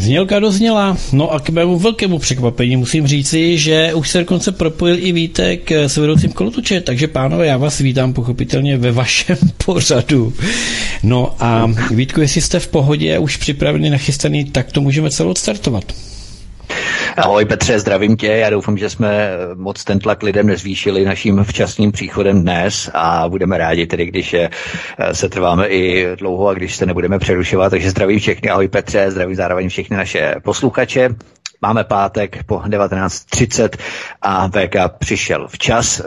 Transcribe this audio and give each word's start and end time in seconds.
Znělka 0.00 0.40
dozněla, 0.40 0.96
no 1.12 1.32
a 1.32 1.40
k 1.40 1.50
mému 1.50 1.78
velkému 1.78 2.18
překvapení 2.18 2.76
musím 2.76 3.06
říci, 3.06 3.58
že 3.58 3.94
už 3.94 4.08
se 4.08 4.18
dokonce 4.18 4.52
propojil 4.52 4.96
i 4.98 5.12
Vítek 5.12 5.72
s 5.72 5.96
vedoucím 5.96 6.32
kolotoče, 6.32 6.80
takže 6.80 7.08
pánové, 7.08 7.46
já 7.46 7.56
vás 7.56 7.78
vítám 7.78 8.12
pochopitelně 8.12 8.76
ve 8.76 8.92
vašem 8.92 9.36
pořadu. 9.64 10.32
No 11.02 11.34
a 11.40 11.70
Vítku, 11.90 12.20
jestli 12.20 12.40
jste 12.40 12.60
v 12.60 12.68
pohodě, 12.68 13.18
už 13.18 13.36
připravený, 13.36 13.90
nachystaný, 13.90 14.44
tak 14.44 14.72
to 14.72 14.80
můžeme 14.80 15.10
celou 15.10 15.30
odstartovat. 15.30 15.84
Ahoj 17.18 17.44
Petře, 17.44 17.78
zdravím 17.78 18.16
tě. 18.16 18.26
Já 18.26 18.50
doufám, 18.50 18.78
že 18.78 18.90
jsme 18.90 19.30
moc 19.54 19.84
ten 19.84 19.98
tlak 19.98 20.22
lidem 20.22 20.46
nezvýšili 20.46 21.04
naším 21.04 21.44
včasným 21.44 21.92
příchodem 21.92 22.42
dnes 22.42 22.90
a 22.94 23.28
budeme 23.28 23.58
rádi 23.58 23.86
tedy, 23.86 24.06
když 24.06 24.34
eh, 24.34 24.50
se 25.12 25.28
trváme 25.28 25.66
i 25.68 26.06
dlouho 26.16 26.48
a 26.48 26.54
když 26.54 26.76
se 26.76 26.86
nebudeme 26.86 27.18
přerušovat. 27.18 27.70
Takže 27.70 27.90
zdravím 27.90 28.18
všechny. 28.18 28.50
Ahoj 28.50 28.68
Petře, 28.68 29.10
zdravím 29.10 29.36
zároveň 29.36 29.68
všechny 29.68 29.96
naše 29.96 30.34
posluchače. 30.44 31.08
Máme 31.62 31.84
pátek 31.84 32.44
po 32.46 32.54
19.30 32.58 33.68
a 34.22 34.48
VK 34.48 34.76
přišel 34.98 35.48
včas. 35.48 36.02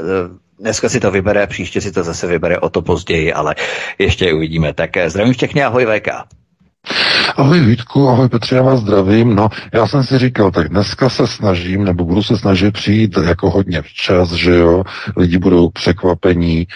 Dneska 0.60 0.90
si 0.90 1.00
to 1.00 1.12
vybere, 1.12 1.48
příště 1.48 1.82
si 1.82 1.92
to 1.92 2.04
zase 2.04 2.28
vybere 2.28 2.60
o 2.60 2.70
to 2.70 2.82
později, 2.82 3.34
ale 3.34 3.56
ještě 4.00 4.34
uvidíme. 4.34 4.74
Tak 4.74 4.98
eh, 4.98 5.10
zdravím 5.10 5.34
všechny, 5.34 5.64
ahoj 5.64 5.86
VK. 5.86 6.41
Ahoj 7.38 7.60
Vítku, 7.60 8.10
ahoj 8.10 8.30
Petře, 8.30 8.56
já 8.56 8.62
vás 8.62 8.80
zdravím. 8.80 9.36
No, 9.36 9.50
já 9.74 9.88
jsem 9.88 10.04
si 10.04 10.20
říkal, 10.20 10.52
tak 10.52 10.70
dneska 10.70 11.10
se 11.10 11.28
snažím, 11.28 11.84
nebo 11.84 12.06
budu 12.06 12.24
se 12.24 12.38
snažit 12.38 12.74
přijít 12.74 13.18
jako 13.24 13.50
hodně 13.50 13.82
včas, 13.82 14.32
že 14.32 14.56
jo, 14.56 14.84
lidi 15.18 15.38
budou 15.38 15.70
překvapení, 15.70 16.62
e, 16.62 16.68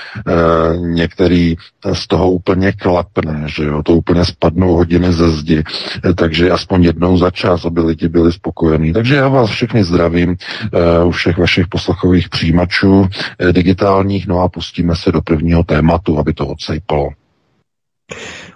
některý 0.78 1.56
z 1.94 2.08
toho 2.08 2.32
úplně 2.32 2.72
klapne, 2.72 3.44
že 3.46 3.64
jo, 3.64 3.84
to 3.84 3.94
úplně 3.94 4.26
spadnou 4.26 4.76
hodiny 4.76 5.14
ze 5.14 5.32
zdi, 5.32 5.64
e, 6.10 6.14
takže 6.14 6.52
aspoň 6.52 6.84
jednou 6.84 7.18
za 7.18 7.32
čas, 7.32 7.66
aby 7.66 7.82
lidi 7.82 8.08
byli 8.08 8.32
spokojení. 8.32 8.94
Takže 8.94 9.16
já 9.16 9.28
vás 9.28 9.50
všechny 9.50 9.84
zdravím 9.84 10.36
e, 10.74 11.04
u 11.04 11.12
všech 11.12 11.38
vašich 11.38 11.68
poslechových 11.68 12.30
přijímačů 12.30 13.08
e, 13.40 13.54
digitálních, 13.54 14.28
no 14.28 14.40
a 14.40 14.50
pustíme 14.50 14.96
se 14.96 15.12
do 15.12 15.22
prvního 15.22 15.64
tématu, 15.64 16.20
aby 16.20 16.34
to 16.34 16.48
odsejpalo. 16.48 17.10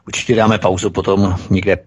Určitě 0.10 0.36
dáme 0.36 0.58
pauzu 0.58 0.90
potom 0.90 1.36
někde 1.50 1.78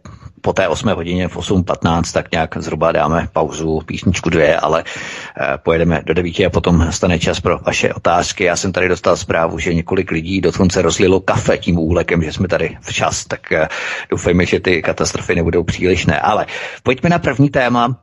po 0.40 0.52
té 0.52 0.68
8 0.68 0.88
hodině 0.88 1.28
v 1.28 1.36
8.15, 1.36 2.12
tak 2.12 2.32
nějak 2.32 2.56
zhruba 2.56 2.92
dáme 2.92 3.28
pauzu, 3.32 3.80
písničku 3.86 4.30
dvě, 4.30 4.56
ale 4.56 4.84
eh, 4.84 5.58
pojedeme 5.58 6.02
do 6.06 6.14
9 6.14 6.40
a 6.40 6.50
potom 6.50 6.86
stane 6.90 7.18
čas 7.18 7.40
pro 7.40 7.58
vaše 7.58 7.94
otázky. 7.94 8.44
Já 8.44 8.56
jsem 8.56 8.72
tady 8.72 8.88
dostal 8.88 9.16
zprávu, 9.16 9.58
že 9.58 9.74
několik 9.74 10.10
lidí 10.10 10.40
dokonce 10.40 10.82
rozlilo 10.82 11.20
kafe 11.20 11.58
tím 11.58 11.78
úlekem, 11.78 12.22
že 12.22 12.32
jsme 12.32 12.48
tady 12.48 12.78
včas, 12.80 13.24
tak 13.24 13.52
eh, 13.52 13.68
doufejme, 14.10 14.46
že 14.46 14.60
ty 14.60 14.82
katastrofy 14.82 15.34
nebudou 15.34 15.64
přílišné. 15.64 16.20
Ale 16.20 16.46
pojďme 16.82 17.10
na 17.10 17.18
první 17.18 17.50
téma, 17.50 17.98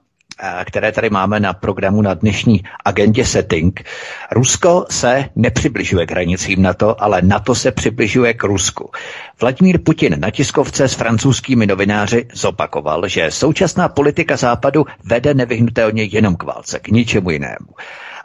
které 0.66 0.92
tady 0.92 1.10
máme 1.10 1.40
na 1.40 1.54
programu 1.54 2.02
na 2.02 2.14
dnešní 2.14 2.64
agendě 2.86 3.26
setting. 3.26 3.84
Rusko 4.32 4.86
se 4.90 5.30
nepřibližuje 5.36 6.06
k 6.06 6.12
hranicím 6.12 6.62
NATO, 6.62 7.04
ale 7.04 7.22
NATO 7.22 7.56
se 7.56 7.72
přibližuje 7.72 8.34
k 8.34 8.44
Rusku. 8.44 8.92
Vladimír 9.42 9.80
Putin 9.84 10.16
na 10.20 10.30
tiskovce 10.32 10.88
s 10.88 10.94
francouzskými 10.94 11.68
novináři 11.68 12.28
zopakoval, 12.34 13.08
že 13.08 13.32
současná 13.32 13.90
politika 13.90 14.38
Západu 14.38 14.86
vede 15.06 15.34
nevyhnutelně 15.34 16.04
jenom 16.04 16.36
k 16.36 16.44
válce, 16.44 16.80
k 16.80 16.88
ničemu 16.88 17.30
jinému. 17.30 17.68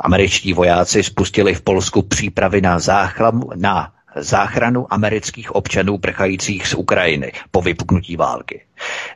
Američtí 0.00 0.52
vojáci 0.52 1.02
spustili 1.02 1.54
v 1.54 1.62
Polsku 1.62 2.02
přípravy 2.02 2.60
na 2.60 2.78
záchranu, 2.78 3.42
na 3.56 3.90
záchranu 4.16 4.92
amerických 4.92 5.54
občanů 5.54 5.98
prchajících 5.98 6.66
z 6.66 6.74
Ukrajiny 6.74 7.32
po 7.50 7.62
vypuknutí 7.62 8.16
války. 8.16 8.60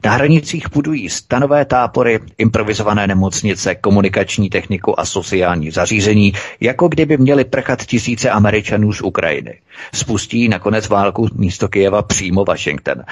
Na 0.05 0.13
hranicích 0.13 0.71
budují 0.73 1.09
stanové 1.09 1.65
tápory, 1.65 2.21
improvizované 2.39 3.07
nemocnice, 3.07 3.75
komunikační 3.75 4.51
techniku 4.51 5.01
a 5.01 5.05
sociální 5.05 5.71
zařízení, 5.71 6.33
jako 6.61 6.89
kdyby 6.89 7.17
měli 7.17 7.45
prchat 7.45 7.85
tisíce 7.85 8.31
Američanů 8.31 8.93
z 8.93 9.01
Ukrajiny. 9.01 9.59
Spustí 9.95 10.49
nakonec 10.49 10.89
válku 10.89 11.29
místo 11.35 11.69
Kyjeva 11.69 12.03
přímo 12.03 12.45
Washington. 12.45 12.99
E, 13.01 13.05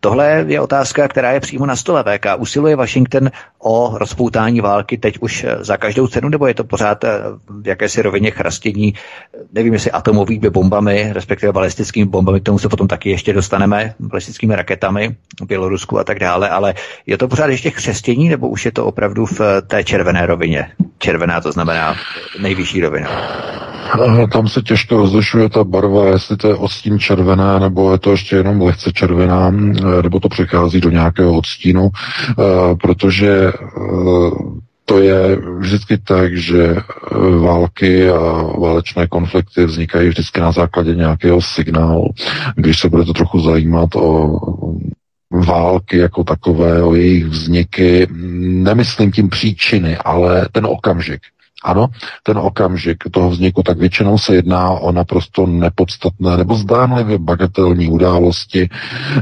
tohle 0.00 0.44
je 0.48 0.60
otázka, 0.60 1.08
která 1.08 1.32
je 1.32 1.40
přímo 1.40 1.66
na 1.66 1.76
stole 1.76 2.04
VK. 2.04 2.26
Usiluje 2.38 2.76
Washington 2.76 3.30
o 3.58 3.98
rozpoutání 3.98 4.60
války 4.60 4.98
teď 4.98 5.18
už 5.20 5.44
e, 5.44 5.56
za 5.60 5.76
každou 5.76 6.06
cenu, 6.06 6.28
nebo 6.28 6.46
je 6.46 6.54
to 6.54 6.64
pořád 6.64 7.04
e, 7.04 7.08
v 7.48 7.66
jakési 7.68 8.02
rovině 8.02 8.30
chrastění, 8.30 8.94
nevím 9.52 9.72
jestli 9.72 9.90
atomovými 9.90 10.50
bombami, 10.50 11.10
respektive 11.12 11.52
balistickými 11.52 12.06
bombami, 12.06 12.40
k 12.40 12.44
tomu 12.44 12.58
se 12.58 12.68
potom 12.68 12.88
taky 12.88 13.10
ještě 13.10 13.32
dostaneme, 13.32 13.94
balistickými 14.00 14.56
raketami, 14.56 15.16
Bělorus 15.46 15.73
Rusku 15.74 15.98
a 15.98 16.04
tak 16.04 16.18
dále, 16.18 16.48
ale 16.48 16.74
je 17.06 17.18
to 17.18 17.28
pořád 17.28 17.50
ještě 17.50 17.70
křestění, 17.70 18.28
nebo 18.28 18.48
už 18.48 18.64
je 18.64 18.72
to 18.72 18.86
opravdu 18.86 19.26
v 19.26 19.40
té 19.66 19.84
červené 19.84 20.26
rovině? 20.26 20.70
Červená 20.98 21.40
to 21.40 21.52
znamená 21.52 21.96
nejvyšší 22.38 22.80
rovina. 22.80 23.10
Tam 24.32 24.48
se 24.48 24.62
těžko 24.62 24.96
rozlišuje 24.96 25.48
ta 25.48 25.64
barva, 25.64 26.06
jestli 26.06 26.36
to 26.36 26.48
je 26.48 26.54
odstín 26.54 26.98
červená, 26.98 27.58
nebo 27.58 27.92
je 27.92 27.98
to 27.98 28.10
ještě 28.10 28.36
jenom 28.36 28.62
lehce 28.62 28.92
červená, 28.92 29.50
nebo 30.02 30.20
to 30.20 30.28
přechází 30.28 30.80
do 30.80 30.90
nějakého 30.90 31.38
odstínu, 31.38 31.90
eh, 31.90 32.74
protože 32.82 33.52
eh, 33.52 34.54
to 34.84 34.98
je 34.98 35.36
vždycky 35.58 35.98
tak, 35.98 36.36
že 36.36 36.76
eh, 36.76 36.82
války 37.38 38.10
a 38.10 38.42
válečné 38.58 39.06
konflikty 39.06 39.64
vznikají 39.64 40.08
vždycky 40.08 40.40
na 40.40 40.52
základě 40.52 40.94
nějakého 40.94 41.42
signálu. 41.42 42.08
Když 42.56 42.80
se 42.80 42.88
budete 42.88 43.12
trochu 43.12 43.40
zajímat 43.40 43.96
o 43.96 44.40
války 45.34 45.98
jako 45.98 46.24
takové, 46.24 46.82
o 46.82 46.94
jejich 46.94 47.24
vzniky, 47.24 48.06
nemyslím 48.40 49.12
tím 49.12 49.28
příčiny, 49.28 49.96
ale 49.96 50.48
ten 50.52 50.66
okamžik. 50.66 51.20
Ano, 51.64 51.86
ten 52.22 52.38
okamžik 52.38 53.04
toho 53.10 53.30
vzniku, 53.30 53.62
tak 53.62 53.78
většinou 53.78 54.18
se 54.18 54.34
jedná 54.34 54.70
o 54.70 54.92
naprosto 54.92 55.46
nepodstatné 55.46 56.36
nebo 56.36 56.54
zdánlivě 56.54 57.18
bagatelní 57.18 57.88
události, 57.88 58.68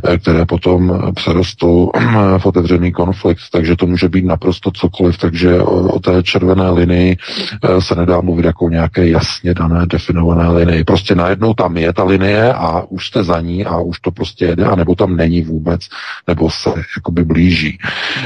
eh, 0.04 0.18
které 0.18 0.44
potom 0.44 1.12
přerostou 1.14 1.90
v 2.38 2.46
otevřený 2.46 2.92
konflikt. 2.92 3.40
Takže 3.52 3.76
to 3.76 3.86
může 3.86 4.08
být 4.08 4.24
naprosto 4.24 4.70
cokoliv. 4.70 5.18
Takže 5.18 5.62
o, 5.62 6.00
té 6.00 6.22
červené 6.22 6.70
linii 6.70 7.16
eh, 7.16 7.80
se 7.80 7.94
nedá 7.94 8.20
mluvit 8.20 8.44
jako 8.44 8.68
nějaké 8.68 9.08
jasně 9.08 9.54
dané, 9.54 9.86
definované 9.86 10.48
linii. 10.48 10.84
Prostě 10.84 11.14
najednou 11.14 11.54
tam 11.54 11.76
je 11.76 11.92
ta 11.92 12.04
linie 12.04 12.52
a 12.52 12.82
už 12.88 13.06
jste 13.06 13.24
za 13.24 13.40
ní 13.40 13.64
a 13.64 13.78
už 13.78 14.00
to 14.00 14.10
prostě 14.10 14.44
jede, 14.44 14.64
anebo 14.64 14.94
tam 14.94 15.16
není 15.16 15.42
vůbec, 15.42 15.80
nebo 16.28 16.50
se 16.50 16.70
jakoby 16.96 17.24
blíží. 17.24 17.78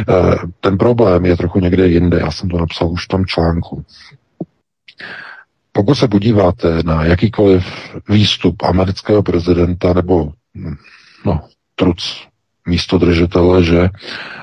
Eh, 0.08 0.36
ten 0.60 0.78
problém 0.78 1.26
je 1.26 1.36
trochu 1.36 1.60
někde 1.60 1.88
jinde. 1.88 2.18
Já 2.20 2.30
jsem 2.30 2.48
to 2.48 2.58
napsal 2.58 2.88
už 2.88 3.04
v 3.04 3.08
tom 3.08 3.26
článku. 3.26 3.84
Pokud 5.76 5.94
se 5.94 6.08
podíváte 6.08 6.82
na 6.84 7.04
jakýkoliv 7.04 7.64
výstup 8.08 8.62
amerického 8.62 9.22
prezidenta 9.22 9.92
nebo 9.92 10.32
no, 11.24 11.48
truc 11.74 12.26
místo 12.66 12.98
držitele, 12.98 13.64
že 13.64 13.88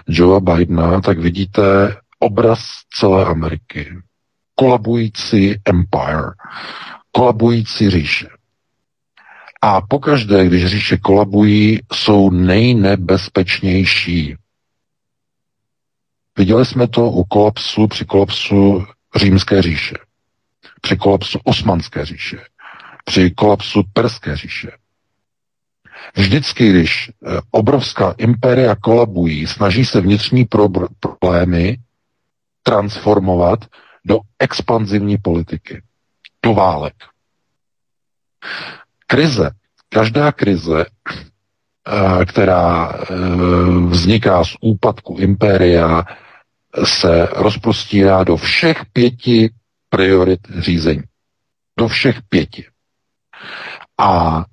Joea 0.08 0.40
Bidena, 0.40 1.02
tak 1.02 1.20
vidíte 1.20 1.96
obraz 2.20 2.60
celé 3.00 3.26
Ameriky. 3.26 3.98
Kolabující 4.56 5.56
empire, 5.66 6.32
kolabující 7.12 7.90
říše. 7.90 8.28
A 9.62 9.82
pokaždé, 9.82 10.46
když 10.46 10.66
říše 10.66 10.98
kolabují, 10.98 11.80
jsou 11.94 12.30
nejnebezpečnější. 12.30 14.36
Viděli 16.38 16.66
jsme 16.66 16.88
to 16.88 17.10
u 17.10 17.24
kolapsu, 17.24 17.88
při 17.88 18.06
kolapsu 18.06 18.86
římské 19.16 19.62
říše 19.62 19.96
při 20.84 20.98
kolapsu 20.98 21.40
Osmanské 21.44 22.06
říše, 22.06 22.38
při 23.06 23.32
kolapsu 23.32 23.84
Perské 23.94 24.36
říše. 24.36 24.72
Vždycky, 26.16 26.70
když 26.70 27.10
eh, 27.10 27.40
obrovská 27.52 28.16
impéria 28.18 28.76
kolabují, 28.76 29.48
snaží 29.48 29.86
se 29.86 30.02
vnitřní 30.02 30.46
problémy 31.00 31.78
transformovat 32.64 33.60
do 34.06 34.20
expanzivní 34.40 35.18
politiky, 35.18 35.82
do 36.44 36.54
válek. 36.54 36.94
Krize, 39.08 39.52
každá 39.90 40.32
krize, 40.32 40.86
eh, 40.86 42.26
která 42.26 42.92
eh, 42.94 43.16
vzniká 43.88 44.44
z 44.44 44.56
úpadku 44.62 45.18
impéria, 45.20 46.04
se 46.84 47.28
rozprostírá 47.32 48.24
do 48.24 48.38
všech 48.38 48.86
pěti 48.94 49.50
priorit 49.94 50.40
řízení. 50.60 51.04
Do 51.80 51.88
všech 51.88 52.22
pěti. 52.30 52.66
A 53.98 54.44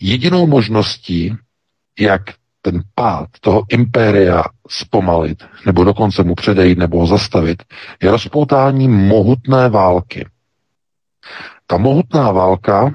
jedinou 0.00 0.46
možností, 0.46 1.36
jak 1.98 2.22
ten 2.62 2.82
pád 2.94 3.28
toho 3.40 3.62
impéria 3.70 4.44
zpomalit, 4.68 5.44
nebo 5.66 5.84
dokonce 5.84 6.22
mu 6.22 6.34
předejít, 6.34 6.78
nebo 6.78 7.00
ho 7.00 7.06
zastavit, 7.06 7.62
je 8.02 8.10
rozpoutání 8.10 8.88
mohutné 8.88 9.68
války. 9.68 10.26
Ta 11.66 11.76
mohutná 11.76 12.32
válka 12.32 12.94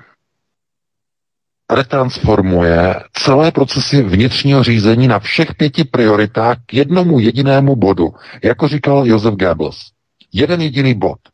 retransformuje 1.71 2.95
celé 3.13 3.51
procesy 3.51 4.01
vnitřního 4.03 4.63
řízení 4.63 5.07
na 5.07 5.19
všech 5.19 5.55
pěti 5.55 5.83
prioritách 5.83 6.57
k 6.65 6.73
jednomu 6.73 7.19
jedinému 7.19 7.75
bodu. 7.75 8.13
Jako 8.43 8.67
říkal 8.67 9.07
Josef 9.07 9.33
Goebbels. 9.33 9.91
Jeden 10.33 10.61
jediný 10.61 10.93
bod. 10.93 11.32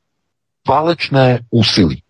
Válečné 0.70 1.40
úsilí. 1.50 2.04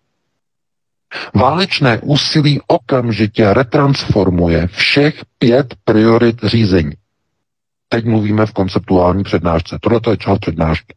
Válečné 1.34 1.98
úsilí 1.98 2.60
okamžitě 2.66 3.54
retransformuje 3.54 4.66
všech 4.66 5.24
pět 5.38 5.74
priorit 5.84 6.44
řízení. 6.44 6.92
Teď 7.88 8.04
mluvíme 8.04 8.46
v 8.46 8.52
konceptuální 8.52 9.24
přednášce. 9.24 9.78
Tohle 9.80 10.00
je 10.10 10.16
část 10.16 10.38
přednášky. 10.38 10.94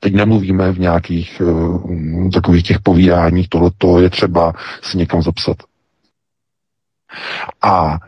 Teď 0.00 0.14
nemluvíme 0.14 0.72
v 0.72 0.78
nějakých 0.78 1.42
uh, 1.44 2.30
takových 2.30 2.62
těch 2.62 2.80
povídáních, 2.80 3.48
tohle 3.48 3.70
je 4.02 4.10
třeba 4.10 4.52
si 4.82 4.98
někam 4.98 5.22
zapsat. 5.22 5.56
A 7.62 7.98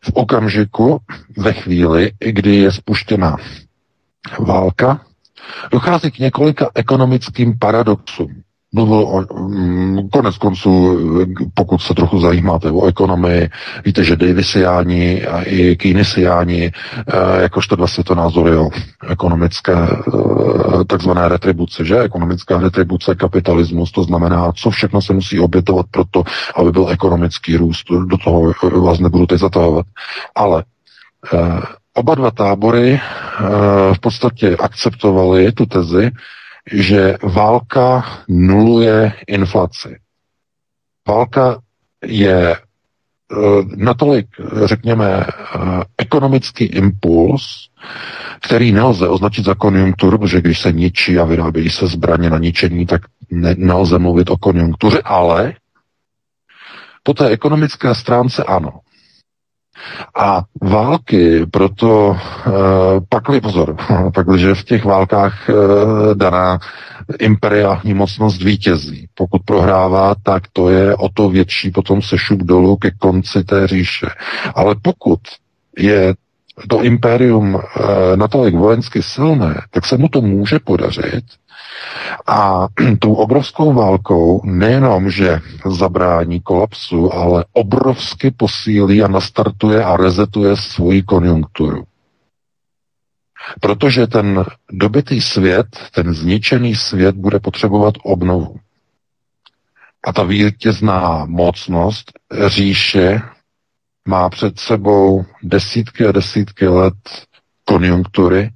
v 0.00 0.10
okamžiku, 0.12 0.98
ve 1.36 1.52
chvíli, 1.52 2.12
kdy 2.18 2.56
je 2.56 2.72
spuštěna 2.72 3.36
válka, 4.38 5.00
dochází 5.70 6.10
k 6.10 6.18
několika 6.18 6.70
ekonomickým 6.74 7.58
paradoxům 7.58 8.37
mluvil 8.74 8.98
o, 8.98 9.24
mm, 9.48 10.08
konec 10.08 10.38
konců, 10.38 10.98
pokud 11.54 11.78
se 11.82 11.94
trochu 11.94 12.20
zajímáte 12.20 12.70
o 12.70 12.86
ekonomii, 12.86 13.50
víte, 13.84 14.04
že 14.04 14.16
Davisiáni 14.16 15.26
a 15.26 15.42
i 15.42 15.76
Keynesiáni, 15.76 16.72
eh, 16.72 17.42
jakožto 17.42 17.76
dva 17.76 17.86
světonázory 17.86 18.56
o 18.56 18.70
ekonomické 19.08 19.72
eh, 19.72 20.84
takzvané 20.86 21.28
retribuce, 21.28 21.84
že? 21.84 22.00
Ekonomická 22.00 22.58
retribuce, 22.58 23.14
kapitalismus, 23.14 23.92
to 23.92 24.04
znamená, 24.04 24.52
co 24.52 24.70
všechno 24.70 25.02
se 25.02 25.12
musí 25.12 25.40
obětovat 25.40 25.86
pro 25.90 26.04
to, 26.10 26.24
aby 26.56 26.72
byl 26.72 26.88
ekonomický 26.90 27.56
růst. 27.56 27.86
Do 28.06 28.16
toho 28.24 28.52
vás 28.82 28.98
nebudu 28.98 29.26
teď 29.26 29.40
zatahovat. 29.40 29.86
Ale 30.34 30.64
eh, 31.34 31.60
oba 31.94 32.14
dva 32.14 32.30
tábory 32.30 33.00
v 33.92 33.98
podstatě 34.00 34.56
akceptovali 34.56 35.52
tu 35.52 35.66
tezi, 35.66 36.10
že 36.72 37.16
válka 37.22 38.04
nuluje 38.28 39.12
inflaci. 39.26 39.96
Válka 41.08 41.58
je 42.04 42.56
eh, 42.56 43.36
natolik, 43.76 44.26
řekněme, 44.64 45.26
eh, 45.26 45.84
ekonomický 45.98 46.64
impuls, 46.64 47.68
který 48.40 48.72
nelze 48.72 49.08
označit 49.08 49.44
za 49.44 49.54
konjunkturu, 49.54 50.18
protože 50.18 50.40
když 50.40 50.60
se 50.60 50.72
ničí 50.72 51.18
a 51.18 51.24
vyrábějí 51.24 51.70
se 51.70 51.86
zbraně 51.86 52.30
na 52.30 52.38
ničení, 52.38 52.86
tak 52.86 53.02
ne, 53.30 53.54
nelze 53.58 53.98
mluvit 53.98 54.30
o 54.30 54.36
konjunktuře, 54.36 55.02
ale 55.04 55.54
po 57.02 57.14
té 57.14 57.28
ekonomické 57.28 57.94
stránce 57.94 58.44
ano. 58.44 58.80
A 60.16 60.42
války 60.62 61.46
proto 61.46 62.08
uh, 62.08 62.52
pakli 63.08 63.40
pozor, 63.40 63.76
pakliže 64.14 64.54
v 64.54 64.64
těch 64.64 64.84
válkách 64.84 65.48
uh, 65.48 65.56
daná 66.14 66.58
imperiální 67.18 67.94
mocnost 67.94 68.42
vítězí. 68.42 69.08
Pokud 69.14 69.42
prohrává, 69.44 70.14
tak 70.22 70.42
to 70.52 70.68
je 70.68 70.96
o 70.96 71.08
to 71.08 71.28
větší 71.28 71.70
potom 71.70 72.02
se 72.02 72.18
šup 72.18 72.42
dolů 72.42 72.76
ke 72.76 72.90
konci 72.90 73.44
té 73.44 73.66
říše. 73.66 74.06
Ale 74.54 74.74
pokud 74.82 75.20
je 75.78 76.14
to 76.68 76.82
impérium 76.82 77.54
uh, 77.54 77.60
natolik 78.16 78.54
vojensky 78.54 79.02
silné, 79.02 79.60
tak 79.70 79.86
se 79.86 79.96
mu 79.96 80.08
to 80.08 80.20
může 80.20 80.58
podařit 80.58 81.24
a 82.26 82.66
tou 82.98 83.14
obrovskou 83.14 83.72
válkou 83.72 84.40
nejenom, 84.44 85.10
že 85.10 85.40
zabrání 85.66 86.40
kolapsu, 86.40 87.14
ale 87.14 87.44
obrovsky 87.52 88.30
posílí 88.30 89.02
a 89.02 89.08
nastartuje 89.08 89.84
a 89.84 89.96
rezetuje 89.96 90.56
svoji 90.56 91.02
konjunkturu. 91.02 91.84
Protože 93.60 94.06
ten 94.06 94.44
dobitý 94.72 95.20
svět, 95.20 95.66
ten 95.94 96.14
zničený 96.14 96.74
svět 96.74 97.16
bude 97.16 97.40
potřebovat 97.40 97.94
obnovu. 98.02 98.56
A 100.04 100.12
ta 100.12 100.22
vítězná 100.22 101.24
mocnost 101.24 102.12
říše 102.46 103.20
má 104.08 104.28
před 104.28 104.58
sebou 104.58 105.24
desítky 105.42 106.06
a 106.06 106.12
desítky 106.12 106.68
let 106.68 106.94
konjunktury, 107.64 108.50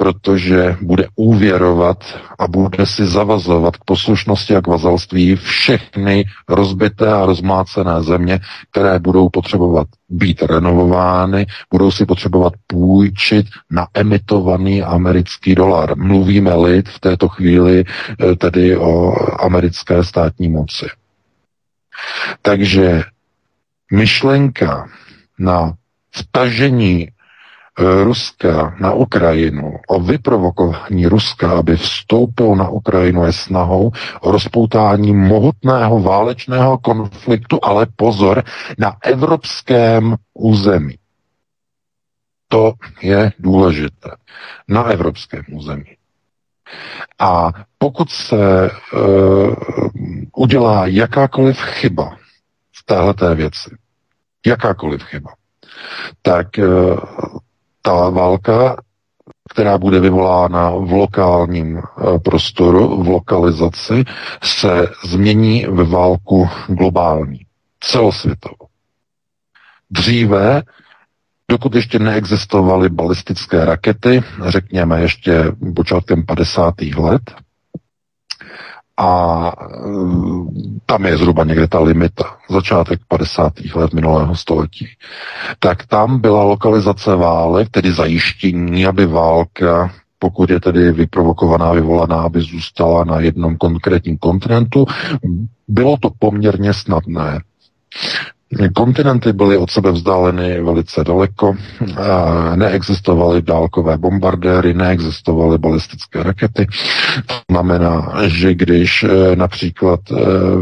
protože 0.00 0.76
bude 0.80 1.08
úvěrovat 1.16 2.04
a 2.38 2.48
bude 2.48 2.86
si 2.86 3.06
zavazovat 3.06 3.76
k 3.76 3.84
poslušnosti 3.84 4.56
a 4.56 4.60
k 4.60 4.66
vazalství 4.66 5.36
všechny 5.36 6.24
rozbité 6.48 7.12
a 7.12 7.26
rozmácené 7.26 8.02
země, 8.02 8.40
které 8.70 8.98
budou 8.98 9.28
potřebovat 9.28 9.86
být 10.08 10.42
renovovány, 10.42 11.46
budou 11.70 11.90
si 11.90 12.06
potřebovat 12.06 12.52
půjčit 12.66 13.46
na 13.70 13.86
emitovaný 13.94 14.82
americký 14.82 15.54
dolar. 15.54 15.96
Mluvíme-li 15.96 16.82
v 16.82 17.00
této 17.00 17.28
chvíli 17.28 17.84
eh, 17.84 18.36
tedy 18.36 18.76
o 18.76 19.14
americké 19.44 20.04
státní 20.04 20.48
moci. 20.48 20.86
Takže 22.42 23.02
myšlenka 23.92 24.88
na 25.38 25.72
vtažení 26.10 27.08
Ruska 27.80 28.76
na 28.80 28.92
Ukrajinu, 28.92 29.78
o 29.88 30.00
vyprovokování 30.00 31.06
Ruska, 31.06 31.50
aby 31.50 31.76
vstoupil 31.76 32.54
na 32.56 32.68
Ukrajinu, 32.68 33.24
je 33.24 33.32
snahou 33.32 33.92
o 34.20 34.30
rozpoutání 34.30 35.12
mohutného 35.12 36.00
válečného 36.00 36.78
konfliktu, 36.78 37.58
ale 37.62 37.86
pozor, 37.96 38.42
na 38.78 38.96
evropském 39.02 40.16
území. 40.34 40.94
To 42.48 42.72
je 43.02 43.32
důležité. 43.38 44.10
Na 44.68 44.84
evropském 44.84 45.42
území. 45.52 45.96
A 47.18 47.52
pokud 47.78 48.10
se 48.10 48.70
uh, 48.70 49.54
udělá 50.36 50.86
jakákoliv 50.86 51.60
chyba 51.60 52.16
v 52.72 52.84
téhleté 52.84 53.34
věci, 53.34 53.70
jakákoliv 54.46 55.02
chyba, 55.02 55.30
tak 56.22 56.46
uh, 56.58 56.98
ta 57.82 58.10
válka, 58.10 58.76
která 59.50 59.78
bude 59.78 60.00
vyvolána 60.00 60.70
v 60.70 60.92
lokálním 60.92 61.78
eh, 61.78 62.18
prostoru, 62.18 63.02
v 63.02 63.08
lokalizaci, 63.08 64.04
se 64.42 64.88
změní 65.04 65.66
ve 65.66 65.84
válku 65.84 66.48
globální, 66.68 67.40
celosvětovou. 67.80 68.66
Dříve, 69.90 70.62
dokud 71.50 71.74
ještě 71.74 71.98
neexistovaly 71.98 72.88
balistické 72.88 73.64
rakety, 73.64 74.22
řekněme 74.46 75.00
ještě 75.00 75.44
počátkem 75.76 76.26
50. 76.26 76.74
let, 76.96 77.22
a 79.00 79.52
mm, 79.86 80.78
tam 80.86 81.06
je 81.06 81.16
zhruba 81.16 81.44
někde 81.44 81.68
ta 81.68 81.80
limita, 81.80 82.36
začátek 82.50 83.00
50. 83.08 83.52
let 83.74 83.92
minulého 83.92 84.36
století, 84.36 84.86
tak 85.58 85.86
tam 85.86 86.20
byla 86.20 86.42
lokalizace 86.44 87.16
válek, 87.16 87.68
tedy 87.70 87.92
zajištění, 87.92 88.86
aby 88.86 89.06
válka 89.06 89.90
pokud 90.22 90.50
je 90.50 90.60
tedy 90.60 90.92
vyprovokovaná, 90.92 91.72
vyvolaná, 91.72 92.16
aby 92.22 92.40
zůstala 92.40 93.04
na 93.04 93.20
jednom 93.20 93.56
konkrétním 93.56 94.18
kontinentu. 94.18 94.86
Bylo 95.68 95.96
to 95.96 96.10
poměrně 96.18 96.74
snadné. 96.74 97.40
Kontinenty 98.74 99.32
byly 99.32 99.56
od 99.56 99.70
sebe 99.70 99.92
vzdáleny 99.92 100.60
velice 100.60 101.04
daleko, 101.04 101.54
neexistovaly 102.54 103.42
dálkové 103.42 103.98
bombardéry, 103.98 104.74
neexistovaly 104.74 105.58
balistické 105.58 106.22
rakety. 106.22 106.66
To 107.26 107.34
znamená, 107.50 108.12
že 108.26 108.54
když 108.54 109.02
e, 109.02 109.36
například 109.36 110.00
e, 110.10 110.14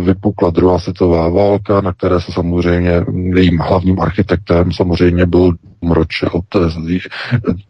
vypukla 0.04 0.50
druhá 0.50 0.78
světová 0.78 1.28
válka, 1.28 1.80
na 1.80 1.92
které 1.92 2.20
se 2.20 2.32
samozřejmě 2.32 3.04
jejím 3.34 3.58
hlavním 3.58 4.00
architektem 4.00 4.72
samozřejmě 4.72 5.26
byl 5.26 5.52
Dům 5.82 5.92
Rothschild, 5.92 6.44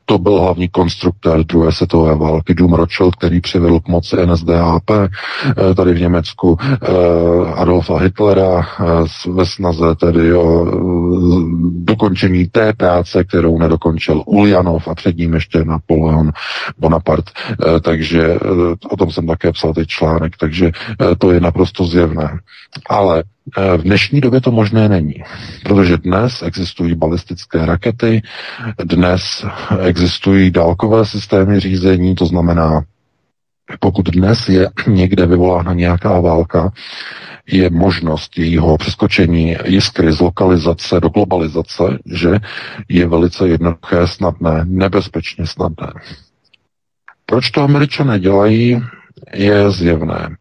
to 0.05 0.19
byl 0.19 0.41
hlavní 0.41 0.69
konstruktor 0.69 1.45
druhé 1.45 1.73
světové 1.73 2.17
války, 2.17 2.55
Dům 2.55 2.73
Rothschild, 2.75 3.17
který 3.17 3.41
přivedl 3.41 3.81
k 3.81 3.89
moci 3.89 4.17
NSDAP 4.27 4.91
eh, 4.91 5.09
tady 5.75 5.95
v 5.95 6.01
Německu 6.01 6.59
eh, 6.63 6.87
Adolfa 7.55 7.99
Hitlera 7.99 8.67
eh, 8.81 8.85
ve 9.33 9.47
snaze 9.47 9.95
tedy 10.01 10.35
o 10.35 10.67
dokončení 11.71 12.47
té 12.47 12.73
práce, 12.73 13.25
kterou 13.25 13.59
nedokončil 13.59 14.23
Uljanov 14.27 14.89
a 14.89 14.95
před 14.95 15.17
ním 15.17 15.35
ještě 15.35 15.65
Napoleon 15.65 16.33
Bonaparte. 16.79 17.33
Takže 17.81 18.39
o 18.91 18.97
tom 18.97 19.11
jsem 19.11 19.27
také 19.27 19.53
psal 19.53 19.75
teď 19.75 19.89
článek, 19.89 20.37
takže 20.37 20.73
to 21.19 21.31
je 21.31 21.41
naprosto 21.41 21.85
zjevné. 21.85 22.39
Ale 22.91 23.25
v 23.77 23.83
dnešní 23.83 24.21
době 24.21 24.41
to 24.41 24.51
možné 24.51 24.89
není, 24.89 25.15
protože 25.65 25.97
dnes 25.97 26.43
existují 26.43 26.95
balistické 26.95 27.67
rakety, 27.67 28.23
dnes 28.85 29.45
existují 29.81 30.51
dálkové 30.51 31.07
systémy 31.07 31.61
řízení, 31.61 32.15
to 32.15 32.27
znamená, 32.27 32.83
pokud 33.81 34.11
dnes 34.11 34.49
je 34.49 34.71
někde 34.87 35.27
vyvolána 35.27 35.73
nějaká 35.73 36.21
válka, 36.21 36.73
je 37.47 37.71
možnost 37.71 38.39
jejího 38.39 38.77
přeskočení 38.77 39.57
jiskry 39.65 40.13
z 40.13 40.21
lokalizace 40.21 41.01
do 41.01 41.09
globalizace, 41.09 41.99
že 42.07 42.39
je 42.89 43.07
velice 43.07 43.49
jednoduché, 43.49 44.07
snadné, 44.07 44.65
nebezpečně 44.65 45.47
snadné. 45.47 45.93
Proč 47.27 47.51
to 47.51 47.63
američané 47.63 48.19
dělají, 48.19 48.83
je 49.35 49.71
zjevné. 49.71 50.37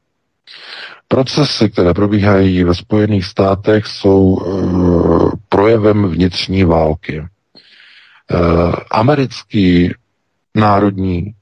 Procesy, 1.08 1.70
které 1.70 1.94
probíhají 1.94 2.64
ve 2.64 2.76
Spojených 2.76 3.26
státech, 3.26 3.86
jsou 3.86 4.22
uh, 4.22 5.32
projevem 5.50 6.10
vnitřní 6.10 6.64
války. 6.64 7.20
Uh, 7.22 7.28
americký 8.92 9.94
národní 10.56 11.34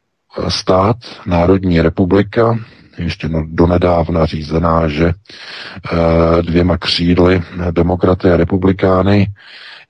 stát, 0.47 0.97
Národní 1.25 1.81
republika, 1.81 2.59
ještě 2.97 3.29
donedávna 3.45 4.25
řízená, 4.25 4.87
že 4.87 5.05
uh, 5.05 6.41
dvěma 6.41 6.77
křídly, 6.77 7.41
demokraty 7.71 8.31
a 8.31 8.37
republikány, 8.37 9.27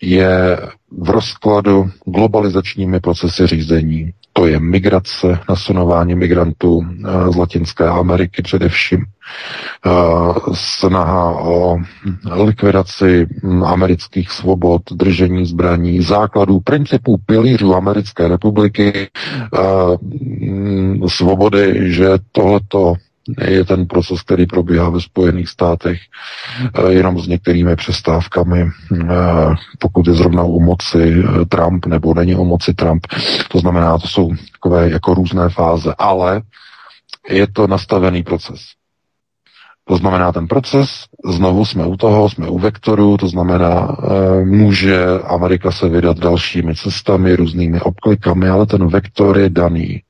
je 0.02 0.60
v 0.92 1.10
rozkladu 1.10 1.92
globalizačními 2.06 3.00
procesy 3.00 3.48
řízení. 3.48 4.14
To 4.38 4.48
je 4.48 4.60
migrace, 4.60 5.40
nasunování 5.50 6.16
migrantů 6.16 6.82
eh, 6.86 7.32
z 7.32 7.36
Latinské 7.36 7.88
Ameriky 7.88 8.42
především, 8.42 9.00
eh, 9.86 9.90
snaha 10.54 11.40
o 11.40 11.78
likvidaci 12.32 13.28
hm, 13.44 13.64
amerických 13.64 14.32
svobod, 14.32 14.82
držení 14.92 15.46
zbraní, 15.46 16.02
základů, 16.02 16.60
principů 16.60 17.18
pilířů 17.26 17.76
Americké 17.76 18.28
republiky, 18.28 18.94
eh, 18.98 19.60
hm, 20.02 21.02
svobody, 21.08 21.94
že 21.94 22.08
tohleto 22.32 22.94
je 23.48 23.66
ten 23.66 23.86
proces, 23.86 24.22
který 24.22 24.46
probíhá 24.46 24.90
ve 24.90 25.02
Spojených 25.02 25.50
státech 25.50 26.00
eh, 26.74 26.92
jenom 26.92 27.20
s 27.20 27.28
některými 27.28 27.76
přestávkami, 27.76 28.62
eh, 28.62 29.06
pokud 29.80 30.08
je 30.08 30.14
zrovna 30.14 30.44
u 30.44 30.60
moci 30.60 31.24
eh, 31.24 31.46
Trump 31.46 31.86
nebo 31.86 32.14
není 32.14 32.36
u 32.36 32.46
moci 32.46 32.74
Trump. 32.74 33.08
To 33.52 33.60
znamená, 33.60 33.98
to 33.98 34.08
jsou 34.08 34.32
takové 34.52 34.90
jako 34.90 35.14
různé 35.14 35.50
fáze, 35.50 35.94
ale 35.98 36.42
je 37.30 37.48
to 37.48 37.68
nastavený 37.68 38.24
proces. 38.24 38.62
To 39.88 39.98
znamená, 39.98 40.32
ten 40.32 40.48
proces, 40.48 40.90
znovu 41.26 41.66
jsme 41.66 41.86
u 41.86 41.98
toho, 41.98 42.30
jsme 42.30 42.48
u 42.48 42.60
vektoru, 42.60 43.18
to 43.18 43.28
znamená, 43.28 43.98
může 44.44 45.06
Amerika 45.20 45.72
se 45.72 45.90
vydat 45.90 46.18
dalšími 46.20 46.76
cestami, 46.76 47.36
různými 47.36 47.82
obklikami, 47.82 48.50
ale 48.50 48.66
ten 48.66 48.88
vektor 48.88 49.38
je 49.38 49.50
daný 49.50 50.02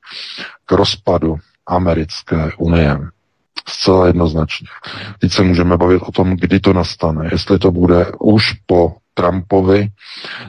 k 0.65 0.71
rozpadu 0.71 1.37
americké 1.67 2.51
unie. 2.57 2.99
Zcela 3.67 4.07
jednoznačně. 4.07 4.67
Teď 5.19 5.31
se 5.31 5.43
můžeme 5.43 5.77
bavit 5.77 6.01
o 6.01 6.11
tom, 6.11 6.35
kdy 6.35 6.59
to 6.59 6.73
nastane. 6.73 7.29
Jestli 7.31 7.59
to 7.59 7.71
bude 7.71 8.11
už 8.19 8.53
po 8.65 8.95
Trumpovi, 9.17 9.87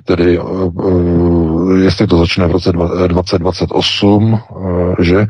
tedy 0.05 0.39
uh, 0.39 1.79
jestli 1.83 2.07
to 2.07 2.19
začne 2.19 2.47
v 2.47 2.51
roce 2.51 2.73
2028, 3.09 4.33
uh, 4.33 4.95
že, 5.01 5.27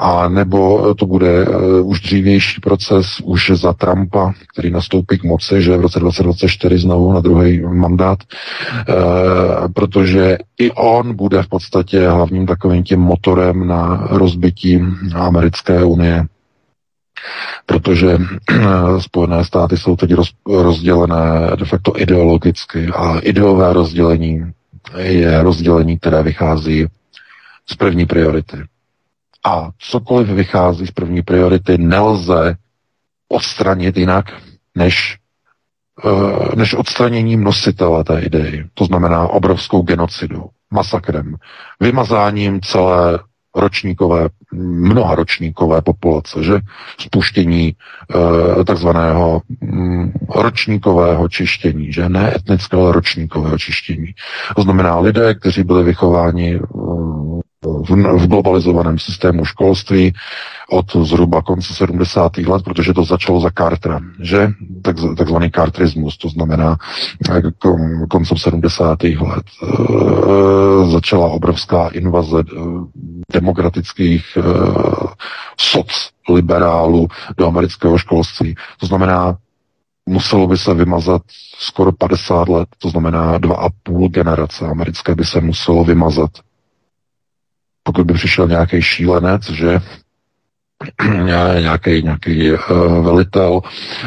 a 0.00 0.28
nebo 0.28 0.94
to 0.94 1.06
bude 1.06 1.46
už 1.82 2.00
dřívější 2.00 2.60
proces, 2.60 3.06
už 3.24 3.50
za 3.54 3.72
Trumpa, 3.72 4.32
který 4.52 4.70
nastoupí 4.70 5.18
k 5.18 5.24
moci, 5.24 5.62
že 5.62 5.76
v 5.76 5.80
roce 5.80 6.00
2024 6.00 6.78
znovu 6.78 7.12
na 7.12 7.20
druhý 7.20 7.62
mandát, 7.62 8.18
protože 9.74 10.38
i 10.58 10.70
on 10.70 11.16
bude 11.16 11.42
v 11.42 11.48
podstatě 11.48 12.08
hlavním 12.08 12.46
takovým 12.46 12.82
tím 12.82 13.00
motorem 13.00 13.66
na 13.66 14.06
rozbití 14.10 14.80
americké 15.14 15.84
unie 15.84 16.26
protože 17.66 18.18
Spojené 18.98 19.44
státy 19.44 19.76
jsou 19.76 19.96
teď 19.96 20.14
roz, 20.14 20.30
rozdělené 20.46 21.56
de 21.56 21.64
facto 21.64 22.00
ideologicky 22.00 22.86
a 22.86 23.18
ideové 23.18 23.72
rozdělení 23.72 24.52
je 24.96 25.42
rozdělení, 25.42 25.98
které 25.98 26.22
vychází 26.22 26.86
z 27.70 27.74
první 27.74 28.06
priority. 28.06 28.56
A 29.44 29.70
cokoliv 29.78 30.28
vychází 30.28 30.86
z 30.86 30.90
první 30.90 31.22
priority, 31.22 31.78
nelze 31.78 32.56
odstranit 33.28 33.96
jinak, 33.96 34.24
než, 34.74 35.18
eh, 36.04 36.56
než 36.56 36.74
odstraněním 36.74 37.44
nositele 37.44 38.04
té 38.04 38.20
idei. 38.20 38.64
To 38.74 38.84
znamená 38.84 39.28
obrovskou 39.28 39.82
genocidou, 39.82 40.48
masakrem, 40.70 41.34
vymazáním 41.80 42.60
celé 42.60 43.18
ročníkové, 43.56 44.28
mnoha 44.52 45.14
ročníkové 45.14 45.82
populace, 45.82 46.42
že 46.42 46.60
spuštění 47.00 47.74
e, 48.60 48.64
takzvaného 48.64 49.42
mm, 49.60 50.12
ročníkového 50.34 51.28
čištění, 51.28 51.92
že 51.92 52.08
ne 52.08 52.36
etnického, 52.36 52.82
ale 52.82 52.92
ročníkového 52.92 53.58
čištění. 53.58 54.14
To 54.56 54.62
znamená 54.62 54.98
lidé, 54.98 55.34
kteří 55.34 55.62
byli 55.62 55.84
vychováni 55.84 56.60
mm, 56.74 57.40
v, 57.64 57.90
v 58.18 58.26
globalizovaném 58.26 58.98
systému 58.98 59.44
školství 59.44 60.12
od 60.70 60.96
zhruba 60.96 61.42
konce 61.42 61.74
70. 61.74 62.36
let, 62.36 62.62
protože 62.64 62.94
to 62.94 63.04
začalo 63.04 63.40
za 63.40 63.50
Cartera, 63.58 64.00
že? 64.20 64.48
Tak, 64.82 64.96
takzvaný 65.16 65.50
Carterismus, 65.50 66.16
to 66.16 66.28
znamená 66.28 66.76
eh, 67.30 67.42
koncem 68.08 68.36
70. 68.36 69.02
let 69.02 69.44
e, 69.62 70.90
začala 70.90 71.26
obrovská 71.26 71.88
invaze 71.88 72.38
e, 72.40 72.44
demokratických 73.32 74.24
e, 74.36 74.42
soc 75.56 76.10
liberálů 76.28 77.08
do 77.36 77.46
amerického 77.46 77.98
školství. 77.98 78.54
To 78.80 78.86
znamená, 78.86 79.36
muselo 80.06 80.46
by 80.46 80.58
se 80.58 80.74
vymazat 80.74 81.22
skoro 81.58 81.92
50 81.92 82.48
let, 82.48 82.68
to 82.78 82.88
znamená 82.88 83.38
dva 83.38 83.56
a 83.56 83.68
půl 83.82 84.08
generace 84.08 84.66
americké 84.66 85.14
by 85.14 85.24
se 85.24 85.40
muselo 85.40 85.84
vymazat 85.84 86.30
pokud 87.82 88.06
by 88.06 88.14
přišel 88.14 88.48
nějaký 88.48 88.82
šílenec, 88.82 89.50
že 89.50 89.80
nějaký, 91.60 92.02
nějaký 92.02 92.52
uh, 92.52 92.58
velitel 93.04 93.60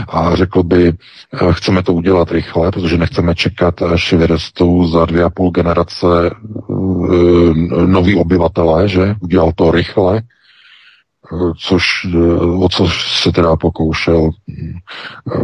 a 0.07 0.35
řekl 0.35 0.63
by, 0.63 0.93
uh, 1.41 1.53
chceme 1.53 1.83
to 1.83 1.93
udělat 1.93 2.31
rychle, 2.31 2.71
protože 2.71 2.97
nechceme 2.97 3.35
čekat, 3.35 3.81
až 3.81 4.13
vyrostou 4.13 4.87
za 4.87 5.05
dvě 5.05 5.23
a 5.23 5.29
půl 5.29 5.51
generace 5.51 6.05
uh, 6.67 7.55
noví 7.85 8.15
obyvatelé, 8.15 8.87
že? 8.87 9.15
Udělal 9.19 9.51
to 9.55 9.71
rychle, 9.71 10.21
což, 11.57 11.85
o 12.59 12.69
co 12.69 12.87
se 12.89 13.31
teda 13.31 13.55
pokoušel. 13.55 14.29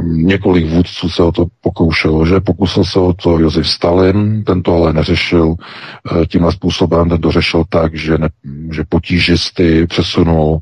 Několik 0.03 0.69
vůdců 0.69 1.09
se 1.09 1.23
o 1.23 1.31
to 1.31 1.45
pokoušelo, 1.61 2.25
že 2.25 2.39
pokusil 2.39 2.85
se 2.85 2.99
o 2.99 3.13
to 3.13 3.39
Josef 3.39 3.67
Stalin, 3.67 4.43
ten 4.43 4.63
to 4.63 4.73
ale 4.73 4.93
neřešil 4.93 5.55
eh, 5.55 6.25
tímhle 6.25 6.51
způsobem, 6.51 7.09
ten 7.09 7.21
to 7.21 7.31
řešil 7.31 7.63
tak, 7.69 7.95
že, 7.95 8.17
ne, 8.17 8.29
že 8.71 8.83
potížisty 8.89 9.87
přesunul 9.87 10.59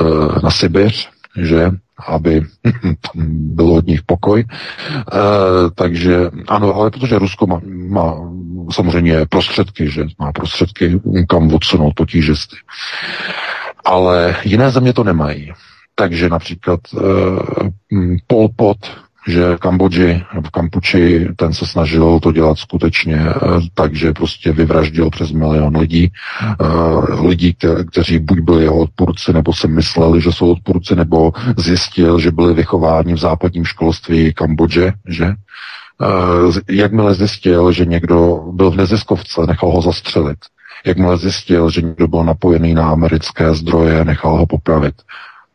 eh, 0.00 0.04
na 0.42 0.50
Sibiř, 0.50 1.08
že 1.36 1.70
aby 2.06 2.42
bylo 3.30 3.74
od 3.74 3.86
nich 3.86 4.02
pokoj. 4.02 4.40
E, 4.40 4.46
takže 5.74 6.30
ano, 6.48 6.74
ale 6.74 6.90
protože 6.90 7.18
Rusko 7.18 7.46
má, 7.46 7.60
má 7.88 8.14
samozřejmě 8.70 9.26
prostředky, 9.28 9.90
že 9.90 10.04
má 10.18 10.32
prostředky, 10.32 11.00
kam 11.28 11.54
odsunout 11.54 11.94
potížisty 11.94 12.56
ale 13.84 14.36
jiné 14.44 14.70
země 14.70 14.92
to 14.92 15.04
nemají. 15.04 15.52
Takže 15.94 16.28
například 16.28 16.80
uh, 16.92 17.38
Pol 18.26 18.48
Pot, 18.56 18.78
že 19.28 19.56
v 19.56 19.58
Kambodži 19.58 20.24
v 20.46 20.50
Kampuči, 20.50 21.28
ten 21.36 21.52
se 21.52 21.66
snažil 21.66 22.20
to 22.20 22.32
dělat 22.32 22.58
skutečně 22.58 23.16
uh, 23.16 23.62
tak, 23.74 23.94
že 23.94 24.12
prostě 24.12 24.52
vyvraždil 24.52 25.10
přes 25.10 25.32
milion 25.32 25.76
lidí. 25.76 26.12
Uh, 26.60 27.26
lidí, 27.26 27.52
kte- 27.52 27.84
kteří 27.84 28.18
buď 28.18 28.38
byli 28.40 28.62
jeho 28.62 28.78
odpůrci, 28.78 29.32
nebo 29.32 29.52
se 29.52 29.68
mysleli, 29.68 30.20
že 30.20 30.32
jsou 30.32 30.52
odpůrci, 30.52 30.96
nebo 30.96 31.32
zjistil, 31.56 32.18
že 32.18 32.30
byli 32.30 32.54
vychováni 32.54 33.14
v 33.14 33.18
západním 33.18 33.64
školství 33.64 34.32
Kambodže, 34.34 34.92
že? 35.08 35.26
Uh, 35.26 36.56
jakmile 36.70 37.14
zjistil, 37.14 37.72
že 37.72 37.84
někdo 37.84 38.44
byl 38.52 38.70
v 38.70 38.76
neziskovce, 38.76 39.40
nechal 39.46 39.70
ho 39.70 39.82
zastřelit 39.82 40.38
Jakmile 40.86 41.18
zjistil, 41.18 41.70
že 41.70 41.82
někdo 41.82 42.08
byl 42.08 42.24
napojený 42.24 42.74
na 42.74 42.90
americké 42.90 43.54
zdroje, 43.54 44.04
nechal 44.04 44.36
ho 44.38 44.46
popravit. 44.46 44.94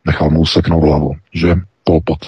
Nechal 0.04 0.30
mu 0.30 0.40
useknout 0.40 0.84
hlavu, 0.84 1.12
že 1.34 1.56
polpot. 1.84 2.18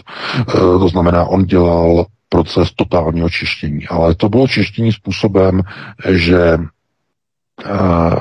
E, 0.41 0.53
to 0.55 0.89
znamená, 0.89 1.25
on 1.25 1.45
dělal 1.45 2.07
proces 2.29 2.73
totálního 2.73 3.31
čištění. 3.31 3.89
Ale 3.89 4.15
to 4.15 4.29
bylo 4.29 4.49
čištění 4.49 4.93
způsobem, 4.93 5.63
že 6.09 6.43
e, 6.45 6.59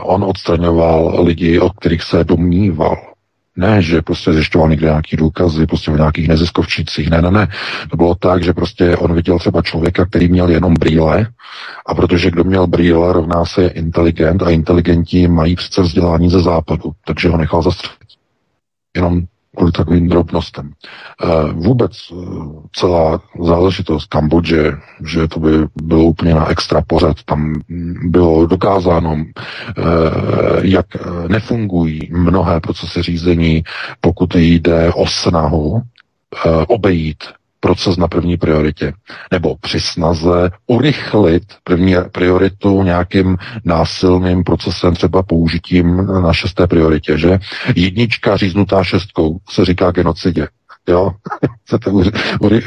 on 0.02 0.24
odstraňoval 0.24 1.24
lidi, 1.24 1.60
od 1.60 1.74
kterých 1.74 2.04
se 2.04 2.24
domníval, 2.24 3.15
Ne, 3.58 3.82
že 3.82 4.02
prostě 4.02 4.34
zjišťoval 4.34 4.70
někde 4.70 4.88
nějaký 4.88 5.18
důkazy, 5.18 5.66
prostě 5.66 5.92
v 5.92 5.98
nějakých 5.98 6.28
neziskovčících. 6.28 7.10
Ne, 7.10 7.22
ne, 7.22 7.32
ne. 7.32 7.48
To 7.92 7.98
bylo 7.98 8.16
tak, 8.16 8.44
že 8.44 8.54
prostě 8.54 8.98
on 8.98 9.14
viděl 9.14 9.40
třeba 9.40 9.62
člověka, 9.62 10.06
který 10.06 10.28
měl 10.28 10.50
jenom 10.50 10.74
brýle 10.74 11.28
a 11.86 11.96
protože 11.96 12.32
kdo 12.32 12.44
měl 12.44 12.68
brýle, 12.68 13.14
rovná 13.14 13.46
se 13.46 13.68
inteligent 13.68 14.44
a 14.44 14.50
inteligenti 14.50 15.28
mají 15.28 15.56
přece 15.56 15.82
vzdělání 15.82 16.30
ze 16.30 16.42
západu, 16.42 16.92
takže 17.06 17.30
ho 17.30 17.38
nechal 17.38 17.62
zastřelit. 17.62 18.00
Jenom 18.96 19.22
kvůli 19.56 19.72
takovým 19.72 20.10
drobnostem. 20.10 20.72
Eh, 21.24 21.28
vůbec 21.54 21.92
eh, 22.12 22.16
celá 22.76 23.22
záležitost 23.44 24.06
Kambodže, 24.06 24.72
že 25.06 25.28
to 25.28 25.40
by 25.40 25.52
bylo 25.84 26.04
úplně 26.04 26.34
na 26.34 26.50
extra 26.50 26.82
pořad, 26.88 27.18
tam 27.26 27.62
bylo 28.04 28.46
dokázáno, 28.46 29.18
eh, 29.18 29.82
jak 30.62 30.86
nefungují 31.28 32.10
mnohé 32.12 32.60
procesy 32.60 33.02
řízení, 33.02 33.64
pokud 34.02 34.36
jde 34.36 34.94
o 34.94 35.08
snahu 35.08 35.82
obejít 36.68 37.24
proces 37.60 37.98
na 37.98 38.08
první 38.08 38.38
prioritě, 38.38 38.94
nebo 39.32 39.56
při 39.62 39.80
snaze 39.80 40.52
urychlit 40.68 41.44
první 41.64 41.96
prioritu 42.12 42.84
nějakým 42.84 43.38
násilným 43.66 44.44
procesem, 44.44 44.94
třeba 44.94 45.24
použitím 45.24 46.06
na 46.22 46.34
šesté 46.34 46.68
prioritě, 46.68 47.18
že? 47.18 47.40
Jednička 47.76 48.38
říznutá 48.38 48.84
šestkou 48.84 49.38
se 49.50 49.66
říká 49.66 49.92
genocidě. 49.92 50.48
Jo, 50.88 51.12
chcete 51.66 51.92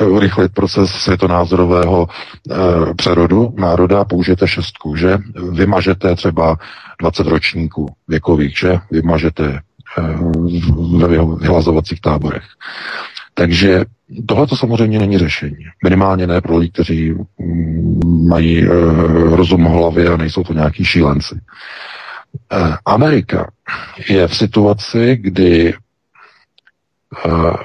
urychlit 0.04 0.52
proces 0.52 0.90
světonázorového 0.90 2.08
e, 2.50 2.94
přerodu 2.94 3.54
národa, 3.58 4.04
použijete 4.04 4.48
šestku, 4.48 4.96
že? 4.96 5.18
Vymažete 5.52 6.14
třeba 6.14 6.56
20 7.00 7.26
ročníků 7.26 7.86
věkových, 8.08 8.58
že? 8.58 8.78
Vymažete 8.90 9.44
e, 9.46 9.60
ve 10.98 11.08
vyhlazovacích 11.36 12.00
táborech. 12.00 12.44
Takže 13.38 13.84
tohle 14.26 14.46
to 14.46 14.56
samozřejmě 14.56 14.98
není 14.98 15.18
řešení. 15.18 15.66
Minimálně 15.84 16.26
ne 16.26 16.40
pro 16.40 16.56
lidi, 16.56 16.72
kteří 16.72 17.14
mm, 17.38 18.28
mají 18.28 18.62
e, 18.62 18.68
rozum 19.36 19.64
v 19.64 19.68
hlavě 19.68 20.08
a 20.08 20.16
nejsou 20.16 20.44
to 20.44 20.52
nějaký 20.52 20.84
šílenci. 20.84 21.34
E, 21.34 21.40
Amerika 22.84 23.50
je 24.08 24.28
v 24.28 24.36
situaci, 24.36 25.16
kdy 25.16 25.68
e, 25.68 25.76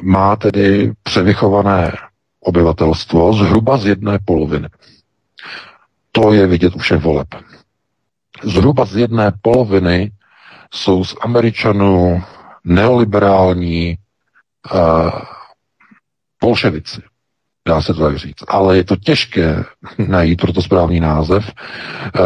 má 0.01 0.35
tedy 0.35 0.91
převychované 1.03 1.91
obyvatelstvo 2.39 3.33
zhruba 3.33 3.77
z 3.77 3.85
jedné 3.85 4.19
poloviny. 4.25 4.67
To 6.11 6.33
je 6.33 6.47
vidět 6.47 6.75
u 6.75 6.79
všech 6.79 7.01
voleb. 7.01 7.27
Zhruba 8.43 8.85
z 8.85 8.95
jedné 8.95 9.31
poloviny 9.41 10.11
jsou 10.73 11.03
z 11.03 11.15
Američanů 11.21 12.23
neoliberální 12.63 13.97
bolševici. 16.43 17.01
Dá 17.67 17.81
se 17.81 17.93
to 17.93 18.03
tak 18.03 18.17
říct. 18.17 18.43
Ale 18.47 18.77
je 18.77 18.83
to 18.83 18.95
těžké 18.95 19.63
najít 20.07 20.41
pro 20.41 20.53
to 20.53 20.61
správný 20.61 20.99
název, 20.99 21.51
eh, 21.51 22.19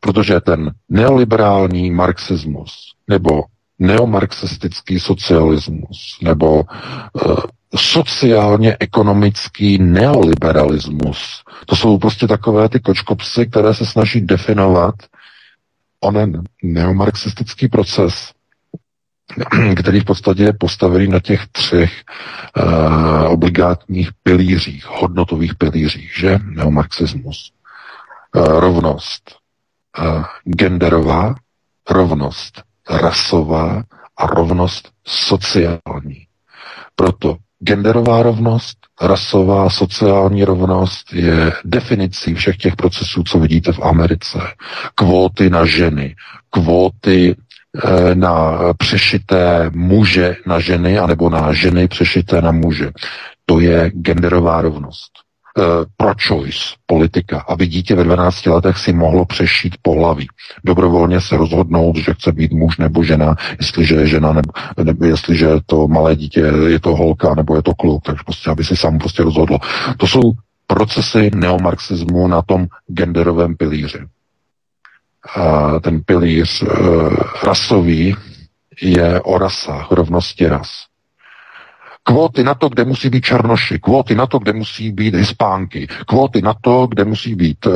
protože 0.00 0.40
ten 0.40 0.70
neoliberální 0.88 1.90
marxismus 1.90 2.92
nebo 3.08 3.42
neomarxistický 3.78 5.00
socialismus 5.00 6.18
nebo 6.22 6.62
eh, 6.66 7.34
sociálně 7.76 8.76
ekonomický 8.80 9.78
neoliberalismus. 9.78 11.42
To 11.66 11.76
jsou 11.76 11.98
prostě 11.98 12.26
takové 12.26 12.68
ty 12.68 12.80
kočkopsy, 12.80 13.46
které 13.46 13.74
se 13.74 13.86
snaží 13.86 14.20
definovat 14.20 14.94
onen 16.00 16.42
neomarxistický 16.62 17.68
proces, 17.68 18.32
který 19.76 20.00
v 20.00 20.04
podstatě 20.04 20.42
je 20.42 20.52
postavený 20.52 21.08
na 21.08 21.20
těch 21.20 21.46
třech 21.52 21.92
uh, 22.56 23.32
obligátních 23.32 24.10
pilířích, 24.22 24.86
hodnotových 24.86 25.54
pilířích, 25.54 26.12
že? 26.18 26.38
Neomarxismus. 26.44 27.52
Uh, 28.36 28.60
rovnost 28.60 29.36
uh, 29.98 30.24
genderová, 30.56 31.34
rovnost 31.90 32.62
rasová 32.90 33.82
a 34.16 34.26
rovnost 34.26 34.90
sociální. 35.06 36.26
Proto 36.96 37.36
genderová 37.64 38.22
rovnost, 38.22 38.78
rasová, 39.00 39.70
sociální 39.70 40.44
rovnost 40.44 41.12
je 41.12 41.52
definicí 41.64 42.34
všech 42.34 42.56
těch 42.56 42.76
procesů, 42.76 43.22
co 43.22 43.38
vidíte 43.38 43.72
v 43.72 43.80
Americe. 43.82 44.38
Kvóty 44.94 45.50
na 45.50 45.64
ženy, 45.66 46.16
kvóty 46.50 47.36
na 48.14 48.58
přešité 48.78 49.70
muže 49.74 50.36
na 50.46 50.60
ženy, 50.60 50.98
anebo 50.98 51.30
na 51.30 51.52
ženy 51.52 51.88
přešité 51.88 52.42
na 52.42 52.52
muže. 52.52 52.90
To 53.46 53.60
je 53.60 53.90
genderová 53.90 54.62
rovnost. 54.62 55.10
Uh, 55.58 55.64
pro-choice 55.96 56.58
politika, 56.86 57.44
aby 57.48 57.66
dítě 57.66 57.94
ve 57.94 58.04
12 58.04 58.46
letech 58.46 58.78
si 58.78 58.92
mohlo 58.92 59.24
přešít 59.24 59.74
pohlaví. 59.82 60.26
Dobrovolně 60.64 61.20
se 61.20 61.36
rozhodnout, 61.36 61.96
že 61.96 62.14
chce 62.14 62.32
být 62.32 62.52
muž 62.52 62.78
nebo 62.78 63.04
žena, 63.04 63.36
jestliže 63.60 63.94
je 63.94 64.06
žena, 64.06 64.32
nebo, 64.32 64.52
nebo 64.84 65.04
jestliže 65.04 65.46
je 65.46 65.60
to 65.66 65.88
malé 65.88 66.16
dítě, 66.16 66.40
je 66.66 66.80
to 66.80 66.96
holka, 66.96 67.34
nebo 67.34 67.56
je 67.56 67.62
to 67.62 67.74
kluk, 67.74 68.02
takže 68.02 68.22
prostě, 68.24 68.50
aby 68.50 68.64
si 68.64 68.76
sám 68.76 68.98
prostě 68.98 69.22
rozhodlo. 69.22 69.58
To 69.96 70.06
jsou 70.06 70.32
procesy 70.66 71.30
neomarxismu 71.34 72.28
na 72.28 72.42
tom 72.42 72.66
genderovém 72.92 73.56
pilíři 73.56 73.98
ten 75.82 76.00
pilíř 76.00 76.62
e, 76.62 76.66
rasový 77.46 78.16
je 78.82 79.20
o 79.20 79.38
rasách, 79.38 79.90
rovnosti 79.90 80.48
ras. 80.48 80.70
Kvóty 82.02 82.44
na 82.44 82.54
to, 82.54 82.68
kde 82.68 82.84
musí 82.84 83.10
být 83.10 83.24
černoši, 83.24 83.78
kvóty 83.78 84.14
na 84.14 84.26
to, 84.26 84.38
kde 84.38 84.52
musí 84.52 84.92
být 84.92 85.14
hispánky, 85.14 85.86
kvóty 86.06 86.42
na 86.42 86.54
to, 86.60 86.86
kde 86.86 87.04
musí 87.04 87.34
být 87.34 87.66
e, 87.66 87.70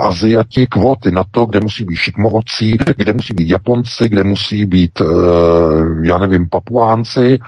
Aziati, 0.00 0.66
kvóty 0.66 1.10
na 1.10 1.24
to, 1.30 1.46
kde 1.46 1.60
musí 1.60 1.84
být 1.84 1.96
šikmovocí, 1.96 2.76
kde 2.96 3.12
musí 3.12 3.34
být 3.34 3.48
Japonci, 3.48 4.08
kde 4.08 4.24
musí 4.24 4.66
být, 4.66 5.00
e, 5.00 5.04
já 6.02 6.18
nevím, 6.18 6.48
Papuánci, 6.48 7.38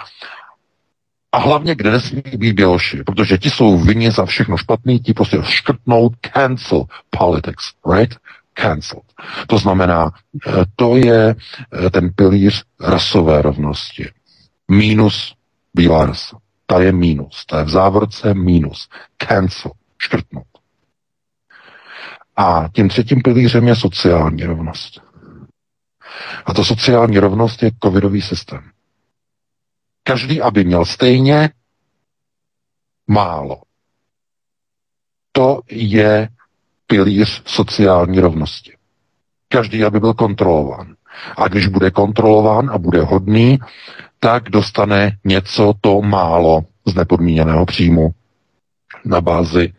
a 1.32 1.38
hlavně, 1.38 1.74
kde 1.74 1.90
nesmí 1.90 2.22
být 2.36 2.52
Běloši, 2.52 3.02
protože 3.04 3.38
ti 3.38 3.50
jsou 3.50 3.78
vinni 3.78 4.10
za 4.10 4.24
všechno 4.24 4.56
špatný, 4.56 5.00
ti 5.00 5.14
prostě 5.14 5.38
škrtnout 5.42 6.12
cancel 6.34 6.84
politics, 7.10 7.64
right? 7.92 8.16
Cancelled. 8.60 9.04
To 9.46 9.58
znamená, 9.58 10.10
eh, 10.46 10.52
to 10.76 10.96
je 10.96 11.34
eh, 11.34 11.90
ten 11.90 12.10
pilíř 12.14 12.64
rasové 12.80 13.42
rovnosti. 13.42 14.08
Mínus 14.70 15.34
bílá 15.74 16.06
rasa. 16.06 16.38
Ta 16.66 16.80
je 16.80 16.92
mínus. 16.92 17.46
Ta 17.46 17.58
je 17.58 17.64
v 17.64 17.68
závorce 17.68 18.34
mínus. 18.34 18.88
Cancel. 19.16 19.70
Škrtnout. 19.98 20.46
A 22.36 22.68
tím 22.72 22.88
třetím 22.88 23.22
pilířem 23.22 23.68
je 23.68 23.76
sociální 23.76 24.44
rovnost. 24.44 25.00
A 26.46 26.54
to 26.54 26.64
sociální 26.64 27.18
rovnost 27.18 27.62
je 27.62 27.70
covidový 27.82 28.22
systém. 28.22 28.70
Každý, 30.02 30.40
aby 30.40 30.64
měl 30.64 30.84
stejně 30.84 31.50
málo. 33.06 33.62
To 35.32 35.60
je 35.70 36.28
pilíř 36.90 37.42
sociální 37.46 38.20
rovnosti. 38.20 38.72
Každý, 39.48 39.84
aby 39.84 40.00
byl 40.00 40.14
kontrolován. 40.14 40.94
A 41.36 41.48
když 41.48 41.66
bude 41.66 41.90
kontrolován 41.90 42.70
a 42.70 42.78
bude 42.78 43.02
hodný, 43.02 43.58
tak 44.20 44.50
dostane 44.50 45.16
něco 45.24 45.72
to 45.80 46.02
málo 46.02 46.64
z 46.86 46.94
nepodmíněného 46.94 47.66
příjmu 47.66 48.10
na 49.04 49.20
bázi 49.20 49.72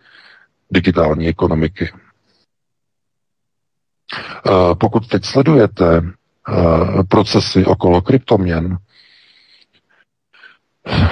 digitální 0.71 1.27
ekonomiky. 1.27 1.89
Eh, 4.13 4.75
pokud 4.79 5.07
teď 5.07 5.25
sledujete 5.25 6.01
eh, 6.01 7.03
procesy 7.03 7.65
okolo 7.65 8.01
kryptoměn, 8.01 8.77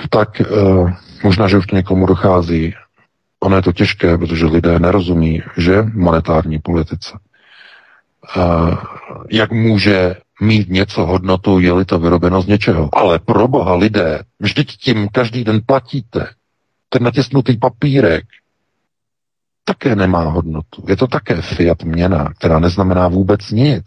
tak 0.09 0.41
eh, 0.41 0.45
možná, 1.23 1.47
že 1.47 1.57
už 1.57 1.67
to 1.67 1.75
někomu 1.75 2.05
dochází, 2.05 2.73
Ono 3.39 3.55
je 3.55 3.61
to 3.61 3.71
těžké, 3.73 4.17
protože 4.17 4.45
lidé 4.45 4.79
nerozumí, 4.79 5.41
že 5.57 5.83
monetární 5.93 6.59
politice. 6.59 7.19
Jak 9.29 9.51
může 9.51 10.15
mít 10.41 10.69
něco 10.69 11.05
hodnotu, 11.05 11.59
je-li 11.59 11.85
to 11.85 11.99
vyrobeno 11.99 12.41
z 12.41 12.47
něčeho. 12.47 12.89
Ale 12.95 13.19
pro 13.19 13.47
boha 13.47 13.75
lidé, 13.75 14.23
vždyť 14.39 14.77
tím 14.77 15.09
každý 15.09 15.43
den 15.43 15.61
platíte. 15.65 16.27
Ten 16.89 17.03
natisnutý 17.03 17.57
papírek 17.57 18.25
také 19.63 19.95
nemá 19.95 20.23
hodnotu. 20.23 20.85
Je 20.87 20.95
to 20.95 21.07
také 21.07 21.41
fiat 21.41 21.83
měna, 21.83 22.33
která 22.37 22.59
neznamená 22.59 23.07
vůbec 23.07 23.51
nic. 23.51 23.85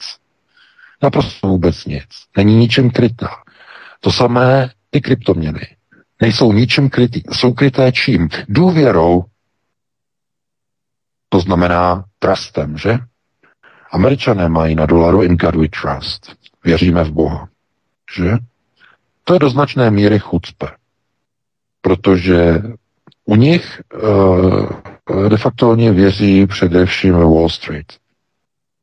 Naprosto 1.03 1.49
vůbec 1.49 1.85
nic. 1.85 2.09
Není 2.37 2.57
ničem 2.57 2.91
krytá. 2.91 3.29
To 4.01 4.13
samé 4.13 4.71
i 4.93 5.01
kryptoměny. 5.01 5.67
Nejsou 6.21 6.53
ničem 6.53 6.89
krytý. 6.89 7.23
Jsou 7.33 7.53
kryté 7.53 7.93
čím? 7.93 8.29
Důvěrou 8.49 9.25
to 11.33 11.41
znamená 11.41 12.05
trustem, 12.19 12.79
že? 12.79 12.99
Američané 13.91 14.49
mají 14.49 14.75
na 14.75 14.87
dolaru 14.87 15.23
In 15.23 15.37
God 15.37 15.55
we 15.55 15.69
trust. 15.69 16.37
Věříme 16.65 17.05
v 17.05 17.11
Boha. 17.11 17.49
Že? 18.17 18.39
to 19.25 19.35
je 19.35 19.39
do 19.39 19.51
značné 19.51 19.91
míry 19.91 20.19
chucpe. 20.19 20.67
Protože 21.81 22.63
u 23.25 23.37
nich 23.37 23.83
uh, 24.03 25.29
de 25.29 25.37
facto 25.37 25.71
oni 25.71 25.91
věří 25.91 26.47
především 26.47 27.15
ve 27.15 27.25
Wall 27.25 27.49
Street. 27.49 27.87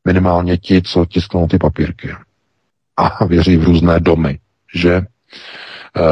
Minimálně 0.06 0.58
ti, 0.58 0.82
co 0.82 1.06
tisknou 1.06 1.48
ty 1.48 1.58
papírky. 1.58 2.10
A 2.98 3.26
věří 3.26 3.58
v 3.58 3.64
různé 3.64 4.00
domy, 4.00 4.40
že 4.76 5.02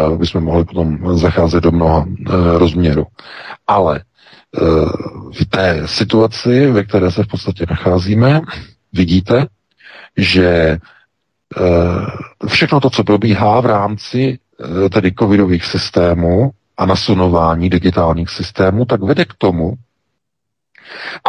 uh, 0.10 0.18
bychom 0.18 0.44
mohli 0.44 0.66
potom 0.66 1.18
zacházet 1.18 1.64
do 1.64 1.72
mnoha 1.72 2.00
uh, 2.00 2.58
rozměru. 2.58 3.06
Ale 3.68 4.04
v 5.40 5.46
té 5.50 5.88
situaci, 5.88 6.72
ve 6.72 6.84
které 6.84 7.12
se 7.12 7.24
v 7.24 7.28
podstatě 7.28 7.66
nacházíme, 7.70 8.42
vidíte, 8.94 9.48
že 10.18 10.78
uh, 11.60 12.48
všechno 12.48 12.80
to, 12.80 12.90
co 12.90 13.04
probíhá 13.04 13.62
v 13.62 13.66
rámci 13.66 14.40
uh, 14.60 14.90
tedy 14.90 15.14
covidových 15.20 15.66
systémů 15.66 16.52
a 16.78 16.86
nasunování 16.86 17.70
digitálních 17.70 18.30
systémů, 18.30 18.86
tak 18.86 19.02
vede 19.02 19.26
k 19.26 19.34
tomu, 19.34 19.74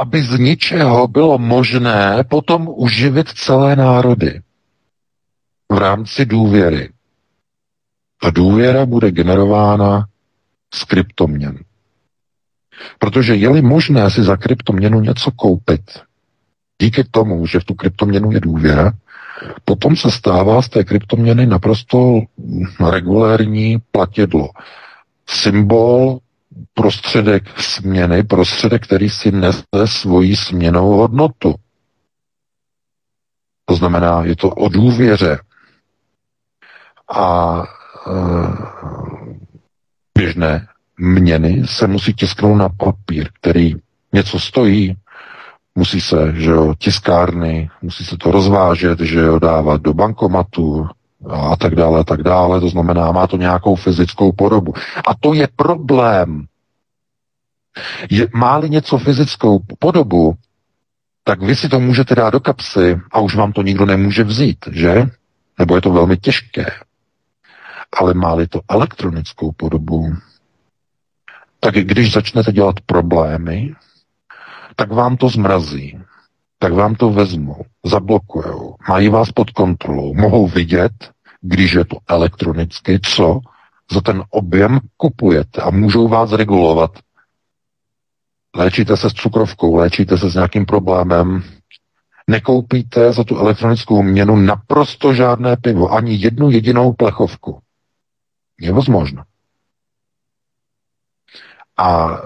aby 0.00 0.22
z 0.22 0.38
ničeho 0.38 1.09
bylo 1.09 1.38
možné 1.38 2.24
potom 2.31 2.68
uživit 2.68 3.28
celé 3.28 3.76
národy 3.76 4.40
v 5.72 5.78
rámci 5.78 6.26
důvěry. 6.26 6.92
Ta 8.22 8.31
důvěra 8.31 8.87
bude 8.87 9.11
generována 9.11 10.07
z 10.74 10.85
kryptoměn. 10.85 11.59
Protože 12.99 13.35
je-li 13.35 13.62
možné 13.62 14.11
si 14.11 14.23
za 14.23 14.37
kryptoměnu 14.37 15.01
něco 15.01 15.31
koupit, 15.31 15.83
díky 16.83 17.05
tomu, 17.05 17.47
že 17.47 17.61
v 17.61 17.64
tu 17.64 17.75
kryptoměnu 17.75 18.33
je 18.33 18.41
důvěra, 18.41 18.93
potom 19.64 19.97
se 19.97 20.11
stává 20.11 20.62
z 20.62 20.69
té 20.69 20.85
kryptoměny 20.85 21.47
naprosto 21.47 22.21
regulérní 22.91 23.79
platidlo. 23.91 24.49
Symbol, 25.27 26.19
prostředek 26.75 27.61
směny, 27.61 28.23
prostředek, 28.23 28.85
který 28.85 29.11
si 29.11 29.33
nese 29.33 29.62
svoji 29.85 30.37
směnou 30.37 30.88
hodnotu. 30.93 31.55
To 33.64 33.77
znamená, 33.77 34.25
je 34.25 34.37
to 34.37 34.51
o 34.51 34.69
důvěře. 34.69 35.38
A 37.14 37.62
e, 37.62 38.12
běžné 40.19 40.67
měny 40.99 41.63
se 41.67 41.87
musí 41.87 42.15
tisknout 42.15 42.59
na 42.59 42.69
papír, 42.69 43.29
který 43.41 43.75
něco 44.13 44.41
stojí, 44.41 44.97
musí 45.75 46.01
se, 46.01 46.33
že 46.37 46.51
jo, 46.51 46.75
tiskárny, 46.79 47.71
musí 47.83 48.05
se 48.05 48.17
to 48.17 48.31
rozvážet, 48.31 49.01
že 49.01 49.21
jo, 49.21 49.39
dávat 49.39 49.83
do 49.83 49.95
bankomatu 49.95 50.89
a 51.31 51.57
tak 51.57 51.75
dále, 51.75 52.01
a 52.01 52.05
tak 52.05 52.23
dále, 52.23 52.61
to 52.61 52.69
znamená, 52.69 53.13
má 53.13 53.27
to 53.27 53.37
nějakou 53.37 53.75
fyzickou 53.75 54.33
podobu. 54.33 54.73
A 55.09 55.15
to 55.21 55.35
je 55.35 55.49
problém. 55.57 56.47
Je, 58.11 58.29
má-li 58.35 58.71
něco 58.71 58.99
fyzickou 58.99 59.61
podobu, 59.79 60.35
tak 61.25 61.43
vy 61.43 61.57
si 61.57 61.69
to 61.69 61.81
můžete 61.81 62.15
dát 62.15 62.31
do 62.31 62.41
kapsy 62.41 63.01
a 63.13 63.21
už 63.21 63.35
vám 63.35 63.53
to 63.53 63.63
nikdo 63.63 63.87
nemůže 63.87 64.25
vzít, 64.25 64.59
že? 64.73 65.07
Nebo 65.59 65.75
je 65.75 65.81
to 65.81 65.91
velmi 65.91 66.17
těžké. 66.17 66.67
Ale 68.01 68.15
má-li 68.15 68.47
to 68.47 68.61
elektronickou 68.69 69.53
podobu, 69.53 70.13
tak 71.61 71.75
když 71.75 72.12
začnete 72.12 72.53
dělat 72.53 72.81
problémy, 72.87 73.75
tak 74.77 74.92
vám 74.92 75.16
to 75.16 75.29
zmrazí, 75.29 75.99
tak 76.59 76.73
vám 76.73 76.94
to 76.94 77.11
vezmou, 77.11 77.64
zablokujou, 77.85 78.75
mají 78.88 79.09
vás 79.09 79.33
pod 79.33 79.51
kontrolou, 79.51 80.14
mohou 80.14 80.49
vidět, 80.49 80.92
když 81.40 81.73
je 81.73 81.85
to 81.85 81.97
elektronicky, 82.09 83.01
co 83.01 83.40
za 83.92 84.01
ten 84.01 84.25
objem 84.31 84.79
kupujete 84.97 85.62
a 85.62 85.71
můžou 85.71 86.09
vás 86.09 86.33
regulovat. 86.33 86.90
Léčíte 88.57 88.97
se 88.97 89.11
s 89.11 89.12
cukrovkou, 89.12 89.75
léčíte 89.75 90.18
se 90.18 90.31
s 90.31 90.35
nějakým 90.35 90.66
problémem, 90.66 91.42
nekoupíte 92.27 93.12
za 93.12 93.25
tu 93.25 93.37
elektronickou 93.38 94.03
měnu 94.03 94.37
naprosto 94.37 95.14
žádné 95.14 95.57
pivo, 95.57 95.92
ani 95.92 96.14
jednu 96.14 96.51
jedinou 96.51 96.92
plechovku. 96.92 97.61
Je 98.61 98.73
možno. 98.73 99.23
A 101.79 102.19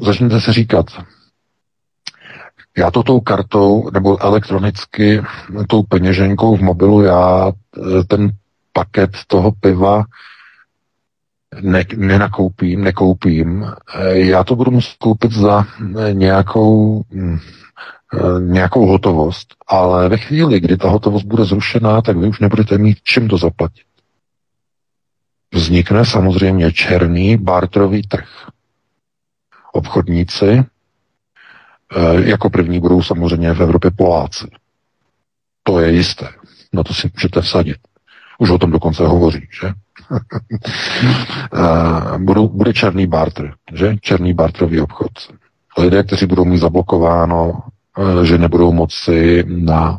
začnete 0.00 0.40
se 0.40 0.52
říkat, 0.52 0.86
já 2.78 2.90
to 2.90 3.02
tou 3.02 3.20
kartou 3.20 3.90
nebo 3.90 4.22
elektronicky 4.22 5.22
tou 5.68 5.82
peněženkou 5.82 6.56
v 6.56 6.60
mobilu, 6.60 7.02
já 7.02 7.52
eh, 7.52 8.04
ten 8.04 8.30
paket 8.72 9.10
toho 9.26 9.52
piva 9.52 10.04
ne, 11.60 11.84
nenakoupím, 11.96 12.84
nekoupím. 12.84 13.66
Eh, 13.94 14.18
já 14.18 14.44
to 14.44 14.56
budu 14.56 14.70
muset 14.70 14.96
koupit 14.98 15.32
za 15.32 15.66
eh, 15.98 16.14
nějakou, 16.14 17.02
hm, 17.12 17.38
nějakou 18.38 18.86
hotovost, 18.86 19.54
ale 19.66 20.08
ve 20.08 20.16
chvíli, 20.16 20.60
kdy 20.60 20.76
ta 20.76 20.88
hotovost 20.88 21.26
bude 21.26 21.44
zrušená, 21.44 22.02
tak 22.02 22.16
vy 22.16 22.28
už 22.28 22.40
nebudete 22.40 22.78
mít 22.78 22.98
čím 23.02 23.28
to 23.28 23.38
zaplatit. 23.38 23.82
Vznikne 25.54 26.04
samozřejmě 26.04 26.72
černý 26.72 27.36
barterový 27.36 28.02
trh 28.02 28.28
obchodníci. 29.76 30.64
Eh, 31.96 32.30
jako 32.30 32.50
první 32.50 32.80
budou 32.80 33.02
samozřejmě 33.02 33.52
v 33.52 33.62
Evropě 33.62 33.90
Poláci. 33.90 34.46
To 35.62 35.80
je 35.80 35.92
jisté. 35.92 36.28
Na 36.72 36.82
to 36.82 36.94
si 36.94 37.10
můžete 37.14 37.40
vsadit. 37.40 37.76
Už 38.38 38.50
o 38.50 38.58
tom 38.58 38.70
dokonce 38.70 39.06
hovoří, 39.06 39.48
že? 39.60 39.72
Eh, 41.54 42.18
budou, 42.18 42.48
bude 42.48 42.72
černý 42.72 43.06
barter, 43.06 43.54
že? 43.72 43.96
Černý 44.00 44.34
barterový 44.34 44.80
obchod. 44.80 45.12
Lidé, 45.78 46.02
kteří 46.02 46.26
budou 46.26 46.44
mít 46.44 46.58
zablokováno, 46.58 47.62
eh, 47.98 48.24
že 48.26 48.38
nebudou 48.38 48.72
moci 48.72 49.44
na 49.46 49.98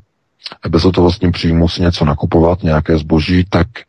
bezhotovostním 0.69 1.31
příjmu 1.31 1.67
si 1.67 1.81
něco 1.81 2.05
nakupovat, 2.05 2.63
nějaké 2.63 2.97
zboží, 2.97 3.45
tak 3.49 3.67
e, 3.77 3.81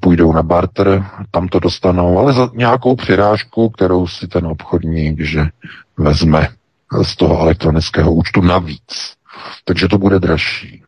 půjdou 0.00 0.32
na 0.32 0.42
barter, 0.42 1.04
tam 1.30 1.48
to 1.48 1.58
dostanou, 1.58 2.18
ale 2.18 2.32
za 2.32 2.50
nějakou 2.54 2.96
přirážku, 2.96 3.68
kterou 3.70 4.06
si 4.06 4.28
ten 4.28 4.46
obchodník, 4.46 5.20
že 5.20 5.46
vezme 5.96 6.48
z 7.02 7.16
toho 7.16 7.40
elektronického 7.40 8.12
účtu 8.12 8.40
navíc. 8.40 9.14
Takže 9.64 9.88
to 9.88 9.98
bude 9.98 10.18
dražší. 10.18 10.82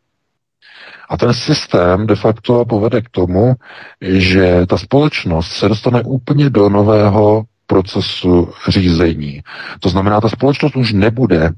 A 1.08 1.16
ten 1.16 1.34
systém 1.34 2.06
de 2.06 2.16
facto 2.16 2.64
povede 2.64 3.02
k 3.02 3.08
tomu, 3.08 3.54
že 4.00 4.66
ta 4.66 4.78
společnost 4.78 5.52
se 5.52 5.68
dostane 5.68 6.02
úplně 6.02 6.50
do 6.50 6.68
nového 6.68 7.44
procesu 7.66 8.52
řízení. 8.68 9.42
To 9.80 9.88
znamená, 9.88 10.20
ta 10.20 10.28
společnost 10.28 10.76
už 10.76 10.92
nebude 10.92 11.50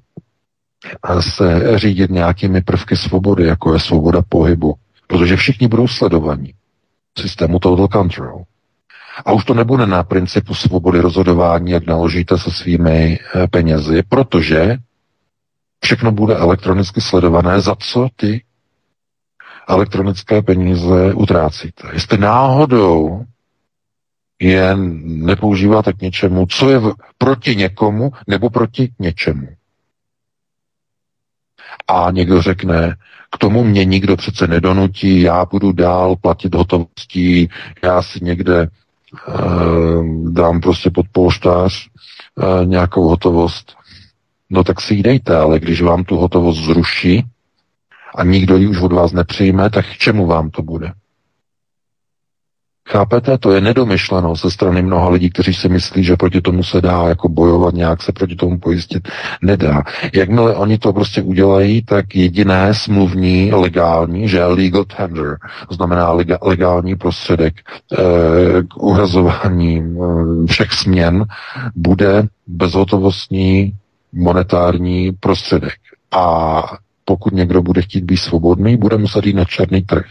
se 1.20 1.78
řídit 1.78 2.10
nějakými 2.10 2.60
prvky 2.60 2.96
svobody, 2.96 3.46
jako 3.46 3.74
je 3.74 3.80
svoboda 3.80 4.22
pohybu, 4.28 4.74
protože 5.06 5.36
všichni 5.36 5.68
budou 5.68 5.88
sledovaní 5.88 6.54
systému 7.18 7.58
total 7.58 7.88
control. 7.88 8.42
A 9.24 9.32
už 9.32 9.44
to 9.44 9.54
nebude 9.54 9.86
na 9.86 10.02
principu 10.02 10.54
svobody 10.54 11.00
rozhodování, 11.00 11.70
jak 11.70 11.86
naložíte 11.86 12.38
se 12.38 12.50
svými 12.50 13.18
eh, 13.18 13.46
penězi, 13.48 14.02
protože 14.08 14.76
všechno 15.84 16.12
bude 16.12 16.36
elektronicky 16.36 17.00
sledované, 17.00 17.60
za 17.60 17.74
co 17.74 18.08
ty 18.16 18.44
elektronické 19.68 20.42
peníze 20.42 21.14
utrácíte. 21.14 21.88
Jestli 21.92 22.18
náhodou 22.18 23.24
je 24.40 24.76
nepoužíváte 25.02 25.92
k 25.92 26.00
něčemu, 26.00 26.46
co 26.46 26.70
je 26.70 26.80
proti 27.18 27.56
někomu 27.56 28.12
nebo 28.26 28.50
proti 28.50 28.92
něčemu. 28.98 29.48
A 31.88 32.10
někdo 32.10 32.42
řekne, 32.42 32.96
k 33.32 33.38
tomu 33.38 33.64
mě 33.64 33.84
nikdo 33.84 34.16
přece 34.16 34.46
nedonutí, 34.46 35.20
já 35.20 35.44
budu 35.44 35.72
dál 35.72 36.16
platit 36.16 36.54
hotovostí, 36.54 37.48
já 37.82 38.02
si 38.02 38.18
někde 38.22 38.68
uh, 39.28 40.32
dám 40.32 40.60
prostě 40.60 40.90
pod 40.90 41.06
polštář 41.12 41.86
uh, 42.34 42.66
nějakou 42.66 43.08
hotovost. 43.08 43.76
No 44.50 44.64
tak 44.64 44.80
si 44.80 44.94
ji 44.94 45.02
dejte, 45.02 45.36
ale 45.36 45.60
když 45.60 45.82
vám 45.82 46.04
tu 46.04 46.16
hotovost 46.16 46.58
zruší 46.58 47.24
a 48.14 48.24
nikdo 48.24 48.56
ji 48.56 48.66
už 48.66 48.80
od 48.80 48.92
vás 48.92 49.12
nepřijme, 49.12 49.70
tak 49.70 49.86
k 49.86 49.98
čemu 49.98 50.26
vám 50.26 50.50
to 50.50 50.62
bude? 50.62 50.92
Chápete? 52.88 53.38
To 53.38 53.52
je 53.52 53.60
nedomyšleno 53.60 54.34
ze 54.34 54.50
strany 54.50 54.82
mnoha 54.82 55.08
lidí, 55.08 55.30
kteří 55.30 55.54
si 55.54 55.68
myslí, 55.68 56.04
že 56.04 56.16
proti 56.16 56.40
tomu 56.40 56.62
se 56.62 56.80
dá 56.80 57.08
jako 57.08 57.28
bojovat, 57.28 57.74
nějak 57.74 58.02
se 58.02 58.12
proti 58.12 58.36
tomu 58.36 58.58
pojistit. 58.58 59.08
Nedá. 59.42 59.82
Jakmile 60.12 60.54
oni 60.54 60.78
to 60.78 60.92
prostě 60.92 61.22
udělají, 61.22 61.82
tak 61.82 62.16
jediné 62.16 62.74
smluvní, 62.74 63.52
legální, 63.52 64.28
že 64.28 64.44
legal 64.44 64.84
tender, 64.84 65.36
znamená 65.70 66.12
legální 66.42 66.96
prostředek 66.96 67.54
eh, 67.92 67.96
k 68.62 68.76
uhrazování 68.76 69.82
eh, 69.82 70.46
všech 70.46 70.72
směn, 70.72 71.24
bude 71.74 72.28
bezhotovostní 72.46 73.74
monetární 74.12 75.12
prostředek. 75.20 75.74
A 76.10 76.62
pokud 77.04 77.32
někdo 77.32 77.62
bude 77.62 77.82
chtít 77.82 78.04
být 78.04 78.16
svobodný, 78.16 78.76
bude 78.76 78.96
muset 78.96 79.26
jít 79.26 79.36
na 79.36 79.44
černý 79.44 79.82
trh. 79.82 80.04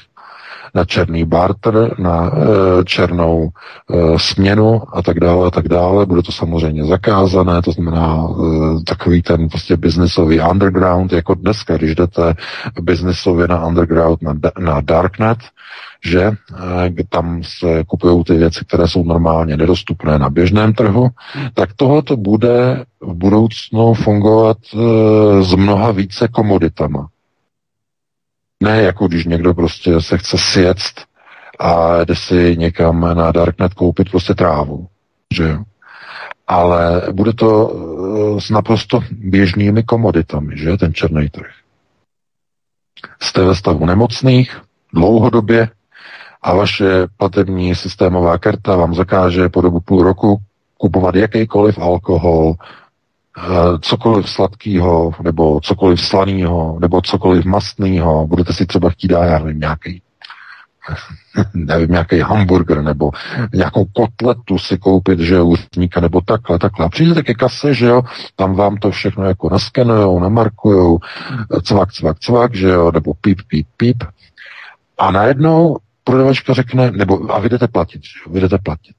Na 0.74 0.86
černý 0.86 1.26
barter, 1.26 1.96
na 2.00 2.32
e, 2.32 2.84
černou 2.84 3.50
e, 3.50 4.20
směnu 4.20 4.82
a 4.94 5.02
tak 5.02 5.20
dále 5.20 5.48
a 5.48 5.52
tak 5.52 5.68
dále. 5.68 6.06
Bude 6.06 6.22
to 6.22 6.32
samozřejmě 6.32 6.86
zakázané, 6.86 7.62
to 7.62 7.72
znamená 7.72 8.28
e, 8.28 8.84
takový 8.84 9.22
ten 9.22 9.50
prostě 9.50 9.78
biznisový 9.78 10.40
underground, 10.52 11.14
jako 11.14 11.34
dneska, 11.34 11.78
když 11.78 11.96
jdete 11.96 12.34
biznisově 12.82 13.48
na 13.48 13.66
underground, 13.66 14.22
na, 14.22 14.34
na 14.60 14.82
darknet, 14.82 15.38
že 16.06 16.32
tam 17.10 17.42
se 17.44 17.84
kupují 17.88 18.24
ty 18.24 18.38
věci, 18.38 18.66
které 18.66 18.88
jsou 18.88 19.04
normálně 19.04 19.58
nedostupné 19.58 20.20
na 20.20 20.30
běžném 20.30 20.74
trhu, 20.74 21.08
tak 21.54 21.70
tohle 21.76 22.02
to 22.02 22.18
bude 22.18 22.84
v 23.02 23.14
budoucnu 23.14 23.94
fungovat 23.94 24.58
s 25.42 25.56
mnoha 25.56 25.92
více 25.92 26.28
komoditama. 26.28 27.08
Ne 28.66 28.82
jako 28.82 29.08
když 29.08 29.26
někdo 29.26 29.54
prostě 29.54 30.02
se 30.02 30.18
chce 30.18 30.38
sjet 30.38 30.78
a 31.60 32.04
jde 32.04 32.16
si 32.16 32.58
někam 32.58 33.18
na 33.18 33.32
Darknet 33.32 33.74
koupit 33.74 34.10
prostě 34.10 34.34
trávu, 34.34 34.88
že 35.34 35.44
jo. 35.44 35.64
Ale 36.48 37.02
bude 37.12 37.34
to 37.34 37.72
e, 38.38 38.42
s 38.42 38.50
naprosto 38.50 39.02
běžnými 39.12 39.84
komoditami, 39.84 40.58
že 40.58 40.78
ten 40.78 40.94
černý 40.94 41.30
trh. 41.30 41.52
Jste 43.22 43.44
ve 43.44 43.56
stavu 43.56 43.86
nemocných, 43.86 44.62
dlouhodobě, 44.94 45.70
a 46.46 46.54
vaše 46.54 47.08
platební 47.18 47.76
systémová 47.76 48.38
karta 48.38 48.76
vám 48.76 48.96
zakáže 48.96 49.50
po 49.50 49.62
dobu 49.62 49.80
půl 49.80 50.04
roku 50.04 50.38
kupovat 50.78 51.16
jakýkoliv 51.16 51.78
alkohol, 51.78 52.54
eh, 52.54 52.66
cokoliv 53.80 54.30
sladkého, 54.30 55.12
nebo 55.24 55.60
cokoliv 55.60 56.02
slaného, 56.02 56.78
nebo 56.82 57.02
cokoliv 57.02 57.46
mastného, 57.46 58.28
budete 58.28 58.54
si 58.54 58.66
třeba 58.66 58.90
chtít 58.90 59.08
dát, 59.08 59.26
já 59.26 59.40
nevím, 59.40 59.60
nějaký 59.60 60.02
nevím, 61.54 61.92
nějaký 61.92 62.20
hamburger 62.20 62.82
nebo 62.82 63.12
nějakou 63.54 63.86
kotletu 63.86 64.58
si 64.58 64.78
koupit, 64.78 65.20
že 65.20 65.42
ústníka 65.42 66.00
nebo 66.00 66.22
takhle, 66.22 66.60
takhle. 66.60 66.86
A 66.86 66.90
přijdete 66.90 67.24
ke 67.24 67.34
kase, 67.34 67.74
že 67.74 67.86
jo, 67.86 68.02
tam 68.36 68.56
vám 68.56 68.78
to 68.78 68.92
všechno 68.92 69.26
jako 69.26 69.50
naskenujou, 69.50 70.20
namarkujou, 70.20 71.00
cvak, 71.64 71.94
cvak, 71.94 72.20
cvak, 72.20 72.56
že 72.56 72.70
jo, 72.70 72.92
nebo 72.92 73.14
píp, 73.14 73.40
píp, 73.48 73.68
píp. 73.78 74.04
A 74.98 75.12
najednou 75.12 75.78
prodavačka 76.04 76.54
řekne, 76.54 76.92
nebo 76.92 77.36
a 77.36 77.40
vy 77.40 77.50
jdete 77.50 77.68
platit, 77.68 78.04
že 78.04 78.20
jo, 78.26 78.34
vy 78.34 78.40
jdete 78.40 78.58
platit. 78.58 78.96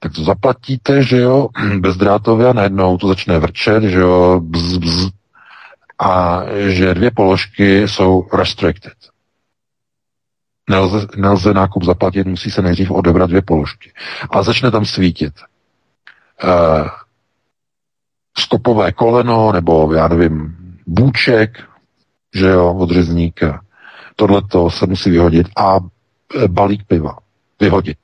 Tak 0.00 0.12
to 0.12 0.24
zaplatíte, 0.24 1.02
že 1.02 1.16
jo, 1.16 1.48
bezdrátově 1.78 2.48
a 2.48 2.52
najednou 2.52 2.98
to 2.98 3.08
začne 3.08 3.38
vrčet, 3.38 3.82
že 3.82 4.00
jo, 4.00 4.40
bz, 4.40 4.76
bz, 4.76 5.10
a 5.98 6.42
že 6.68 6.94
dvě 6.94 7.10
položky 7.10 7.88
jsou 7.88 8.28
restricted. 8.32 8.92
Nelze, 10.70 11.06
nelze 11.16 11.54
nákup 11.54 11.84
zaplatit, 11.84 12.26
musí 12.26 12.50
se 12.50 12.62
nejdřív 12.62 12.90
odebrat 12.90 13.30
dvě 13.30 13.42
položky. 13.42 13.92
A 14.30 14.42
začne 14.42 14.70
tam 14.70 14.84
svítit 14.84 15.34
uh, 16.44 16.88
skopové 18.38 18.92
koleno, 18.92 19.52
nebo 19.52 19.92
já 19.94 20.08
nevím, 20.08 20.56
bůček, 20.86 21.62
že 22.34 22.46
jo, 22.46 22.74
od 22.74 22.90
řezníka. 22.90 23.60
Tohle 24.16 24.42
se 24.68 24.86
musí 24.86 25.10
vyhodit 25.10 25.46
a 25.56 25.78
Eh, 26.34 26.48
balík 26.48 26.84
piva 26.84 27.18
vyhodit, 27.60 27.98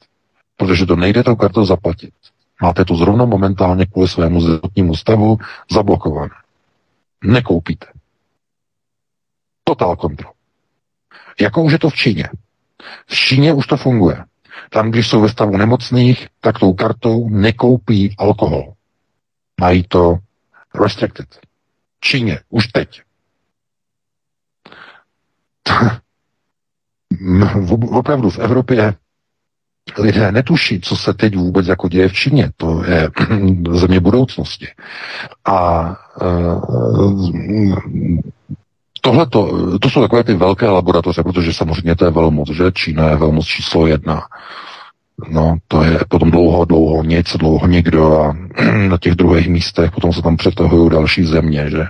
protože 0.57 0.87
to 0.87 0.97
nejde 0.97 1.23
tou 1.23 1.37
kartou 1.37 1.65
zaplatit. 1.65 2.15
Máte 2.63 2.85
to 2.85 2.97
zrovna 2.97 3.25
momentálně 3.25 3.87
kvůli 3.87 4.09
svému 4.09 4.41
zdravotnímu 4.41 4.95
stavu 4.95 5.39
zablokované. 5.71 6.35
Nekoupíte. 7.25 7.87
Total 9.65 9.97
kontrol. 9.97 10.33
Jako 11.41 11.63
už 11.63 11.73
je 11.73 11.79
to 11.79 11.91
v 11.91 11.95
Číně. 11.95 12.29
V 13.07 13.15
Číně 13.15 13.55
už 13.55 13.67
to 13.67 13.77
funguje. 13.77 14.25
Tam, 14.71 14.91
když 14.91 15.09
jsou 15.09 15.21
ve 15.21 15.29
stavu 15.29 15.57
nemocných, 15.57 16.29
tak 16.41 16.59
tou 16.59 16.73
kartou 16.73 17.29
nekoupí 17.29 18.15
alkohol. 18.19 18.73
Mají 19.61 19.85
to 19.89 20.19
restricted. 20.83 21.41
Číně, 22.01 22.41
už 22.49 22.67
teď. 22.67 23.03
opravdu 27.91 28.31
v 28.31 28.39
Evropě 28.39 28.95
lidé 29.99 30.33
netuší, 30.33 30.81
co 30.81 30.97
se 30.97 31.15
teď 31.15 31.37
vůbec 31.37 31.67
jako 31.67 31.89
děje 31.89 32.09
v 32.09 32.13
Číně. 32.13 32.51
To 32.57 32.85
je 32.85 33.11
země 33.71 34.01
budoucnosti. 34.01 34.67
A 35.45 35.89
uh, 36.23 37.75
tohle 39.01 39.27
to 39.81 39.91
jsou 39.91 40.01
takové 40.01 40.25
ty 40.25 40.35
velké 40.35 40.67
laboratoře, 40.67 41.23
protože 41.23 41.53
samozřejmě 41.53 41.97
to 41.97 42.05
je 42.05 42.11
velmoc, 42.11 42.51
že 42.51 42.73
Čína 42.73 43.09
je 43.09 43.17
velmoc 43.17 43.47
číslo 43.47 43.87
jedna. 43.87 44.23
No, 45.31 45.57
to 45.69 45.83
je 45.83 45.99
potom 46.09 46.31
dlouho, 46.31 46.65
dlouho 46.65 47.03
nic, 47.03 47.37
dlouho 47.37 47.67
někdo 47.67 48.21
a 48.21 48.37
na 48.89 48.99
těch 48.99 49.15
druhých 49.15 49.49
místech 49.49 49.91
potom 49.91 50.13
se 50.13 50.23
tam 50.23 50.37
přetahují 50.37 50.91
další 50.91 51.25
země, 51.25 51.71
že? 51.71 51.87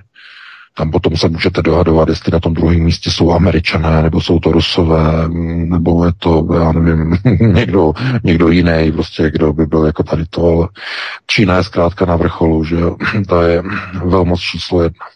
Tam 0.77 0.91
potom 0.91 1.17
se 1.17 1.29
můžete 1.29 1.63
dohadovat, 1.63 2.09
jestli 2.09 2.33
na 2.33 2.41
tom 2.41 2.55
druhém 2.55 2.81
místě 2.81 3.11
jsou 3.11 3.33
američané, 3.33 4.03
nebo 4.03 4.21
jsou 4.21 4.39
to 4.39 4.53
rusové, 4.53 5.29
nebo 5.49 6.05
je 6.05 6.13
to, 6.19 6.47
já 6.55 6.73
nevím, 6.73 7.19
někdo, 7.55 7.93
někdo 8.25 8.49
jiný, 8.49 8.93
prostě 8.93 9.31
kdo 9.31 9.53
by 9.53 9.67
byl 9.67 9.85
jako 9.85 10.03
tady 10.03 10.25
to, 10.31 10.47
ale 10.47 10.69
Čína 11.27 11.57
je 11.57 11.65
zkrátka 11.65 12.07
na 12.07 12.17
vrcholu, 12.17 12.65
že 12.65 12.77
to 13.29 13.43
je 13.43 13.63
velmoc 14.05 14.41
číslo 14.41 14.83
jedna. 14.83 15.07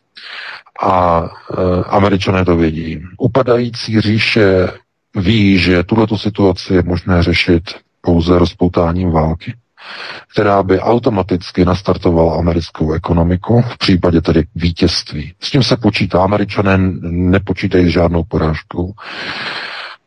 A 0.83 1.25
e, 1.59 1.85
američané 1.85 2.44
to 2.44 2.57
vědí. 2.57 3.03
Upadající 3.18 4.01
říše 4.01 4.68
ví, 5.16 5.59
že 5.59 5.83
tuto 5.83 6.18
situaci 6.18 6.75
je 6.75 6.83
možné 6.83 7.23
řešit 7.23 7.62
pouze 8.01 8.38
rozpoutáním 8.38 9.11
války 9.11 9.55
která 10.33 10.62
by 10.62 10.81
automaticky 10.81 11.64
nastartovala 11.64 12.38
americkou 12.38 12.93
ekonomiku 12.93 13.62
v 13.62 13.79
případě 13.79 14.21
tedy 14.21 14.45
vítězství. 14.55 15.35
S 15.40 15.51
tím 15.51 15.62
se 15.62 15.77
počítá. 15.77 16.23
Američané 16.23 16.79
nepočítají 17.11 17.87
s 17.87 17.93
žádnou 17.93 18.25
porážkou 18.25 18.93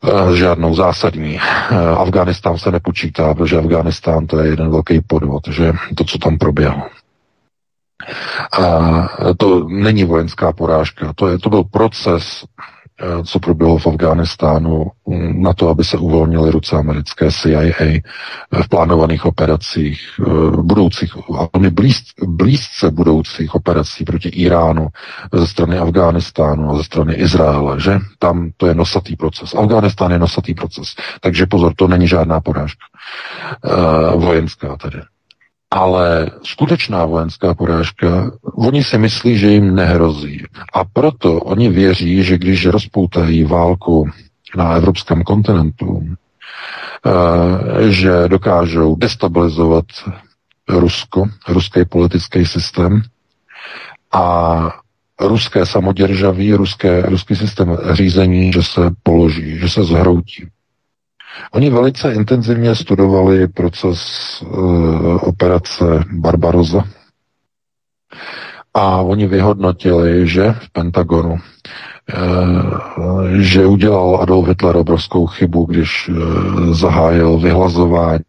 eh, 0.04 0.36
žádnou 0.36 0.76
zásadní. 0.76 1.40
Eh, 1.40 1.76
Afganistán 1.98 2.58
se 2.58 2.72
nepočítá, 2.72 3.34
protože 3.34 3.58
Afganistán 3.58 4.28
to 4.28 4.40
je 4.40 4.50
jeden 4.50 4.72
velký 4.72 5.02
podvod, 5.08 5.48
že 5.48 5.74
to, 5.96 6.04
co 6.04 6.18
tam 6.18 6.38
proběhlo. 6.38 6.84
A 8.52 9.08
to 9.38 9.68
není 9.70 10.04
vojenská 10.04 10.54
porážka, 10.54 11.14
to, 11.16 11.28
je, 11.28 11.40
to 11.40 11.50
byl 11.50 11.64
proces 11.64 12.46
co 13.26 13.40
proběhlo 13.40 13.78
v 13.78 13.88
Afghánistánu 13.88 14.86
mm, 15.08 15.42
na 15.44 15.54
to, 15.54 15.70
aby 15.70 15.84
se 15.84 15.98
uvolnily 15.98 16.52
ruce 16.52 16.76
americké 16.76 17.32
CIA 17.32 17.62
eh, 17.62 18.02
v 18.64 18.70
plánovaných 18.70 19.26
operacích, 19.26 20.02
eh, 20.20 20.32
budoucích, 20.62 21.14
velmi 21.54 21.70
blíz, 21.70 22.04
blízce 22.28 22.92
budoucích 22.92 23.56
operací 23.56 24.04
proti 24.04 24.30
Iránu 24.30 24.88
ze 25.34 25.48
strany 25.48 25.78
Afghánistánu 25.78 26.70
a 26.70 26.78
ze 26.78 26.84
strany 26.84 27.14
Izraele, 27.14 27.80
že? 27.80 28.00
Tam 28.20 28.52
to 28.58 28.68
je 28.68 28.76
nosatý 28.76 29.16
proces. 29.16 29.54
Afghánistán 29.54 30.12
je 30.12 30.20
nosatý 30.20 30.54
proces. 30.54 30.96
Takže 31.22 31.46
pozor, 31.46 31.74
to 31.76 31.88
není 31.88 32.08
žádná 32.08 32.40
porážka. 32.40 32.86
Vojenská 34.16 34.78
tedy 34.78 35.02
ale 35.74 36.32
skutečná 36.44 37.06
vojenská 37.06 37.54
porážka, 37.54 38.32
oni 38.42 38.84
si 38.84 38.98
myslí, 38.98 39.38
že 39.38 39.48
jim 39.48 39.76
nehrozí. 39.76 40.46
A 40.74 40.86
proto 40.86 41.40
oni 41.40 41.70
věří, 41.70 42.24
že 42.24 42.38
když 42.38 42.66
rozpoutají 42.66 43.44
válku 43.44 44.10
na 44.58 44.74
evropském 44.74 45.24
kontinentu, 45.24 46.06
eh, 46.06 47.92
že 47.92 48.28
dokážou 48.28 48.96
destabilizovat 48.96 49.86
Rusko, 50.70 51.26
ruský 51.48 51.86
politický 51.86 52.46
systém 52.46 53.02
a 54.12 54.26
ruské 55.20 55.66
samoděržaví, 55.66 56.54
ruské, 56.54 57.02
ruský 57.02 57.36
systém 57.36 57.78
řízení, 57.92 58.54
že 58.54 58.64
se 58.64 58.82
položí, 59.04 59.58
že 59.58 59.70
se 59.70 59.84
zhroutí. 59.84 60.48
Oni 61.52 61.70
velice 61.70 62.14
intenzivně 62.14 62.76
studovali 62.76 63.48
proces 63.48 64.00
uh, 64.42 65.28
operace 65.28 65.84
Barbaroza 66.12 66.84
a 68.74 68.98
oni 69.02 69.28
vyhodnotili, 69.28 70.28
že 70.28 70.52
v 70.52 70.70
Pentagonu, 70.72 71.34
uh, 71.34 71.40
že 73.40 73.66
udělal 73.66 74.20
Adolf 74.22 74.48
Hitler 74.48 74.76
obrovskou 74.76 75.28
chybu, 75.28 75.66
když 75.66 76.10
uh, 76.10 76.74
zahájil 76.74 77.38
vyhlazování 77.38 78.20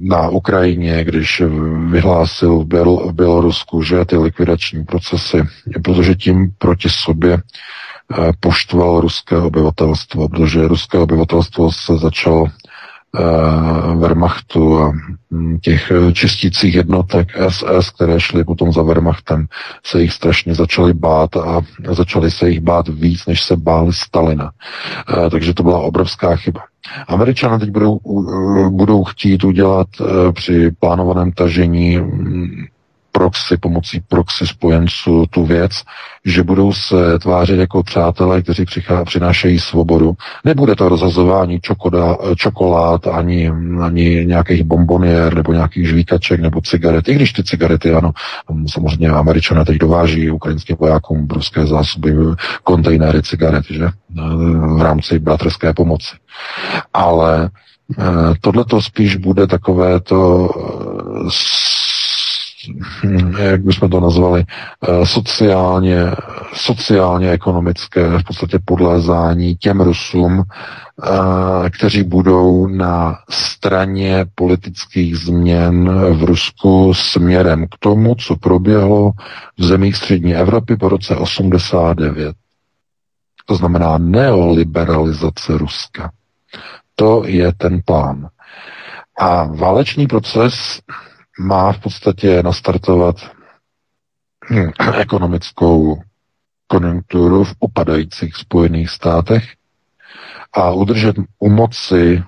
na 0.00 0.28
Ukrajině, 0.28 1.04
když 1.04 1.42
vyhlásil 1.90 2.58
v 2.58 3.12
Bělorusku, 3.12 3.82
že 3.82 4.04
ty 4.04 4.16
likvidační 4.16 4.84
procesy, 4.84 5.42
protože 5.84 6.14
tím 6.14 6.50
proti 6.58 6.88
sobě 6.88 7.38
poštval 8.40 9.00
ruské 9.00 9.36
obyvatelstvo, 9.36 10.28
protože 10.28 10.68
ruské 10.68 10.98
obyvatelstvo 10.98 11.72
se 11.72 11.98
začalo 11.98 12.46
Wehrmachtu 13.96 14.78
a 14.78 14.92
hm, 15.30 15.58
těch 15.58 15.92
čistících 16.12 16.74
jednotek 16.74 17.28
SS, 17.48 17.90
které 17.90 18.20
šly 18.20 18.44
potom 18.44 18.72
za 18.72 18.82
Wehrmachtem, 18.82 19.46
se 19.84 20.02
jich 20.02 20.12
strašně 20.12 20.54
začali 20.54 20.92
bát 20.92 21.36
a 21.36 21.60
začali 21.90 22.30
se 22.30 22.50
jich 22.50 22.60
bát 22.60 22.88
víc, 22.88 23.26
než 23.26 23.42
se 23.42 23.56
báli 23.56 23.92
Stalina. 23.92 24.50
Takže 25.30 25.54
to 25.54 25.62
byla 25.62 25.78
obrovská 25.78 26.36
chyba. 26.36 26.60
Američané 27.08 27.58
teď 27.58 27.70
budou, 27.70 27.98
budou 28.70 29.04
chtít 29.04 29.44
udělat 29.44 29.88
při 30.32 30.70
plánovaném 30.78 31.32
tažení 31.32 31.96
hm, 31.96 32.66
proxy, 33.20 33.56
pomocí 33.56 34.00
proxy 34.08 34.46
spojenců 34.46 35.26
tu 35.30 35.44
věc, 35.44 35.72
že 36.24 36.42
budou 36.42 36.72
se 36.72 37.18
tvářit 37.18 37.58
jako 37.58 37.82
přátelé, 37.82 38.42
kteří 38.42 38.64
přichá, 38.64 39.04
přinášejí 39.04 39.60
svobodu. 39.60 40.12
Nebude 40.44 40.76
to 40.76 40.88
rozhazování 40.88 41.60
čokoda, 41.60 42.16
čokolád, 42.36 43.06
ani, 43.06 43.52
ani 43.82 44.26
nějakých 44.26 44.62
bombonier, 44.62 45.34
nebo 45.34 45.52
nějakých 45.52 45.88
žvíkaček, 45.88 46.40
nebo 46.40 46.60
cigaret. 46.60 47.08
I 47.08 47.14
když 47.14 47.32
ty 47.32 47.44
cigarety, 47.44 47.92
ano, 47.92 48.12
samozřejmě 48.66 49.08
američané 49.08 49.64
teď 49.64 49.76
dováží 49.76 50.30
ukrajinským 50.30 50.76
vojákům 50.80 51.22
obrovské 51.22 51.66
zásoby, 51.66 52.14
kontejnery 52.64 53.22
cigaret, 53.22 53.64
že? 53.70 53.88
V 54.76 54.82
rámci 54.82 55.18
bratrské 55.18 55.72
pomoci. 55.74 56.16
Ale 56.94 57.50
eh, 57.98 58.02
tohle 58.40 58.64
to 58.64 58.82
spíš 58.82 59.16
bude 59.16 59.46
takové 59.46 60.00
to 60.00 60.48
eh, 60.56 61.30
jak 63.38 63.62
bychom 63.62 63.90
to 63.90 64.00
nazvali, 64.00 64.44
eh, 64.44 65.06
sociálně, 65.06 66.10
sociálně 66.54 67.30
ekonomické 67.30 68.18
v 68.18 68.24
podstatě 68.24 68.58
podlézání 68.64 69.56
těm 69.56 69.80
Rusům, 69.80 70.42
eh, 70.42 71.70
kteří 71.70 72.02
budou 72.02 72.66
na 72.66 73.18
straně 73.30 74.26
politických 74.34 75.16
změn 75.16 75.90
v 76.14 76.24
Rusku 76.24 76.94
směrem 76.94 77.66
k 77.66 77.78
tomu, 77.78 78.14
co 78.14 78.36
proběhlo 78.36 79.12
v 79.58 79.64
zemích 79.64 79.96
střední 79.96 80.34
Evropy 80.34 80.76
po 80.76 80.88
roce 80.88 81.16
89. 81.16 82.36
To 83.46 83.54
znamená 83.54 83.98
neoliberalizace 83.98 85.58
Ruska. 85.58 86.10
To 86.94 87.22
je 87.26 87.52
ten 87.52 87.80
plán. 87.84 88.28
A 89.20 89.44
válečný 89.44 90.06
proces 90.06 90.80
má 91.40 91.72
v 91.72 91.78
podstatě 91.78 92.42
nastartovat 92.42 93.16
hm, 94.50 94.70
ekonomickou 94.98 96.02
konjunkturu 96.66 97.44
v 97.44 97.54
upadajících 97.60 98.36
Spojených 98.36 98.90
státech 98.90 99.44
a 100.52 100.70
udržet 100.70 101.16
u 101.38 101.50
moci 101.50 102.22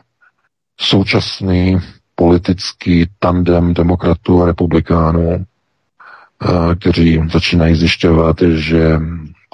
současný 0.81 1.79
politický 2.15 3.07
tandem 3.19 3.75
demokratů 3.75 4.43
a 4.43 4.47
republikánů, 4.47 5.31
eh, 5.35 6.75
kteří 6.75 7.23
začínají 7.33 7.75
zjišťovat, 7.75 8.37
že 8.55 8.99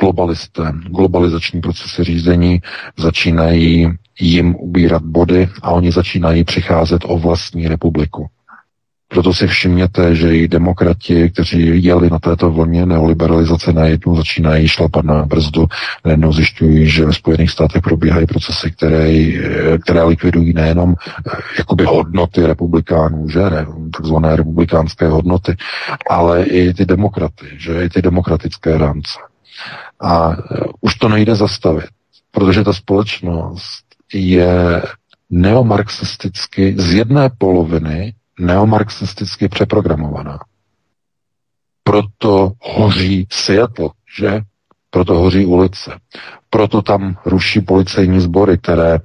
globalisté, 0.00 0.72
globalizační 0.86 1.60
procesy 1.60 2.04
řízení 2.04 2.62
začínají 2.96 3.88
jim 4.20 4.56
ubírat 4.56 5.02
body 5.02 5.48
a 5.62 5.70
oni 5.70 5.92
začínají 5.92 6.44
přicházet 6.44 7.02
o 7.04 7.18
vlastní 7.18 7.68
republiku. 7.68 8.28
Proto 9.10 9.34
si 9.34 9.46
všimněte, 9.46 10.14
že 10.14 10.36
i 10.36 10.48
demokrati, 10.48 11.30
kteří 11.30 11.84
jeli 11.84 12.10
na 12.10 12.18
této 12.18 12.50
vlně 12.50 12.86
neoliberalizace 12.86 13.72
najednou 13.72 14.16
začínají 14.16 14.68
šlapat 14.68 15.04
na 15.04 15.26
brzdu, 15.26 15.66
najednou 16.04 16.32
zjišťují, 16.32 16.90
že 16.90 17.06
ve 17.06 17.12
Spojených 17.12 17.50
státech 17.50 17.82
probíhají 17.82 18.26
procesy, 18.26 18.70
které, 18.70 19.08
které 19.82 20.02
likvidují 20.02 20.52
nejenom 20.52 20.94
eh, 20.94 21.30
jakoby 21.58 21.84
hodnoty 21.84 22.46
republikánů, 22.46 23.28
že 23.28 23.40
takzvané 23.92 24.36
republikánské 24.36 25.08
hodnoty, 25.08 25.56
ale 26.10 26.44
i 26.44 26.74
ty 26.74 26.86
demokraty, 26.86 27.46
že 27.58 27.84
i 27.84 27.88
ty 27.88 28.02
demokratické 28.02 28.78
rámce. 28.78 29.18
A 30.00 30.32
eh, 30.32 30.64
už 30.80 30.94
to 30.94 31.08
nejde 31.08 31.34
zastavit, 31.34 31.90
protože 32.30 32.64
ta 32.64 32.72
společnost 32.72 33.84
je 34.12 34.82
neomarxisticky 35.30 36.74
z 36.78 36.92
jedné 36.94 37.30
poloviny 37.38 38.14
neomarxisticky 38.38 39.48
přeprogramovaná. 39.48 40.38
Proto 41.84 42.52
hoří 42.60 43.26
Seattle, 43.30 43.88
že? 44.18 44.40
Proto 44.90 45.14
hoří 45.14 45.46
ulice. 45.46 45.98
Proto 46.50 46.82
tam 46.82 47.16
ruší 47.24 47.60
policejní 47.60 48.20
sbory, 48.20 48.58
které 48.58 48.94
e, 48.94 49.00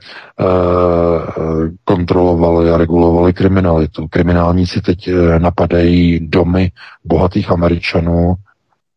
kontrolovaly 1.83 2.71
a 2.71 2.77
regulovaly 2.77 3.33
kriminalitu. 3.33 4.07
Kriminálníci 4.07 4.81
teď 4.81 5.07
e, 5.07 5.39
napadají 5.39 6.27
domy 6.27 6.71
bohatých 7.03 7.51
Američanů, 7.51 8.33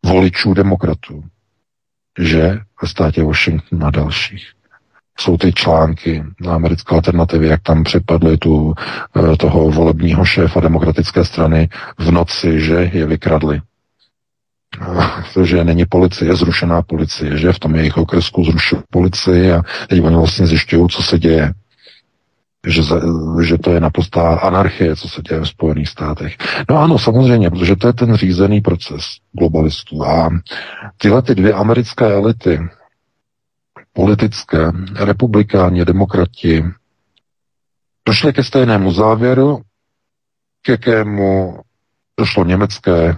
voličů 0.04 0.54
demokratů. 0.54 1.24
Že? 2.18 2.58
Ve 2.82 2.88
státě 2.88 3.22
Washington 3.22 3.84
a 3.84 3.90
dalších 3.90 4.55
jsou 5.20 5.36
ty 5.36 5.52
články 5.52 6.24
na 6.40 6.54
americké 6.54 6.94
alternativy, 6.94 7.48
jak 7.48 7.62
tam 7.62 7.84
připadly 7.84 8.36
tu, 8.36 8.74
eh, 9.16 9.36
toho 9.36 9.70
volebního 9.70 10.24
šéfa 10.24 10.60
demokratické 10.60 11.24
strany 11.24 11.68
v 11.98 12.10
noci, 12.10 12.60
že 12.60 12.90
je 12.92 13.06
vykradli. 13.06 13.60
že 15.42 15.64
není 15.64 15.84
policie, 15.84 16.36
zrušená 16.36 16.82
policie, 16.82 17.38
že 17.38 17.52
v 17.52 17.58
tom 17.58 17.74
jejich 17.74 17.96
okresku 17.96 18.44
zrušil 18.44 18.82
policii 18.90 19.52
a 19.52 19.62
teď 19.88 20.02
oni 20.02 20.16
vlastně 20.16 20.46
zjišťují, 20.46 20.88
co 20.88 21.02
se 21.02 21.18
děje. 21.18 21.52
Že, 22.66 22.82
že 23.42 23.58
to 23.58 23.70
je 23.70 23.80
naprostá 23.80 24.38
anarchie, 24.38 24.96
co 24.96 25.08
se 25.08 25.22
děje 25.22 25.40
v 25.40 25.48
Spojených 25.48 25.88
státech. 25.88 26.36
No 26.70 26.78
ano, 26.78 26.98
samozřejmě, 26.98 27.50
protože 27.50 27.76
to 27.76 27.86
je 27.86 27.92
ten 27.92 28.14
řízený 28.14 28.60
proces 28.60 29.04
globalistů. 29.32 30.04
A 30.04 30.30
tyhle 30.96 31.22
ty 31.22 31.34
dvě 31.34 31.52
americké 31.52 32.12
elity, 32.12 32.60
politické, 33.96 34.72
republikáni, 34.94 35.84
demokrati, 35.84 36.64
došli 38.06 38.32
ke 38.32 38.44
stejnému 38.44 38.92
závěru, 38.92 39.60
k 40.62 40.68
jakému 40.68 41.58
došlo 42.18 42.44
německé 42.44 43.16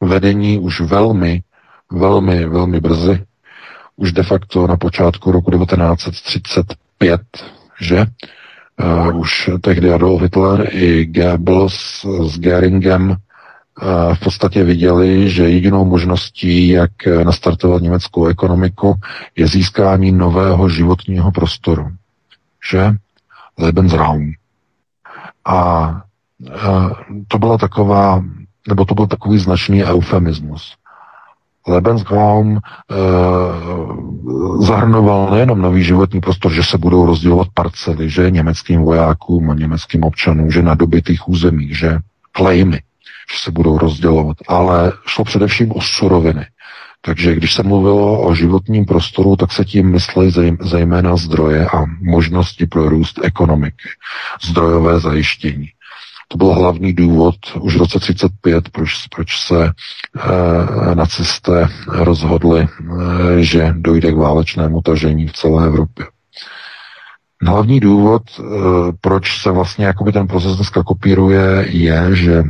vedení 0.00 0.58
už 0.58 0.80
velmi, 0.80 1.42
velmi, 1.92 2.46
velmi 2.48 2.80
brzy, 2.80 3.24
už 3.96 4.12
de 4.12 4.22
facto 4.22 4.66
na 4.66 4.76
počátku 4.76 5.32
roku 5.32 5.50
1935, 5.50 7.20
že? 7.80 8.06
Uh, 8.82 9.16
už 9.16 9.50
tehdy 9.60 9.92
Adolf 9.92 10.22
Hitler 10.22 10.68
i 10.70 11.04
Goebbels 11.04 12.06
s 12.26 12.38
Geringem 12.38 13.16
v 14.14 14.20
podstatě 14.24 14.64
viděli, 14.64 15.30
že 15.30 15.50
jedinou 15.50 15.84
možností, 15.84 16.68
jak 16.68 16.90
nastartovat 17.24 17.82
německou 17.82 18.26
ekonomiku, 18.26 18.94
je 19.36 19.46
získání 19.46 20.12
nového 20.12 20.68
životního 20.68 21.32
prostoru. 21.32 21.88
Že? 22.70 22.94
Lebensraum. 23.58 24.32
A 25.44 26.02
to 27.28 27.38
byla 27.38 27.58
taková, 27.58 28.24
nebo 28.68 28.84
to 28.84 28.94
byl 28.94 29.06
takový 29.06 29.38
značný 29.38 29.84
eufemismus. 29.84 30.74
Lebensraum 31.68 32.56
e, 32.56 32.60
zahrnoval 34.66 35.30
nejenom 35.30 35.62
nový 35.62 35.84
životní 35.84 36.20
prostor, 36.20 36.52
že 36.52 36.62
se 36.62 36.78
budou 36.78 37.06
rozdělovat 37.06 37.48
parcely, 37.54 38.10
že 38.10 38.30
německým 38.30 38.82
vojákům 38.82 39.50
a 39.50 39.54
německým 39.54 40.04
občanům, 40.04 40.50
že 40.50 40.62
na 40.62 40.74
dobytých 40.74 41.28
územích, 41.28 41.78
že 41.78 41.98
klejmy, 42.32 42.80
že 43.32 43.38
se 43.38 43.50
budou 43.50 43.78
rozdělovat, 43.78 44.36
ale 44.48 44.92
šlo 45.06 45.24
především 45.24 45.72
o 45.72 45.80
suroviny. 45.80 46.46
Takže 47.04 47.34
když 47.34 47.54
se 47.54 47.62
mluvilo 47.62 48.22
o 48.22 48.34
životním 48.34 48.84
prostoru, 48.84 49.36
tak 49.36 49.52
se 49.52 49.64
tím 49.64 49.90
mysleli 49.90 50.32
zejména 50.60 51.16
zdroje 51.16 51.66
a 51.66 51.84
možnosti 52.00 52.66
pro 52.66 52.88
růst 52.88 53.20
ekonomiky, 53.22 53.88
zdrojové 54.42 55.00
zajištění. 55.00 55.68
To 56.32 56.38
byl 56.38 56.54
hlavní 56.54 56.92
důvod 56.92 57.34
už 57.60 57.76
v 57.76 57.78
roce 57.78 57.98
1935, 57.98 58.68
proč, 58.68 59.06
proč 59.14 59.40
se 59.40 59.64
e, 59.64 59.70
nacisté 60.94 61.68
rozhodli, 61.88 62.60
e, 62.60 62.68
že 63.42 63.74
dojde 63.76 64.12
k 64.12 64.16
válečnému 64.16 64.82
tažení 64.82 65.28
v 65.28 65.32
celé 65.32 65.66
Evropě. 65.66 66.06
Hlavní 67.46 67.80
důvod, 67.80 68.22
e, 68.38 68.42
proč 69.00 69.42
se 69.42 69.50
vlastně 69.50 69.86
jakoby 69.86 70.12
ten 70.12 70.26
proces 70.26 70.56
dneska 70.56 70.82
kopíruje, 70.82 71.66
je, 71.68 72.16
že 72.16 72.42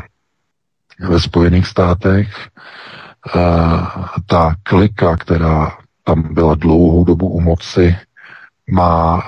ve 1.08 1.20
Spojených 1.20 1.66
státech. 1.66 2.28
Ta 4.26 4.54
klika, 4.62 5.16
která 5.16 5.72
tam 6.04 6.34
byla 6.34 6.54
dlouhou 6.54 7.04
dobu 7.04 7.28
u 7.28 7.40
moci, 7.40 7.96
má 8.70 9.22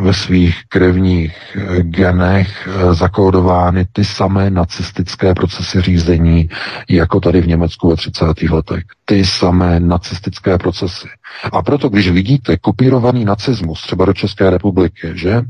ve 0.00 0.14
svých 0.14 0.60
krevních 0.68 1.56
genech 1.80 2.68
zakódovány 2.92 3.86
ty 3.92 4.04
samé 4.04 4.50
nacistické 4.50 5.34
procesy 5.34 5.80
řízení, 5.80 6.48
jako 6.88 7.20
tady 7.20 7.40
v 7.40 7.46
Německu 7.46 7.88
ve 7.88 7.96
30. 7.96 8.24
letech. 8.50 8.82
Ty 9.04 9.24
samé 9.24 9.80
nacistické 9.80 10.58
procesy. 10.58 11.08
A 11.52 11.62
proto, 11.62 11.88
když 11.88 12.10
vidíte 12.10 12.56
kopírovaný 12.56 13.24
nacismus 13.24 13.82
třeba 13.82 14.04
do 14.04 14.12
České 14.12 14.50
republiky, 14.50 15.12
že 15.14 15.42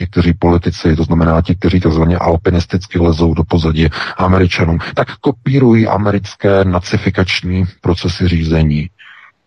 někteří 0.00 0.32
politici, 0.32 0.96
to 0.96 1.04
znamená 1.04 1.42
ti, 1.42 1.54
kteří 1.54 1.80
takzvaně 1.80 2.18
alpinisticky 2.18 2.98
lezou 2.98 3.34
do 3.34 3.44
pozadí 3.44 3.88
Američanům, 4.16 4.78
tak 4.94 5.16
kopírují 5.16 5.86
americké 5.86 6.64
nacifikační 6.64 7.64
procesy 7.80 8.28
řízení 8.28 8.88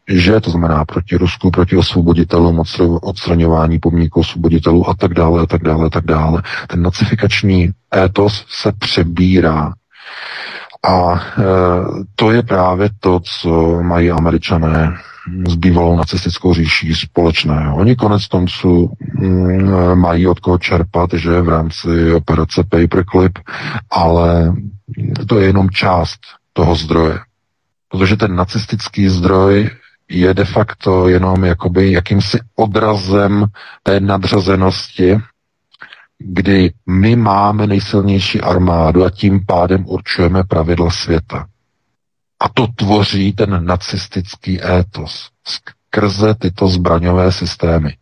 že 0.08 0.40
to 0.42 0.52
znamená 0.52 0.86
proti 0.86 1.16
Rusku, 1.16 1.52
proti 1.52 1.78
osvoboditelům, 1.78 2.64
odstraňování 3.02 3.80
pomníků 3.80 4.20
osvoboditelů 4.20 4.90
a 4.90 4.94
tak 4.94 5.14
dále, 5.14 5.42
a 5.42 5.46
tak 5.46 5.64
dále, 5.64 5.86
a 5.86 5.90
tak 5.90 6.06
dále. 6.06 6.42
Ten 6.68 6.82
nacifikační 6.82 7.70
étos 7.96 8.46
se 8.50 8.72
přebírá. 8.72 9.74
A 10.84 11.16
e, 11.16 11.20
to 12.16 12.32
je 12.32 12.44
právě 12.44 12.90
to, 13.00 13.20
co 13.20 13.84
mají 13.84 14.12
američané 14.12 14.98
s 15.48 15.56
bývalou 15.56 15.98
nacistickou 15.98 16.54
říší 16.54 16.96
společného. 16.96 17.76
Oni 17.78 17.96
konec 17.96 18.28
konců 18.28 18.92
mm, 19.20 20.00
mají 20.00 20.28
od 20.28 20.40
koho 20.40 20.58
čerpat, 20.58 21.10
že 21.14 21.42
v 21.42 21.50
rámci 21.50 22.14
operace 22.14 22.64
Paperclip, 22.64 23.40
ale 23.92 24.54
to 25.28 25.40
je 25.40 25.48
jenom 25.48 25.70
část 25.70 26.20
toho 26.54 26.76
zdroje. 26.76 27.20
Protože 27.90 28.18
ten 28.18 28.36
nacistický 28.36 29.10
zdroj 29.10 29.70
je 30.10 30.34
de 30.34 30.46
facto 30.46 31.08
jenom 31.08 31.44
jakoby 31.44 31.92
jakýmsi 31.92 32.40
odrazem 32.56 33.46
té 33.84 34.00
nadřazenosti, 34.00 35.18
kdy 36.26 36.72
my 36.88 37.16
máme 37.16 37.68
nejsilnější 37.68 38.42
armádu 38.42 39.04
a 39.06 39.10
tím 39.10 39.46
pádem 39.46 39.84
určujeme 39.88 40.44
pravidla 40.44 40.90
světa. 40.90 41.48
A 42.40 42.50
to 42.50 42.68
tvoří 42.76 43.34
ten 43.34 43.66
nacistický 43.66 44.64
étos 44.64 45.30
skrze 45.48 46.36
tyto 46.36 46.68
zbraňové 46.68 47.32
systémy. 47.32 47.94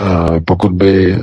Eh, 0.00 0.40
pokud 0.44 0.72
by 0.72 1.12
eh, 1.14 1.20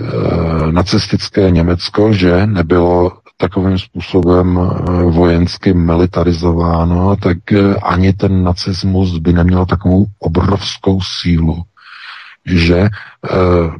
nacistické 0.72 1.52
Německo, 1.52 2.14
že 2.14 2.48
nebylo 2.48 3.12
takovým 3.38 3.80
způsobem 3.80 4.60
eh, 4.60 4.92
vojensky 5.04 5.74
militarizováno, 5.74 7.16
tak 7.16 7.38
ani 7.84 8.14
ten 8.14 8.44
nacismus 8.44 9.18
by 9.18 9.34
neměl 9.34 9.66
takovou 9.66 10.06
obrovskou 10.20 11.02
sílu, 11.02 11.64
že, 12.46 12.90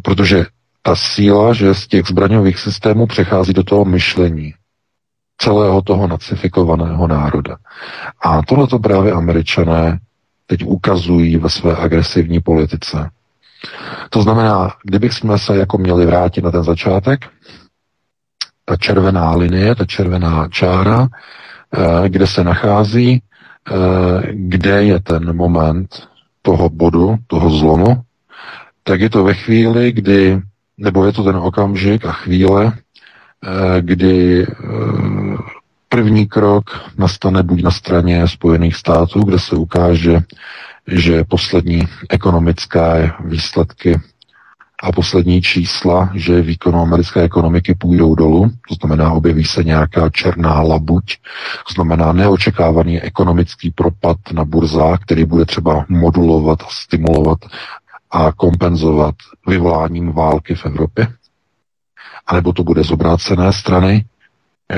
protože 0.02 0.46
ta 0.82 0.96
síla, 0.96 1.54
že 1.54 1.74
z 1.74 1.88
těch 1.88 2.06
zbraňových 2.06 2.60
systémů 2.60 3.08
přechází 3.08 3.54
do 3.54 3.64
toho 3.64 3.86
myšlení 3.86 4.54
celého 5.38 5.82
toho 5.82 6.08
nacifikovaného 6.08 7.08
národa. 7.08 7.58
A 8.22 8.42
tohle 8.42 8.68
to 8.68 8.80
právě 8.80 9.12
američané 9.12 10.00
teď 10.48 10.66
ukazují 10.66 11.38
ve 11.38 11.50
své 11.50 11.76
agresivní 11.76 12.40
politice. 12.40 13.10
To 14.10 14.22
znamená, 14.22 14.74
kdybych 14.84 15.12
se 15.36 15.58
jako 15.58 15.78
měli 15.78 16.06
vrátit 16.06 16.44
na 16.44 16.52
ten 16.52 16.64
začátek, 16.64 17.26
ta 18.66 18.78
červená 18.78 19.36
linie, 19.36 19.76
ta 19.76 19.86
červená 19.86 20.48
čára, 20.48 21.08
eh, 21.08 22.10
kde 22.10 22.28
se 22.28 22.44
nachází, 22.44 23.22
eh, 23.22 23.74
kde 24.34 24.84
je 24.84 25.00
ten 25.00 25.36
moment 25.36 26.08
toho 26.42 26.70
bodu, 26.70 27.18
toho 27.28 27.50
zlomu, 27.50 28.02
tak 28.84 29.02
je 29.02 29.10
to 29.10 29.24
ve 29.24 29.34
chvíli, 29.34 29.92
kdy, 29.92 30.42
nebo 30.80 31.06
je 31.06 31.14
to 31.14 31.24
ten 31.24 31.36
okamžik 31.36 32.06
a 32.06 32.12
chvíle, 32.12 32.74
eh, 32.74 33.82
kdy 33.82 34.48
první 35.90 36.28
krok 36.28 36.92
nastane 36.98 37.44
buď 37.44 37.64
na 37.64 37.72
straně 37.72 38.28
Spojených 38.28 38.76
států, 38.76 39.20
kde 39.24 39.40
se 39.40 39.56
ukáže, 39.56 40.20
že 40.88 41.24
poslední 41.24 41.88
ekonomické 42.10 43.12
výsledky 43.26 44.00
a 44.84 44.92
poslední 44.92 45.42
čísla, 45.42 46.12
že 46.16 46.42
výkonu 46.42 46.82
americké 46.82 47.22
ekonomiky 47.22 47.76
půjdou 47.76 48.16
dolů, 48.16 48.52
to 48.70 48.76
znamená, 48.76 49.12
objeví 49.12 49.44
se 49.44 49.64
nějaká 49.64 50.10
černá 50.10 50.62
labuť, 50.62 51.04
to 51.68 51.74
znamená 51.74 52.14
neočekávaný 52.14 53.02
ekonomický 53.02 53.72
propad 53.72 54.18
na 54.32 54.46
burzách, 54.46 55.00
který 55.00 55.26
bude 55.26 55.46
třeba 55.46 55.86
modulovat, 55.90 56.60
stimulovat 56.70 57.40
a 58.12 58.32
kompenzovat 58.32 59.16
vyvoláním 59.48 60.12
války 60.12 60.56
v 60.56 60.66
Evropě. 60.66 61.08
A 62.28 62.36
nebo 62.36 62.54
to 62.54 62.64
bude 62.64 62.84
z 62.84 62.92
obrácené 62.92 63.54
strany, 63.54 64.06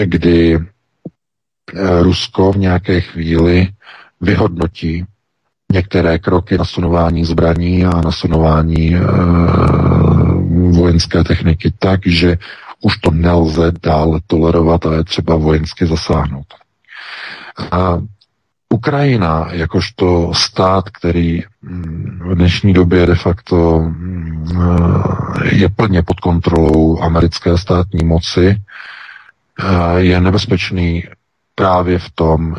kdy 0.06 0.56
eh, 0.56 2.04
Rusko 2.04 2.52
v 2.52 2.58
nějaké 2.58 3.02
chvíli 3.02 3.68
vyhodnotí 4.22 5.06
některé 5.72 6.20
kroky 6.20 6.58
nasunování 6.58 7.26
zbraní 7.26 7.86
a 7.86 8.02
nasunování 8.02 8.96
e, 8.96 9.00
vojenské 10.72 11.24
techniky 11.24 11.74
tak, 11.80 12.00
že 12.08 12.38
už 12.82 12.98
to 12.98 13.12
nelze 13.12 13.72
dále 13.84 14.20
tolerovat 14.28 14.86
a 14.86 14.94
je 14.94 15.04
třeba 15.04 15.36
vojensky 15.36 15.86
zasáhnout. 15.86 16.46
A 17.72 18.02
Ukrajina, 18.72 19.48
jakožto 19.52 20.34
stát, 20.34 20.90
který 20.90 21.44
mm, 21.62 22.20
v 22.24 22.36
dnešní 22.36 22.74
době 22.74 23.06
de 23.06 23.16
facto 23.16 23.80
mm, 23.80 24.48
je 25.52 25.70
plně 25.70 26.04
pod 26.04 26.20
kontrolou 26.20 27.02
americké 27.02 27.58
státní 27.58 28.06
moci, 28.06 28.62
je 29.98 30.22
nebezpečný 30.22 31.04
právě 31.56 32.00
v 32.00 32.12
tom, 32.16 32.56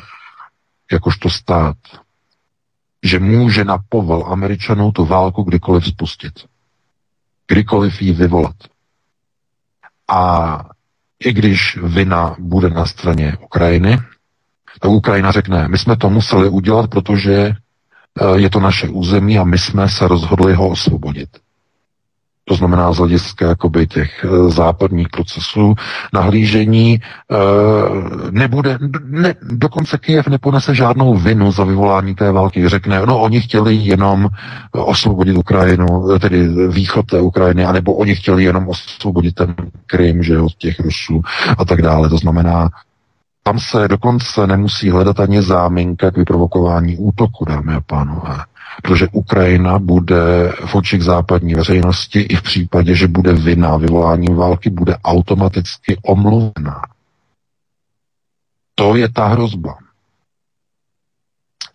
jakožto 0.92 1.30
stát, 1.30 1.76
že 3.02 3.18
může 3.18 3.64
na 3.64 3.78
povel 3.88 4.24
Američanů 4.26 4.92
tu 4.92 5.04
válku 5.04 5.42
kdykoliv 5.42 5.86
spustit. 5.86 6.32
Kdykoliv 7.46 8.02
ji 8.02 8.12
vyvolat. 8.12 8.56
A 10.08 10.58
i 11.24 11.32
když 11.32 11.78
vina 11.82 12.36
bude 12.38 12.70
na 12.70 12.86
straně 12.86 13.36
Ukrajiny, 13.44 13.98
tak 14.80 14.90
Ukrajina 14.90 15.32
řekne, 15.32 15.68
my 15.68 15.78
jsme 15.78 15.96
to 15.96 16.10
museli 16.10 16.48
udělat, 16.48 16.90
protože 16.90 17.34
eh, 17.34 17.54
je 18.34 18.50
to 18.50 18.60
naše 18.60 18.88
území 18.88 19.38
a 19.38 19.44
my 19.44 19.58
jsme 19.58 19.88
se 19.88 20.08
rozhodli 20.08 20.54
ho 20.54 20.68
osvobodit 20.68 21.28
to 22.44 22.54
znamená 22.54 22.92
z 22.92 22.98
hlediska 22.98 23.48
jakoby 23.48 23.86
těch 23.86 24.24
eh, 24.24 24.50
západních 24.50 25.08
procesů, 25.08 25.74
nahlížení, 26.12 27.00
eh, 27.00 27.36
nebude, 28.30 28.78
ne, 29.04 29.34
dokonce 29.42 29.98
Kyjev 29.98 30.28
neponese 30.28 30.74
žádnou 30.74 31.14
vinu 31.14 31.52
za 31.52 31.64
vyvolání 31.64 32.14
té 32.14 32.32
války. 32.32 32.68
Řekne, 32.68 33.06
no 33.06 33.20
oni 33.20 33.40
chtěli 33.40 33.74
jenom 33.74 34.28
osvobodit 34.72 35.36
Ukrajinu, 35.36 36.18
tedy 36.18 36.48
východ 36.68 37.06
té 37.06 37.20
Ukrajiny, 37.20 37.64
anebo 37.64 37.94
oni 37.94 38.14
chtěli 38.14 38.44
jenom 38.44 38.68
osvobodit 38.68 39.34
ten 39.34 39.54
Krym, 39.86 40.22
že 40.22 40.38
od 40.38 40.54
těch 40.54 40.80
Rusů 40.80 41.22
a 41.58 41.64
tak 41.64 41.82
dále. 41.82 42.08
To 42.08 42.18
znamená, 42.18 42.68
tam 43.42 43.58
se 43.58 43.88
dokonce 43.88 44.46
nemusí 44.46 44.90
hledat 44.90 45.20
ani 45.20 45.42
záminka 45.42 46.10
k 46.10 46.16
vyprovokování 46.16 46.96
útoku, 46.96 47.44
dámy 47.44 47.74
a 47.74 47.80
pánové 47.80 48.44
protože 48.82 49.08
Ukrajina 49.12 49.78
bude 49.78 50.52
v 50.66 50.74
očích 50.74 51.04
západní 51.04 51.54
veřejnosti 51.54 52.20
i 52.20 52.36
v 52.36 52.42
případě, 52.42 52.94
že 52.94 53.08
bude 53.08 53.32
vina 53.32 53.76
vyvoláním 53.76 54.34
války, 54.34 54.70
bude 54.70 54.96
automaticky 55.04 55.98
omluvená. 56.02 56.82
To 58.74 58.96
je 58.96 59.08
ta 59.12 59.26
hrozba 59.26 59.78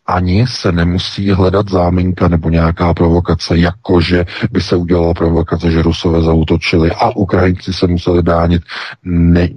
ani 0.07 0.47
se 0.47 0.71
nemusí 0.71 1.31
hledat 1.31 1.69
záminka 1.69 2.27
nebo 2.27 2.49
nějaká 2.49 2.93
provokace, 2.93 3.57
jakože 3.57 4.25
by 4.51 4.61
se 4.61 4.75
udělala 4.75 5.13
provokace, 5.13 5.71
že 5.71 5.81
Rusové 5.81 6.21
zautočili 6.21 6.91
a 6.91 7.09
Ukrajinci 7.09 7.73
se 7.73 7.87
museli 7.87 8.21
bránit. 8.21 8.63
Ne, 9.03 9.49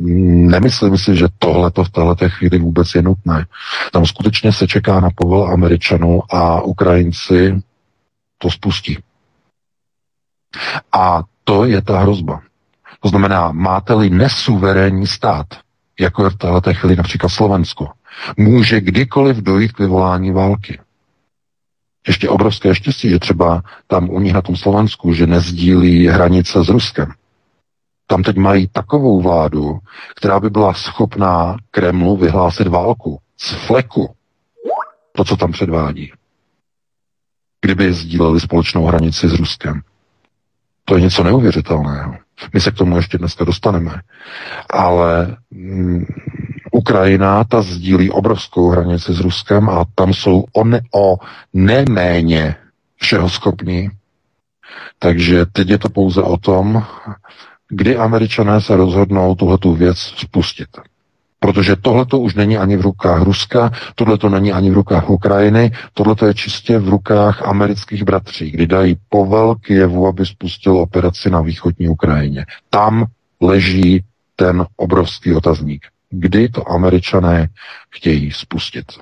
nemyslím 0.50 0.98
si, 0.98 1.16
že 1.16 1.26
tohle 1.38 1.70
to 1.70 1.84
v 1.84 1.90
této 1.90 2.28
chvíli 2.28 2.58
vůbec 2.58 2.94
je 2.94 3.02
nutné. 3.02 3.46
Tam 3.92 4.06
skutečně 4.06 4.52
se 4.52 4.66
čeká 4.66 5.00
na 5.00 5.08
povel 5.14 5.52
Američanů 5.52 6.22
a 6.30 6.62
Ukrajinci 6.62 7.62
to 8.38 8.50
spustí. 8.50 8.98
A 10.92 11.22
to 11.44 11.64
je 11.64 11.82
ta 11.82 11.98
hrozba. 11.98 12.40
To 13.00 13.08
znamená, 13.08 13.52
máte-li 13.52 14.10
nesuverénní 14.10 15.06
stát, 15.06 15.46
jako 16.00 16.24
je 16.24 16.30
v 16.30 16.36
této 16.36 16.74
chvíli 16.74 16.96
například 16.96 17.28
Slovensko, 17.28 17.88
může 18.36 18.80
kdykoliv 18.80 19.36
dojít 19.36 19.72
k 19.72 19.78
vyvolání 19.78 20.30
války. 20.30 20.80
Ještě 22.06 22.28
obrovské 22.28 22.74
štěstí, 22.74 23.10
že 23.10 23.18
třeba 23.18 23.62
tam 23.86 24.10
u 24.10 24.20
nich 24.20 24.32
na 24.32 24.42
tom 24.42 24.56
Slovensku, 24.56 25.14
že 25.14 25.26
nezdílí 25.26 26.06
hranice 26.06 26.64
s 26.64 26.68
Ruskem. 26.68 27.12
Tam 28.06 28.22
teď 28.22 28.36
mají 28.36 28.68
takovou 28.68 29.22
vládu, 29.22 29.78
která 30.16 30.40
by 30.40 30.50
byla 30.50 30.74
schopná 30.74 31.56
Kremlu 31.70 32.16
vyhlásit 32.16 32.66
válku 32.66 33.18
z 33.36 33.50
fleku. 33.50 34.14
To, 35.12 35.24
co 35.24 35.36
tam 35.36 35.52
předvádí. 35.52 36.12
Kdyby 37.60 37.92
sdíleli 37.92 38.40
společnou 38.40 38.84
hranici 38.84 39.28
s 39.28 39.32
Ruskem. 39.32 39.80
To 40.84 40.94
je 40.94 41.00
něco 41.00 41.24
neuvěřitelného. 41.24 42.16
My 42.54 42.60
se 42.60 42.70
k 42.70 42.74
tomu 42.74 42.96
ještě 42.96 43.18
dneska 43.18 43.44
dostaneme. 43.44 44.00
Ale 44.70 45.36
mm, 45.50 46.04
Ukrajina, 46.80 47.44
ta 47.44 47.62
sdílí 47.62 48.10
obrovskou 48.10 48.70
hranici 48.70 49.12
s 49.12 49.20
Ruskem 49.20 49.68
a 49.68 49.84
tam 49.94 50.14
jsou 50.14 50.44
o, 50.52 50.64
ne, 50.64 50.80
o 50.94 51.16
neméně 51.52 52.56
všeho 52.96 53.28
schopní 53.28 53.90
Takže 54.98 55.46
teď 55.46 55.68
je 55.68 55.78
to 55.78 55.88
pouze 55.88 56.22
o 56.22 56.36
tom, 56.36 56.84
kdy 57.68 57.96
američané 57.96 58.60
se 58.60 58.76
rozhodnou 58.76 59.34
tuhletu 59.34 59.74
věc 59.74 59.98
spustit. 59.98 60.68
Protože 61.38 61.76
tohle 61.76 62.06
to 62.06 62.18
už 62.20 62.34
není 62.34 62.58
ani 62.58 62.76
v 62.76 62.80
rukách 62.80 63.22
Ruska, 63.22 63.70
tohle 63.94 64.18
to 64.18 64.28
není 64.28 64.52
ani 64.52 64.70
v 64.70 64.74
rukách 64.74 65.10
Ukrajiny, 65.10 65.72
tohle 65.94 66.14
to 66.14 66.26
je 66.26 66.34
čistě 66.34 66.78
v 66.78 66.88
rukách 66.88 67.42
amerických 67.42 68.04
bratří, 68.04 68.50
kdy 68.50 68.66
dají 68.66 68.96
povel 69.08 69.54
Kijevu, 69.54 70.06
aby 70.06 70.26
spustil 70.26 70.76
operaci 70.76 71.30
na 71.30 71.40
východní 71.40 71.88
Ukrajině. 71.88 72.46
Tam 72.70 73.04
leží 73.40 74.04
ten 74.36 74.66
obrovský 74.76 75.34
otazník. 75.34 75.86
Kdy 76.10 76.48
to 76.48 76.70
američané 76.70 77.48
chtějí 77.90 78.32
spustit? 78.32 78.92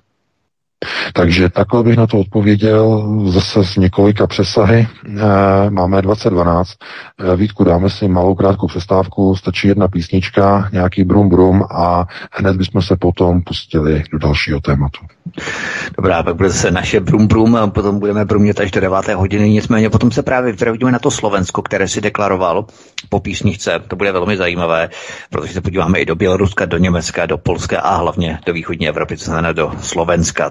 Takže 1.13 1.49
takhle 1.49 1.83
bych 1.83 1.97
na 1.97 2.07
to 2.07 2.19
odpověděl 2.19 3.09
zase 3.27 3.65
s 3.65 3.77
několika 3.77 4.27
přesahy. 4.27 4.89
E, 5.07 5.71
máme 5.71 6.03
2012. 6.03 6.71
E, 7.33 7.37
Vítku, 7.37 7.65
dáme 7.65 7.91
si 7.91 8.09
malou 8.09 8.35
krátkou 8.35 8.67
přestávku, 8.67 9.37
stačí 9.37 9.69
jedna 9.69 9.89
písnička, 9.89 10.69
nějaký 10.73 11.05
brum 11.05 11.29
brum 11.29 11.65
a 11.71 12.07
hned 12.33 12.57
bychom 12.57 12.83
se 12.83 12.97
potom 12.97 13.43
pustili 13.43 14.05
do 14.13 14.19
dalšího 14.19 14.61
tématu. 14.61 15.01
Dobrá, 15.97 16.23
pak 16.23 16.37
bude 16.37 16.51
se 16.51 16.71
naše 16.71 17.01
brum 17.01 17.27
brum 17.27 17.59
potom 17.69 17.99
budeme 17.99 18.25
brumět 18.25 18.61
až 18.61 18.71
do 18.71 18.81
9. 18.81 19.09
hodiny. 19.15 19.51
Nicméně 19.51 19.91
potom 19.91 20.11
se 20.11 20.23
právě 20.23 20.53
vypravíme 20.53 20.93
na 20.93 20.99
to 20.99 21.11
Slovensko, 21.11 21.63
které 21.63 21.89
si 21.89 22.01
deklaroval 22.01 22.67
po 23.09 23.21
písničce. 23.21 23.83
To 23.89 23.97
bude 23.97 24.13
velmi 24.13 24.37
zajímavé, 24.37 24.89
protože 25.31 25.53
se 25.53 25.61
podíváme 25.61 25.99
i 25.99 26.05
do 26.05 26.15
Běloruska, 26.15 26.65
do 26.65 26.79
Německa, 26.79 27.27
do 27.27 27.39
Polska 27.39 27.81
a 27.81 27.97
hlavně 27.97 28.39
do 28.47 28.53
východní 28.53 28.89
Evropy, 28.89 29.17
to 29.17 29.25
znamená 29.25 29.53
do 29.53 29.73
Slovenska. 29.81 30.51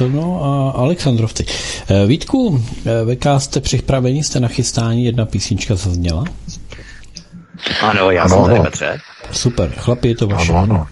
No 0.00 0.44
a 0.44 0.70
Alexandrovci. 0.70 1.46
Eh, 1.88 2.06
Vítku, 2.06 2.64
eh, 2.86 3.14
VK 3.14 3.40
jste 3.40 3.60
připraveni, 3.60 4.24
jste 4.24 4.40
nachystáni, 4.40 5.04
jedna 5.04 5.26
písnička 5.26 5.74
zazněla? 5.74 6.24
Ano, 7.82 8.10
já 8.10 8.22
ano, 8.22 8.36
jsem 8.36 8.44
tady, 8.44 8.60
Petře. 8.60 8.98
Super, 9.30 9.72
chlapi, 9.76 10.08
je 10.08 10.16
to 10.16 10.26
vaše. 10.26 10.52
Ano, 10.52 10.62
ano. 10.62 10.86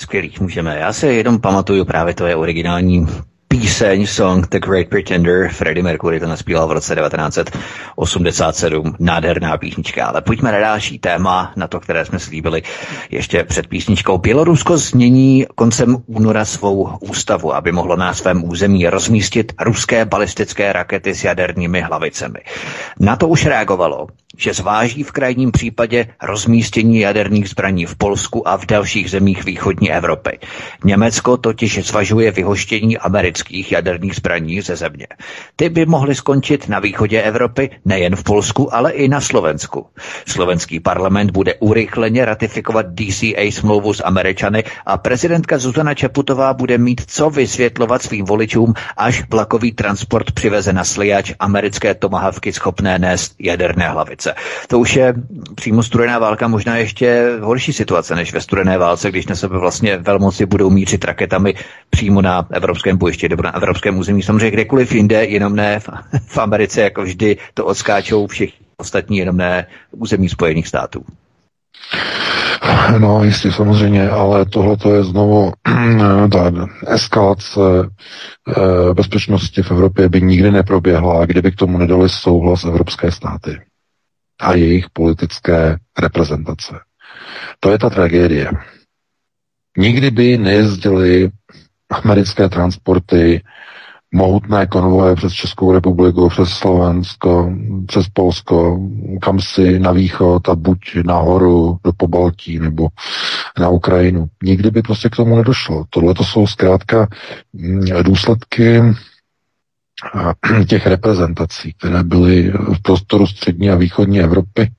Skvělých 0.00 0.40
můžeme. 0.40 0.78
Já 0.78 0.92
se 0.92 1.12
jenom 1.12 1.40
pamatuju 1.40 1.84
právě 1.84 2.14
to 2.14 2.26
je 2.26 2.36
originální 2.36 3.06
píseň, 3.54 4.06
song 4.06 4.46
The 4.50 4.58
Great 4.58 4.88
Pretender, 4.88 5.48
Freddie 5.48 5.82
Mercury 5.82 6.20
to 6.20 6.26
naspíval 6.28 6.68
v 6.68 6.72
roce 6.72 6.94
1987, 6.94 8.96
nádherná 8.98 9.56
písnička. 9.58 10.06
Ale 10.06 10.20
pojďme 10.22 10.52
na 10.52 10.58
další 10.58 10.98
téma, 10.98 11.52
na 11.56 11.68
to, 11.68 11.80
které 11.80 12.04
jsme 12.04 12.18
slíbili 12.18 12.62
ještě 13.10 13.44
před 13.44 13.66
písničkou. 13.66 14.18
Bělorusko 14.18 14.78
změní 14.78 15.46
koncem 15.54 15.96
února 16.06 16.44
svou 16.44 16.98
ústavu, 17.00 17.54
aby 17.54 17.72
mohlo 17.72 17.96
na 17.96 18.14
svém 18.14 18.44
území 18.44 18.86
rozmístit 18.88 19.52
ruské 19.60 20.04
balistické 20.04 20.72
rakety 20.72 21.14
s 21.14 21.24
jadernými 21.24 21.80
hlavicemi. 21.80 22.38
Na 23.00 23.16
to 23.16 23.28
už 23.28 23.46
reagovalo 23.46 24.06
že 24.36 24.54
zváží 24.54 25.02
v 25.02 25.12
krajním 25.12 25.52
případě 25.52 26.06
rozmístění 26.22 27.00
jaderných 27.00 27.48
zbraní 27.48 27.86
v 27.86 27.96
Polsku 27.96 28.48
a 28.48 28.56
v 28.58 28.66
dalších 28.66 29.10
zemích 29.10 29.44
východní 29.44 29.92
Evropy. 29.92 30.38
Německo 30.84 31.36
totiž 31.36 31.86
zvažuje 31.86 32.30
vyhoštění 32.30 32.98
amerických 32.98 33.43
jaderných 33.72 34.14
zbraní 34.14 34.60
ze 34.60 34.76
země. 34.76 35.06
Ty 35.56 35.68
by 35.68 35.86
mohly 35.86 36.14
skončit 36.14 36.68
na 36.68 36.78
východě 36.80 37.22
Evropy 37.22 37.70
nejen 37.84 38.16
v 38.16 38.22
Polsku, 38.22 38.74
ale 38.74 38.92
i 38.92 39.08
na 39.08 39.20
Slovensku. 39.20 39.86
Slovenský 40.28 40.80
parlament 40.80 41.30
bude 41.30 41.54
urychleně 41.54 42.24
ratifikovat 42.24 42.86
DCA 42.86 43.50
smlouvu 43.50 43.94
s 43.94 44.04
Američany 44.04 44.64
a 44.86 44.98
prezidentka 44.98 45.58
Zuzana 45.58 45.94
Čaputová 45.94 46.54
bude 46.54 46.78
mít 46.78 47.00
co 47.06 47.30
vysvětlovat 47.30 48.02
svým 48.02 48.24
voličům, 48.24 48.74
až 48.96 49.22
vlakový 49.30 49.72
transport 49.72 50.32
přiveze 50.32 50.72
na 50.72 50.84
sliač 50.84 51.32
americké 51.38 51.94
tomahavky 51.94 52.52
schopné 52.52 52.98
nést 52.98 53.34
jaderné 53.38 53.88
hlavice. 53.88 54.34
To 54.68 54.78
už 54.78 54.96
je 54.96 55.14
přímo 55.54 55.82
studená 55.82 56.18
válka, 56.18 56.48
možná 56.48 56.76
ještě 56.76 57.26
horší 57.40 57.72
situace 57.72 58.14
než 58.14 58.32
ve 58.32 58.40
studené 58.40 58.78
válce, 58.78 59.10
když 59.10 59.26
na 59.26 59.34
sebe 59.34 59.58
vlastně 59.58 59.96
velmoci 59.96 60.46
budou 60.46 60.70
mířit 60.70 61.04
raketami 61.04 61.54
přímo 61.90 62.22
na 62.22 62.46
evropském 62.50 62.96
bojišti 62.96 63.28
nebo 63.34 63.42
na 63.42 63.54
evropském 63.56 63.98
území. 63.98 64.22
Samozřejmě 64.22 64.50
kdekoliv 64.50 64.92
jinde, 64.94 65.24
jenom 65.24 65.56
ne 65.56 65.80
v, 65.80 65.88
v 66.26 66.38
Americe, 66.38 66.80
jako 66.80 67.02
vždy 67.02 67.36
to 67.54 67.66
odskáčou 67.66 68.26
všichni 68.26 68.66
ostatní, 68.76 69.18
jenom 69.18 69.36
ne 69.36 69.66
území 69.90 70.28
Spojených 70.28 70.68
států. 70.68 71.04
No, 72.98 73.24
jistě 73.24 73.52
samozřejmě, 73.52 74.10
ale 74.10 74.44
tohle 74.44 74.76
je 74.94 75.04
znovu 75.04 75.52
ta 76.32 76.52
eskalace 76.86 77.60
eh, 77.80 78.94
bezpečnosti 78.94 79.62
v 79.62 79.70
Evropě 79.70 80.08
by 80.08 80.22
nikdy 80.22 80.50
neproběhla, 80.50 81.26
kdyby 81.26 81.52
k 81.52 81.56
tomu 81.56 81.78
nedali 81.78 82.08
souhlas 82.08 82.64
evropské 82.64 83.10
státy 83.12 83.60
a 84.40 84.54
jejich 84.54 84.86
politické 84.92 85.76
reprezentace. 85.98 86.80
To 87.60 87.70
je 87.70 87.78
ta 87.78 87.90
tragédie. 87.90 88.50
Nikdy 89.78 90.10
by 90.10 90.38
nejezdili 90.38 91.30
americké 92.02 92.48
transporty, 92.48 93.42
mohutné 94.14 94.66
konvoje 94.66 95.14
přes 95.14 95.32
Českou 95.32 95.72
republiku, 95.72 96.28
přes 96.28 96.48
Slovensko, 96.48 97.52
přes 97.86 98.08
Polsko, 98.08 98.78
kam 99.22 99.40
si 99.40 99.78
na 99.78 99.92
východ 99.92 100.48
a 100.48 100.54
buď 100.54 100.78
nahoru 101.04 101.78
do 101.84 101.92
Pobaltí 101.96 102.58
nebo 102.58 102.88
na 103.58 103.68
Ukrajinu. 103.68 104.26
Nikdy 104.42 104.70
by 104.70 104.82
prostě 104.82 105.08
k 105.08 105.16
tomu 105.16 105.36
nedošlo. 105.36 105.84
Tohle 105.90 106.14
to 106.14 106.24
jsou 106.24 106.46
zkrátka 106.46 107.08
mm, 107.52 107.80
důsledky 108.02 108.82
těch 110.68 110.86
reprezentací, 110.86 111.72
které 111.72 112.02
byly 112.02 112.50
v 112.50 112.82
prostoru 112.82 113.26
střední 113.26 113.70
a 113.70 113.74
východní 113.74 114.20
Evropy 114.20 114.70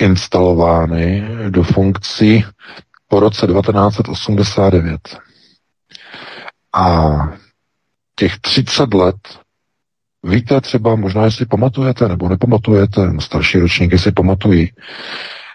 instalovány 0.00 1.24
do 1.50 1.62
funkcí 1.62 2.44
po 3.08 3.20
roce 3.20 3.46
1989. 3.46 5.00
A 6.74 7.14
těch 8.16 8.38
30 8.38 8.94
let, 8.94 9.16
víte 10.22 10.60
třeba, 10.60 10.96
možná 10.96 11.24
jestli 11.24 11.46
pamatujete 11.46 12.08
nebo 12.08 12.28
nepamatujete, 12.28 13.12
starší 13.20 13.58
ročníky 13.58 13.98
si 13.98 14.12
pamatují, 14.12 14.72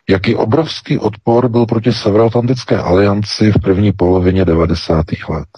jaký 0.10 0.36
obrovský 0.36 1.00
odpor 1.00 1.50
byl 1.50 1.66
proti 1.66 1.94
Severoatlantické 1.94 2.78
alianci 2.78 3.52
v 3.52 3.62
první 3.62 3.92
polovině 3.92 4.46
90. 4.46 5.06
let 5.30 5.50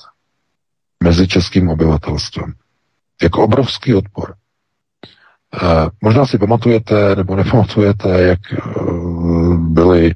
mezi 1.04 1.28
českým 1.28 1.70
obyvatelstvem 1.70 2.54
jako 3.22 3.44
obrovský 3.44 3.96
odpor. 3.96 4.34
E, 4.34 5.88
možná 6.02 6.26
si 6.26 6.38
pamatujete 6.38 7.16
nebo 7.16 7.36
nepamatujete, 7.36 8.22
jak 8.22 8.40
e, 8.54 8.58
byli 9.58 10.08
e, 10.08 10.16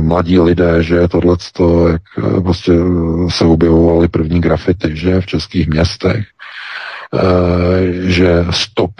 mladí 0.00 0.40
lidé, 0.40 0.82
že 0.82 1.08
tohle, 1.08 1.36
jak 1.92 2.02
e, 2.18 2.40
prostě 2.40 2.72
se 3.28 3.44
objevovaly 3.44 4.08
první 4.08 4.40
grafity, 4.40 4.96
že 4.96 5.20
v 5.20 5.26
českých 5.26 5.68
městech, 5.68 6.26
že 8.02 8.44
stop 8.50 8.90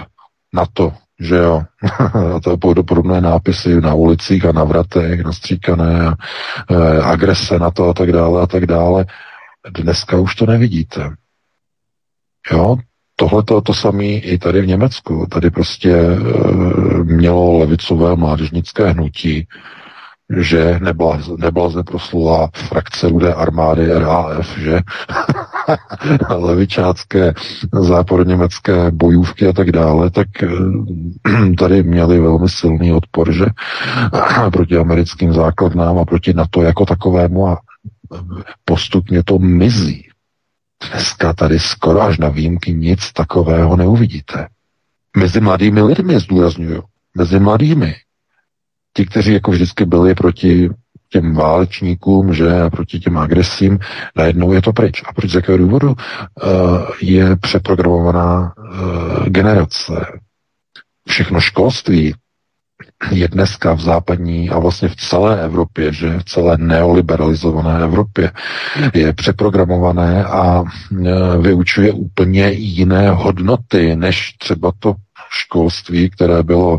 na 0.53 0.65
to, 0.73 0.93
že 1.21 1.37
jo, 1.37 1.63
a 2.35 2.41
to 2.41 2.57
podobné 2.57 3.21
nápisy 3.21 3.81
na 3.81 3.95
ulicích 3.95 4.45
a 4.45 4.53
na 4.53 4.65
vratech, 4.65 5.25
nastříkané, 5.25 6.09
a, 6.09 6.15
agrese 7.03 7.59
na 7.59 7.71
to 7.71 7.89
a 7.89 7.95
tak 7.95 8.13
dále 8.13 8.43
a 8.43 8.47
tak 8.47 8.67
dále. 8.67 9.07
Dneska 9.71 10.17
už 10.17 10.35
to 10.35 10.47
nevidíte. 10.47 11.11
Jo, 12.53 12.77
Tohle 13.21 13.43
to, 13.43 13.61
to 13.61 13.75
samé 13.75 14.05
i 14.05 14.39
tady 14.39 14.61
v 14.61 14.67
Německu. 14.67 15.27
Tady 15.31 15.51
prostě 15.51 15.91
e, 15.91 16.17
mělo 17.05 17.59
levicové 17.59 18.17
mládežnické 18.17 18.91
hnutí, 18.91 19.47
že 20.37 20.79
nebyla 21.41 21.71
zde 21.71 21.83
proslula 21.83 22.51
frakce 22.55 23.09
rudé 23.09 23.35
armády 23.35 23.87
RAF, 23.99 24.59
že 24.59 24.81
levičácké 26.31 27.35
západoněmecké 27.73 28.91
bojůvky 28.91 29.47
a 29.47 29.53
tak 29.53 29.73
dále, 29.73 30.11
tak 30.11 30.43
e, 30.43 30.49
tady 31.59 31.83
měli 31.83 32.21
velmi 32.21 32.49
silný 32.49 32.93
odpor, 32.93 33.33
že 33.33 33.47
proti 34.53 34.77
americkým 34.77 35.33
základnám 35.33 35.99
a 35.99 36.05
proti 36.05 36.35
NATO 36.35 36.63
jako 36.63 36.87
takovému 36.87 37.49
a 37.49 37.59
postupně 38.65 39.23
to 39.23 39.39
mizí. 39.39 40.09
Dneska 40.91 41.33
tady 41.33 41.59
skoro 41.59 42.03
až 42.03 42.19
na 42.19 42.29
výjimky 42.29 42.75
nic 42.75 43.13
takového 43.13 43.77
neuvidíte. 43.77 44.49
Mezi 45.17 45.41
mladými 45.41 45.83
lidmi 45.83 46.21
zdůraznuju. 46.21 46.83
Mezi 47.17 47.39
mladými. 47.39 47.95
Ti, 48.97 49.07
kteří 49.07 49.33
jako 49.33 49.51
vždycky 49.51 49.85
byli 49.85 50.15
proti 50.15 50.71
těm 51.09 51.35
válečníkům, 51.35 52.35
že 52.35 52.61
a 52.61 52.71
proti 52.71 53.01
těm 53.01 53.19
agresím, 53.19 53.79
najednou 54.17 54.53
je 54.53 54.63
to 54.63 54.73
pryč. 54.73 55.03
A 55.07 55.13
proč 55.13 55.31
z 55.31 55.35
jakého 55.35 55.59
důvodu? 55.59 55.89
Uh, 55.89 55.97
je 57.03 57.37
přeprogramovaná 57.37 58.53
uh, 58.59 59.27
generace. 59.27 60.07
Všechno 61.09 61.41
školství 61.41 62.15
je 63.11 63.29
dneska 63.29 63.73
v 63.73 63.81
západní 63.81 64.51
a 64.51 64.59
vlastně 64.59 64.89
v 64.89 64.97
celé 64.97 65.45
Evropě, 65.45 65.93
že 65.93 66.19
v 66.19 66.25
celé 66.25 66.59
neoliberalizované 66.59 67.85
Evropě 67.85 68.33
je 68.95 69.13
přeprogramované 69.13 70.25
a 70.25 70.61
uh, 70.61 70.67
vyučuje 71.43 71.93
úplně 71.93 72.51
jiné 72.51 73.11
hodnoty, 73.11 73.97
než 73.97 74.33
třeba 74.39 74.73
to 74.79 74.95
školství, 75.31 76.11
které 76.11 76.43
bylo 76.43 76.79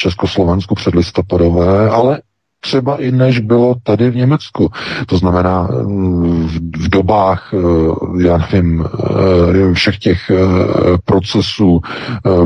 Československu 0.00 0.74
předlistopadové, 0.74 1.90
ale 1.90 2.22
třeba 2.60 2.96
i 2.96 3.12
než 3.12 3.38
bylo 3.38 3.74
tady 3.82 4.10
v 4.10 4.16
Německu. 4.16 4.70
To 5.06 5.16
znamená 5.16 5.68
mm, 5.86 6.46
v, 6.76 6.88
dobách, 6.88 7.54
eh, 7.54 8.22
já 8.24 8.38
nevím, 8.38 8.84
eh, 8.84 9.74
všech 9.74 9.98
těch 9.98 10.30
eh, 10.30 10.36
procesů 11.04 11.80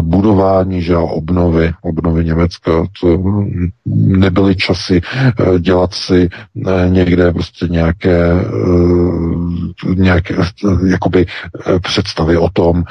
budování, 0.01 0.83
že 0.83 0.97
obnovy, 0.97 1.73
obnovy 1.83 2.25
Německa, 2.25 2.73
to 3.01 3.19
nebyly 3.97 4.57
časy 4.57 5.01
dělat 5.59 5.95
si 5.95 6.29
někde 6.89 7.33
prostě 7.33 7.67
nějaké, 7.69 8.45
nějaké 9.95 10.35
jakoby 10.87 11.27
představy 11.83 12.37
o 12.37 12.49
tom, 12.49 12.85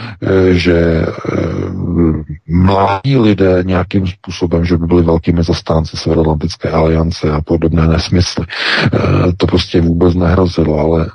že 0.52 1.06
mladí 2.48 3.18
lidé 3.18 3.64
nějakým 3.64 4.08
způsobem, 4.08 4.66
že 4.66 4.78
by 4.78 4.86
byli 4.86 5.02
velkými 5.02 5.44
zastánci 5.44 5.98
Severoatlantické 5.98 6.70
aliance, 6.70 7.13
aliance 7.14 7.32
a 7.32 7.42
podobné 7.42 7.88
nesmysly. 7.88 8.46
E, 8.46 9.34
to 9.38 9.48
prostě 9.48 9.82
vůbec 9.82 10.16
nehrozilo, 10.16 10.80
ale 10.80 11.12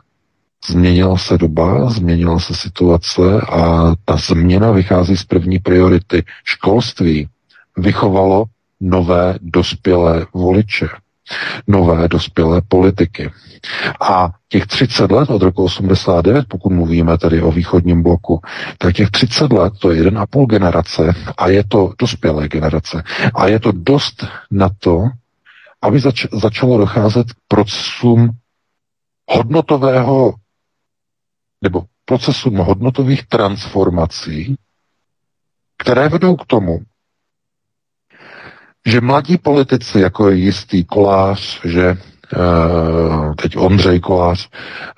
změnila 0.68 1.18
se 1.18 1.38
doba, 1.38 1.90
změnila 1.90 2.38
se 2.38 2.55
situace 2.55 3.40
a 3.40 3.92
ta 4.05 4.16
změna 4.16 4.70
vychází 4.70 5.16
z 5.16 5.24
první 5.24 5.59
priority. 5.59 6.24
Školství 6.44 7.28
vychovalo 7.76 8.44
nové 8.80 9.38
dospělé 9.42 10.26
voliče, 10.34 10.88
nové 11.66 12.09
dospělé 12.09 12.62
politiky. 12.68 13.30
A 14.01 14.30
těch 14.49 14.66
30 14.66 15.11
let 15.11 15.30
od 15.30 15.42
roku 15.42 15.64
89, 15.64 16.44
pokud 16.49 16.70
mluvíme 16.70 17.18
tady 17.18 17.42
o 17.42 17.53
východním 17.53 18.03
bloku, 18.03 18.40
tak 18.78 18.94
těch 18.94 19.11
30 19.11 19.53
let 19.53 19.72
to 19.78 19.90
je 19.90 20.03
1,5 20.03 20.46
generace 20.46 21.14
a 21.38 21.49
je 21.49 21.64
to 21.68 21.92
dospělé 21.99 22.49
generace. 22.49 23.03
A 23.34 23.46
je 23.46 23.61
to 23.61 23.72
dost 23.72 24.26
na 24.51 24.70
to, 24.78 25.05
aby 25.83 26.01
zač- 26.01 26.26
začalo 26.33 26.79
docházet 26.79 27.33
k 27.33 27.37
procesům 27.49 28.31
hodnotového 29.31 30.35
nebo 31.62 31.85
procesům 32.05 32.57
hodnotových 32.57 33.26
transformací, 33.26 34.57
které 35.79 36.09
vedou 36.09 36.37
k 36.37 36.47
tomu, 36.47 36.79
že 38.87 39.01
mladí 39.01 39.39
politici, 39.39 40.01
jako 40.01 40.31
je 40.31 40.37
jistý 40.37 40.85
Kolář, 40.85 41.61
že 41.64 41.97
Uh, 42.37 43.35
teď 43.35 43.57
Ondřej 43.57 44.01
Kolář, 44.01 44.49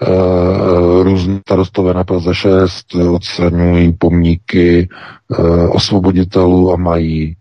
uh, 0.09 1.03
různí 1.03 1.39
starostové 1.39 1.95
na 1.95 2.05
Praze 2.05 2.35
6 2.35 2.95
oceňují 2.95 3.93
pomníky 3.93 4.89
uh, 5.28 5.76
osvoboditelů 5.76 6.72
a 6.72 6.76
mají 6.76 7.37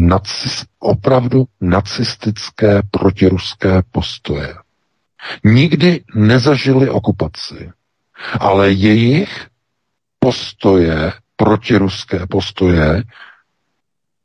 nacis, 0.00 0.64
opravdu 0.86 1.44
nacistické 1.60 2.82
protiruské 2.90 3.82
postoje. 3.92 4.54
Nikdy 5.44 6.04
nezažili 6.14 6.90
okupaci, 6.90 7.70
ale 8.40 8.70
jejich 8.70 9.46
postoje, 10.18 11.12
protiruské 11.36 12.26
postoje, 12.26 13.02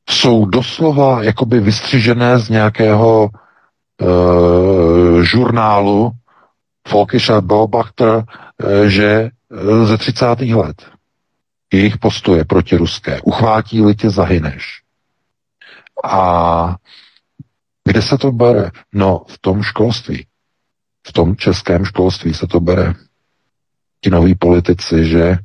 jsou 0.10 0.46
doslova 0.46 1.24
jakoby 1.24 1.60
vystřižené 1.60 2.40
z 2.40 2.50
nějakého 2.50 3.30
uh, 3.30 5.22
žurnálu 5.22 6.12
Volkischer 6.92 7.42
Beobachter, 7.42 8.08
uh, 8.16 8.24
že 8.88 9.30
uh, 9.50 9.86
ze 9.86 9.98
30. 9.98 10.26
let 10.40 10.92
jejich 11.74 11.98
postoje 11.98 12.46
protiruské. 12.46 13.22
Uchvátí-li 13.22 13.96
tě, 13.96 14.10
zahyneš. 14.10 14.81
A 16.04 16.76
kde 17.84 18.02
se 18.02 18.18
to 18.18 18.32
bere? 18.32 18.72
No, 18.94 19.24
v 19.28 19.38
tom 19.42 19.64
školství. 19.64 20.26
V 21.08 21.14
tom 21.14 21.36
českém 21.36 21.86
školství 21.86 22.34
se 22.34 22.48
to 22.48 22.60
bere. 22.60 22.94
Ti 24.02 24.10
noví 24.10 24.36
politici, 24.36 25.06
že 25.06 25.38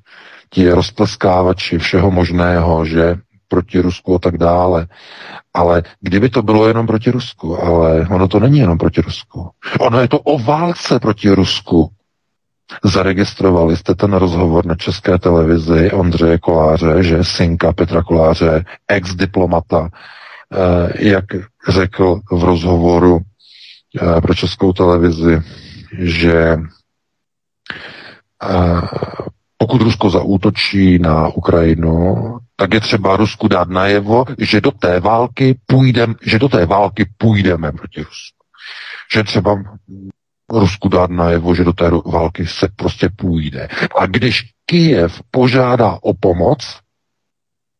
ti 0.50 0.70
rozpleskávači 0.70 1.78
všeho 1.78 2.10
možného, 2.10 2.84
že 2.84 3.16
proti 3.48 3.80
Rusku 3.80 4.14
a 4.14 4.18
tak 4.18 4.38
dále. 4.38 4.86
Ale 5.54 5.82
kdyby 6.00 6.28
to 6.28 6.42
bylo 6.42 6.68
jenom 6.68 6.86
proti 6.86 7.10
Rusku, 7.10 7.62
ale 7.62 8.06
ono 8.10 8.28
to 8.28 8.40
není 8.40 8.58
jenom 8.58 8.78
proti 8.78 9.00
Rusku. 9.00 9.50
Ono 9.80 10.00
je 10.00 10.08
to 10.08 10.20
o 10.20 10.38
válce 10.38 11.00
proti 11.00 11.30
Rusku. 11.30 11.90
Zaregistrovali 12.84 13.76
jste 13.76 13.94
ten 13.94 14.12
rozhovor 14.12 14.66
na 14.66 14.74
české 14.74 15.18
televizi 15.18 15.90
Ondřeje 15.92 16.38
Koláře, 16.38 17.02
že 17.02 17.24
synka 17.24 17.72
Petra 17.72 18.02
Koláře, 18.02 18.64
ex-diplomata, 18.88 19.88
jak 20.98 21.24
řekl 21.68 22.20
v 22.32 22.44
rozhovoru 22.44 23.18
eh, 24.02 24.20
pro 24.20 24.34
českou 24.34 24.72
televizi, 24.72 25.42
že 25.98 26.56
eh, 28.42 28.80
pokud 29.58 29.80
Rusko 29.80 30.10
zaútočí 30.10 30.98
na 30.98 31.28
Ukrajinu, 31.28 32.38
tak 32.56 32.74
je 32.74 32.80
třeba 32.80 33.16
Rusku 33.16 33.48
dát 33.48 33.68
najevo, 33.68 34.24
že 34.38 34.60
do 34.60 34.70
té 34.70 35.00
války 35.00 35.58
půjdeme, 35.66 36.14
že 36.22 36.38
do 36.38 36.48
té 36.48 36.66
války 36.66 37.06
půjdeme 37.18 37.72
proti 37.72 38.02
Rusku. 38.02 38.36
Že 39.14 39.24
třeba 39.24 39.62
Rusku 40.52 40.88
dát 40.88 41.10
najevo, 41.10 41.54
že 41.54 41.64
do 41.64 41.72
té 41.72 41.90
války 42.06 42.46
se 42.46 42.68
prostě 42.76 43.08
půjde. 43.16 43.68
A 43.98 44.06
když 44.06 44.44
Kijev 44.66 45.20
požádá 45.30 45.98
o 46.02 46.14
pomoc, 46.14 46.78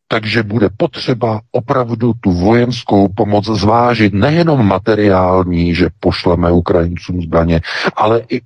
takže 0.09 0.43
bude 0.43 0.69
potřeba 0.77 1.41
opravdu 1.51 2.13
tu 2.21 2.33
vojenskou 2.33 3.09
pomoc 3.09 3.45
zvážit, 3.45 4.15
nejenom 4.15 4.67
materiální, 4.67 5.75
že 5.75 5.89
pošleme 6.01 6.53
Ukrajincům 6.53 7.23
zbraně, 7.23 7.61
ale 7.97 8.23
i 8.29 8.41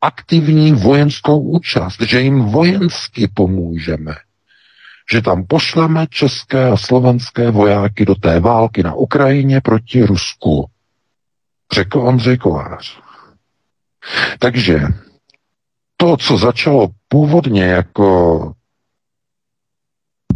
aktivní 0.00 0.72
vojenskou 0.72 1.40
účast, 1.40 2.00
že 2.00 2.20
jim 2.20 2.40
vojensky 2.40 3.28
pomůžeme. 3.34 4.14
Že 5.12 5.22
tam 5.22 5.44
pošleme 5.46 6.06
české 6.10 6.68
a 6.68 6.76
slovenské 6.76 7.50
vojáky 7.50 8.04
do 8.04 8.14
té 8.14 8.40
války 8.40 8.82
na 8.82 8.94
Ukrajině 8.94 9.60
proti 9.60 10.02
Rusku. 10.02 10.66
Řekl 11.72 12.00
Ondřej 12.00 12.36
Kovář. 12.38 13.00
Takže 14.38 14.80
to, 15.96 16.16
co 16.16 16.38
začalo 16.38 16.88
původně 17.08 17.64
jako 17.64 18.52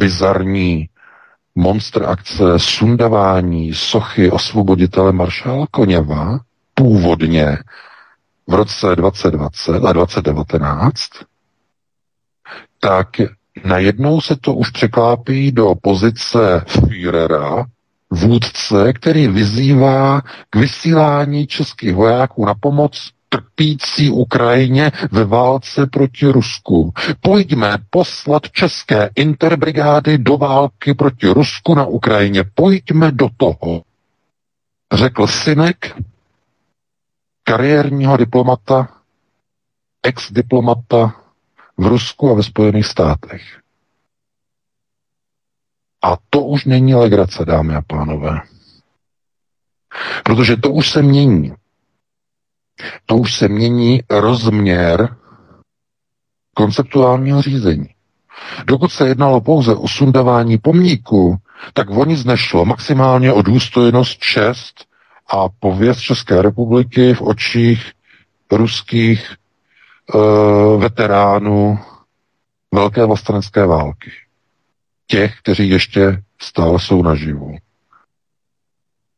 bizarní 0.03 0.89
monster 1.55 2.03
akce 2.03 2.59
sundavání 2.59 3.75
sochy 3.75 4.31
osvoboditele 4.31 5.13
maršála 5.13 5.67
Koněva 5.71 6.39
původně 6.75 7.59
v 8.47 8.55
roce 8.55 8.97
2020 8.97 9.85
a 9.85 9.93
2019, 9.93 11.01
tak 12.81 13.09
najednou 13.65 14.21
se 14.21 14.37
to 14.37 14.55
už 14.55 14.71
překlápí 14.71 15.53
do 15.53 15.75
pozice 15.83 16.65
Führera, 16.69 17.65
vůdce, 18.11 18.93
který 18.93 19.29
vyzývá 19.29 20.21
k 20.51 20.57
vysílání 20.57 21.47
českých 21.47 21.95
vojáků 21.95 22.47
na 22.47 22.55
pomoc 22.55 23.11
trpící 23.33 24.11
Ukrajině 24.11 24.93
ve 25.13 25.25
válce 25.25 25.87
proti 25.87 26.27
Rusku. 26.27 26.93
Pojďme 27.21 27.79
poslat 27.91 28.51
české 28.51 29.11
interbrigády 29.15 30.19
do 30.19 30.37
války 30.37 30.95
proti 30.95 31.29
Rusku 31.29 31.75
na 31.75 31.87
Ukrajině. 31.87 32.45
Pojďme 32.55 33.13
do 33.13 33.29
toho. 33.37 33.83
Řekl 34.93 35.27
synek 35.27 35.97
kariérního 37.45 38.17
diplomata, 38.17 38.89
ex-diplomata 40.03 41.15
v 41.77 41.87
Rusku 41.87 42.31
a 42.31 42.35
ve 42.35 42.43
Spojených 42.43 42.87
státech. 42.87 43.43
A 46.03 46.17
to 46.31 46.41
už 46.41 46.65
není 46.65 46.95
legrace, 46.95 47.45
dámy 47.45 47.75
a 47.75 47.83
pánové. 47.83 48.41
Protože 50.25 50.57
to 50.57 50.71
už 50.71 50.91
se 50.91 51.03
mění 51.03 51.55
to 53.07 53.17
už 53.17 53.35
se 53.35 53.49
mění 53.49 54.03
rozměr 54.11 55.17
konceptuálního 56.55 57.43
řízení. 57.43 57.89
Dokud 58.67 58.93
se 58.93 59.09
jednalo 59.09 59.41
pouze 59.41 59.75
o 59.75 59.89
sundavání 59.89 60.59
pomníku, 60.59 61.37
tak 61.73 61.91
o 61.91 62.05
nic 62.05 62.25
nešlo, 62.25 62.65
maximálně 62.65 63.33
o 63.33 63.43
důstojnost, 63.43 64.19
čest 64.19 64.85
a 65.33 65.49
pověst 65.49 66.01
České 66.01 66.43
republiky 66.43 67.15
v 67.15 67.23
očích 67.23 67.93
ruských 68.51 69.37
uh, 70.15 70.81
veteránů 70.81 71.79
Velké 72.75 73.05
vlastenecké 73.05 73.67
války. 73.67 74.11
Těch, 75.07 75.39
kteří 75.39 75.69
ještě 75.69 76.23
stále 76.39 76.81
jsou 76.81 77.03
naživu. 77.03 77.57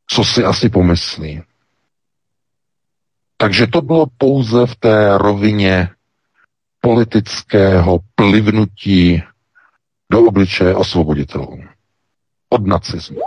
Co 0.06 0.24
si 0.24 0.44
asi 0.44 0.68
pomyslí? 0.68 1.42
Takže 3.44 3.66
to 3.66 3.82
bylo 3.82 4.06
pouze 4.18 4.66
v 4.66 4.76
té 4.76 5.18
rovině 5.18 5.88
politického 6.80 7.98
plivnutí 8.14 9.22
do 10.12 10.20
obličeje 10.24 10.74
osvoboditelů 10.74 11.60
od 12.48 12.66
nacismu. 12.66 13.20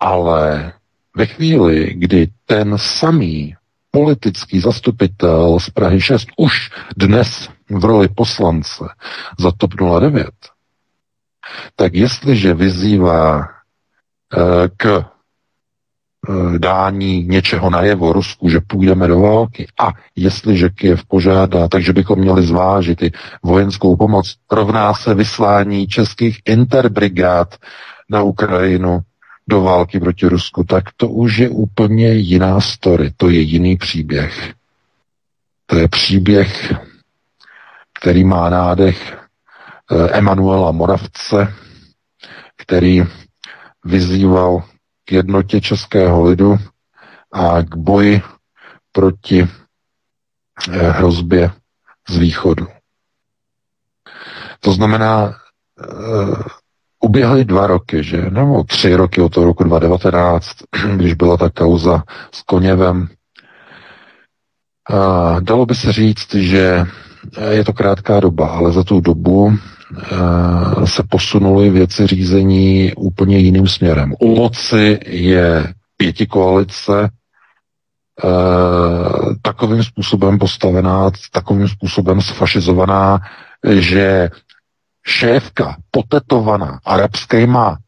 Ale 0.00 0.72
ve 1.16 1.26
chvíli, 1.26 1.94
kdy 1.94 2.28
ten 2.46 2.78
samý 2.78 3.54
politický 3.90 4.60
zastupitel 4.60 5.60
z 5.60 5.70
Prahy 5.70 6.00
6 6.00 6.28
už 6.36 6.70
dnes 6.96 7.48
v 7.70 7.84
roli 7.84 8.08
poslance 8.08 8.84
za 9.38 9.52
TOP 9.52 9.70
09, 10.00 10.30
tak 11.76 11.94
jestliže 11.94 12.54
vyzývá 12.54 13.40
e, 13.40 13.48
k 14.76 15.04
dání 16.58 17.24
něčeho 17.24 17.70
najevo 17.70 18.12
Rusku, 18.12 18.48
že 18.48 18.60
půjdeme 18.66 19.06
do 19.06 19.20
války. 19.20 19.66
A 19.78 19.92
jestliže 20.16 20.68
Kiev 20.68 21.04
požádá, 21.04 21.68
takže 21.68 21.92
bychom 21.92 22.18
měli 22.18 22.42
zvážit 22.46 23.02
i 23.02 23.12
vojenskou 23.42 23.96
pomoc, 23.96 24.34
rovná 24.50 24.94
se 24.94 25.14
vyslání 25.14 25.86
českých 25.86 26.40
interbrigád 26.44 27.54
na 28.10 28.22
Ukrajinu 28.22 29.00
do 29.48 29.62
války 29.62 30.00
proti 30.00 30.26
Rusku, 30.26 30.64
tak 30.64 30.84
to 30.96 31.08
už 31.08 31.36
je 31.36 31.48
úplně 31.48 32.12
jiná 32.12 32.60
story, 32.60 33.10
to 33.16 33.28
je 33.30 33.40
jiný 33.40 33.76
příběh. 33.76 34.52
To 35.66 35.76
je 35.76 35.88
příběh, 35.88 36.74
který 38.00 38.24
má 38.24 38.50
nádech 38.50 39.16
eh, 39.90 40.18
Emanuela 40.18 40.72
Moravce, 40.72 41.54
který 42.56 43.02
vyzýval 43.84 44.62
k 45.06 45.12
jednotě 45.12 45.60
českého 45.60 46.22
lidu 46.22 46.58
a 47.32 47.62
k 47.62 47.76
boji 47.76 48.22
proti 48.92 49.48
eh, 50.72 50.90
hrozbě 50.90 51.50
z 52.08 52.16
východu. 52.16 52.66
To 54.60 54.72
znamená, 54.72 55.34
eh, 55.80 56.42
uběhly 57.00 57.44
dva 57.44 57.66
roky, 57.66 58.04
že? 58.04 58.30
Nebo 58.30 58.64
tři 58.64 58.94
roky 58.94 59.20
od 59.20 59.32
toho 59.32 59.46
roku 59.46 59.64
2019, 59.64 60.48
když 60.96 61.14
byla 61.14 61.36
ta 61.36 61.50
kauza 61.50 62.02
s 62.32 62.42
Koněvem. 62.42 63.08
Dalo 65.40 65.66
by 65.66 65.74
se 65.74 65.92
říct, 65.92 66.34
že 66.34 66.86
je 67.50 67.64
to 67.64 67.72
krátká 67.72 68.20
doba, 68.20 68.48
ale 68.48 68.72
za 68.72 68.82
tu 68.84 69.00
dobu 69.00 69.58
se 70.84 71.02
posunuly 71.08 71.70
věci 71.70 72.06
řízení 72.06 72.92
úplně 72.96 73.38
jiným 73.38 73.68
směrem. 73.68 74.14
U 74.20 74.36
moci 74.36 74.98
je 75.06 75.74
pěti 75.96 76.26
koalice, 76.26 77.10
takovým 79.42 79.84
způsobem 79.84 80.38
postavená, 80.38 81.10
takovým 81.32 81.68
způsobem 81.68 82.20
sfašizovaná, 82.20 83.20
že 83.70 84.30
šéfka 85.06 85.76
potetovaná 85.90 86.80
arabskýma 86.84 87.78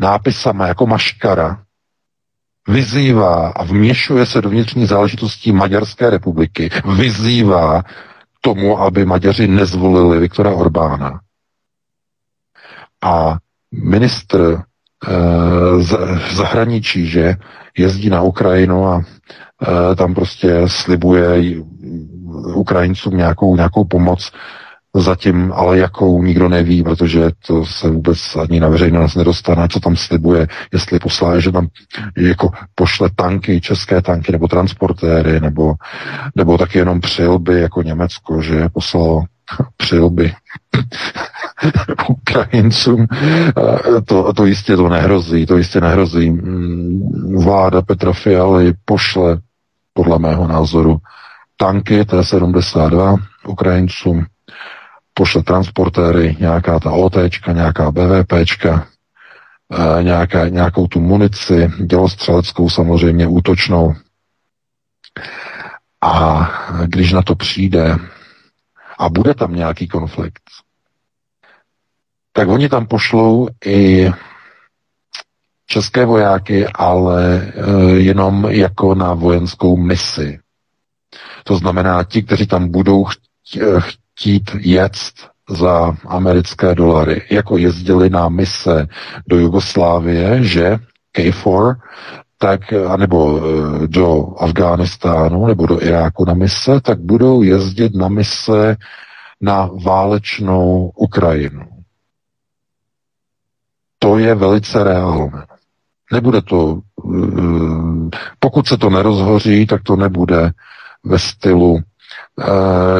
nápisama 0.00 0.66
jako 0.66 0.86
maškara 0.86 1.62
vyzývá 2.68 3.48
a 3.48 3.64
vměšuje 3.64 4.26
se 4.26 4.42
do 4.42 4.50
vnitřní 4.50 4.86
záležitostí 4.86 5.52
Maďarské 5.52 6.10
republiky, 6.10 6.70
vyzývá 6.96 7.82
tomu, 8.40 8.80
aby 8.80 9.04
Maďaři 9.04 9.48
nezvolili 9.48 10.18
Viktora 10.18 10.54
Orbána. 10.54 11.20
A 13.02 13.36
ministr 13.72 14.40
e, 14.52 15.82
z, 15.82 15.98
zahraničí, 16.36 17.06
že 17.06 17.34
jezdí 17.78 18.10
na 18.10 18.22
Ukrajinu 18.22 18.86
a 18.86 19.02
e, 19.02 19.94
tam 19.94 20.14
prostě 20.14 20.62
slibuje 20.66 21.54
Ukrajincům 22.54 23.16
nějakou, 23.16 23.56
nějakou 23.56 23.84
pomoc, 23.84 24.32
Zatím 24.96 25.52
ale 25.54 25.78
jakou 25.78 26.22
nikdo 26.22 26.48
neví, 26.48 26.82
protože 26.82 27.30
to 27.46 27.64
se 27.64 27.90
vůbec 27.90 28.36
ani 28.36 28.60
na 28.60 28.68
veřejnost 28.68 29.14
nedostane, 29.14 29.68
co 29.68 29.80
tam 29.80 29.96
slibuje, 29.96 30.46
jestli 30.72 30.98
poslá, 30.98 31.40
že 31.40 31.52
tam 31.52 31.66
jako 32.16 32.50
pošle 32.74 33.10
tanky, 33.16 33.60
české 33.60 34.02
tanky 34.02 34.32
nebo 34.32 34.48
transportéry, 34.48 35.40
nebo, 35.40 35.74
nebo 36.34 36.58
taky 36.58 36.78
jenom 36.78 37.00
přilby 37.00 37.60
jako 37.60 37.82
Německo, 37.82 38.42
že 38.42 38.68
poslalo 38.68 39.24
přilby 39.76 40.32
Ukrajincům. 42.08 43.06
To, 44.04 44.32
to 44.32 44.46
jistě 44.46 44.76
to 44.76 44.88
nehrozí, 44.88 45.46
to 45.46 45.56
jistě 45.56 45.80
nehrozí. 45.80 46.30
Mm, 46.30 47.36
vláda 47.44 47.82
Petra 47.82 48.12
Fialy 48.12 48.74
pošle, 48.84 49.38
podle 49.92 50.18
mého 50.18 50.46
názoru, 50.46 50.98
tanky 51.56 52.04
T-72 52.04 53.16
Ukrajincům, 53.48 54.26
pošle 55.18 55.42
transportéry, 55.42 56.36
nějaká 56.40 56.78
ta 56.78 56.90
OTčka, 56.90 57.52
nějaká 57.52 57.90
BVPčka, 57.90 58.86
e, 59.98 60.02
nějaká, 60.02 60.48
nějakou 60.48 60.86
tu 60.86 61.00
munici, 61.00 61.70
dělostřeleckou 61.86 62.70
samozřejmě 62.70 63.26
útočnou. 63.26 63.94
A 66.02 66.48
když 66.86 67.12
na 67.12 67.22
to 67.22 67.34
přijde 67.34 67.96
a 68.98 69.08
bude 69.08 69.34
tam 69.34 69.54
nějaký 69.54 69.88
konflikt, 69.88 70.42
tak 72.32 72.48
oni 72.48 72.68
tam 72.68 72.86
pošlou 72.86 73.48
i 73.66 74.10
české 75.66 76.04
vojáky, 76.04 76.66
ale 76.66 77.42
e, 77.42 77.50
jenom 77.90 78.46
jako 78.50 78.94
na 78.94 79.14
vojenskou 79.14 79.76
misi. 79.76 80.38
To 81.44 81.56
znamená, 81.56 82.04
ti, 82.04 82.22
kteří 82.22 82.46
tam 82.46 82.70
budou 82.70 83.06
chtít 84.18 84.50
jet 84.60 84.96
za 85.48 85.94
americké 86.06 86.74
dolary, 86.74 87.22
jako 87.30 87.56
jezdili 87.58 88.10
na 88.10 88.28
mise 88.28 88.86
do 89.26 89.38
Jugoslávie, 89.38 90.44
že 90.44 90.78
KFOR, 91.12 91.76
tak, 92.38 92.72
anebo 92.72 93.40
e, 93.40 93.86
do 93.86 94.34
Afghánistánu 94.38 95.46
nebo 95.46 95.66
do 95.66 95.82
Iráku 95.82 96.24
na 96.24 96.34
mise, 96.34 96.80
tak 96.80 97.00
budou 97.00 97.42
jezdit 97.42 97.94
na 97.94 98.08
mise 98.08 98.76
na 99.40 99.70
válečnou 99.84 100.92
Ukrajinu. 100.96 101.66
To 103.98 104.18
je 104.18 104.34
velice 104.34 104.84
reálné. 104.84 105.46
Nebude 106.12 106.42
to, 106.42 106.78
e, 106.78 106.80
pokud 108.38 108.66
se 108.66 108.76
to 108.76 108.90
nerozhoří, 108.90 109.66
tak 109.66 109.82
to 109.82 109.96
nebude 109.96 110.50
ve 111.04 111.18
stylu 111.18 111.78
Eh, 111.78 111.84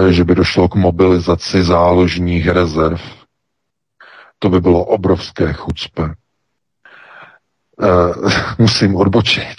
že 0.08 0.24
by 0.24 0.34
došlo 0.34 0.68
k 0.68 0.74
mobilizaci 0.74 1.62
záložních 1.62 2.48
rezerv. 2.48 3.00
To 4.38 4.48
by 4.48 4.60
bylo 4.60 4.84
obrovské 4.84 5.52
chucpe. 5.52 6.02
Uh, 6.02 6.10
musím 8.58 8.96
odbočit. 8.96 9.56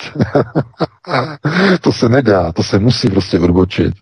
to 1.82 1.92
se 1.92 2.10
nedá, 2.10 2.52
to 2.52 2.64
se 2.64 2.80
musí 2.80 3.10
prostě 3.10 3.40
odbočit. 3.40 3.94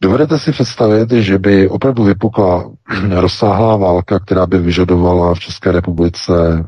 Dovedete 0.00 0.38
si 0.38 0.52
představit, 0.52 1.10
že 1.10 1.38
by 1.38 1.68
opravdu 1.68 2.04
vypukla 2.04 2.70
rozsáhlá 3.10 3.76
válka, 3.76 4.20
která 4.20 4.46
by 4.46 4.58
vyžadovala 4.58 5.34
v 5.34 5.40
České 5.40 5.72
republice 5.72 6.64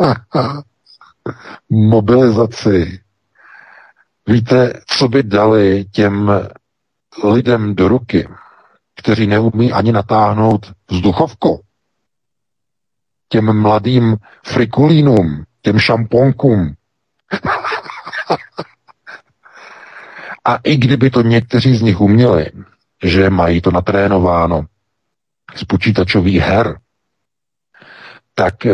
mobilizaci. 1.70 3.00
Víte, 4.28 4.72
co 4.86 5.08
by 5.08 5.22
dali 5.22 5.84
těm 5.92 6.30
lidem 7.24 7.74
do 7.74 7.88
ruky, 7.88 8.28
kteří 8.96 9.26
neumí 9.26 9.72
ani 9.72 9.92
natáhnout 9.92 10.72
vzduchovku, 10.90 11.60
těm 13.28 13.62
mladým 13.62 14.16
frikulínům, 14.46 15.44
těm 15.62 15.78
šamponkům. 15.78 16.74
A 20.44 20.56
i 20.64 20.76
kdyby 20.76 21.10
to 21.10 21.22
někteří 21.22 21.76
z 21.76 21.82
nich 21.82 22.00
uměli, 22.00 22.46
že 23.02 23.30
mají 23.30 23.60
to 23.60 23.70
natrénováno 23.70 24.66
z 25.54 25.64
počítačových 25.64 26.40
her, 26.40 26.80
tak 28.34 28.66
eh, 28.66 28.72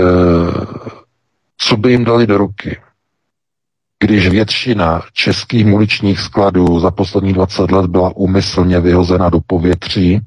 co 1.59 1.77
by 1.77 1.91
jim 1.91 2.05
dali 2.05 2.27
do 2.27 2.39
ruky? 2.39 2.81
Když 3.99 4.29
většina 4.29 5.03
českých 5.13 5.67
muničních 5.67 6.21
skladů 6.21 6.81
za 6.81 6.91
poslední 6.91 7.33
20 7.33 7.71
let 7.71 7.87
byla 7.87 8.17
úmyslně 8.17 8.81
vyhozena 8.81 9.31
do 9.31 9.41
povětří 9.47 10.21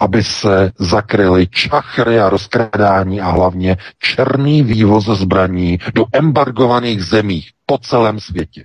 aby 0.00 0.24
se 0.24 0.72
zakryly 0.78 1.46
čachry 1.46 2.20
a 2.20 2.28
rozkrádání 2.28 3.20
a 3.20 3.30
hlavně 3.30 3.76
černý 3.98 4.62
vývoz 4.62 5.04
zbraní 5.06 5.78
do 5.94 6.06
embargovaných 6.12 7.02
zemí 7.04 7.46
po 7.66 7.78
celém 7.78 8.20
světě. 8.20 8.64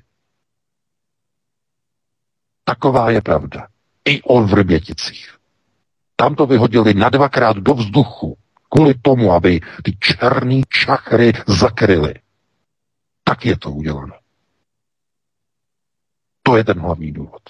Taková 2.64 3.12
je 3.12 3.22
pravda. 3.22 3.68
I 4.06 4.22
o 4.22 4.44
Vrběticích. 4.44 5.36
Tam 6.16 6.36
to 6.36 6.46
vyhodili 6.46 6.94
na 6.94 7.10
dvakrát 7.10 7.58
do 7.58 7.74
vzduchu, 7.74 8.38
kvůli 8.70 8.94
tomu, 9.02 9.32
aby 9.32 9.62
ty 9.84 9.98
černý 10.00 10.64
čachry 10.70 11.34
zakryly. 11.48 12.14
Tak 13.24 13.46
je 13.46 13.58
to 13.58 13.72
uděláno. 13.72 14.14
To 16.46 16.58
je 16.58 16.64
ten 16.64 16.80
hlavní 16.80 17.12
důvod. 17.12 17.42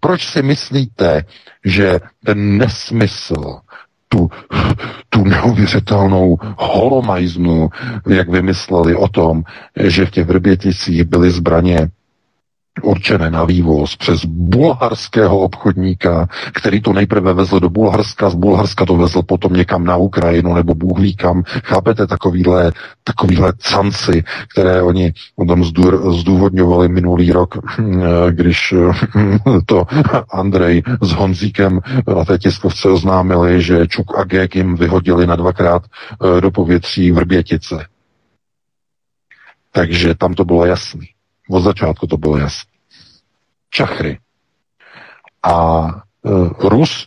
Proč 0.00 0.26
si 0.26 0.42
myslíte, 0.42 1.24
že 1.64 2.00
ten 2.24 2.58
nesmysl, 2.58 3.60
tu, 4.08 4.30
tu 5.08 5.24
neuvěřitelnou 5.24 6.38
holomajznu, 6.58 7.70
jak 8.08 8.28
vymysleli 8.28 8.94
o 8.94 9.08
tom, 9.08 9.42
že 9.76 10.06
v 10.06 10.10
těch 10.10 10.26
vrběticích 10.26 11.04
byly 11.04 11.30
zbraně 11.30 11.88
určené 12.82 13.30
na 13.30 13.44
vývoz 13.44 13.96
přes 13.96 14.24
bulharského 14.24 15.38
obchodníka, 15.38 16.28
který 16.54 16.80
to 16.80 16.92
nejprve 16.92 17.32
vezl 17.32 17.60
do 17.60 17.70
Bulharska, 17.70 18.30
z 18.30 18.34
Bulharska 18.34 18.86
to 18.86 18.96
vezl 18.96 19.22
potom 19.22 19.52
někam 19.52 19.84
na 19.84 19.96
Ukrajinu 19.96 20.54
nebo 20.54 20.74
Bůh 20.74 20.98
ví 20.98 21.16
kam. 21.16 21.42
Chápete 21.64 22.06
takovýhle, 22.06 22.72
takovýhle 23.04 23.52
canci, 23.58 24.24
které 24.52 24.82
oni 24.82 25.12
potom 25.36 25.64
zdůvodňovali 26.18 26.88
minulý 26.88 27.32
rok, 27.32 27.54
když 28.30 28.74
to 29.66 29.86
Andrej 30.30 30.82
s 31.02 31.10
Honzíkem 31.12 31.80
na 32.16 32.24
té 32.24 32.38
tiskovce 32.38 32.88
oznámili, 32.88 33.62
že 33.62 33.86
Čuk 33.86 34.18
a 34.18 34.24
Gek 34.24 34.56
jim 34.56 34.76
vyhodili 34.76 35.26
na 35.26 35.36
dvakrát 35.36 35.82
eh, 35.86 36.40
do 36.40 36.50
povětří 36.50 37.12
Vrbětice. 37.12 37.86
Takže 39.72 40.14
tam 40.14 40.34
to 40.34 40.44
bylo 40.44 40.66
jasný. 40.66 41.08
Od 41.50 41.60
začátku 41.60 42.06
to 42.06 42.16
bylo 42.16 42.36
jasné. 42.36 42.72
Čachry. 43.70 44.18
A 45.42 45.86
e, 46.26 46.68
Rus 46.68 47.06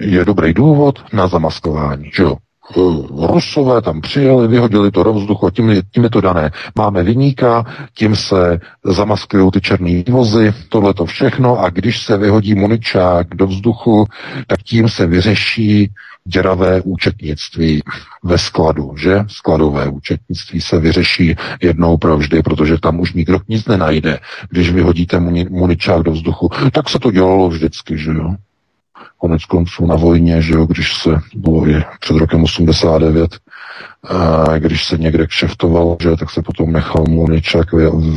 je 0.00 0.24
dobrý 0.24 0.54
důvod 0.54 1.04
na 1.12 1.28
zamaskování, 1.28 2.10
že 2.14 2.22
jo? 2.22 2.36
E, 2.76 2.80
Rusové 3.26 3.82
tam 3.82 4.00
přijeli, 4.00 4.48
vyhodili 4.48 4.90
to 4.90 5.02
do 5.02 5.12
vzduchu, 5.12 5.50
tím, 5.50 5.82
tím 5.90 6.04
je 6.04 6.10
to 6.10 6.20
dané. 6.20 6.50
Máme 6.78 7.02
vyníka, 7.02 7.64
tím 7.94 8.16
se 8.16 8.60
zamaskují 8.84 9.50
ty 9.50 9.60
černé 9.60 10.02
vozy, 10.08 10.54
tohle 10.68 10.94
to 10.94 11.04
všechno 11.04 11.58
a 11.60 11.70
když 11.70 12.02
se 12.02 12.16
vyhodí 12.16 12.54
muničák 12.54 13.26
do 13.34 13.46
vzduchu, 13.46 14.06
tak 14.46 14.62
tím 14.62 14.88
se 14.88 15.06
vyřeší 15.06 15.90
děravé 16.26 16.80
účetnictví 16.80 17.82
ve 18.24 18.38
skladu, 18.38 18.96
že? 18.96 19.24
Skladové 19.28 19.88
účetnictví 19.88 20.60
se 20.60 20.78
vyřeší 20.78 21.36
jednou 21.62 21.96
provždy, 21.96 22.42
protože 22.42 22.78
tam 22.78 23.00
už 23.00 23.12
nikdo 23.12 23.40
nic 23.48 23.66
nenajde. 23.66 24.18
Když 24.50 24.70
vyhodíte 24.70 25.20
muničák 25.50 26.02
do 26.02 26.12
vzduchu, 26.12 26.50
tak 26.72 26.88
se 26.88 26.98
to 26.98 27.10
dělalo 27.10 27.48
vždycky, 27.48 27.98
že 27.98 28.10
jo? 28.10 28.34
Konec 29.18 29.44
konců 29.44 29.86
na 29.86 29.96
vojně, 29.96 30.42
že 30.42 30.52
jo, 30.52 30.66
když 30.66 30.94
se, 30.94 31.10
bylo 31.34 31.66
je 31.66 31.84
před 32.00 32.16
rokem 32.16 32.44
89, 32.44 33.38
a 34.04 34.58
když 34.58 34.84
se 34.84 34.98
někde 34.98 35.26
kšeftoval, 35.26 35.96
že 36.02 36.16
tak 36.16 36.30
se 36.30 36.42
potom 36.42 36.72
nechal 36.72 37.04
muničák 37.08 37.72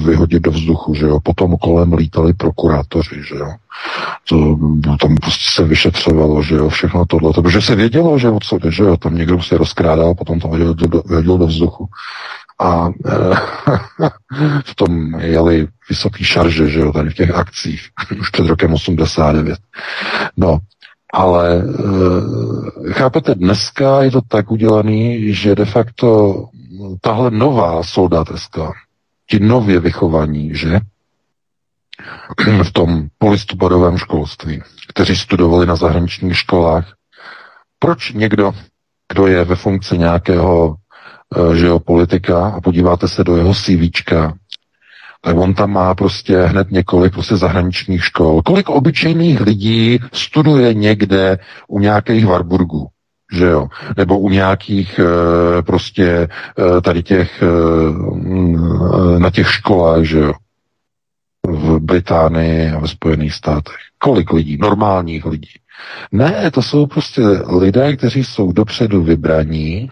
vyhodit 0.06 0.44
do 0.44 0.52
vzduchu, 0.52 0.94
že 0.94 1.06
jo. 1.06 1.20
Potom 1.20 1.58
kolem 1.58 1.94
lítali 1.94 2.34
prokurátoři, 2.34 3.24
že 3.28 3.36
jo. 3.36 3.52
To, 4.30 4.58
tam 5.02 5.16
prostě 5.16 5.46
se 5.56 5.64
vyšetřovalo, 5.64 6.44
že 6.44 6.56
jo, 6.56 6.70
všechno 6.70 7.06
tohle, 7.06 7.34
protože 7.34 7.62
se 7.62 7.76
vědělo, 7.76 8.20
že 8.20 8.30
o 8.30 8.40
co 8.40 8.60
že 8.70 8.84
jo, 8.84 8.98
tam 8.98 9.16
někdo 9.16 9.42
se 9.42 9.58
rozkrádal, 9.58 10.16
potom 10.16 10.40
to 10.40 10.48
vyhodil 10.48 10.88
do, 10.88 11.02
vyhodil 11.02 11.38
do 11.38 11.48
vzduchu. 11.48 11.88
A 12.60 12.88
e, 12.88 13.36
v 14.66 14.76
tom 14.76 15.20
jeli 15.20 15.68
vysoký 15.90 16.24
šarže, 16.24 16.70
že 16.70 16.80
jo, 16.80 16.92
tady 16.94 17.10
v 17.10 17.14
těch 17.14 17.32
akcích, 17.32 17.90
už 18.20 18.30
před 18.30 18.46
rokem 18.46 18.74
89. 18.74 19.60
No, 20.38 20.60
ale 21.14 21.58
e, 21.58 22.94
chápete, 22.94 23.36
dneska 23.36 24.04
je 24.04 24.12
to 24.12 24.22
tak 24.22 24.52
udělaný, 24.52 25.34
že 25.34 25.56
de 25.56 25.66
facto 25.66 26.36
tahle 27.02 27.32
nová 27.32 27.84
soldáteska, 27.84 28.72
ti 29.30 29.40
nově 29.40 29.80
vychovaní, 29.80 30.56
že? 30.56 30.80
V 32.64 32.72
tom 32.72 33.08
polistopadovém 33.18 33.98
školství, 33.98 34.62
kteří 34.88 35.16
studovali 35.16 35.66
na 35.66 35.76
zahraničních 35.76 36.38
školách, 36.38 36.94
proč 37.80 38.14
někdo, 38.14 38.54
kdo 39.12 39.28
je 39.28 39.44
ve 39.44 39.56
funkci 39.56 39.98
nějakého 39.98 40.76
e, 41.52 41.56
že 41.56 41.66
jo, 41.66 41.80
politika 41.80 42.50
a 42.50 42.62
podíváte 42.62 43.08
se 43.08 43.24
do 43.24 43.38
jeho 43.38 43.54
CVčka, 43.54 44.34
on 45.26 45.54
tam 45.54 45.72
má 45.72 45.96
prostě 45.96 46.42
hned 46.42 46.72
několik 46.72 47.14
prostě 47.14 47.36
zahraničních 47.36 48.06
škol. 48.06 48.42
Kolik 48.42 48.70
obyčejných 48.70 49.42
lidí 49.42 50.00
studuje 50.14 50.74
někde 50.74 51.40
u 51.68 51.80
nějakých 51.80 52.26
Warburgů, 52.26 52.88
že 53.34 53.46
jo, 53.46 53.68
nebo 53.98 54.20
u 54.20 54.30
nějakých 54.30 55.00
e, 55.00 55.62
prostě 55.62 56.08
e, 56.08 56.82
tady 56.82 57.04
těch 57.04 57.44
e, 57.44 57.48
na 59.20 59.30
těch 59.30 59.52
školách, 59.52 60.04
že 60.04 60.20
jo, 60.20 60.34
v 61.48 61.80
Británii 61.80 62.72
a 62.72 62.80
ve 62.80 62.88
Spojených 62.88 63.34
státech. 63.34 63.76
Kolik 63.98 64.34
lidí, 64.34 64.58
normálních 64.58 65.26
lidí. 65.26 65.54
Ne, 66.12 66.52
to 66.52 66.62
jsou 66.62 66.86
prostě 66.86 67.22
lidé, 67.60 67.96
kteří 67.96 68.24
jsou 68.24 68.52
dopředu 68.52 69.04
vybraní 69.04 69.90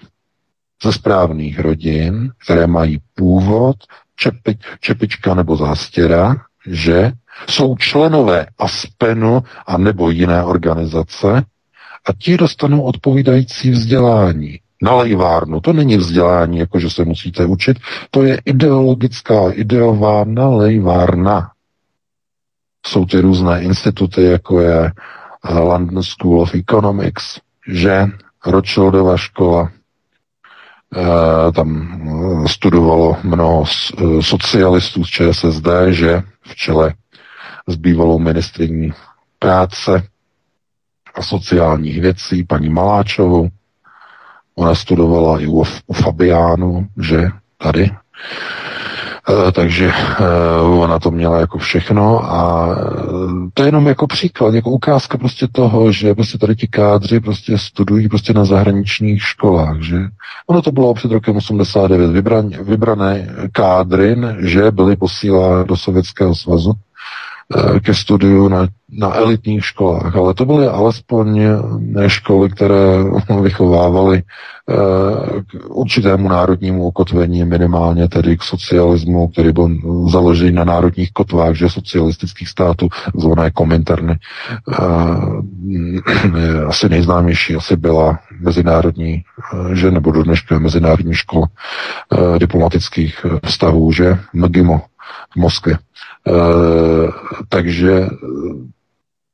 ze 0.84 0.94
správných 0.94 1.60
rodin, 1.60 2.32
které 2.46 2.68
mají 2.68 3.00
původ, 3.16 3.76
čepi, 4.18 4.58
čepička 4.80 5.34
nebo 5.34 5.58
zástěra, 5.58 6.36
že 6.68 7.12
jsou 7.50 7.76
členové 7.76 8.48
Aspenu 8.58 9.44
a 9.68 9.78
nebo 9.78 10.10
jiné 10.10 10.44
organizace 10.44 11.44
a 12.06 12.14
ti 12.20 12.38
dostanou 12.38 12.82
odpovídající 12.82 13.72
vzdělání. 13.72 14.60
Na 14.82 14.96
lejvárnu, 14.96 15.60
to 15.62 15.74
není 15.74 15.98
vzdělání, 15.98 16.58
jako 16.58 16.80
že 16.80 16.90
se 16.90 17.06
musíte 17.06 17.46
učit, 17.46 17.78
to 18.12 18.24
je 18.24 18.42
ideologická, 18.46 19.52
ideová 19.52 20.24
nalejvárna. 20.24 21.52
Jsou 22.86 23.06
ty 23.06 23.20
různé 23.20 23.62
instituty, 23.62 24.24
jako 24.24 24.62
je 24.62 24.92
London 25.50 26.04
School 26.04 26.42
of 26.42 26.56
Economics, 26.56 27.40
že 27.68 28.06
Rothschildova 28.46 29.18
škola, 29.18 29.70
Eh, 29.70 29.77
tam 31.52 31.70
eh, 32.46 32.48
studovalo 32.48 33.18
mnoho 33.24 33.64
eh, 33.66 34.22
socialistů 34.22 35.04
z 35.04 35.10
ČSSD, 35.10 35.68
že 35.90 36.24
v 36.42 36.56
čele 36.56 36.94
s 37.68 37.76
bývalou 37.76 38.20
ministriní 38.20 38.94
práce 39.40 40.04
a 41.16 41.22
sociálních 41.22 42.02
věcí, 42.02 42.44
paní 42.44 42.70
Maláčovou. 42.70 43.50
Ona 44.56 44.76
studovala 44.76 45.40
i 45.40 45.48
u, 45.48 45.64
u 45.88 45.94
Fabiánu, 45.94 46.88
že 46.98 47.30
tady 47.58 47.90
Eh, 47.90 48.67
takže 49.52 49.92
eh, 49.92 50.62
ona 50.62 51.00
to 51.00 51.12
měla 51.12 51.40
jako 51.40 51.58
všechno 51.58 52.34
a 52.34 52.70
eh, 52.72 53.50
to 53.54 53.64
je 53.64 53.68
jenom 53.68 53.88
jako 53.88 54.08
příklad, 54.08 54.54
jako 54.54 54.70
ukázka 54.70 55.18
prostě 55.18 55.48
toho, 55.52 55.92
že 55.92 56.16
prostě 56.16 56.38
tady 56.38 56.56
ti 56.56 56.68
kádři 56.68 57.20
prostě 57.20 57.58
studují 57.58 58.10
prostě 58.10 58.34
na 58.34 58.46
zahraničních 58.46 59.24
školách, 59.24 59.82
že? 59.82 59.98
Ono 60.48 60.62
to 60.62 60.72
bylo 60.72 60.94
před 60.94 61.12
rokem 61.12 61.36
89 61.36 62.12
vybrané, 62.12 62.58
vybrané 62.64 63.36
kádry, 63.52 64.16
že 64.40 64.72
byly 64.72 64.96
posílány 64.96 65.66
do 65.66 65.78
Sovětského 65.78 66.36
svazu. 66.36 66.72
Eh, 66.72 66.87
ke 67.80 67.94
studiu 67.94 68.48
na, 68.50 68.68
na 68.92 69.16
elitních 69.16 69.66
školách, 69.66 70.16
ale 70.16 70.34
to 70.34 70.46
byly 70.46 70.68
alespoň 70.68 71.42
školy, 72.08 72.50
které 72.50 73.04
vychovávaly 73.42 74.24
eh, 74.24 74.74
k 75.42 75.70
určitému 75.70 76.28
národnímu 76.30 76.84
ukotvení, 76.88 77.46
minimálně 77.46 78.08
tedy 78.08 78.38
k 78.38 78.44
socialismu, 78.44 79.28
který 79.28 79.52
byl 79.52 79.70
založený 80.12 80.52
na 80.52 80.64
národních 80.64 81.12
kotvách, 81.12 81.56
že 81.56 81.70
socialistických 81.70 82.50
států, 82.50 82.90
zvané 83.16 83.52
kominterny. 83.52 84.20
Eh, 84.72 84.78
asi 86.68 86.90
nejznámější 86.90 87.56
asi 87.56 87.76
byla 87.76 88.20
mezinárodní, 88.40 89.24
že 89.74 89.92
nebo 89.92 90.12
do 90.12 90.24
dneška 90.24 90.60
mezinárodní 90.60 91.14
škola 91.14 91.48
diplomatických 92.38 93.26
vztahů, 93.46 93.92
že 93.92 94.20
MGIMO 94.34 94.82
v 95.32 95.36
Moskvě. 95.36 95.78
Eh, 96.28 97.12
takže 97.50 98.08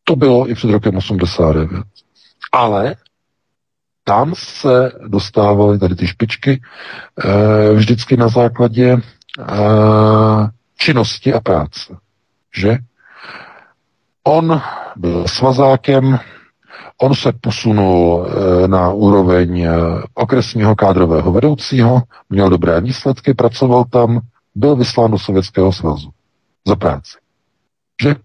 to 0.04 0.16
bylo 0.16 0.50
i 0.50 0.56
před 0.56 0.70
rokem 0.70 0.98
89. 0.98 1.70
Ale 2.52 2.96
tam 4.04 4.34
se 4.36 4.92
dostávaly 5.08 5.80
tady 5.80 5.96
ty 5.96 6.08
špičky 6.08 6.62
e, 7.20 7.74
vždycky 7.74 8.18
na 8.18 8.28
základě 8.28 8.92
e, 8.92 9.00
činnosti 10.78 11.34
a 11.34 11.40
práce. 11.40 11.98
Že? 12.56 12.78
On 14.24 14.62
byl 14.96 15.28
svazákem, 15.28 16.20
On 17.02 17.16
se 17.16 17.32
posunul 17.42 18.28
eh, 18.28 18.68
na 18.68 18.92
úroveň 18.94 19.62
eh, 19.62 19.72
okresního 20.14 20.76
kádrového 20.76 21.32
vedoucího, 21.32 22.02
měl 22.30 22.50
dobré 22.50 22.82
výsledky, 22.82 23.34
pracoval 23.34 23.86
tam, 23.86 24.20
byl 24.56 24.76
vyslán 24.76 25.12
do 25.12 25.20
Sovětského 25.20 25.74
svazu 25.74 26.10
za 26.68 26.76
práci. 26.76 27.18
Že? 28.04 28.16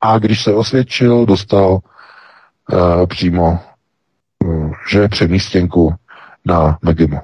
A 0.00 0.18
když 0.18 0.42
se 0.42 0.54
osvědčil, 0.54 1.26
dostal 1.26 1.72
uh, 1.72 3.06
přímo 3.06 3.60
uh, 4.44 4.72
že 4.90 5.08
přemístěnku 5.08 5.94
na 6.44 6.78
Megimu. 6.82 7.20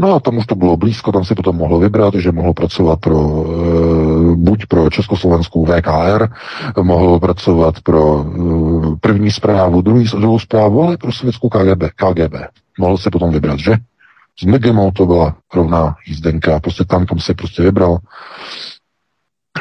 No 0.00 0.14
a 0.14 0.20
tam 0.20 0.36
už 0.36 0.46
to 0.46 0.54
bylo 0.54 0.76
blízko, 0.76 1.12
tam 1.12 1.24
si 1.24 1.34
potom 1.34 1.56
mohlo 1.56 1.78
vybrat, 1.78 2.14
že 2.14 2.32
mohl 2.32 2.52
pracovat 2.52 3.00
pro 3.00 3.18
e, 3.18 4.36
buď 4.36 4.66
pro 4.66 4.90
Československou 4.90 5.66
VKR, 5.66 6.28
mohl 6.82 7.20
pracovat 7.20 7.80
pro 7.80 8.24
e, 8.24 8.96
první 9.00 9.30
zprávu, 9.30 9.82
druhý, 9.82 10.04
druhou 10.04 10.38
zprávu, 10.38 10.82
ale 10.82 10.96
pro 10.96 11.12
sovětskou 11.12 11.48
KGB. 11.48 11.82
KGB. 11.94 12.34
Mohl 12.78 12.98
si 12.98 13.10
potom 13.10 13.30
vybrat, 13.30 13.58
že? 13.58 13.74
S 14.40 14.44
Megimou 14.44 14.90
to 14.90 15.06
byla 15.06 15.36
rovná 15.54 15.94
jízdenka, 16.06 16.60
prostě 16.60 16.84
tam, 16.84 17.06
kam 17.06 17.18
se 17.18 17.34
prostě 17.34 17.62
vybral. 17.62 17.98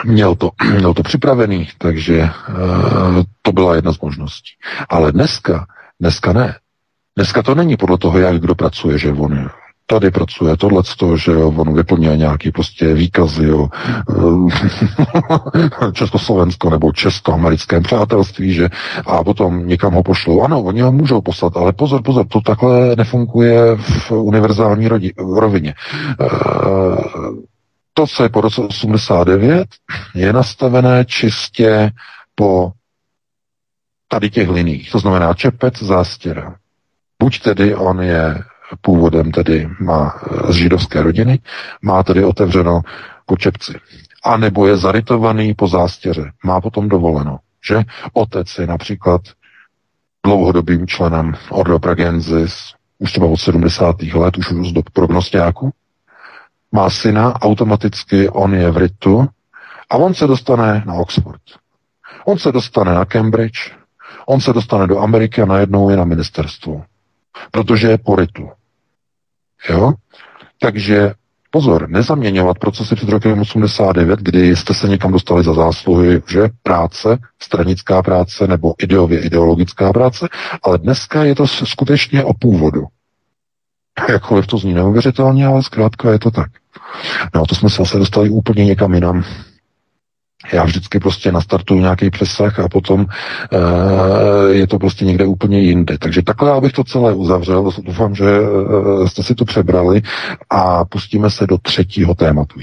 Měl 0.05 0.35
to, 0.35 0.49
měl 0.77 0.93
to 0.93 1.03
připravený, 1.03 1.67
takže 1.77 2.19
e, 2.19 2.31
to 3.41 3.51
byla 3.51 3.75
jedna 3.75 3.93
z 3.93 3.99
možností. 3.99 4.51
Ale 4.89 5.11
dneska, 5.11 5.65
dneska 5.99 6.33
ne. 6.33 6.55
Dneska 7.15 7.43
to 7.43 7.55
není 7.55 7.77
podle 7.77 7.97
toho, 7.97 8.19
jak 8.19 8.39
kdo 8.39 8.55
pracuje, 8.55 8.97
že 8.97 9.11
on 9.11 9.49
tady 9.89 10.11
pracuje 10.11 10.57
tohle, 10.57 10.83
že 11.15 11.31
jo, 11.31 11.53
on 11.57 11.73
vyplňuje 11.73 12.17
nějaký 12.17 12.51
prostě 12.51 12.93
výkazy 12.93 13.45
jo, 13.45 13.67
Československo 15.93 16.69
nebo 16.69 16.91
česko-americkém 16.91 17.83
přátelství, 17.83 18.53
že 18.53 18.69
a 19.05 19.23
potom 19.23 19.67
někam 19.67 19.93
ho 19.93 20.03
pošlou. 20.03 20.41
Ano, 20.41 20.61
oni 20.61 20.81
ho 20.81 20.91
můžou 20.91 21.21
poslat, 21.21 21.57
ale 21.57 21.73
pozor, 21.73 22.01
pozor, 22.01 22.27
to 22.27 22.41
takhle 22.41 22.95
nefunguje 22.95 23.75
v 23.75 24.11
univerzální 24.11 24.87
rodi, 24.87 25.13
rovině. 25.17 25.73
E, 26.19 26.27
to, 27.97 28.07
co 28.07 28.23
je 28.23 28.29
po 28.29 28.41
roce 28.41 28.61
89, 28.61 29.67
je 30.15 30.33
nastavené 30.33 31.05
čistě 31.05 31.91
po 32.35 32.71
tady 34.07 34.29
těch 34.29 34.49
liních. 34.49 34.91
To 34.91 34.99
znamená 34.99 35.33
čepec, 35.33 35.83
zástěra. 35.83 36.55
Buď 37.23 37.41
tedy 37.41 37.75
on 37.75 38.01
je 38.01 38.43
původem 38.81 39.31
tedy 39.31 39.69
má 39.79 40.21
z 40.49 40.53
židovské 40.53 41.01
rodiny, 41.03 41.39
má 41.81 42.03
tedy 42.03 42.23
otevřeno 42.23 42.81
po 43.25 43.37
čepci. 43.37 43.73
A 44.23 44.37
nebo 44.37 44.67
je 44.67 44.77
zarytovaný 44.77 45.53
po 45.53 45.67
zástěře. 45.67 46.31
Má 46.43 46.61
potom 46.61 46.89
dovoleno, 46.89 47.37
že 47.69 47.81
otec 48.13 48.57
je 48.57 48.67
například 48.67 49.21
dlouhodobým 50.25 50.87
členem 50.87 51.33
Ordo 51.49 51.79
Pragensis, 51.79 52.73
už 52.99 53.11
třeba 53.11 53.27
od 53.27 53.37
70. 53.37 54.01
let, 54.01 54.37
už 54.37 54.47
z 54.47 54.71
dob 54.71 54.89
prognostiáku. 54.89 55.71
Má 56.71 56.89
syna, 56.89 57.41
automaticky 57.41 58.29
on 58.29 58.55
je 58.55 58.71
v 58.71 58.77
Ritu 58.77 59.27
a 59.89 59.97
on 59.97 60.13
se 60.13 60.27
dostane 60.27 60.83
na 60.85 60.93
Oxford. 60.93 61.41
On 62.25 62.37
se 62.37 62.51
dostane 62.51 62.93
na 62.93 63.05
Cambridge, 63.05 63.71
on 64.25 64.41
se 64.41 64.53
dostane 64.53 64.87
do 64.87 64.99
Ameriky 64.99 65.41
a 65.41 65.45
najednou 65.45 65.89
je 65.89 65.97
na 65.97 66.03
ministerstvu 66.03 66.83
protože 67.51 67.87
je 67.87 67.97
po 67.97 68.15
ritu. 68.15 68.49
Jo? 69.69 69.93
Takže 70.59 71.13
pozor, 71.51 71.89
nezaměňovat 71.89 72.59
procesy 72.59 72.95
před 72.95 73.09
rokem 73.09 73.39
89, 73.39 74.19
kdy 74.19 74.55
jste 74.55 74.73
se 74.73 74.87
někam 74.87 75.11
dostali 75.11 75.43
za 75.43 75.53
zásluhy, 75.53 76.21
že 76.27 76.49
práce, 76.63 77.17
stranická 77.41 78.01
práce 78.01 78.47
nebo 78.47 78.73
ideově 78.77 79.19
ideologická 79.19 79.93
práce, 79.93 80.27
ale 80.63 80.77
dneska 80.77 81.23
je 81.23 81.35
to 81.35 81.47
skutečně 81.47 82.23
o 82.23 82.33
původu. 82.33 82.83
Jakkoliv 84.09 84.47
to 84.47 84.57
zní 84.57 84.73
neuvěřitelně, 84.73 85.45
ale 85.45 85.63
zkrátka 85.63 86.11
je 86.11 86.19
to 86.19 86.31
tak. 86.31 86.51
No 87.35 87.45
to 87.45 87.55
jsme 87.55 87.69
se 87.69 87.75
zase 87.75 87.97
dostali 87.97 88.29
úplně 88.29 88.65
někam 88.65 88.93
jinam. 88.93 89.23
Já 90.53 90.63
vždycky 90.63 90.99
prostě 90.99 91.31
nastartuju 91.31 91.79
nějaký 91.79 92.09
přesah 92.09 92.59
a 92.59 92.69
potom 92.69 93.01
uh, 93.01 93.07
je 94.51 94.67
to 94.67 94.79
prostě 94.79 95.05
někde 95.05 95.25
úplně 95.25 95.59
jinde. 95.59 95.97
Takže 95.97 96.21
takhle 96.21 96.51
abych 96.51 96.73
to 96.73 96.83
celé 96.83 97.13
uzavřel. 97.13 97.71
Doufám, 97.83 98.15
že 98.15 98.39
uh, 98.39 99.07
jste 99.07 99.23
si 99.23 99.35
to 99.35 99.45
přebrali 99.45 100.01
a 100.49 100.85
pustíme 100.85 101.29
se 101.29 101.47
do 101.47 101.57
třetího 101.57 102.15
tématu. 102.15 102.59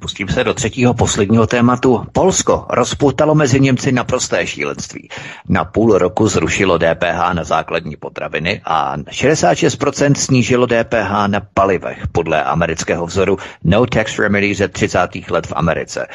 Pustím 0.00 0.28
se 0.28 0.44
do 0.44 0.54
třetího 0.54 0.94
posledního 0.94 1.46
tématu. 1.46 2.04
Polsko 2.12 2.66
rozpoutalo 2.70 3.34
mezi 3.34 3.60
Němci 3.60 3.92
naprosté 3.92 4.46
šílenství. 4.46 5.08
Na 5.48 5.64
půl 5.64 5.98
roku 5.98 6.28
zrušilo 6.28 6.78
DPH 6.78 7.32
na 7.32 7.44
základní 7.44 7.96
potraviny 7.96 8.60
a 8.64 8.96
66% 8.98 10.14
snížilo 10.14 10.66
DPH 10.66 11.26
na 11.26 11.40
palivech 11.54 12.06
podle 12.12 12.44
amerického 12.44 13.06
vzoru 13.06 13.36
No 13.64 13.86
Tax 13.86 14.18
Remedy 14.18 14.54
ze 14.54 14.68
30. 14.68 14.98
let 15.30 15.46
v 15.46 15.52
Americe. 15.56 16.06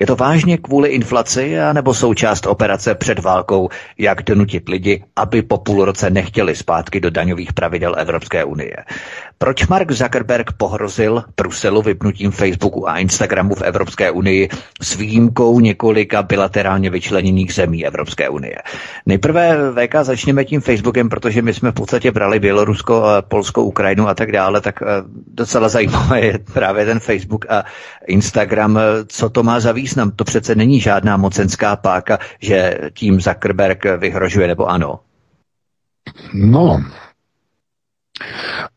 Je 0.00 0.06
to 0.06 0.16
vážně 0.16 0.58
kvůli 0.58 0.88
inflaci 0.88 1.60
a 1.60 1.72
nebo 1.72 1.94
součást 1.94 2.46
operace 2.46 2.94
před 2.94 3.18
válkou, 3.18 3.68
jak 3.98 4.22
donutit 4.22 4.68
lidi, 4.68 5.04
aby 5.16 5.42
po 5.42 5.58
půl 5.58 5.84
roce 5.84 6.10
nechtěli 6.10 6.56
zpátky 6.56 7.00
do 7.00 7.10
daňových 7.10 7.52
pravidel 7.52 7.94
Evropské 7.98 8.44
unie. 8.44 8.76
Proč 9.42 9.66
Mark 9.66 9.92
Zuckerberg 9.92 10.52
pohrozil 10.52 11.24
Bruselu 11.36 11.82
vypnutím 11.82 12.30
Facebooku 12.30 12.88
a 12.88 12.98
Instagramu 12.98 13.54
v 13.54 13.62
Evropské 13.62 14.10
unii 14.10 14.48
s 14.82 14.96
výjimkou 14.96 15.60
několika 15.60 16.22
bilaterálně 16.22 16.90
vyčleněných 16.90 17.54
zemí 17.54 17.86
Evropské 17.86 18.28
unie? 18.28 18.56
Nejprve 19.06 19.56
VK 19.72 19.94
začněme 20.02 20.44
tím 20.44 20.60
Facebookem, 20.60 21.08
protože 21.08 21.42
my 21.42 21.54
jsme 21.54 21.70
v 21.70 21.74
podstatě 21.74 22.10
brali 22.10 22.38
Bělorusko, 22.40 23.04
Polsko, 23.28 23.62
Ukrajinu 23.64 24.08
a 24.08 24.14
tak 24.14 24.32
dále, 24.32 24.60
tak 24.60 24.82
eh, 24.82 24.86
docela 25.34 25.68
zajímavé 25.68 26.20
je 26.20 26.38
právě 26.52 26.84
ten 26.84 27.00
Facebook 27.00 27.46
a 27.50 27.64
Instagram. 28.06 28.78
Co 29.06 29.30
to 29.30 29.42
má 29.42 29.60
za 29.60 29.72
význam? 29.72 30.10
To 30.10 30.24
přece 30.24 30.54
není 30.54 30.80
žádná 30.80 31.16
mocenská 31.16 31.76
páka, 31.76 32.18
že 32.40 32.78
tím 32.94 33.20
Zuckerberg 33.20 33.84
vyhrožuje, 33.98 34.48
nebo 34.48 34.66
ano? 34.66 35.00
No, 36.34 36.82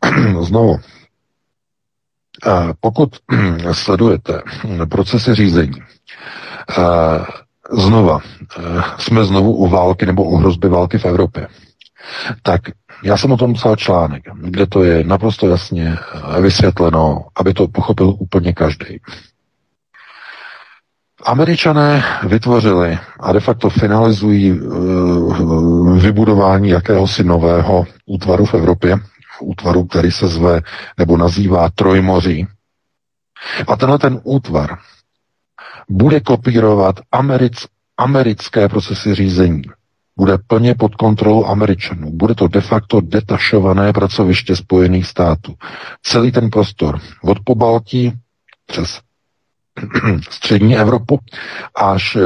Znovu, 0.41 0.77
pokud 2.79 3.09
sledujete 3.71 4.41
procesy 4.89 5.35
řízení, 5.35 5.81
znova, 7.71 8.19
jsme 8.97 9.25
znovu 9.25 9.53
u 9.55 9.67
války 9.67 10.05
nebo 10.05 10.23
u 10.23 10.37
hrozby 10.37 10.69
války 10.69 10.97
v 10.97 11.05
Evropě, 11.05 11.47
tak 12.43 12.61
já 13.03 13.17
jsem 13.17 13.31
o 13.31 13.37
tom 13.37 13.53
psal 13.53 13.75
článek, 13.75 14.23
kde 14.35 14.65
to 14.67 14.83
je 14.83 15.03
naprosto 15.03 15.47
jasně 15.47 15.97
vysvětleno, 16.41 17.25
aby 17.35 17.53
to 17.53 17.67
pochopil 17.67 18.15
úplně 18.19 18.53
každý. 18.53 18.99
Američané 21.25 22.03
vytvořili 22.27 22.97
a 23.19 23.33
de 23.33 23.39
facto 23.39 23.69
finalizují 23.69 24.51
uh, 24.61 25.97
vybudování 25.99 26.69
jakéhosi 26.69 27.23
nového 27.23 27.85
útvaru 28.05 28.45
v 28.45 28.53
Evropě, 28.53 28.97
útvaru, 29.41 29.85
který 29.85 30.11
se 30.11 30.27
zve 30.27 30.61
nebo 30.97 31.17
nazývá 31.17 31.69
Trojmoří. 31.69 32.47
A 33.67 33.75
tenhle 33.75 33.99
ten 33.99 34.21
útvar 34.23 34.77
bude 35.89 36.19
kopírovat 36.19 36.99
americ, 37.11 37.65
americké 37.97 38.69
procesy 38.69 39.15
řízení. 39.15 39.61
Bude 40.17 40.37
plně 40.47 40.75
pod 40.75 40.95
kontrolou 40.95 41.45
Američanů. 41.45 42.11
Bude 42.11 42.35
to 42.35 42.47
de 42.47 42.61
facto 42.61 43.01
detašované 43.01 43.93
pracoviště 43.93 44.55
Spojených 44.55 45.07
států. 45.07 45.53
Celý 46.03 46.31
ten 46.31 46.49
prostor 46.49 46.99
od 47.23 47.37
Pobaltí 47.43 48.13
přes 48.65 48.99
střední 50.29 50.77
Evropu 50.77 51.19
až 51.75 52.15
e, 52.15 52.19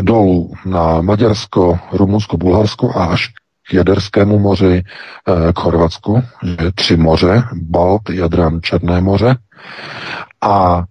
dolů 0.00 0.52
na 0.64 1.00
Maďarsko, 1.00 1.78
Rumunsko, 1.92 2.36
Bulharsko 2.36 2.90
a 2.96 3.04
až 3.04 3.32
k 3.68 3.74
Jaderskému 3.74 4.38
moři, 4.38 4.84
eh, 5.28 5.52
k 5.52 5.58
Chorvatsku, 5.58 6.22
že 6.42 6.72
tři 6.74 6.96
moře, 6.96 7.42
Balt, 7.52 8.10
Jadran, 8.10 8.60
Černé 8.62 9.00
moře. 9.00 9.36
A 10.40 10.84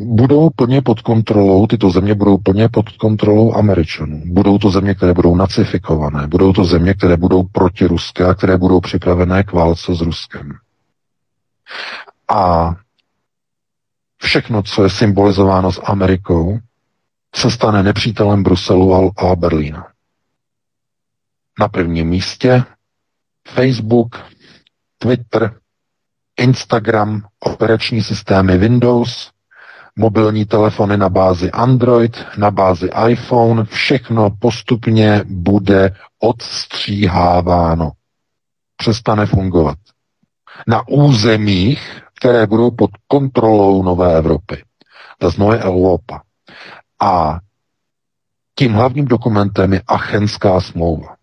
budou 0.00 0.50
plně 0.50 0.82
pod 0.82 1.00
kontrolou, 1.00 1.66
tyto 1.66 1.90
země 1.90 2.14
budou 2.14 2.38
plně 2.38 2.68
pod 2.68 2.88
kontrolou 2.88 3.54
Američanů. 3.54 4.22
Budou 4.26 4.58
to 4.58 4.70
země, 4.70 4.94
které 4.94 5.14
budou 5.14 5.36
nacifikované, 5.36 6.26
budou 6.26 6.52
to 6.52 6.64
země, 6.64 6.94
které 6.94 7.16
budou 7.16 7.42
proti 7.42 7.86
Ruské 7.86 8.26
a 8.26 8.34
které 8.34 8.56
budou 8.58 8.80
připravené 8.80 9.42
k 9.42 9.52
válce 9.52 9.94
s 9.94 10.00
Ruskem. 10.00 10.52
A 12.28 12.74
všechno, 14.22 14.62
co 14.62 14.84
je 14.84 14.90
symbolizováno 14.90 15.72
s 15.72 15.80
Amerikou, 15.84 16.58
se 17.34 17.50
stane 17.50 17.82
nepřítelem 17.82 18.42
Bruselu 18.42 19.12
a 19.20 19.36
Berlína 19.36 19.93
na 21.60 21.68
prvním 21.68 22.08
místě 22.08 22.62
Facebook, 23.48 24.16
Twitter, 24.98 25.54
Instagram, 26.36 27.22
operační 27.40 28.02
systémy 28.02 28.58
Windows, 28.58 29.30
mobilní 29.96 30.44
telefony 30.44 30.96
na 30.96 31.08
bázi 31.08 31.50
Android, 31.50 32.24
na 32.36 32.50
bázi 32.50 32.90
iPhone, 33.08 33.64
všechno 33.64 34.30
postupně 34.30 35.22
bude 35.26 35.94
odstříháváno. 36.18 37.92
Přestane 38.76 39.26
fungovat. 39.26 39.78
Na 40.66 40.88
územích, 40.88 42.02
které 42.18 42.46
budou 42.46 42.70
pod 42.70 42.90
kontrolou 43.06 43.82
Nové 43.82 44.18
Evropy. 44.18 44.64
To 45.18 45.52
je 45.52 45.58
Evropa. 45.58 46.22
A 47.00 47.38
tím 48.54 48.72
hlavním 48.72 49.04
dokumentem 49.04 49.72
je 49.72 49.82
Achenská 49.86 50.60
smlouva. 50.60 51.16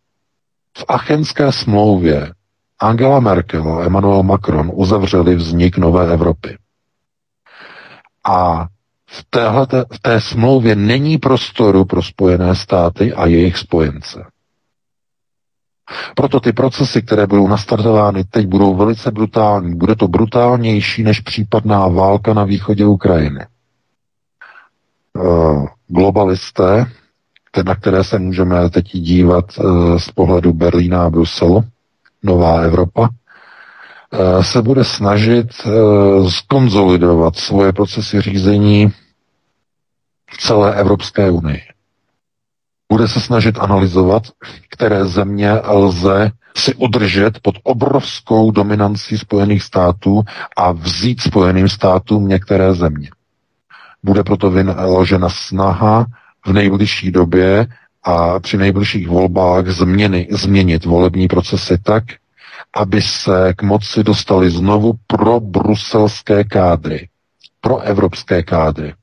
V 0.78 0.86
Achenské 0.88 1.52
smlouvě 1.52 2.34
Angela 2.80 3.20
Merkel 3.20 3.74
a 3.74 3.84
Emmanuel 3.84 4.24
Macron 4.24 4.72
uzavřeli 4.74 5.36
vznik 5.36 5.78
nové 5.78 6.14
Evropy. 6.14 6.58
A 8.26 8.68
v, 9.10 9.26
téhlete, 9.30 9.86
v 9.94 10.00
té 10.00 10.22
smlouvě 10.22 10.76
není 10.76 11.18
prostoru 11.18 11.86
pro 11.86 12.04
Spojené 12.04 12.56
státy 12.56 13.14
a 13.14 13.26
jejich 13.26 13.58
spojence. 13.58 14.26
Proto 16.16 16.40
ty 16.40 16.54
procesy, 16.54 17.02
které 17.02 17.28
budou 17.28 17.48
nastartovány 17.48 18.24
teď, 18.24 18.48
budou 18.48 18.76
velice 18.76 19.12
brutální. 19.12 19.76
Bude 19.76 19.96
to 19.96 20.08
brutálnější 20.08 21.04
než 21.04 21.20
případná 21.20 21.88
válka 21.88 22.34
na 22.34 22.44
východě 22.44 22.86
Ukrajiny. 22.86 23.46
Uh, 25.14 25.68
globalisté, 25.88 26.86
na 27.66 27.76
které 27.76 28.04
se 28.04 28.20
můžeme 28.20 28.70
teď 28.70 28.92
dívat 28.92 29.46
uh, 29.58 29.98
z 29.98 30.12
pohledu 30.12 30.54
Berlína 30.54 31.04
a 31.06 31.10
Bruselu, 31.10 31.64
Nová 32.24 32.62
Evropa, 32.62 33.02
uh, 33.02 34.44
se 34.44 34.62
bude 34.62 34.84
snažit 34.84 35.48
skonzolidovat 36.30 37.36
svoje 37.36 37.74
procesy 37.74 38.22
řízení 38.22 38.94
v 40.32 40.38
celé 40.38 40.76
Evropské 40.76 41.32
unii. 41.32 41.62
Bude 42.92 43.08
se 43.08 43.22
snažit 43.22 43.60
analyzovat, 43.60 44.24
které 44.70 45.06
země 45.06 45.52
lze 45.68 46.32
si 46.58 46.76
udržet 46.76 47.40
pod 47.42 47.56
obrovskou 47.64 48.52
dominancí 48.52 49.18
Spojených 49.18 49.64
států 49.64 50.22
a 50.58 50.72
vzít 50.72 51.22
Spojeným 51.22 51.70
státům 51.70 52.28
některé 52.28 52.74
země. 52.74 53.10
Bude 54.04 54.24
proto 54.24 54.52
vynaložena 54.52 55.30
snaha 55.30 56.06
v 56.46 56.54
nejbližší 56.54 57.12
době 57.12 57.68
a 58.04 58.40
při 58.40 58.58
nejbližších 58.58 59.08
volbách 59.08 59.68
změny, 59.68 60.28
změnit 60.32 60.86
volební 60.86 61.28
procesy 61.28 61.78
tak, 61.78 62.04
aby 62.76 63.02
se 63.02 63.54
k 63.54 63.62
moci 63.62 64.04
dostali 64.04 64.50
znovu 64.52 64.94
pro 65.08 65.40
bruselské 65.40 66.44
kádry, 66.44 67.10
pro 67.62 67.80
evropské 67.80 68.44
kádry. 68.44 68.94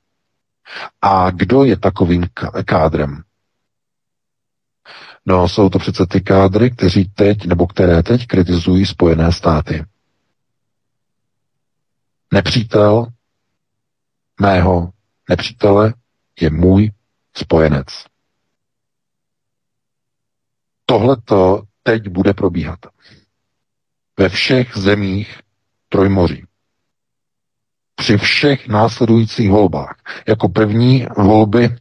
A 1.01 1.31
kdo 1.31 1.63
je 1.63 1.77
takovým 1.77 2.25
kádrem? 2.65 3.23
No, 5.25 5.47
jsou 5.49 5.69
to 5.69 5.79
přece 5.79 6.05
ty 6.05 6.21
kádry, 6.21 6.71
kteří 6.71 7.11
teď, 7.15 7.45
nebo 7.45 7.67
které 7.67 8.03
teď 8.03 8.27
kritizují 8.27 8.85
Spojené 8.85 9.31
státy. 9.31 9.85
Nepřítel 12.33 13.07
mého 14.41 14.89
nepřítele 15.29 15.93
je 16.41 16.49
můj 16.49 16.91
spojenec. 17.39 17.87
Tohle 20.85 21.17
to 21.25 21.61
teď 21.83 22.07
bude 22.09 22.33
probíhat. 22.33 22.79
Ve 24.19 24.29
všech 24.29 24.77
zemích 24.77 25.39
Trojmoří. 25.89 26.43
Při 27.95 28.17
všech 28.17 28.67
následujících 28.67 29.49
volbách. 29.49 29.95
Jako 30.27 30.49
první 30.49 31.07
volby 31.17 31.75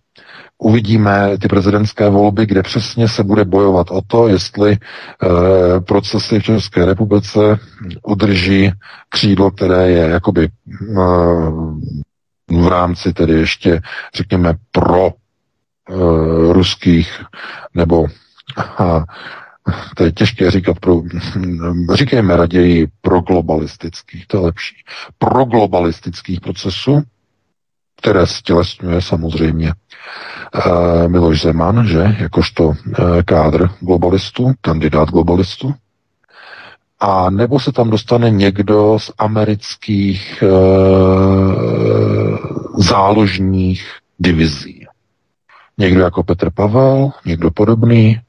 uvidíme 0.59 1.39
ty 1.39 1.49
prezidentské 1.49 2.09
volby, 2.09 2.47
kde 2.47 2.63
přesně 2.63 3.09
se 3.09 3.25
bude 3.25 3.45
bojovat 3.45 3.91
o 3.91 4.01
to, 4.07 4.29
jestli 4.29 4.73
e, 4.73 4.79
procesy 5.81 6.41
v 6.41 6.43
České 6.43 6.85
republice 6.85 7.39
udrží 8.03 8.73
křídlo, 9.09 9.51
které 9.51 9.91
je 9.91 10.09
jakoby 10.09 10.45
e, 10.45 10.51
v 12.51 12.69
rámci 12.69 13.13
tedy 13.13 13.33
ještě, 13.33 13.81
řekněme, 14.15 14.55
pro 14.73 15.11
e, 15.89 16.53
ruských 16.53 17.25
nebo 17.75 18.07
a, 18.79 19.05
to 19.97 20.05
je 20.05 20.13
těžké 20.13 20.51
říkat 20.51 20.79
pro, 20.79 21.03
říkejme 21.93 22.37
raději 22.37 22.87
pro 23.01 23.21
globalistických, 23.21 24.27
to 24.27 24.37
je 24.37 24.43
lepší, 24.43 24.77
pro 25.19 25.45
globalistických 25.45 26.41
procesů, 26.41 27.03
které 28.01 28.27
stělesňuje 28.27 29.03
samozřejmě 29.03 29.73
uh, 30.67 31.09
Miloš 31.09 31.43
Zeman, 31.43 31.87
že, 31.87 32.17
jakožto 32.19 32.67
uh, 32.67 32.75
kádr 33.25 33.71
globalistů, 33.81 34.53
kandidát 34.61 35.09
globalistů, 35.09 35.75
a 37.01 37.31
nebo 37.31 37.61
se 37.61 37.73
tam 37.73 37.91
dostane 37.91 38.31
někdo 38.31 38.99
z 38.99 39.13
amerických 39.19 40.43
uh, 40.43 40.49
záložních 42.83 43.93
divizí. 44.19 44.88
Někdo 45.79 46.01
jako 46.01 46.23
Petr 46.23 46.51
Pavel, 46.51 47.11
někdo 47.27 47.51
podobný, 47.51 48.21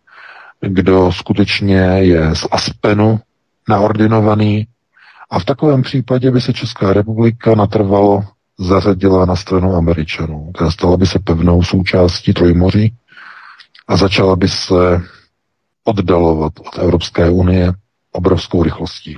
kdo 0.62 1.12
skutečně 1.12 1.78
je 1.82 2.36
z 2.36 2.48
Aspenu 2.52 3.20
naordinovaný. 3.70 4.68
A 5.30 5.40
v 5.40 5.46
takovém 5.46 5.82
případě 5.82 6.32
by 6.32 6.42
se 6.42 6.54
Česká 6.54 6.94
republika 6.94 7.56
natrvalo 7.56 8.24
zařadila 8.58 9.26
na 9.26 9.36
stranu 9.36 9.76
Američanů. 9.76 10.52
která 10.54 10.72
stala 10.72 10.98
by 10.98 11.06
se 11.06 11.20
pevnou 11.20 11.64
součástí 11.64 12.34
Trojmoří 12.34 12.94
a 13.88 13.98
začala 13.98 14.36
by 14.36 14.48
se 14.48 15.02
oddalovat 15.84 16.54
od 16.60 16.78
Evropské 16.80 17.30
unie 17.30 17.74
obrovskou 18.12 18.64
rychlostí. 18.64 19.18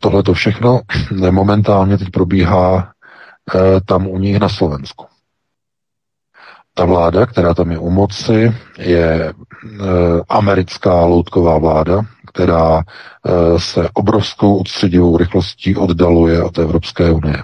Tohle 0.00 0.22
to 0.22 0.34
všechno 0.34 0.80
momentálně 1.30 1.98
teď 1.98 2.10
probíhá 2.10 2.92
eh, 3.54 3.80
tam 3.80 4.06
u 4.06 4.18
nich 4.18 4.38
na 4.38 4.48
Slovensku. 4.48 5.06
Ta 6.76 6.84
vláda, 6.84 7.26
která 7.26 7.54
tam 7.54 7.70
je 7.70 7.78
u 7.78 7.90
moci, 7.90 8.54
je 8.78 9.04
e, 9.24 9.32
americká 10.28 11.04
loutková 11.04 11.58
vláda, 11.58 12.02
která 12.26 12.82
e, 12.82 13.60
se 13.60 13.88
obrovskou 13.94 14.56
odstředivou 14.58 15.16
rychlostí 15.16 15.76
oddaluje 15.76 16.42
od 16.42 16.58
Evropské 16.58 17.10
unie. 17.10 17.42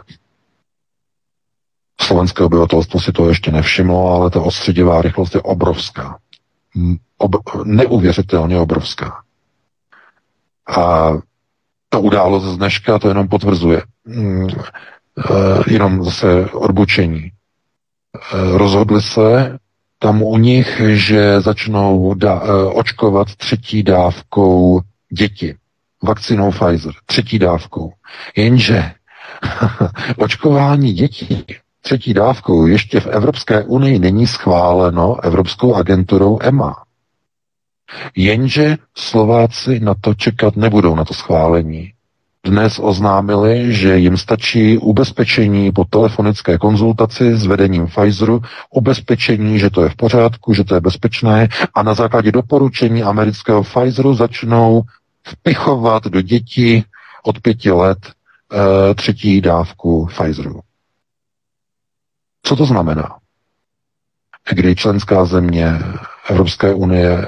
Slovenské 2.00 2.44
obyvatelstvo 2.44 3.00
si 3.00 3.12
to 3.12 3.28
ještě 3.28 3.50
nevšimlo, 3.52 4.14
ale 4.14 4.30
ta 4.30 4.40
odstředivá 4.40 5.02
rychlost 5.02 5.34
je 5.34 5.40
obrovská. 5.40 6.18
Ob- 7.18 7.64
neuvěřitelně 7.64 8.58
obrovská. 8.58 9.22
A 10.76 11.10
ta 11.88 11.98
událost 11.98 12.44
z 12.44 12.56
dneška 12.56 12.98
to 12.98 13.08
jenom 13.08 13.28
potvrzuje. 13.28 13.82
Mm, 14.04 14.48
e, 14.48 14.52
jenom 15.72 16.04
zase 16.04 16.50
odbočení. 16.50 17.32
Eh, 18.16 18.58
rozhodli 18.58 19.02
se 19.02 19.58
tam 19.98 20.22
u 20.22 20.38
nich, 20.38 20.80
že 20.86 21.40
začnou 21.40 22.14
da- 22.14 22.42
eh, 22.44 22.72
očkovat 22.74 23.34
třetí 23.36 23.82
dávkou 23.82 24.80
děti. 25.18 25.54
Vakcinou 26.02 26.50
Pfizer, 26.50 26.92
třetí 27.06 27.38
dávkou. 27.38 27.92
Jenže 28.36 28.92
očkování 30.16 30.92
dětí 30.92 31.44
třetí 31.82 32.14
dávkou 32.14 32.66
ještě 32.66 33.00
v 33.00 33.06
Evropské 33.06 33.64
unii 33.64 33.98
není 33.98 34.26
schváleno 34.26 35.24
Evropskou 35.24 35.74
agenturou 35.74 36.38
EMA. 36.42 36.74
Jenže 38.16 38.76
Slováci 38.96 39.80
na 39.80 39.94
to 40.00 40.14
čekat 40.14 40.56
nebudou, 40.56 40.94
na 40.94 41.04
to 41.04 41.14
schválení 41.14 41.92
dnes 42.44 42.78
oznámili, 42.78 43.74
že 43.74 43.98
jim 43.98 44.16
stačí 44.16 44.78
ubezpečení 44.78 45.72
po 45.72 45.84
telefonické 45.84 46.58
konzultaci 46.58 47.36
s 47.36 47.46
vedením 47.46 47.86
Pfizeru, 47.86 48.40
ubezpečení, 48.70 49.58
že 49.58 49.70
to 49.70 49.82
je 49.82 49.88
v 49.88 49.96
pořádku, 49.96 50.54
že 50.54 50.64
to 50.64 50.74
je 50.74 50.80
bezpečné 50.80 51.48
a 51.74 51.82
na 51.82 51.94
základě 51.94 52.32
doporučení 52.32 53.02
amerického 53.02 53.62
Pfizeru 53.62 54.14
začnou 54.14 54.82
vpichovat 55.26 56.04
do 56.04 56.20
dětí 56.20 56.84
od 57.24 57.40
pěti 57.40 57.70
let 57.70 57.98
e, 58.08 58.94
třetí 58.94 59.40
dávku 59.40 60.06
Pfizeru. 60.06 60.60
Co 62.42 62.56
to 62.56 62.66
znamená? 62.66 63.16
Kdy 64.50 64.76
členská 64.76 65.24
země 65.24 65.78
Evropské 66.28 66.74
unie 66.74 67.26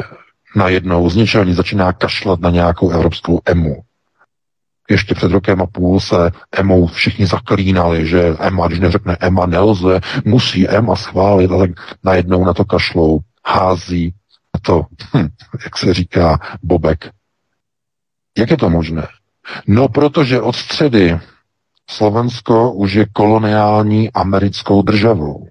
najednou 0.57 1.11
z 1.11 1.17
ničeho 1.17 1.55
začíná 1.55 1.93
kašlat 1.93 2.41
na 2.41 2.51
nějakou 2.51 2.91
evropskou 2.91 3.41
EMU 3.45 3.83
ještě 4.93 5.15
před 5.15 5.33
rokem 5.33 5.63
a 5.63 5.67
půl 5.67 6.01
se 6.01 6.31
EMO 6.53 6.87
všichni 6.87 7.27
zaklínali, 7.27 8.07
že 8.07 8.37
EMA, 8.39 8.67
když 8.67 8.81
neřekne 8.81 9.17
EMA 9.21 9.47
nelze, 9.47 10.01
musí 10.25 10.69
EMA 10.69 10.97
schválit, 10.97 11.51
ale 11.51 11.69
najednou 12.05 12.45
na 12.45 12.55
to 12.55 12.65
kašlou, 12.65 13.21
hází 13.47 14.15
to, 14.63 14.87
hm, 15.17 15.29
jak 15.65 15.79
se 15.79 15.95
říká, 15.95 16.39
bobek. 16.63 17.11
Jak 18.39 18.51
je 18.51 18.57
to 18.57 18.71
možné? 18.71 19.09
No, 19.67 19.89
protože 19.89 20.41
od 20.41 20.57
středy 20.57 21.21
Slovensko 21.91 22.73
už 22.73 22.93
je 22.93 23.07
koloniální 23.13 24.13
americkou 24.13 24.83
državou. 24.83 25.49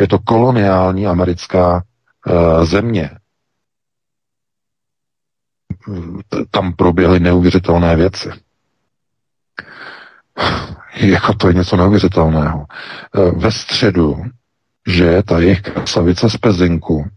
Je 0.00 0.08
to 0.08 0.18
koloniální 0.18 1.06
americká 1.06 1.82
uh, 2.26 2.64
země. 2.64 3.10
Tam 6.50 6.72
proběhly 6.72 7.20
neuvěřitelné 7.20 7.96
věci. 7.96 8.28
Jako 10.96 11.34
to 11.34 11.48
je 11.48 11.54
něco 11.54 11.76
neuvěřitelného. 11.76 12.66
Eh, 13.14 13.30
ve 13.30 13.52
středu, 13.52 14.22
že 14.86 15.22
ta 15.22 15.38
jejich 15.38 15.62
krasavice 15.62 16.30
z 16.30 16.36
Pezinku, 16.36 17.10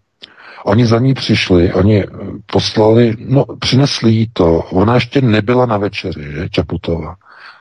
oni 0.65 0.85
za 0.85 0.99
ní 0.99 1.13
přišli, 1.13 1.73
oni 1.73 2.05
poslali, 2.45 3.15
no 3.19 3.45
přinesli 3.59 4.11
jí 4.11 4.29
to, 4.33 4.57
ona 4.57 4.95
ještě 4.95 5.21
nebyla 5.21 5.65
na 5.65 5.77
večeři, 5.77 6.31
že, 6.31 6.49
Čaputová. 6.49 7.15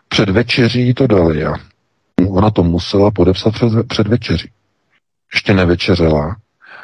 Před 0.08 0.28
večeří 0.28 0.94
to 0.94 1.06
dali 1.06 1.44
a 1.44 1.54
ona 2.28 2.50
to 2.50 2.62
musela 2.62 3.10
podepsat 3.10 3.54
před, 3.54 3.88
před 3.88 4.06
večeří. 4.08 4.50
Ještě 5.34 5.54
nevečeřela 5.54 6.36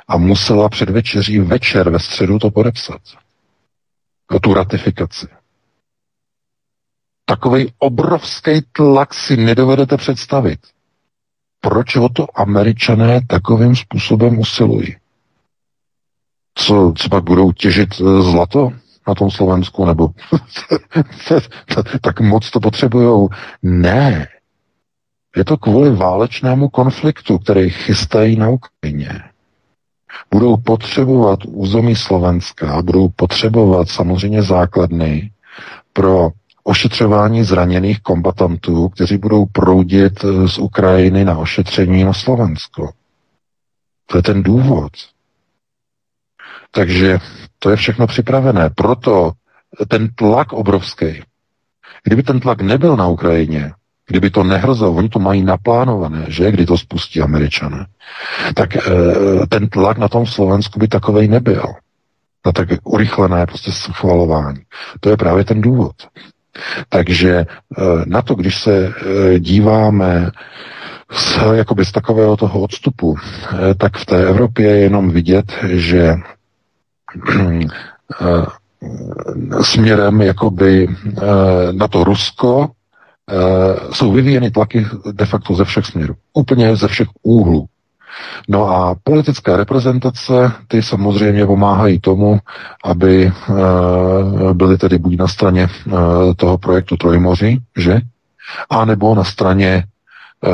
a 0.09 0.17
musela 0.17 0.69
před 0.69 0.91
večeří 0.91 1.39
večer 1.39 1.91
ve 1.91 1.99
středu 1.99 2.39
to 2.39 2.51
podepsat. 2.51 3.01
Tu 4.43 4.55
ratifikaci. 4.55 5.27
Takový 7.25 7.73
obrovský 7.79 8.51
tlak 8.73 9.15
si 9.15 9.37
nedovedete 9.37 9.97
představit. 9.97 10.61
Proč 11.61 11.97
o 11.97 12.09
to 12.09 12.27
američané 12.35 13.21
takovým 13.27 13.77
způsobem 13.77 14.39
usilují? 14.39 14.97
Co, 16.55 16.93
pak 17.11 17.25
budou 17.25 17.53
těžit 17.53 17.89
eh, 18.01 18.23
zlato 18.23 18.73
na 19.09 19.15
tom 19.15 19.31
Slovensku, 19.31 19.85
nebo 19.85 20.09
tak 22.01 22.21
moc 22.21 22.51
to 22.51 22.61
potřebujou? 22.61 23.29
Ne. 23.63 24.29
Je 25.37 25.45
to 25.45 25.57
kvůli 25.57 25.97
válečnému 25.97 26.69
konfliktu, 26.69 27.39
který 27.39 27.71
chystají 27.71 28.37
na 28.37 28.49
Ukrajině. 28.49 29.23
Budou 30.31 30.57
potřebovat 30.57 31.39
území 31.47 31.97
Slovenska, 31.97 32.83
budou 32.83 33.09
potřebovat 33.09 33.89
samozřejmě 33.89 34.43
základny 34.43 35.31
pro 35.93 36.31
ošetřování 36.65 37.45
zraněných 37.45 38.01
kombatantů, 38.01 38.89
kteří 38.89 39.19
budou 39.19 39.47
proudit 39.47 40.25
eh, 40.25 40.49
z 40.49 40.59
Ukrajiny 40.59 41.25
na 41.25 41.39
ošetření 41.39 42.05
na 42.05 42.13
Slovensko. 42.13 42.91
To 44.07 44.19
je 44.19 44.23
ten 44.23 44.43
důvod. 44.43 44.93
Takže 46.71 47.19
to 47.59 47.71
je 47.71 47.77
všechno 47.77 48.07
připravené. 48.07 48.71
Proto 48.71 49.33
ten 49.89 50.09
tlak 50.15 50.53
obrovský. 50.53 51.23
Kdyby 52.03 52.23
ten 52.23 52.41
tlak 52.41 52.61
nebyl 52.61 52.97
na 52.97 53.09
Ukrajině, 53.09 53.73
kdyby 54.07 54.31
to 54.31 54.45
nehrozilo, 54.45 54.93
oni 54.93 55.09
to 55.09 55.19
mají 55.19 55.43
naplánované, 55.43 56.25
že, 56.29 56.51
kdy 56.51 56.67
to 56.67 56.79
spustí 56.79 57.21
američané, 57.21 57.87
tak 58.55 58.77
e, 58.77 58.81
ten 59.49 59.69
tlak 59.69 59.99
na 59.99 60.09
tom 60.09 60.27
Slovensku 60.27 60.79
by 60.79 60.89
takovej 60.89 61.29
nebyl. 61.29 61.65
Na 62.47 62.53
tak 62.53 62.69
urychlené 62.85 63.47
prostě 63.47 63.73
schvalování. 63.73 64.61
To 65.01 65.11
je 65.11 65.17
právě 65.17 65.45
ten 65.45 65.61
důvod. 65.61 65.93
Takže 66.89 67.31
e, 67.31 67.47
na 68.07 68.23
to, 68.23 68.35
když 68.35 68.59
se 68.63 68.87
e, 68.87 68.93
díváme 69.41 70.31
z, 71.13 71.39
jakoby 71.53 71.85
z 71.85 71.93
takového 71.93 72.37
toho 72.37 72.61
odstupu, 72.61 73.17
e, 73.17 73.75
tak 73.75 73.97
v 73.97 74.07
té 74.07 74.27
Evropě 74.27 74.67
je 74.67 74.79
jenom 74.79 75.11
vidět, 75.11 75.53
že 75.67 76.15
směrem 79.63 80.23
jakoby 80.23 80.89
na 81.73 81.89
to 81.89 82.05
Rusko 82.05 82.71
jsou 83.93 84.13
vyvíjeny 84.13 84.51
tlaky 84.51 84.87
de 85.13 85.27
facto 85.27 85.55
ze 85.55 85.65
všech 85.65 85.87
směrů. 85.87 86.15
Úplně 86.33 86.77
ze 86.77 86.89
všech 86.89 87.09
úhlů. 87.23 87.67
No 88.49 88.69
a 88.69 88.95
politické 89.05 89.57
reprezentace, 89.57 90.53
ty 90.69 90.83
samozřejmě 90.83 91.47
pomáhají 91.47 92.01
tomu, 92.01 92.39
aby 92.85 93.33
byly 94.53 94.79
tedy 94.79 94.99
buď 94.99 95.17
na 95.19 95.29
straně 95.29 95.69
toho 96.37 96.59
projektu 96.59 96.97
Trojmoří, 96.97 97.61
že? 97.77 98.01
A 98.71 98.85
nebo 98.85 99.15
na 99.15 99.25
straně 99.25 99.85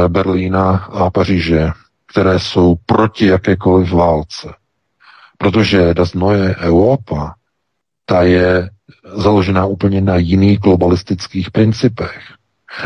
Berlína 0.09 0.71
a 0.77 1.11
Paříže, 1.11 1.71
které 2.13 2.39
jsou 2.39 2.77
proti 2.87 3.27
jakékoliv 3.27 3.93
válce. 3.93 4.55
Protože 5.39 5.95
Das 5.95 6.15
Neue 6.15 6.57
Europa, 6.57 7.35
ta 8.07 8.23
je 8.23 8.71
založená 9.15 9.67
úplně 9.67 10.01
na 10.01 10.17
jiných 10.17 10.59
globalistických 10.59 11.51
principech. 11.51 12.21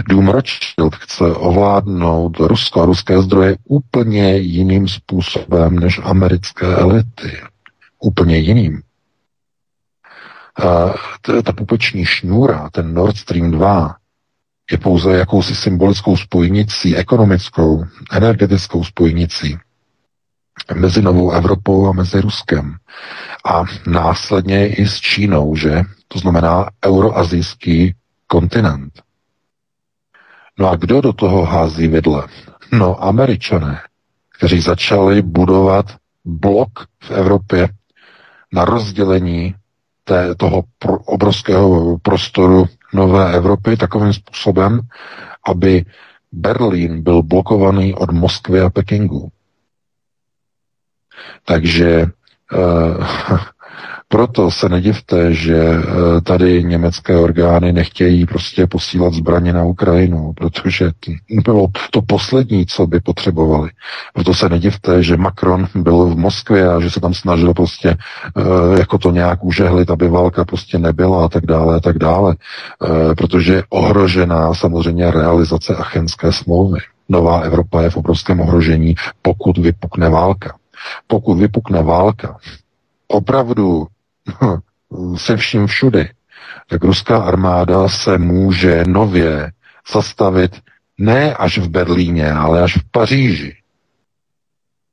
Dům 0.09 0.29
Rothschild 0.29 0.95
chce 0.97 1.25
ovládnout 1.25 2.41
Rusko 2.41 2.83
a 2.83 2.87
ruské 2.87 3.23
zdroje 3.23 3.57
úplně 3.65 4.37
jiným 4.37 4.89
způsobem 4.89 5.79
než 5.79 6.01
americké 6.05 6.67
elity. 6.67 7.41
Úplně 7.99 8.39
jiným. 8.39 8.83
A 10.65 10.95
ta 11.43 11.53
pupeční 11.53 12.05
šňůra, 12.05 12.71
ten 12.73 12.95
Nord 12.95 13.17
Stream 13.17 13.51
2, 13.51 13.97
je 14.71 14.79
pouze 14.79 15.17
jakousi 15.17 15.55
symbolickou 15.57 16.17
spojnicí, 16.17 16.97
ekonomickou, 16.97 17.85
energetickou 18.13 18.85
spojnicí 18.85 19.59
mezi 20.75 21.03
Novou 21.03 21.31
Evropou 21.31 21.89
a 21.89 21.93
mezi 21.93 22.21
Ruskem. 22.21 22.77
A 23.45 23.65
následně 23.87 24.69
i 24.75 24.87
s 24.87 25.01
Čínou, 25.01 25.57
že? 25.57 25.83
To 26.09 26.19
znamená 26.19 26.71
euroazijský 26.85 27.95
kontinent. 28.27 29.04
No 30.59 30.71
a 30.71 30.77
kdo 30.77 31.01
do 31.01 31.13
toho 31.13 31.45
hází 31.45 31.89
vidle? 31.89 32.27
No, 32.73 33.05
američané, 33.05 33.81
kteří 34.39 34.61
začali 34.61 35.23
budovat 35.23 35.87
blok 36.25 36.71
v 37.03 37.11
Evropě 37.11 37.69
na 38.53 38.65
rozdělení 38.65 39.55
té, 40.05 40.35
toho 40.35 40.63
pro, 40.79 40.99
obrovského 40.99 41.99
prostoru 41.99 42.65
Nové 42.95 43.33
Evropy 43.35 43.77
takovým 43.77 44.13
způsobem, 44.13 44.81
aby 45.47 45.85
Berlín 46.33 47.03
byl 47.03 47.23
blokovaný 47.23 47.95
od 47.95 48.11
Moskvy 48.11 48.61
a 48.61 48.71
Pekingu. 48.71 49.29
Takže 51.45 52.07
uh, 52.53 53.07
proto 54.15 54.51
se 54.51 54.69
nedivte, 54.69 55.35
že 55.35 55.71
uh, 55.71 56.21
tady 56.23 56.65
německé 56.65 57.17
orgány 57.17 57.73
nechtějí 57.73 58.27
prostě 58.27 58.67
posílat 58.67 59.13
zbraně 59.15 59.53
na 59.53 59.65
Ukrajinu, 59.65 60.33
protože 60.37 60.91
to 61.05 61.13
bylo 61.45 61.67
to 61.91 62.03
poslední, 62.03 62.67
co 62.67 62.87
by 62.87 63.01
potřebovali. 63.01 63.71
Proto 64.15 64.35
se 64.35 64.49
nedivte, 64.49 65.03
že 65.03 65.17
Macron 65.17 65.67
byl 65.75 66.07
v 66.07 66.17
Moskvě 66.17 66.69
a 66.69 66.81
že 66.81 66.91
se 66.91 67.01
tam 67.01 67.15
snažil 67.15 67.55
prostě 67.55 67.97
uh, 68.37 68.79
jako 68.79 68.99
to 68.99 69.11
nějak 69.11 69.45
užehlit, 69.45 69.91
aby 69.91 70.09
válka 70.09 70.45
prostě 70.45 70.79
nebyla 70.79 71.25
a 71.25 71.29
tak 71.29 71.47
dále 71.47 71.77
a 71.77 71.81
tak 71.81 71.99
dále. 71.99 72.37
Uh, 72.79 73.15
protože 73.15 73.55
je 73.55 73.65
ohrožená 73.69 74.55
samozřejmě 74.55 75.11
realizace 75.11 75.77
achenské 75.77 76.33
smlouvy. 76.33 76.79
Nová 77.09 77.41
Evropa 77.41 77.83
je 77.83 77.91
v 77.91 77.97
obrovském 77.97 78.41
ohrožení, 78.41 78.95
pokud 79.23 79.59
vypukne 79.59 80.09
válka. 80.09 80.55
Pokud 81.07 81.35
vypukne 81.35 81.83
válka, 81.83 82.37
opravdu 83.09 83.87
se 85.17 85.37
vším 85.37 85.67
všudy, 85.67 86.11
tak 86.69 86.85
ruská 86.85 87.19
armáda 87.19 87.89
se 87.89 88.19
může 88.19 88.85
nově 88.85 89.53
zastavit 89.93 90.61
ne 90.99 91.35
až 91.35 91.59
v 91.59 91.69
Berlíně, 91.69 92.33
ale 92.33 92.63
až 92.63 92.77
v 92.77 92.91
Paříži. 92.91 93.57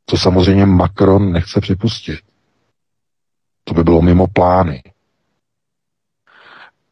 To 0.06 0.18
samozřejmě 0.18 0.66
Macron 0.66 1.32
nechce 1.32 1.62
připustit. 1.62 2.20
To 3.64 3.74
by 3.74 3.84
bylo 3.84 4.02
mimo 4.02 4.28
plány. 4.28 4.84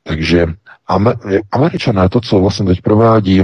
Takže 0.03 0.47
američané 1.51 2.09
to, 2.09 2.21
co 2.21 2.39
vlastně 2.39 2.65
teď 2.65 2.81
provádí, 2.81 3.43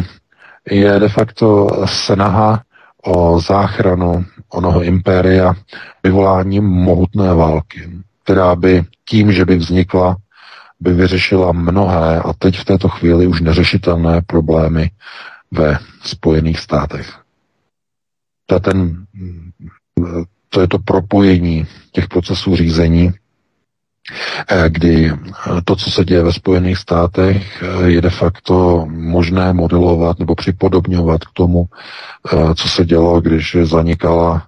je 0.71 0.99
de 0.99 1.09
facto 1.09 1.69
snaha 1.85 2.63
o 3.03 3.39
záchranu 3.39 4.25
onoho 4.49 4.83
impéria 4.83 5.53
vyvoláním 6.03 6.63
mohutné 6.63 7.33
války, 7.33 7.91
která 8.25 8.55
by 8.55 8.83
tím, 9.09 9.31
že 9.31 9.45
by 9.45 9.55
vznikla, 9.57 10.17
by 10.79 10.93
vyřešila 10.93 11.51
mnohé 11.51 12.19
a 12.19 12.33
teď 12.33 12.57
v 12.57 12.65
této 12.65 12.89
chvíli 12.89 13.27
už 13.27 13.41
neřešitelné 13.41 14.21
problémy 14.21 14.91
ve 15.51 15.77
Spojených 16.03 16.59
státech. 16.59 17.13
To 18.45 18.55
je, 18.55 18.59
ten, 18.59 19.05
to 20.49 20.61
je 20.61 20.67
to 20.67 20.79
propojení 20.79 21.67
těch 21.91 22.07
procesů 22.07 22.55
řízení, 22.55 23.13
Eh, 24.47 24.69
kdy 24.69 25.11
eh, 25.11 25.61
to, 25.65 25.75
co 25.75 25.91
se 25.91 26.05
děje 26.05 26.23
ve 26.23 26.33
Spojených 26.33 26.77
státech, 26.77 27.63
eh, 27.63 27.89
je 27.89 28.01
de 28.01 28.09
facto 28.09 28.85
možné 28.89 29.53
modelovat 29.53 30.19
nebo 30.19 30.35
připodobňovat 30.35 31.23
k 31.23 31.31
tomu, 31.33 31.65
co 32.55 32.69
se 32.69 32.85
dělo, 32.85 33.21
když 33.21 33.57
zanikala 33.63 34.47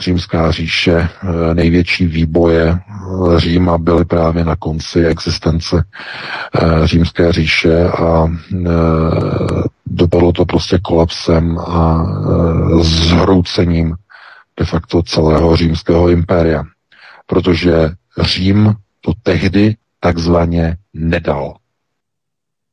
římská 0.00 0.50
říše, 0.50 0.92
eh, 0.98 1.54
největší 1.54 2.06
výboje 2.06 2.78
eh, 2.78 3.40
Říma 3.40 3.78
byly 3.78 4.04
právě 4.04 4.44
na 4.44 4.56
konci 4.56 5.06
existence 5.06 5.84
eh, 6.54 6.86
římské 6.86 7.32
říše 7.32 7.88
a 7.88 8.26
dopadlo 9.86 10.32
to 10.32 10.44
prostě 10.44 10.78
kolapsem 10.82 11.58
a 11.58 12.06
zhroucením 12.80 13.94
de 14.58 14.64
facto 14.64 15.02
celého 15.02 15.56
římského 15.56 16.08
impéria. 16.08 16.64
Protože 17.26 17.90
Řím 18.20 18.74
to 19.00 19.12
tehdy 19.22 19.76
takzvaně 20.00 20.76
nedal. 20.94 21.56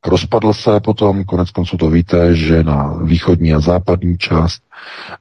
Rozpadl 0.05 0.53
se 0.53 0.79
potom, 0.79 1.23
konec 1.23 1.51
konců 1.51 1.77
to 1.77 1.89
víte, 1.89 2.35
že 2.35 2.63
na 2.63 2.93
východní 3.03 3.53
a 3.53 3.59
západní 3.59 4.17
část, 4.17 4.63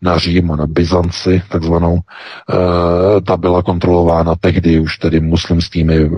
na 0.02 0.18
Řím 0.18 0.50
a 0.50 0.56
na 0.56 0.66
Byzanci, 0.66 1.42
takzvanou, 1.48 1.98
e, 1.98 3.20
ta 3.20 3.36
byla 3.36 3.62
kontrolována 3.62 4.34
tehdy 4.40 4.80
už 4.80 4.98
tedy 4.98 5.20
muslimskými 5.20 5.96
e, 5.96 6.10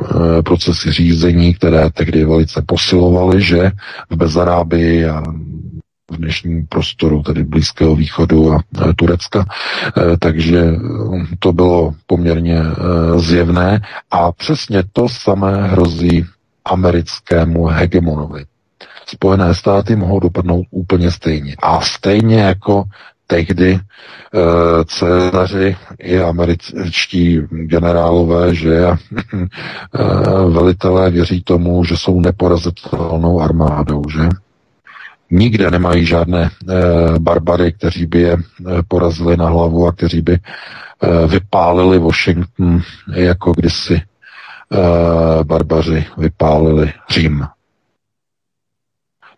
procesy 0.42 0.92
řízení, 0.92 1.54
které 1.54 1.90
tehdy 1.90 2.24
velice 2.24 2.62
posilovaly, 2.66 3.42
že 3.42 3.70
v 4.10 4.16
Bezarábii 4.16 5.06
a 5.06 5.22
v 6.10 6.16
dnešním 6.16 6.66
prostoru, 6.66 7.22
tedy 7.22 7.44
Blízkého 7.44 7.96
východu 7.96 8.52
a 8.52 8.58
e, 8.90 8.94
Turecka. 8.94 9.44
Takže 10.18 10.72
to 11.38 11.52
bylo 11.52 11.94
poměrně 12.06 12.60
zjevné 13.16 13.80
a 14.10 14.32
přesně 14.32 14.82
to 14.92 15.08
samé 15.08 15.68
hrozí 15.68 16.26
americkému 16.64 17.66
hegemonovi. 17.66 18.44
Spojené 19.12 19.54
státy 19.54 19.96
mohou 19.96 20.20
dopadnout 20.20 20.66
úplně 20.70 21.10
stejně. 21.10 21.56
A 21.62 21.80
stejně 21.80 22.40
jako 22.40 22.84
tehdy 23.26 23.72
uh, 23.72 23.80
Cezaři 24.84 25.76
i 25.98 26.20
američtí 26.20 27.40
generálové, 27.50 28.54
že 28.54 28.86
uh, 28.88 30.52
velitelé 30.54 31.10
věří 31.10 31.42
tomu, 31.42 31.84
že 31.84 31.96
jsou 31.96 32.20
neporazitelnou 32.20 33.40
armádou, 33.40 34.02
že? 34.12 34.28
Nikde 35.30 35.70
nemají 35.70 36.06
žádné 36.06 36.50
uh, 36.50 37.18
barbary, 37.18 37.72
kteří 37.72 38.06
by 38.06 38.20
je 38.20 38.36
porazili 38.88 39.36
na 39.36 39.48
hlavu 39.48 39.86
a 39.86 39.92
kteří 39.92 40.20
by 40.20 40.38
uh, 40.38 41.30
vypálili 41.30 41.98
Washington 41.98 42.80
jako 43.14 43.52
kdysi 43.52 44.00
uh, 44.72 45.44
barbaři 45.44 46.06
vypálili 46.18 46.92
Řím. 47.10 47.46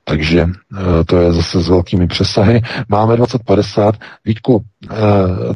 Takže 0.04 0.46
eh, 0.46 1.04
to 1.04 1.16
je 1.16 1.32
zase 1.32 1.62
s 1.62 1.68
velkými 1.68 2.06
přesahy. 2.06 2.62
Máme 2.88 3.16
2050. 3.16 3.94
Vítku, 4.24 4.62
eh, 4.90 4.96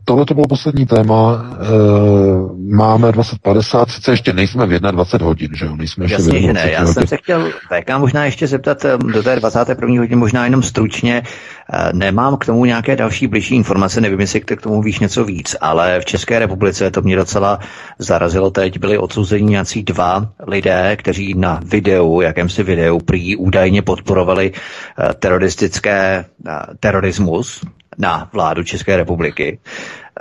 tohle 0.05 0.25
to 0.25 0.35
bylo 0.35 0.47
poslední 0.47 0.87
téma. 0.87 1.47
Eh, 1.53 1.67
máme 2.77 3.13
2050, 3.13 3.91
sice 3.91 4.11
ještě 4.11 4.33
nejsme 4.33 4.67
v 4.67 4.81
21 4.81 5.27
hodin, 5.27 5.51
že 5.55 5.67
jo? 5.67 5.77
Nejsme 5.77 6.05
ještě 6.05 6.15
Jasně, 6.15 6.43
že 6.43 6.53
ne. 6.53 6.71
Já 6.71 6.81
hodin. 6.81 6.95
jsem 6.95 7.07
se 7.07 7.17
chtěl 7.17 7.51
VK 7.51 7.99
možná 7.99 8.25
ještě 8.25 8.47
zeptat 8.47 8.87
do 9.13 9.23
té 9.23 9.37
21. 9.37 9.99
hodiny, 9.99 10.17
možná 10.17 10.45
jenom 10.45 10.63
stručně. 10.63 11.23
Nemám 11.93 12.37
k 12.37 12.47
tomu 12.47 12.65
nějaké 12.65 12.97
další 12.97 13.27
blížší 13.27 13.55
informace, 13.55 14.01
nevím, 14.01 14.21
jestli 14.21 14.41
k 14.41 14.63
tomu 14.63 14.83
víš 14.83 14.99
něco 14.99 15.25
víc, 15.25 15.57
ale 15.61 16.01
v 16.01 16.05
České 16.05 16.39
republice 16.39 16.91
to 16.91 17.03
mě 17.03 17.17
docela 17.17 17.59
zarazilo 17.99 18.51
teď. 18.51 18.79
Byli 18.79 18.99
odsouzeni 18.99 19.47
nějací 19.47 19.83
dva 19.83 20.29
lidé, 20.47 20.97
kteří 20.97 21.35
na 21.35 21.61
videu, 21.65 22.21
jakémsi 22.21 22.63
videu, 22.63 22.99
prý 22.99 23.37
údajně 23.37 23.83
podporovali 23.83 24.38
podporovali 24.39 24.53
eh, 24.55 25.15
teroristické 25.19 25.99
eh, 26.19 26.53
terorismus 26.81 27.65
na 27.99 28.31
vládu 28.33 28.63
České 28.65 28.97
republiky. 28.97 29.59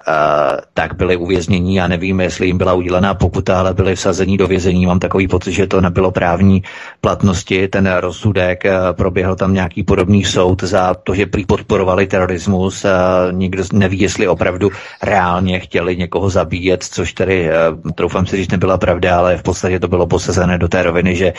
Eh, 0.07 0.57
tak 0.73 0.93
byli 0.95 1.15
uvěznění. 1.15 1.75
Já 1.75 1.87
nevím, 1.87 2.19
jestli 2.19 2.47
jim 2.47 2.57
byla 2.57 2.73
udělená 2.73 3.13
pokuta, 3.13 3.59
ale 3.59 3.73
byli 3.73 3.95
vsazení 3.95 4.37
do 4.37 4.47
vězení. 4.47 4.85
Mám 4.85 4.99
takový 4.99 5.27
pocit, 5.27 5.51
že 5.51 5.67
to 5.67 5.81
nebylo 5.81 6.11
právní 6.11 6.63
platnosti. 7.01 7.67
Ten 7.67 7.89
rozsudek 7.99 8.65
eh, 8.65 8.71
proběhl 8.91 9.35
tam 9.35 9.53
nějaký 9.53 9.83
podobný 9.83 10.23
soud 10.23 10.63
za 10.63 10.93
to, 10.93 11.15
že 11.15 11.25
prý 11.25 11.45
podporovali 11.45 12.07
terorismus. 12.07 12.85
Nikdo 13.31 13.63
neví, 13.73 13.99
jestli 13.99 14.27
opravdu 14.27 14.69
reálně 15.03 15.59
chtěli 15.59 15.97
někoho 15.97 16.29
zabíjet, 16.29 16.83
což 16.83 17.13
tedy, 17.13 17.49
eh, 17.49 17.53
troufám 17.95 18.25
si 18.25 18.37
říct, 18.37 18.51
nebyla 18.51 18.77
pravda, 18.77 19.17
ale 19.17 19.37
v 19.37 19.43
podstatě 19.43 19.79
to 19.79 19.87
bylo 19.87 20.07
posazené 20.07 20.57
do 20.57 20.67
té 20.67 20.83
roviny, 20.83 21.15
že 21.15 21.33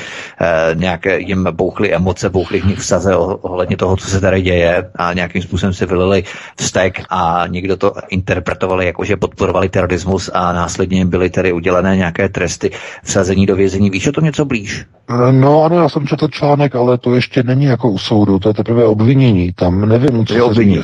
nějak 0.75 1.07
jim 1.07 1.49
bouchly 1.51 1.95
emoce, 1.95 2.31
bouchly 2.31 2.61
v 2.61 2.65
nich 2.65 2.79
vsaze 2.79 3.17
ohledně 3.17 3.77
toho, 3.77 3.97
co 3.97 4.11
se 4.11 4.21
tady 4.21 4.43
děje 4.43 4.91
a 4.97 5.13
nějakým 5.13 5.43
způsobem 5.43 5.73
se 5.73 5.87
vylili 5.87 6.25
vztek 6.57 7.03
a 7.11 7.45
někdo 7.47 7.77
to 7.77 7.93
interpretoval 8.09 8.48
interpretovali 8.49 8.87
jako, 8.87 9.05
že 9.05 9.17
podporovali 9.17 9.69
terorismus 9.69 10.31
a 10.35 10.53
následně 10.53 11.05
byly 11.05 11.31
tedy 11.31 11.53
udělené 11.53 11.97
nějaké 11.97 12.29
tresty 12.29 12.71
vsazení 13.03 13.47
do 13.47 13.57
vězení. 13.57 13.91
Víš 13.91 14.09
o 14.09 14.13
tom 14.13 14.25
něco 14.25 14.45
blíž? 14.45 14.87
Eh, 15.11 15.33
no 15.33 15.65
ano, 15.65 15.77
já 15.77 15.89
jsem 15.89 16.07
četl 16.07 16.29
článek, 16.29 16.75
ale 16.75 16.99
to 16.99 17.15
ještě 17.15 17.43
není 17.43 17.65
jako 17.65 17.91
u 17.91 17.99
soudu, 17.99 18.39
to 18.39 18.49
je 18.49 18.55
teprve 18.55 18.85
obvinění. 18.85 19.53
Tam 19.53 19.89
nevím, 19.89 20.27
co 20.27 20.35
je 20.35 20.43
obvinění. 20.43 20.83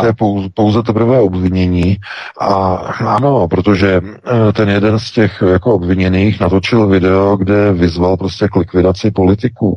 To 0.00 0.06
je 0.06 0.12
pouze, 0.12 0.48
pouze 0.54 0.82
teprve 0.82 1.20
obvinění. 1.20 1.96
A 2.40 2.74
ano, 3.16 3.48
protože 3.48 4.00
eh, 4.00 4.52
ten 4.52 4.68
jeden 4.68 4.98
z 4.98 5.10
těch 5.12 5.42
jako 5.52 5.74
obviněných 5.74 6.40
natočil 6.40 6.86
video, 6.86 7.36
kde 7.36 7.72
vyzval 7.72 8.16
prostě 8.16 8.48
k 8.48 8.56
likvidaci 8.56 9.10
politiků. 9.10 9.76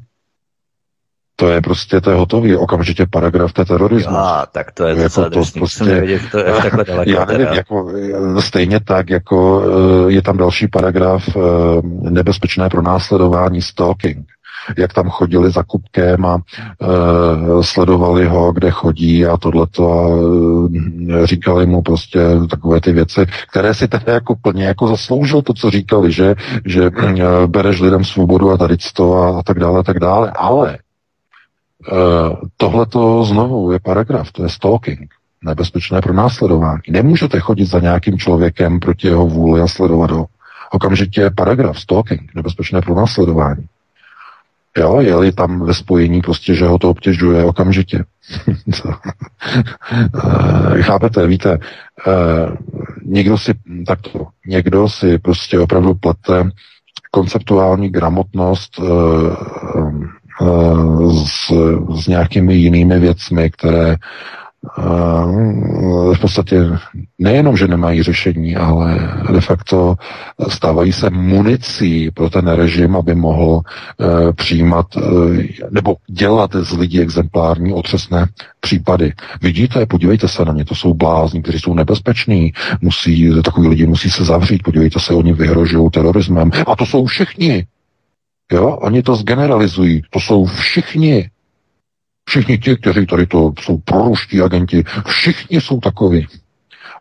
To 1.40 1.49
je 1.49 1.61
prostě, 1.61 2.02
to 2.02 2.10
je 2.10 2.18
hotový, 2.18 2.56
okamžitě 2.56 3.06
paragraf, 3.10 3.53
to 3.53 3.61
je 3.61 3.66
terorismus. 3.66 4.18
A, 4.18 4.45
tak 4.52 4.72
to 4.72 4.88
je 4.88 5.02
jako 5.02 5.30
to 5.30 5.41
prostě, 5.53 5.84
nevědět, 5.84 6.22
to 6.32 6.38
je 6.38 6.44
takhle 6.44 6.84
daleko. 6.88 7.11
Já 7.11 7.26
nevím, 7.26 7.48
jako, 7.48 7.91
stejně 8.40 8.80
tak, 8.80 9.10
jako 9.10 9.64
eh, 10.07 10.11
je 10.11 10.22
tam 10.22 10.38
další 10.38 10.68
paragraf 10.68 11.30
eh, 11.30 11.40
nebezpečné 12.10 12.70
pro 12.70 12.82
následování 12.82 13.61
stalking 13.61 14.26
jak 14.78 14.94
tam 14.94 15.10
chodili 15.10 15.52
za 15.52 15.64
kupkem 15.64 16.26
a 16.26 16.38
e, 16.38 17.64
sledovali 17.64 18.26
ho, 18.26 18.52
kde 18.52 18.72
chodí 18.72 19.26
a 19.26 19.38
tohleto 19.38 19.94
a 19.94 20.10
e, 21.24 21.28
říkali 21.28 21.66
mu 21.66 21.82
prostě 21.82 22.20
takové 22.49 22.82
ty 22.82 22.91
věci, 22.91 23.26
které 23.52 23.74
si 23.74 23.88
tedy 23.88 24.03
jako 24.07 24.36
plně 24.41 24.66
jako 24.66 24.88
zasloužil 24.88 25.41
to, 25.41 25.53
co 25.53 25.70
říkali, 25.70 26.11
že, 26.11 26.36
že 26.66 26.86
e, 26.86 27.48
bereš 27.48 27.80
lidem 27.80 28.03
svobodu 28.03 28.52
a 28.52 28.57
tady 28.57 28.78
to 28.94 29.14
a, 29.14 29.40
a 29.40 29.44
tak 29.44 29.60
dále, 29.60 29.80
a 29.80 29.84
tak 29.84 29.99
dále, 29.99 30.32
ale 30.36 30.78
Eh, 31.88 32.36
Tohle 32.58 32.86
to 32.86 33.24
znovu 33.24 33.72
je 33.72 33.80
paragraf, 33.80 34.32
to 34.32 34.44
je 34.44 34.50
stalking, 34.50 35.14
nebezpečné 35.44 36.02
pro 36.02 36.14
následování. 36.14 36.82
Nemůžete 36.90 37.40
chodit 37.40 37.66
za 37.66 37.80
nějakým 37.80 38.18
člověkem 38.18 38.80
proti 38.80 39.08
jeho 39.08 39.28
vůli 39.28 39.62
a 39.62 39.68
sledovat 39.68 40.12
ho. 40.12 40.26
Okamžitě 40.72 41.22
je 41.22 41.32
paragraf, 41.32 41.80
stalking, 41.80 42.36
nebezpečné 42.36 42.82
pro 42.82 42.96
následování. 42.96 43.66
Jo, 44.78 45.02
je 45.22 45.32
tam 45.32 45.66
ve 45.66 45.74
spojení 45.74 46.22
prostě, 46.22 46.56
že 46.56 46.66
ho 46.66 46.78
to 46.78 46.90
obtěžuje 46.90 47.46
okamžitě. 47.46 48.06
Eh, 50.76 50.82
chápete, 50.82 51.28
víte, 51.28 51.60
eh, 52.08 52.58
někdo 53.06 53.38
si 53.38 53.54
takto, 53.88 54.28
někdo 54.48 54.90
si 54.90 55.18
prostě 55.18 55.60
opravdu 55.60 55.94
plete 55.94 56.50
konceptuální 57.12 57.90
gramotnost 57.90 58.80
s, 61.26 61.53
s 61.95 62.07
nějakými 62.07 62.56
jinými 62.56 62.99
věcmi, 62.99 63.49
které 63.49 63.95
v 66.14 66.20
podstatě 66.22 66.70
nejenom, 67.20 67.57
že 67.57 67.68
nemají 67.68 68.03
řešení, 68.03 68.56
ale 68.56 69.11
de 69.32 69.41
facto 69.41 69.95
stávají 70.48 70.94
se 70.94 71.10
municí 71.10 72.11
pro 72.11 72.30
ten 72.30 72.48
režim, 72.48 72.95
aby 72.95 73.16
mohl 73.16 73.61
e, 73.61 74.34
přijímat 74.34 74.86
e, 74.98 75.02
nebo 75.70 75.95
dělat 76.10 76.52
z 76.56 76.78
lidí 76.78 77.02
exemplární 77.02 77.74
otřesné 77.74 78.28
případy. 78.60 79.14
Vidíte, 79.41 79.86
podívejte 79.86 80.28
se 80.28 80.45
na 80.45 80.53
ně, 80.53 80.66
to 80.66 80.76
jsou 80.76 80.94
blázni, 80.94 81.41
kteří 81.41 81.60
jsou 81.60 81.74
nebezpeční, 81.74 82.53
musí, 82.82 83.41
takový 83.44 83.68
lidi 83.68 83.88
musí 83.88 84.10
se 84.10 84.24
zavřít, 84.24 84.64
podívejte 84.64 84.99
se, 84.99 85.14
oni 85.14 85.34
vyhrožují 85.34 85.90
terorismem. 85.90 86.52
A 86.68 86.76
to 86.76 86.86
jsou 86.86 87.06
všichni. 87.06 87.66
Jo, 88.52 88.78
oni 88.82 89.04
to 89.04 89.16
zgeneralizují. 89.16 90.02
To 90.10 90.20
jsou 90.20 90.46
všichni. 90.46 91.30
Všichni 92.30 92.58
ti, 92.58 92.76
kteří 92.76 93.06
tady 93.06 93.28
to 93.28 93.54
jsou 93.60 93.78
proruští 93.78 94.42
agenti, 94.42 94.84
všichni 95.08 95.62
jsou 95.62 95.80
takoví. 95.80 96.28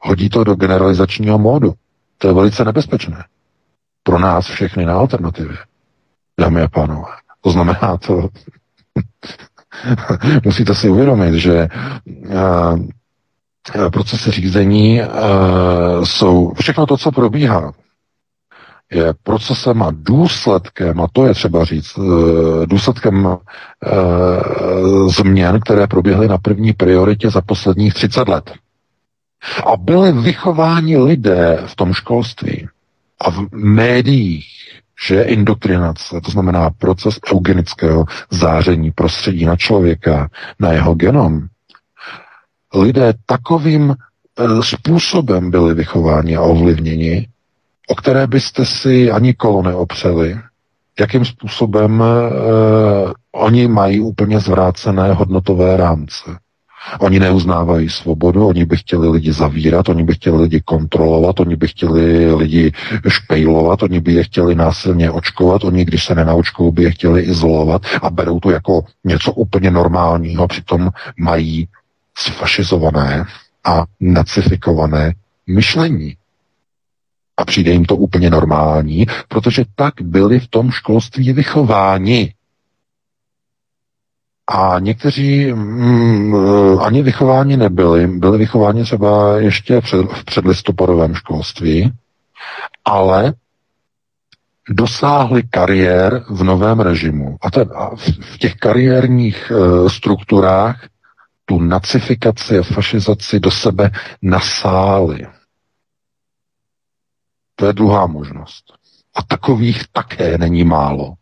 Hodí 0.02 0.28
to 0.28 0.44
do 0.44 0.54
generalizačního 0.54 1.38
módu. 1.38 1.74
To 2.18 2.28
je 2.28 2.34
velice 2.34 2.64
nebezpečné. 2.64 3.24
Pro 4.02 4.18
nás 4.18 4.46
všechny 4.46 4.86
na 4.86 4.94
alternativě. 4.94 5.56
Dámy 6.40 6.62
a 6.62 6.68
pánové. 6.68 7.08
To 7.40 7.50
znamená 7.50 7.96
to, 8.06 8.28
musíte 10.44 10.74
si 10.74 10.88
uvědomit, 10.88 11.34
že 11.34 11.68
uh, 12.06 12.78
procesy 13.92 14.30
řízení 14.30 15.00
uh, 15.02 16.04
jsou 16.04 16.52
všechno 16.60 16.86
to, 16.86 16.96
co 16.96 17.12
probíhá, 17.12 17.72
je 18.92 19.14
procesem 19.22 19.82
a 19.82 19.90
důsledkem, 19.92 21.00
a 21.00 21.06
to 21.12 21.26
je 21.26 21.34
třeba 21.34 21.64
říct, 21.64 21.98
eh, 21.98 22.66
důsledkem 22.66 23.26
e, 23.26 23.38
změn, 25.10 25.60
které 25.60 25.86
proběhly 25.86 26.28
na 26.28 26.38
první 26.38 26.72
prioritě 26.72 27.30
za 27.30 27.40
posledních 27.40 27.94
30 27.94 28.28
let. 28.28 28.52
A 29.72 29.76
byli 29.76 30.12
vychováni 30.12 30.98
lidé 30.98 31.62
v 31.66 31.76
tom 31.76 31.92
školství 31.92 32.68
a 33.20 33.30
v 33.30 33.46
médiích, 33.52 34.46
že 35.06 35.22
indoktrinace, 35.22 36.20
to 36.20 36.30
znamená 36.30 36.70
proces 36.70 37.18
eugenického 37.34 38.04
záření 38.30 38.90
prostředí 38.90 39.44
na 39.44 39.56
člověka, 39.56 40.28
na 40.60 40.72
jeho 40.72 40.94
genom, 40.94 41.40
lidé 42.74 43.12
takovým 43.26 43.90
e, 43.90 43.94
způsobem 44.62 45.50
byli 45.50 45.74
vychováni 45.74 46.36
a 46.36 46.42
ovlivněni, 46.42 47.28
o 47.88 47.94
které 47.94 48.26
byste 48.26 48.64
si 48.64 49.10
ani 49.10 49.34
kolo 49.34 49.62
neopřeli, 49.62 50.38
jakým 51.00 51.24
způsobem 51.24 52.00
uh, 52.00 53.12
oni 53.32 53.68
mají 53.68 54.00
úplně 54.00 54.40
zvrácené 54.40 55.12
hodnotové 55.12 55.76
rámce. 55.76 56.38
Oni 56.98 57.20
neuznávají 57.20 57.88
svobodu, 57.88 58.46
oni 58.46 58.64
by 58.64 58.76
chtěli 58.76 59.08
lidi 59.08 59.32
zavírat, 59.32 59.88
oni 59.88 60.04
by 60.04 60.14
chtěli 60.14 60.42
lidi 60.42 60.60
kontrolovat, 60.60 61.40
oni 61.40 61.56
by 61.56 61.68
chtěli 61.68 62.34
lidi 62.34 62.72
špejlovat, 63.08 63.82
oni 63.82 64.00
by 64.00 64.12
je 64.12 64.24
chtěli 64.24 64.54
násilně 64.54 65.10
očkovat, 65.10 65.64
oni, 65.64 65.84
když 65.84 66.04
se 66.04 66.14
nenaučkou, 66.14 66.72
by 66.72 66.82
je 66.82 66.90
chtěli 66.90 67.22
izolovat 67.22 67.82
a 68.02 68.10
berou 68.10 68.40
to 68.40 68.50
jako 68.50 68.84
něco 69.04 69.32
úplně 69.32 69.70
normálního, 69.70 70.48
přitom 70.48 70.90
mají 71.18 71.68
sfašizované 72.18 73.24
a 73.64 73.84
nacifikované 74.00 75.14
myšlení. 75.46 76.16
A 77.38 77.44
přijde 77.44 77.72
jim 77.72 77.84
to 77.84 77.96
úplně 77.96 78.30
normální, 78.30 79.06
protože 79.28 79.64
tak 79.74 79.94
byli 80.02 80.40
v 80.40 80.48
tom 80.48 80.70
školství 80.70 81.32
vychováni. 81.32 82.34
A 84.46 84.78
někteří 84.78 85.52
mm, 85.52 86.34
ani 86.80 87.02
vychováni 87.02 87.56
nebyli, 87.56 88.06
byli 88.06 88.38
vychováni 88.38 88.82
třeba 88.82 89.36
ještě 89.36 89.80
před, 89.80 90.06
v 90.12 90.24
předlistopadovém 90.24 91.14
školství, 91.14 91.92
ale 92.84 93.34
dosáhli 94.68 95.42
kariér 95.42 96.24
v 96.30 96.44
novém 96.44 96.80
režimu. 96.80 97.36
A, 97.40 97.50
te, 97.50 97.60
a 97.60 97.96
v, 97.96 98.08
v 98.20 98.38
těch 98.38 98.54
kariérních 98.54 99.52
e, 99.54 99.90
strukturách 99.90 100.86
tu 101.44 101.60
nacifikaci 101.60 102.58
a 102.58 102.62
fašizaci 102.62 103.40
do 103.40 103.50
sebe 103.50 103.90
nasáli. 104.22 105.26
To 107.58 107.66
je 107.66 107.72
druhá 107.72 108.06
možnost. 108.06 108.64
A 109.14 109.22
takových 109.22 109.82
také 109.92 110.38
není 110.38 110.64
málo. 110.64 111.14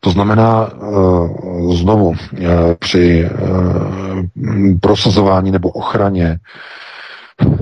To 0.00 0.10
znamená, 0.10 0.68
eh, 0.72 1.76
znovu, 1.76 2.14
eh, 2.14 2.46
při 2.78 3.24
eh, 3.24 3.30
prosazování 4.80 5.50
nebo 5.50 5.70
ochraně 5.70 6.38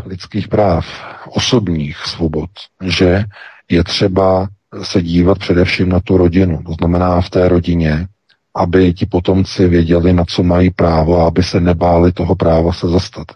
lidských 0.07 0.49
práv, 0.49 0.87
osobních 1.29 1.97
svobod, 1.97 2.51
že 2.85 3.25
je 3.69 3.85
třeba 3.85 4.49
se 4.83 5.03
dívat 5.03 5.39
především 5.39 5.89
na 5.89 6.01
tu 6.01 6.17
rodinu. 6.17 6.63
To 6.67 6.73
znamená 6.73 7.21
v 7.21 7.31
té 7.31 7.49
rodině, 7.49 8.07
aby 8.55 8.95
ti 8.95 9.07
potomci 9.07 9.69
věděli, 9.69 10.13
na 10.13 10.25
co 10.25 10.43
mají 10.43 10.71
právo 10.71 11.21
a 11.21 11.27
aby 11.27 11.43
se 11.43 11.61
nebáli 11.61 12.13
toho 12.13 12.35
práva 12.35 12.73
se 12.73 12.89
zastat. 12.89 13.27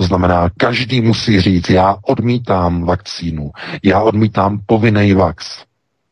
To 0.00 0.06
znamená, 0.06 0.50
každý 0.56 1.00
musí 1.00 1.40
říct, 1.40 1.70
já 1.70 1.96
odmítám 2.02 2.84
vakcínu, 2.84 3.50
já 3.82 4.00
odmítám 4.00 4.60
povinný 4.66 5.12
vax. 5.12 5.64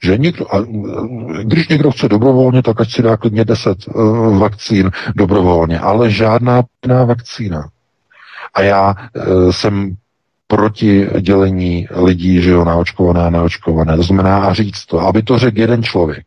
Že 0.02 0.19
někdo, 0.19 0.55
a 0.55 0.59
když 1.43 1.69
někdo 1.69 1.90
chce 1.90 2.09
dobrovolně, 2.09 2.62
tak 2.62 2.81
ať 2.81 2.93
si 2.93 3.02
dá 3.02 3.16
klidně 3.16 3.44
10 3.44 3.78
uh, 3.89 4.39
vakcín 4.39 4.90
dobrovolně, 5.16 5.78
ale 5.81 6.10
žádná 6.10 6.62
jiná 6.86 7.05
vakcína. 7.05 7.69
A 8.55 8.62
já 8.62 8.94
uh, 8.94 9.51
jsem 9.51 9.94
proti 10.47 11.06
dělení 11.20 11.89
lidí, 11.90 12.43
že 12.43 12.51
jo, 12.51 12.65
naočkované 12.65 13.20
a 13.20 13.31
neočkované. 13.31 13.97
To 13.97 14.02
znamená 14.02 14.55
říct 14.55 14.86
to, 14.86 15.01
aby 15.01 15.23
to 15.23 15.39
řekl 15.39 15.60
jeden 15.60 15.82
člověk 15.82 16.24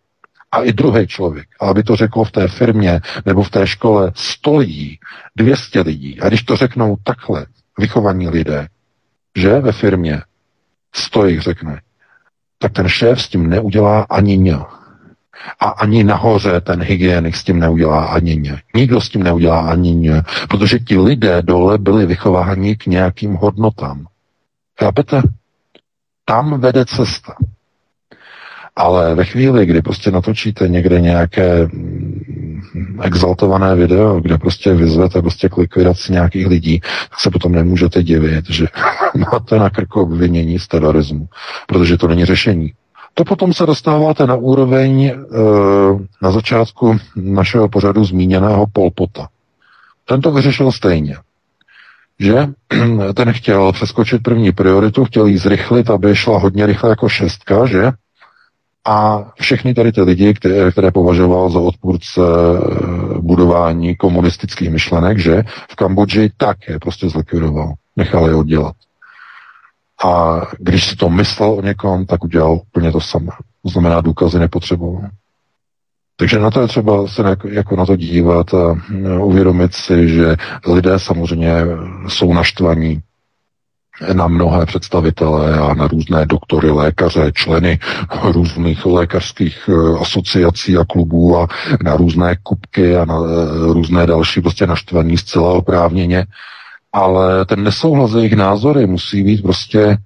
a 0.51 0.61
i 0.61 0.73
druhý 0.73 1.07
člověk. 1.07 1.47
A 1.59 1.65
aby 1.65 1.83
to 1.83 1.95
řekl 1.95 2.23
v 2.23 2.31
té 2.31 2.47
firmě 2.47 3.01
nebo 3.25 3.43
v 3.43 3.49
té 3.49 3.67
škole 3.67 4.11
100 4.15 4.57
lidí, 4.57 4.99
200 5.35 5.81
lidí. 5.81 6.19
A 6.19 6.27
když 6.27 6.43
to 6.43 6.55
řeknou 6.55 6.97
takhle, 7.03 7.45
vychovaní 7.79 8.29
lidé, 8.29 8.67
že 9.35 9.59
ve 9.59 9.71
firmě 9.71 10.21
100 10.95 11.25
jich 11.25 11.41
řekne, 11.41 11.81
tak 12.57 12.71
ten 12.71 12.87
šéf 12.89 13.21
s 13.21 13.29
tím 13.29 13.49
neudělá 13.49 14.05
ani 14.09 14.37
ně. 14.37 14.57
A 15.59 15.69
ani 15.69 16.03
nahoře 16.03 16.61
ten 16.61 16.83
hygienik 16.83 17.35
s 17.35 17.43
tím 17.43 17.59
neudělá 17.59 18.05
ani 18.05 18.35
ně. 18.35 18.61
Nikdo 18.75 19.01
s 19.01 19.09
tím 19.09 19.23
neudělá 19.23 19.71
ani 19.71 19.95
ně, 19.95 20.23
protože 20.49 20.79
ti 20.79 20.97
lidé 20.97 21.41
dole 21.41 21.77
byli 21.77 22.05
vychováni 22.05 22.75
k 22.75 22.85
nějakým 22.85 23.33
hodnotám. 23.33 24.05
Chápete? 24.79 25.21
Tam 26.25 26.59
vede 26.59 26.85
cesta. 26.85 27.35
Ale 28.75 29.15
ve 29.15 29.25
chvíli, 29.25 29.65
kdy 29.65 29.81
prostě 29.81 30.11
natočíte 30.11 30.67
někde 30.67 31.01
nějaké 31.01 31.65
mm, 31.65 32.99
exaltované 33.01 33.75
video, 33.75 34.19
kde 34.19 34.37
prostě 34.37 34.73
vyzvete 34.73 35.21
prostě 35.21 35.49
k 35.49 35.57
likvidaci 35.57 36.11
nějakých 36.11 36.47
lidí, 36.47 36.79
tak 36.79 37.19
se 37.19 37.29
potom 37.29 37.51
nemůžete 37.51 38.03
divit, 38.03 38.49
že 38.49 38.67
máte 39.31 39.59
na 39.59 39.69
krku 39.69 40.01
obvinění 40.01 40.59
z 40.59 40.67
terorismu, 40.67 41.27
protože 41.67 41.97
to 41.97 42.07
není 42.07 42.25
řešení. 42.25 42.73
To 43.13 43.23
potom 43.23 43.53
se 43.53 43.65
dostáváte 43.65 44.27
na 44.27 44.35
úroveň 44.35 45.03
e, 45.03 45.15
na 46.21 46.31
začátku 46.31 46.97
našeho 47.15 47.69
pořadu 47.69 48.05
zmíněného 48.05 48.65
Polpota. 48.73 49.27
Ten 50.05 50.21
to 50.21 50.31
vyřešil 50.31 50.71
stejně 50.71 51.17
že 52.21 52.47
ten 53.13 53.33
chtěl 53.33 53.71
přeskočit 53.71 54.23
první 54.23 54.51
prioritu, 54.51 55.05
chtěl 55.05 55.25
jí 55.25 55.37
zrychlit, 55.37 55.89
aby 55.89 56.15
šla 56.15 56.39
hodně 56.39 56.65
rychle 56.65 56.89
jako 56.89 57.09
šestka, 57.09 57.65
že? 57.65 57.91
A 58.85 59.25
všechny 59.39 59.73
tady 59.73 59.91
ty 59.91 60.01
lidi, 60.01 60.33
které, 60.33 60.71
které 60.71 60.91
považoval 60.91 61.49
za 61.49 61.59
odpůrce 61.59 62.21
eh, 62.21 63.19
budování 63.19 63.95
komunistických 63.95 64.69
myšlenek, 64.69 65.17
že 65.17 65.43
v 65.71 65.75
Kambodži 65.75 66.31
také 66.37 66.79
prostě 66.79 67.09
zlikvidoval. 67.09 67.73
Nechal 67.95 68.27
je 68.27 68.35
oddělat. 68.35 68.75
A 70.05 70.41
když 70.59 70.85
si 70.89 70.95
to 70.95 71.09
myslel 71.09 71.51
o 71.51 71.61
někom, 71.61 72.05
tak 72.05 72.23
udělal 72.23 72.53
úplně 72.53 72.91
to 72.91 73.01
samé. 73.01 73.31
To 73.63 73.69
znamená, 73.69 74.01
důkazy 74.01 74.39
nepotřeboval. 74.39 75.09
Takže 76.15 76.39
na 76.39 76.51
to 76.51 76.61
je 76.61 76.67
třeba 76.67 77.07
se 77.07 77.23
jako 77.49 77.75
na 77.75 77.85
to 77.85 77.95
dívat 77.95 78.53
a 78.53 78.75
eh, 79.05 79.17
uvědomit 79.17 79.73
si, 79.73 80.09
že 80.09 80.35
lidé 80.67 80.99
samozřejmě 80.99 81.53
jsou 82.07 82.33
naštvaní 82.33 83.01
na 84.13 84.27
mnohé 84.27 84.65
představitele 84.65 85.59
a 85.59 85.73
na 85.73 85.87
různé 85.87 86.25
doktory, 86.25 86.71
lékaře, 86.71 87.31
členy 87.35 87.79
různých 88.23 88.85
lékařských 88.85 89.69
eh, 89.69 89.99
asociací 90.01 90.77
a 90.77 90.85
klubů 90.85 91.37
a 91.37 91.47
na 91.83 91.95
různé 91.95 92.35
kupky 92.43 92.97
a 92.97 93.05
na 93.05 93.15
eh, 93.15 93.73
různé 93.73 94.07
další 94.07 94.41
prostě 94.41 94.67
naštvaní 94.67 95.17
zcela 95.17 95.53
oprávněně. 95.53 96.25
Ale 96.93 97.45
ten 97.45 97.63
nesouhlas 97.63 98.13
jejich 98.13 98.35
názory 98.35 98.87
musí 98.87 99.23
být 99.23 99.41
prostě 99.41 99.81
e, 99.81 99.97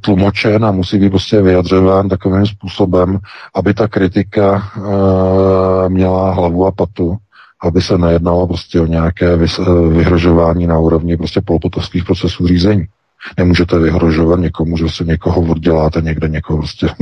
tlumočen 0.00 0.64
a 0.64 0.70
musí 0.70 0.98
být 0.98 1.10
prostě 1.10 1.42
vyjadřován 1.42 2.08
takovým 2.08 2.46
způsobem, 2.46 3.18
aby 3.54 3.74
ta 3.74 3.88
kritika 3.88 4.68
měla 5.88 6.34
hlavu 6.34 6.66
a 6.66 6.72
patu 6.72 7.16
aby 7.62 7.82
se 7.82 7.98
nejednalo 7.98 8.46
prostě 8.46 8.80
o 8.80 8.86
nějaké 8.86 9.36
vyhrožování 9.90 10.66
na 10.66 10.78
úrovni 10.78 11.16
prostě 11.16 11.40
polopotovských 11.40 12.04
procesů 12.04 12.46
řízení. 12.46 12.86
Nemůžete 13.38 13.78
vyhrožovat 13.78 14.40
někomu, 14.40 14.76
že 14.76 14.88
se 14.88 15.04
někoho 15.04 15.40
odděláte 15.40 16.00
někde, 16.00 16.28
někoho 16.28 16.58
prostě... 16.58 16.88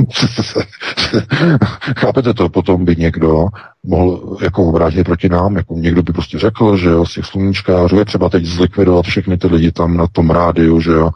Chápete 1.99 2.35
to? 2.35 2.49
Potom 2.49 2.85
by 2.85 2.97
někdo 2.97 3.47
mohl 3.85 4.37
jako 4.43 4.65
obrátit 4.65 5.05
proti 5.05 5.29
nám, 5.29 5.57
jako 5.57 5.75
někdo 5.75 6.03
by 6.03 6.13
prostě 6.13 6.39
řekl, 6.39 6.77
že 6.77 6.89
jo, 6.89 7.07
z 7.07 7.15
těch 7.15 7.25
sluníčkářů 7.25 7.97
je 7.97 8.05
třeba 8.05 8.29
teď 8.29 8.45
zlikvidovat 8.45 9.05
všechny 9.05 9.39
ty 9.39 9.47
lidi 9.47 9.73
tam 9.73 9.97
na 9.97 10.07
tom 10.07 10.31
rádiu, 10.31 10.81
že 10.81 10.93
jo, 10.93 11.11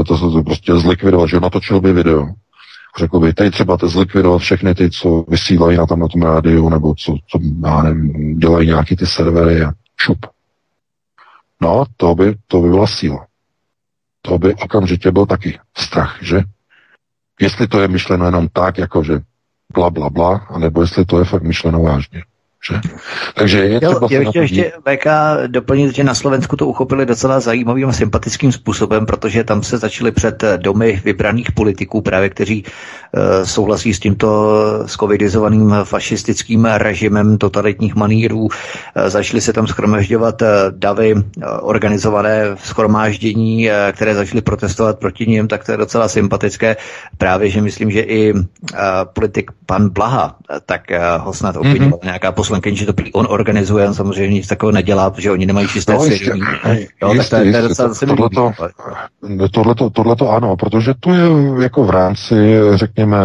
e, 0.00 0.04
to 0.04 0.18
se 0.18 0.24
to 0.24 0.42
prostě 0.42 0.76
zlikvidovat, 0.76 1.28
že 1.28 1.36
jo, 1.36 1.40
natočil 1.40 1.80
by 1.80 1.92
video. 1.92 2.26
Řekl 2.98 3.20
by, 3.20 3.32
teď 3.32 3.52
třeba 3.52 3.78
zlikvidovat 3.82 4.38
všechny 4.38 4.74
ty, 4.74 4.90
co 4.90 5.24
vysílají 5.28 5.76
na 5.76 5.86
tam 5.86 6.00
na 6.00 6.08
tom 6.08 6.22
rádiu, 6.22 6.68
nebo 6.68 6.94
co, 6.94 7.16
co 7.28 7.38
já 7.64 7.82
nevím, 7.82 8.38
dělají 8.38 8.66
nějaký 8.66 8.96
ty 8.96 9.06
servery 9.06 9.62
a 9.62 9.72
šup. 10.00 10.26
No, 11.60 11.84
to 11.96 12.14
by, 12.14 12.34
to 12.46 12.60
by 12.60 12.68
byla 12.68 12.86
síla. 12.86 13.26
To 14.22 14.38
by 14.38 14.54
okamžitě 14.54 15.10
byl 15.10 15.26
taky 15.26 15.58
strach, 15.76 16.18
že? 16.22 16.40
Jestli 17.40 17.68
to 17.68 17.80
je 17.80 17.88
myšleno 17.88 18.24
jenom 18.24 18.48
tak, 18.48 18.78
jako 18.78 19.04
že 19.04 19.20
bla, 19.74 19.90
bla, 19.90 20.10
bla, 20.10 20.36
anebo 20.36 20.80
jestli 20.80 21.04
to 21.04 21.18
je 21.18 21.24
fakt 21.24 21.42
myšleno 21.42 21.82
vážně. 21.82 22.22
Že? 22.66 22.80
Takže 23.34 23.58
je 23.58 23.80
jo, 23.82 23.90
třeba 23.90 24.08
já 24.10 24.18
bych 24.18 24.28
chtěl 24.28 24.42
ještě 24.42 24.72
VK 24.88 25.06
doplnit, 25.46 25.94
že 25.94 26.04
na 26.04 26.14
Slovensku 26.14 26.56
to 26.56 26.66
uchopili 26.66 27.06
docela 27.06 27.40
zajímavým 27.40 27.88
a 27.88 27.92
sympatickým 27.92 28.52
způsobem, 28.52 29.06
protože 29.06 29.44
tam 29.44 29.62
se 29.62 29.78
začali 29.78 30.12
před 30.12 30.44
domy 30.56 31.00
vybraných 31.04 31.52
politiků, 31.52 32.00
právě 32.00 32.28
kteří 32.28 32.64
uh, 32.64 33.22
souhlasí 33.44 33.94
s 33.94 34.00
tímto 34.00 34.28
skovidizovaným 34.86 35.74
fašistickým 35.84 36.64
režimem 36.64 37.38
totalitních 37.38 37.94
manírů. 37.94 38.42
Uh, 38.42 38.48
začaly 39.06 39.40
se 39.40 39.52
tam 39.52 39.66
schromažďovat 39.66 40.42
davy, 40.70 41.14
uh, 41.14 41.22
organizované 41.60 42.42
schromáždění, 42.56 43.68
které 43.92 44.14
začaly 44.14 44.42
protestovat 44.42 44.98
proti 44.98 45.26
ním, 45.26 45.48
tak 45.48 45.64
to 45.64 45.72
je 45.72 45.78
docela 45.78 46.08
sympatické. 46.08 46.76
Právě, 47.18 47.50
že 47.50 47.60
myslím, 47.62 47.90
že 47.90 48.00
i 48.00 48.34
politik 49.12 49.50
pan 49.66 49.88
Blaha, 49.88 50.36
tak 50.66 50.80
uh, 50.90 51.24
ho 51.24 51.32
snad 51.32 51.56
obvinil 51.56 51.88
mm-hmm. 51.88 52.04
nějaká 52.04 52.32
poslankyně, 52.32 52.55
že 52.72 52.86
to 52.86 52.92
on 53.12 53.26
organizuje, 53.30 53.88
on 53.88 53.94
samozřejmě 53.94 54.34
nic 54.34 54.46
takového 54.46 54.72
nedělá, 54.72 55.10
protože 55.10 55.30
oni 55.30 55.46
nemají 55.46 55.68
čisté 55.68 55.92
no, 55.92 56.00
svědomí. 56.00 56.42
Jo, 57.02 57.12
jistě, 57.12 57.36
to, 57.36 57.42
je 57.42 57.62
docela 57.62 57.94
tohleto, 58.06 58.52
tohleto, 59.50 59.90
tohleto 59.90 60.30
ano, 60.30 60.56
protože 60.56 60.94
to 61.00 61.12
je 61.12 61.22
jako 61.62 61.84
v 61.84 61.90
rámci, 61.90 62.34
řekněme, 62.74 63.16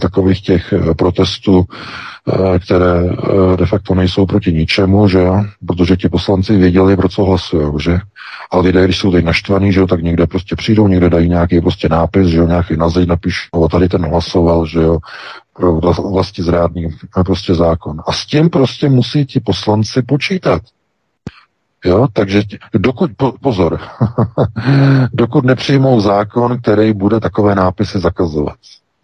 takových 0.00 0.40
těch 0.40 0.74
protestů, 0.96 1.64
eh, 1.64 2.58
které 2.58 2.94
eh, 3.04 3.56
de 3.56 3.66
facto 3.66 3.94
nejsou 3.94 4.26
proti 4.26 4.52
ničemu, 4.52 5.08
že 5.08 5.18
jo? 5.18 5.44
protože 5.66 5.96
ti 5.96 6.08
poslanci 6.08 6.56
věděli, 6.56 6.96
pro 6.96 7.08
co 7.08 7.24
hlasují, 7.24 7.72
že? 7.80 7.98
Ale 8.54 8.62
lidé, 8.62 8.84
když 8.84 8.98
jsou 8.98 9.12
teď 9.12 9.24
naštvaní, 9.24 9.72
že 9.72 9.80
jo, 9.80 9.86
tak 9.86 10.02
někde 10.02 10.26
prostě 10.26 10.56
přijdou, 10.56 10.88
někde 10.88 11.10
dají 11.10 11.28
nějaký 11.28 11.60
prostě 11.60 11.88
nápis, 11.88 12.26
že 12.26 12.38
jo, 12.38 12.46
nějaký 12.46 12.76
na 12.76 12.88
zeď 12.88 13.08
napíšou, 13.08 13.64
a 13.64 13.68
tady 13.68 13.88
ten 13.88 14.06
hlasoval, 14.06 14.66
že 14.66 14.82
jo, 14.82 14.98
pro 15.52 15.80
vlasti 16.12 16.42
zrádný 16.42 16.88
prostě 17.24 17.54
zákon. 17.54 18.00
A 18.06 18.12
s 18.12 18.26
tím 18.26 18.50
prostě 18.50 18.88
musí 18.88 19.26
ti 19.26 19.40
poslanci 19.40 20.02
počítat. 20.02 20.62
Jo, 21.84 22.06
takže 22.12 22.42
dokud, 22.74 23.10
po, 23.16 23.32
pozor, 23.40 23.80
dokud 25.12 25.44
nepřijmou 25.44 26.00
zákon, 26.00 26.58
který 26.60 26.92
bude 26.92 27.20
takové 27.20 27.54
nápisy 27.54 27.98
zakazovat. 27.98 28.56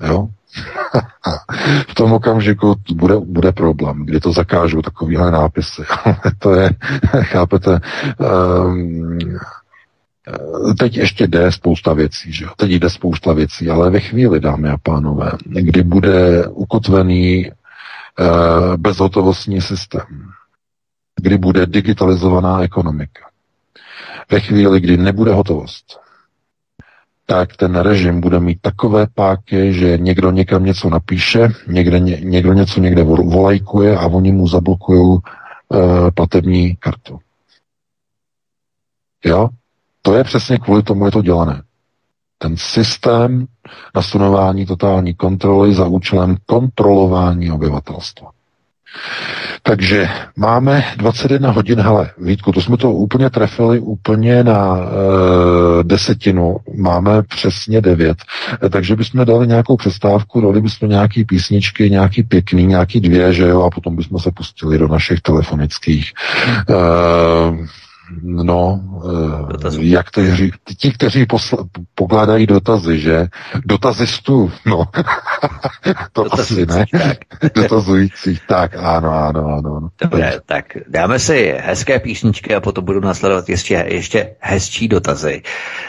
Jo? 0.06 0.28
v 1.88 1.94
tom 1.94 2.12
okamžiku 2.12 2.74
bude, 2.92 3.16
bude 3.16 3.52
problém, 3.52 4.04
kdy 4.04 4.20
to 4.20 4.32
zakážou 4.32 4.82
takovýhle 4.82 5.30
nápisy. 5.30 5.82
to 6.38 6.54
je, 6.54 6.70
chápete, 7.22 7.80
um, 8.64 9.18
Teď 10.78 10.96
ještě 10.96 11.26
jde 11.26 11.52
spousta 11.52 11.92
věcí, 11.92 12.32
že 12.32 12.44
jo? 12.44 12.50
Teď 12.56 12.70
jde 12.70 12.90
spousta 12.90 13.32
věcí, 13.32 13.70
ale 13.70 13.90
ve 13.90 14.00
chvíli, 14.00 14.40
dámy 14.40 14.68
a 14.68 14.78
pánové, 14.82 15.32
kdy 15.46 15.82
bude 15.82 16.48
ukotvený 16.48 17.46
e, 17.46 17.52
bezhotovostní 18.76 19.60
systém, 19.60 20.30
kdy 21.16 21.38
bude 21.38 21.66
digitalizovaná 21.66 22.62
ekonomika, 22.62 23.28
ve 24.30 24.40
chvíli, 24.40 24.80
kdy 24.80 24.96
nebude 24.96 25.32
hotovost, 25.32 26.00
tak 27.30 27.56
ten 27.56 27.76
režim 27.76 28.20
bude 28.20 28.40
mít 28.40 28.58
takové 28.60 29.06
páky, 29.14 29.72
že 29.72 29.98
někdo 29.98 30.30
někam 30.30 30.64
něco 30.64 30.90
napíše, 30.90 31.48
někde, 31.68 32.00
ně, 32.00 32.20
někdo 32.20 32.52
něco 32.52 32.80
někde 32.80 33.02
volajkuje 33.02 33.96
a 33.96 34.06
oni 34.06 34.32
mu 34.32 34.48
zablokují 34.48 35.18
e, 35.18 36.10
platební 36.10 36.76
kartu. 36.76 37.18
Jo? 39.24 39.48
To 40.02 40.14
je 40.14 40.24
přesně 40.24 40.58
kvůli 40.58 40.82
tomu 40.82 41.04
je 41.04 41.10
to 41.10 41.22
dělané. 41.22 41.62
Ten 42.38 42.56
systém 42.56 43.46
nasunování 43.94 44.66
totální 44.66 45.14
kontroly 45.14 45.74
za 45.74 45.86
účelem 45.86 46.36
kontrolování 46.46 47.50
obyvatelstva. 47.50 48.30
Takže 49.62 50.08
máme 50.36 50.84
21 50.96 51.50
hodin, 51.50 51.80
hele, 51.80 52.10
Vítku, 52.18 52.52
to 52.52 52.60
jsme 52.60 52.76
to 52.76 52.92
úplně 52.92 53.30
trefili 53.30 53.78
úplně 53.78 54.44
na 54.44 54.78
e, 54.78 55.84
desetinu, 55.84 56.56
máme 56.76 57.22
přesně 57.22 57.80
9, 57.80 58.18
e, 58.64 58.68
takže 58.68 58.96
bychom 58.96 59.24
dali 59.24 59.46
nějakou 59.46 59.76
přestávku, 59.76 60.40
dali 60.40 60.60
bychom 60.60 60.88
nějaký 60.88 61.24
písničky, 61.24 61.90
nějaký 61.90 62.22
pěkný, 62.22 62.66
nějaký 62.66 63.00
dvě, 63.00 63.32
že 63.32 63.48
jo, 63.48 63.62
a 63.62 63.70
potom 63.70 63.96
bychom 63.96 64.18
se 64.18 64.30
pustili 64.30 64.78
do 64.78 64.88
našich 64.88 65.20
telefonických 65.20 66.12
e, 66.70 67.80
No, 68.22 68.80
eh, 69.04 69.52
Dotazů. 69.52 69.80
jak 69.82 70.10
to 70.10 70.20
je, 70.20 70.50
ti, 70.76 70.92
kteří 70.92 71.26
posla, 71.26 71.58
pokládají 71.94 72.46
dotazy, 72.46 72.98
že? 72.98 73.26
Dotazistů, 73.64 74.52
no. 74.66 74.84
to 76.12 76.22
Dotazující, 76.22 76.72
asi 76.72 76.78
ne. 76.78 77.04
Tak. 77.04 77.18
Dotazující, 77.54 78.38
tak, 78.48 78.76
ano, 78.76 79.10
ano, 79.10 79.46
ano. 79.46 79.88
Dobře, 80.02 80.40
tak 80.46 80.64
dáme 80.88 81.18
si 81.18 81.54
hezké 81.60 81.98
písničky 81.98 82.54
a 82.54 82.60
potom 82.60 82.84
budu 82.84 83.00
nasledovat 83.00 83.48
ještě, 83.48 83.86
ještě 83.88 84.30
hezčí 84.40 84.88
dotazy. 84.88 85.42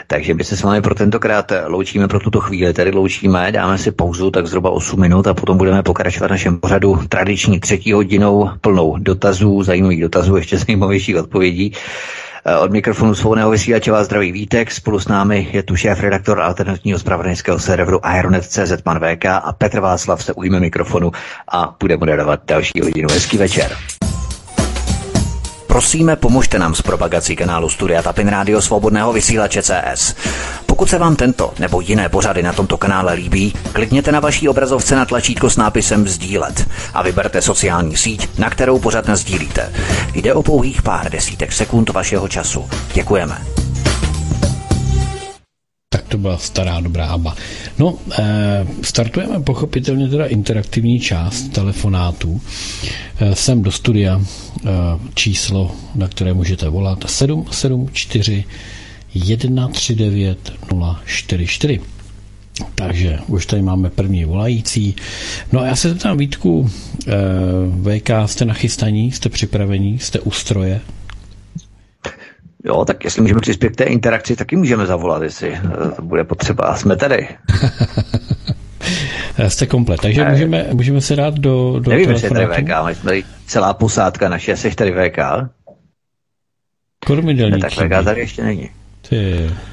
Takže 0.06 0.34
my 0.34 0.44
se 0.44 0.56
s 0.56 0.62
vámi 0.62 0.80
pro 0.82 0.94
tentokrát 0.94 1.52
loučíme 1.66 2.08
pro 2.08 2.20
tuto 2.20 2.40
chvíli, 2.40 2.72
tedy 2.72 2.90
loučíme, 2.90 3.52
dáme 3.52 3.78
si 3.78 3.92
pauzu 3.92 4.30
tak 4.30 4.46
zhruba 4.46 4.70
8 4.70 5.00
minut 5.00 5.26
a 5.26 5.34
potom 5.34 5.58
budeme 5.58 5.82
pokračovat 5.82 6.30
našem 6.30 6.58
pořadu 6.58 7.00
tradiční 7.08 7.60
třetí 7.60 7.92
hodinou 7.92 8.50
plnou 8.60 8.96
dotazů, 8.98 9.62
zajímavých 9.62 10.00
dotazů, 10.00 10.36
ještě 10.36 10.58
zajímavějších 10.58 11.16
odpovědí. 11.16 11.72
Eh, 12.44 12.56
od 12.56 12.72
mikrofonu 12.72 13.14
svobodného 13.14 13.50
vysílače 13.50 13.92
vás 13.92 14.06
zdraví 14.06 14.32
Vítek, 14.32 14.70
spolu 14.70 15.00
s 15.00 15.08
námi 15.08 15.48
je 15.52 15.62
tu 15.62 15.76
šéf 15.76 16.00
redaktor 16.00 16.40
alternativního 16.40 16.98
zpravodajského 16.98 17.58
serveru 17.58 18.00
Ironet.cz 18.18 18.82
pan 18.82 18.98
VK 18.98 19.24
a 19.24 19.52
Petr 19.52 19.80
Václav 19.80 20.24
se 20.24 20.32
ujme 20.32 20.60
mikrofonu 20.60 21.12
a 21.52 21.76
bude 21.80 21.96
moderovat 21.96 22.40
další 22.44 22.80
hodinu. 22.80 23.08
Hezký 23.12 23.38
večer. 23.38 23.76
Prosíme, 25.66 26.16
pomožte 26.16 26.58
nám 26.58 26.74
s 26.74 26.82
propagací 26.82 27.36
kanálu 27.36 27.68
Studia 27.68 28.02
Tapin 28.02 28.28
Rádio 28.28 28.62
Svobodného 28.62 29.12
vysílače 29.12 29.62
CS. 29.62 30.14
Pokud 30.72 30.88
se 30.88 30.98
vám 30.98 31.16
tento 31.16 31.52
nebo 31.58 31.80
jiné 31.80 32.08
pořady 32.08 32.42
na 32.42 32.52
tomto 32.52 32.76
kanále 32.76 33.14
líbí, 33.14 33.52
klikněte 33.72 34.12
na 34.12 34.20
vaší 34.20 34.48
obrazovce 34.48 34.96
na 34.96 35.04
tlačítko 35.04 35.50
s 35.50 35.56
nápisem 35.56 36.08
Sdílet 36.08 36.68
a 36.94 37.02
vyberte 37.02 37.42
sociální 37.42 37.96
síť, 37.96 38.38
na 38.38 38.50
kterou 38.50 38.78
pořád 38.78 39.10
sdílíte. 39.10 39.72
Jde 40.14 40.34
o 40.34 40.42
pouhých 40.42 40.82
pár 40.82 41.10
desítek 41.10 41.52
sekund 41.52 41.88
vašeho 41.90 42.28
času. 42.28 42.64
Děkujeme. 42.94 43.38
Tak 45.88 46.02
to 46.08 46.18
byla 46.18 46.38
stará 46.38 46.80
dobrá 46.80 47.06
aba. 47.06 47.34
No, 47.78 47.94
e, 48.18 48.66
startujeme 48.82 49.40
pochopitelně 49.40 50.08
teda 50.08 50.26
interaktivní 50.26 51.00
část 51.00 51.42
telefonátů. 51.42 52.40
E, 53.20 53.34
sem 53.34 53.62
do 53.62 53.70
studia 53.70 54.20
e, 54.20 54.70
číslo, 55.14 55.70
na 55.94 56.08
které 56.08 56.34
můžete 56.34 56.68
volat 56.68 56.98
774 57.06 58.44
139 59.14 60.52
044. 61.06 61.80
Takže 62.74 63.18
už 63.26 63.46
tady 63.46 63.62
máme 63.62 63.90
první 63.90 64.24
volající. 64.24 64.96
No 65.52 65.60
a 65.60 65.66
já 65.66 65.76
se 65.76 65.88
zeptám 65.88 66.18
Vítku, 66.18 66.70
e, 67.06 68.00
VK, 68.00 68.10
jste 68.26 68.44
nachystaní, 68.44 69.12
jste 69.12 69.28
připravení, 69.28 69.98
jste 69.98 70.20
u 70.20 70.30
stroje? 70.30 70.80
Jo, 72.64 72.84
tak 72.84 73.04
jestli 73.04 73.22
můžeme 73.22 73.40
přispět 73.40 73.70
k 73.70 73.76
té 73.76 73.84
interakci, 73.84 74.36
taky 74.36 74.56
můžeme 74.56 74.86
zavolat, 74.86 75.22
jestli 75.22 75.54
eh, 75.54 75.60
to 75.96 76.02
bude 76.02 76.24
potřeba. 76.24 76.76
Jsme 76.76 76.96
tady. 76.96 77.28
Jste 79.48 79.66
komplet, 79.66 80.00
takže 80.00 80.24
můžeme, 80.24 80.66
můžeme 80.72 81.00
se 81.00 81.16
dát 81.16 81.34
do, 81.34 81.80
do 81.80 81.90
Nevím, 81.90 82.10
jestli 82.10 82.26
je 82.26 82.30
tady 82.30 82.62
VK, 82.62 82.70
ale 82.70 82.94
jsme 82.94 83.04
tady 83.04 83.24
celá 83.46 83.74
posádka 83.74 84.28
naše, 84.28 84.56
jsi 84.56 84.74
tady 84.74 84.92
VK? 84.92 85.18
Kormidelník. 87.06 87.62
Ne, 87.62 87.70
tak 87.70 87.72
VK 87.72 88.04
tady 88.04 88.20
ještě 88.20 88.44
není. 88.44 88.70
Ty. 89.02 89.71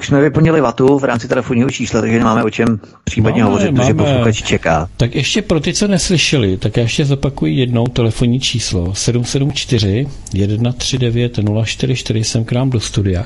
Už 0.00 0.06
jsme 0.06 0.20
vyplnili 0.20 0.60
vatu 0.60 0.98
v 0.98 1.04
rámci 1.04 1.28
telefonního 1.28 1.70
čísla, 1.70 2.00
takže 2.00 2.18
nemáme 2.18 2.44
o 2.44 2.50
čem 2.50 2.80
případně 3.04 3.42
máme, 3.42 3.54
hovořit, 3.54 3.74
protože 3.74 3.94
posluchač 3.94 4.42
čeká. 4.42 4.88
Tak 4.96 5.14
ještě 5.14 5.42
pro 5.42 5.60
ty, 5.60 5.74
co 5.74 5.88
neslyšeli, 5.88 6.56
tak 6.56 6.76
já 6.76 6.82
ještě 6.82 7.04
zopakuji 7.04 7.54
jednou 7.54 7.86
telefonní 7.86 8.40
číslo 8.40 8.94
774 8.94 10.06
139 10.72 11.38
044 11.64 12.24
jsem 12.24 12.44
k 12.44 12.52
nám 12.52 12.70
do 12.70 12.80
studia. 12.80 13.24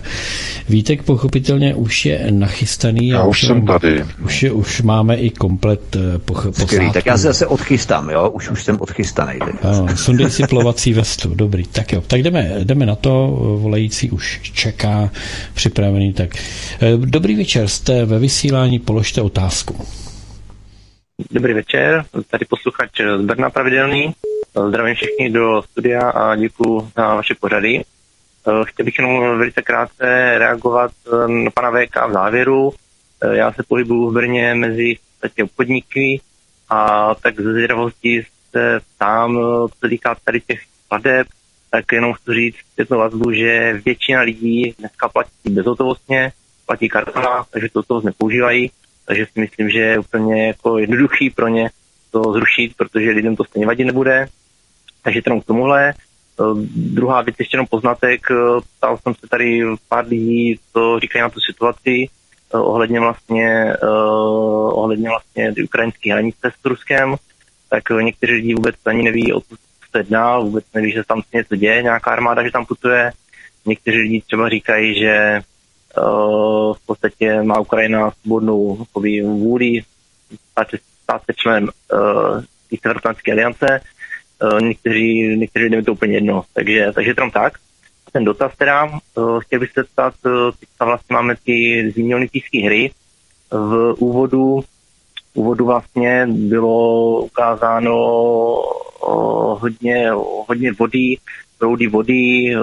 Vítek 0.68 1.02
pochopitelně 1.02 1.74
už 1.74 2.06
je 2.06 2.26
nachystaný. 2.30 3.08
Já 3.08 3.24
už 3.24 3.40
jsem 3.40 3.66
tady. 3.66 4.04
Už, 4.24 4.42
je, 4.42 4.52
už 4.52 4.82
máme 4.82 5.16
i 5.16 5.30
komplet 5.30 5.96
uh, 5.96 6.02
poch- 6.18 6.52
Skvělý, 6.52 6.92
tak 6.92 7.06
já 7.06 7.16
se 7.16 7.22
zase 7.22 7.46
odchystám, 7.46 8.10
jo? 8.10 8.30
Už, 8.30 8.50
už 8.50 8.64
jsem 8.64 8.76
odchystaný. 8.80 9.38
Ano, 9.62 9.86
sundej 9.96 10.30
si 10.30 10.46
plovací 10.46 10.92
vestu, 10.92 11.34
dobrý. 11.34 11.64
Tak 11.64 11.92
jo, 11.92 12.02
tak 12.06 12.22
jdeme, 12.22 12.52
jdeme 12.64 12.86
na 12.86 12.94
to, 12.94 13.38
volající 13.60 14.10
už 14.10 14.40
čeká, 14.54 15.10
připravený, 15.54 16.12
tak 16.12 16.30
Eh, 16.36 16.61
dobrý 16.96 17.36
večer, 17.36 17.68
jste 17.68 18.04
ve 18.04 18.18
vysílání, 18.18 18.78
položte 18.78 19.22
otázku. 19.22 19.86
Dobrý 21.30 21.54
večer, 21.54 22.04
tady 22.30 22.44
posluchač 22.44 22.90
z 23.18 23.24
Brna 23.24 23.50
pravidelný. 23.50 24.14
Zdravím 24.68 24.94
všichni 24.94 25.30
do 25.30 25.62
studia 25.62 26.10
a 26.10 26.36
děkuji 26.36 26.88
za 26.96 27.14
vaše 27.14 27.34
pořady. 27.40 27.84
Eh, 28.48 28.64
chtěl 28.64 28.84
bych 28.86 28.98
jenom 28.98 29.38
velice 29.38 29.62
krátce 29.62 30.34
reagovat 30.38 30.92
eh, 31.06 31.28
na 31.28 31.50
pana 31.50 31.70
VK 31.70 31.96
v 32.08 32.12
závěru. 32.12 32.72
Já 33.32 33.52
se 33.52 33.62
pohybuju 33.62 34.10
v 34.10 34.14
Brně 34.14 34.54
mezi 34.54 34.96
obchodníky 35.44 36.20
a 36.68 37.14
tak 37.14 37.40
ze 37.40 37.52
zvědavosti 37.52 38.26
se 38.50 38.80
sám, 38.96 39.38
co 39.80 39.88
týká 39.88 40.16
tady 40.24 40.40
těch 40.40 40.60
pladeb, 40.88 41.26
tak 41.70 41.92
jenom 41.92 42.12
chci 42.12 42.34
říct 42.34 42.56
jednu 42.76 42.98
vazbu, 42.98 43.32
že 43.32 43.80
většina 43.84 44.20
lidí 44.20 44.74
dneska 44.78 45.08
platí 45.08 45.50
bezhotovostně, 45.50 46.32
platí 46.66 46.88
kartama, 46.88 47.46
takže 47.50 47.68
to 47.72 47.82
toho 47.82 48.00
nepoužívají, 48.00 48.70
takže 49.04 49.26
si 49.26 49.40
myslím, 49.40 49.70
že 49.70 49.78
je 49.78 49.98
úplně 49.98 50.46
jako 50.46 50.78
jednoduchý 50.78 51.30
pro 51.30 51.48
ně 51.48 51.70
to 52.10 52.32
zrušit, 52.32 52.76
protože 52.76 53.10
lidem 53.10 53.36
to 53.36 53.44
stejně 53.44 53.66
vadit 53.66 53.86
nebude. 53.86 54.26
Takže 55.02 55.22
jenom 55.26 55.40
k 55.40 55.44
tomuhle. 55.44 55.94
Druhá 56.74 57.22
věc, 57.22 57.36
ještě 57.38 57.56
jenom 57.56 57.66
poznatek, 57.66 58.20
ptal 58.78 58.98
jsem 58.98 59.14
se 59.14 59.28
tady 59.28 59.62
pár 59.88 60.06
lidí, 60.06 60.58
co 60.72 60.98
říkají 61.00 61.22
na 61.22 61.28
tu 61.28 61.40
situaci, 61.40 62.06
ohledně 62.52 63.00
vlastně, 63.00 63.76
ohledně 64.72 65.08
vlastně 65.08 65.54
ukrajinské 65.64 66.12
hranice 66.12 66.52
s 66.60 66.64
Ruskem, 66.64 67.14
tak 67.70 67.82
někteří 68.00 68.32
lidi 68.32 68.54
vůbec 68.54 68.76
ani 68.86 69.02
neví, 69.02 69.32
o 69.32 69.40
co 69.40 69.56
se 69.90 69.98
jedná, 69.98 70.38
vůbec 70.38 70.64
neví, 70.74 70.92
že 70.92 71.04
tam 71.04 71.22
se 71.22 71.36
něco 71.36 71.56
děje, 71.56 71.82
nějaká 71.82 72.10
armáda, 72.10 72.44
že 72.44 72.50
tam 72.50 72.66
putuje. 72.66 73.12
Někteří 73.66 73.98
lidi 73.98 74.22
třeba 74.26 74.48
říkají, 74.48 74.98
že 74.98 75.40
v 76.72 76.86
podstatě 76.86 77.42
má 77.42 77.60
Ukrajina 77.60 78.10
svobodnou 78.10 78.86
vůli 79.22 79.82
stát 80.52 80.70
se, 81.26 81.32
členem 81.36 81.68
uh, 81.92 82.42
Severoatlantické 82.80 83.32
aliance. 83.32 83.80
Uh, 84.42 84.60
někteří, 84.60 85.36
někteří 85.36 85.64
lidé 85.64 85.82
to 85.82 85.92
úplně 85.92 86.14
jedno. 86.14 86.42
Takže, 86.52 86.92
takže 86.94 87.14
tam 87.14 87.30
tak 87.30 87.52
ten 88.12 88.24
dotaz 88.24 88.52
teda, 88.56 89.00
chtěl 89.38 89.60
bych 89.60 89.72
se 89.72 89.84
ptat, 89.84 90.14
uh, 90.26 90.50
teďka 90.60 90.84
vlastně 90.84 91.14
máme 91.14 91.34
ty 91.44 91.90
zmíněné 91.94 92.26
hry. 92.64 92.90
V 93.50 93.94
úvodu, 93.98 94.64
úvodu 95.34 95.64
vlastně 95.64 96.26
bylo 96.26 97.20
ukázáno 97.20 97.94
hodně, 99.60 100.10
hodně 100.48 100.72
vody, 100.72 101.16
proudy 101.58 101.86
vody, 101.86 102.54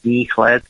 sníh, 0.00 0.38
let. 0.38 0.62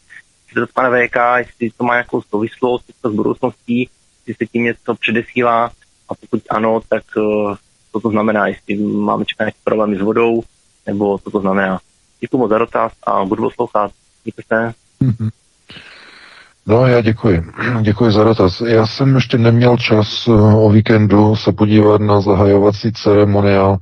Chci 0.56 0.72
pane 0.74 1.08
VK, 1.08 1.16
jestli 1.36 1.70
to 1.76 1.84
má 1.84 1.94
nějakou 1.94 2.22
souvislost 2.22 2.84
s 3.04 3.12
budoucností, 3.12 3.88
jestli 4.26 4.46
se 4.46 4.52
tím 4.52 4.64
něco 4.64 4.94
předesílá 4.94 5.70
a 6.08 6.14
pokud 6.14 6.42
ano, 6.50 6.80
tak 6.88 7.02
uh, 7.16 7.54
co 7.92 8.00
to 8.00 8.10
znamená, 8.10 8.46
jestli 8.46 8.76
máme 8.76 9.24
čekat 9.24 9.44
nějaké 9.44 9.58
problémy 9.64 9.96
s 9.96 10.00
vodou, 10.00 10.42
nebo 10.86 11.18
co 11.18 11.30
to 11.30 11.40
znamená. 11.40 11.78
Děkuji 12.20 12.38
moc 12.38 12.50
za 12.50 12.58
dotaz 12.58 12.92
a 13.06 13.24
budu 13.24 13.42
poslouchat. 13.42 13.90
Děkujte. 14.24 14.72
Mm-hmm. 15.02 15.30
No, 16.66 16.86
já 16.86 17.00
děkuji. 17.00 17.44
Děkuji 17.80 18.10
za 18.10 18.24
dotaz. 18.24 18.60
Já 18.60 18.86
jsem 18.86 19.14
ještě 19.14 19.38
neměl 19.38 19.76
čas 19.76 20.28
eh, 20.28 20.32
o 20.32 20.70
víkendu 20.70 21.36
se 21.36 21.52
podívat 21.52 22.00
na 22.00 22.20
zahajovací 22.20 22.92
ceremoniál, 22.92 23.76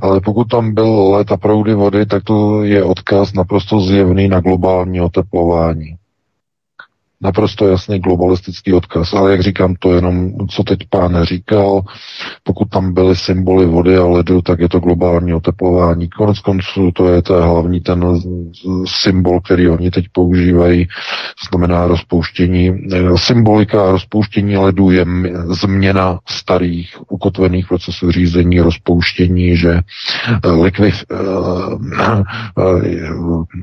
ale 0.00 0.20
pokud 0.20 0.44
tam 0.44 0.74
byl 0.74 1.10
let 1.10 1.32
a 1.32 1.36
proudy 1.36 1.74
vody, 1.74 2.06
tak 2.06 2.24
to 2.24 2.64
je 2.64 2.84
odkaz 2.84 3.32
naprosto 3.32 3.80
zjevný 3.80 4.28
na 4.28 4.40
globální 4.40 5.00
oteplování 5.00 5.99
naprosto 7.22 7.68
jasný 7.68 7.98
globalistický 7.98 8.72
odkaz. 8.72 9.12
Ale 9.12 9.30
jak 9.30 9.40
říkám, 9.40 9.74
to 9.78 9.94
jenom, 9.94 10.32
co 10.48 10.62
teď 10.64 10.78
pán 10.90 11.24
říkal, 11.24 11.82
pokud 12.42 12.68
tam 12.68 12.94
byly 12.94 13.16
symboly 13.16 13.66
vody 13.66 13.96
a 13.96 14.04
ledu, 14.04 14.42
tak 14.42 14.60
je 14.60 14.68
to 14.68 14.80
globální 14.80 15.34
oteplování. 15.34 16.08
Konec 16.08 16.38
konců 16.38 16.90
to 16.94 17.08
je, 17.08 17.22
je 17.36 17.42
hlavní 17.42 17.80
ten 17.80 18.04
symbol, 18.86 19.40
který 19.40 19.68
oni 19.68 19.90
teď 19.90 20.04
používají, 20.12 20.86
to 20.86 21.56
znamená 21.56 21.86
rozpouštění. 21.86 22.88
Symbolika 23.16 23.92
rozpouštění 23.92 24.56
ledu 24.56 24.90
je 24.90 25.06
změna 25.50 26.18
starých 26.28 26.96
ukotvených 27.08 27.66
procesů 27.68 28.10
řízení, 28.10 28.60
rozpouštění, 28.60 29.56
že 29.56 29.80
likvid, 30.62 30.94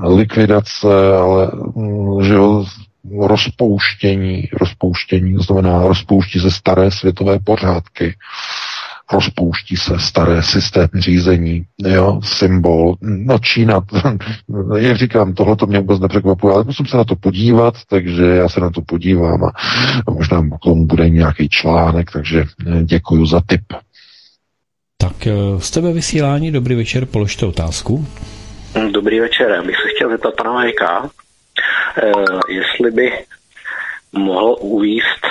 likvidace, 0.04 1.18
ale 1.18 1.52
že 2.22 2.36
rozpouštění, 3.22 4.44
rozpouštění, 4.54 5.36
to 5.36 5.44
znamená 5.44 5.88
rozpouští 5.88 6.40
se 6.40 6.52
staré 6.52 6.92
světové 6.92 7.40
pořádky, 7.40 8.16
rozpouští 9.14 9.78
se 9.78 10.00
staré 10.00 10.44
systémy 10.44 10.88
řízení, 11.00 11.66
jo, 11.80 12.22
symbol. 12.24 12.96
No 13.02 13.40
Čína, 13.40 13.82
jak 14.78 14.98
říkám, 14.98 15.34
tohle 15.34 15.56
to 15.56 15.66
mě 15.66 15.80
vůbec 15.80 16.00
nepřekvapuje, 16.00 16.54
ale 16.54 16.64
musím 16.64 16.86
se 16.86 16.98
na 16.98 17.04
to 17.04 17.16
podívat, 17.16 17.74
takže 17.90 18.26
já 18.26 18.50
se 18.50 18.60
na 18.60 18.70
to 18.70 18.82
podívám 18.82 19.44
a 20.08 20.12
možná 20.12 20.42
k 20.42 20.64
tomu 20.64 20.86
bude 20.86 21.10
nějaký 21.10 21.50
článek, 21.50 22.12
takže 22.12 22.44
děkuji 22.84 23.26
za 23.26 23.42
tip. 23.48 23.62
Tak 24.98 25.28
jste 25.58 25.82
ve 25.82 25.94
vysílání, 25.94 26.52
dobrý 26.52 26.76
večer, 26.76 27.06
položte 27.06 27.46
otázku. 27.46 28.08
Dobrý 28.94 29.20
večer, 29.20 29.50
já 29.50 29.62
bych 29.62 29.76
se 29.76 29.90
chtěl 29.96 30.10
zeptat 30.10 30.36
pana 30.36 30.54
Majka, 30.54 31.10
Eh, 31.10 31.27
jestli 32.50 32.92
by 32.92 33.26
mohl 34.12 34.56
uvíst 34.60 35.28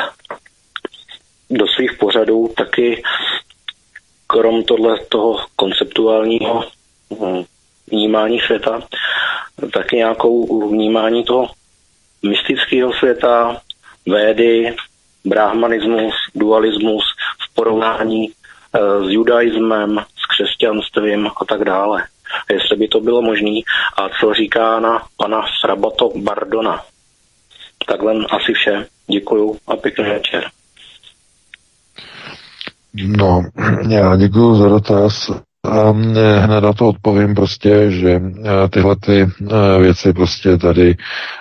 do 1.51 1.67
svých 1.67 1.93
pořadů 1.99 2.53
taky 2.57 3.03
krom 4.27 4.65
tohle 4.65 4.99
toho 5.09 5.47
konceptuálního 5.57 6.65
hm, 7.11 7.45
vnímání 7.87 8.41
světa, 8.41 8.81
taky 9.73 9.97
nějakou 9.97 10.69
vnímání 10.71 11.25
toho 11.25 11.51
mystického 12.23 12.93
světa, 12.93 13.61
védy, 14.07 14.77
brahmanismus, 15.25 16.15
dualismus 16.35 17.05
v 17.51 17.55
porovnání 17.55 18.29
eh, 18.29 19.05
s 19.05 19.11
judaismem, 19.11 19.99
s 19.99 20.27
křesťanstvím 20.27 21.27
a 21.27 21.45
tak 21.45 21.65
dále 21.65 22.05
jestli 22.53 22.77
by 22.77 22.89
to 22.89 23.01
bylo 23.01 23.23
možné 23.23 23.61
a 23.97 24.09
co 24.21 24.35
říká 24.35 24.81
na 24.81 25.03
pana 25.17 25.43
Srabato 25.61 26.11
Bardona. 26.17 26.83
Takhle 27.87 28.15
asi 28.15 28.53
vše. 28.53 28.87
Děkuju 29.11 29.57
a 29.67 29.77
pěkný 29.77 30.05
večer. 30.05 30.45
No, 32.95 33.43
já 33.89 34.17
děkuji 34.17 34.55
za 34.55 34.69
dotaz. 34.69 35.31
A 35.65 35.91
hned 36.41 36.61
na 36.61 36.73
to 36.73 36.89
odpovím 36.89 37.35
prostě, 37.35 37.91
že 37.91 38.11
eh, 38.11 38.69
tyhle 38.69 38.97
ty 38.97 39.21
eh, 39.23 39.79
věci 39.79 40.13
prostě 40.13 40.57
tady 40.57 40.97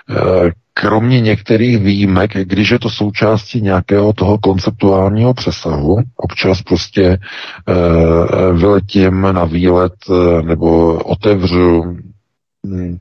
eh, 0.09 0.51
kromě 0.79 1.21
některých 1.21 1.77
výjimek, 1.77 2.31
když 2.33 2.71
je 2.71 2.79
to 2.79 2.89
součástí 2.89 3.61
nějakého 3.61 4.13
toho 4.13 4.37
konceptuálního 4.37 5.33
přesahu, 5.33 5.97
občas 6.15 6.61
prostě 6.61 7.03
e, 7.03 7.17
vyletím 8.53 9.21
na 9.21 9.45
výlet 9.45 9.93
e, 10.09 10.41
nebo 10.41 10.93
otevřu 10.95 11.83
hm, 12.67 12.97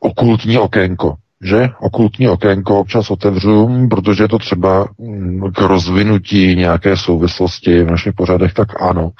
okultní 0.00 0.58
okénko, 0.58 1.14
že? 1.44 1.68
Okultní 1.80 2.28
okénko 2.28 2.80
občas 2.80 3.10
otevřu, 3.10 3.86
protože 3.90 4.24
je 4.24 4.28
to 4.28 4.38
třeba 4.38 4.88
hm, 5.00 5.40
k 5.54 5.60
rozvinutí 5.60 6.56
nějaké 6.56 6.96
souvislosti 6.96 7.84
v 7.84 7.90
našich 7.90 8.12
pořadech, 8.14 8.54
tak 8.54 8.82
ano. 8.82 9.10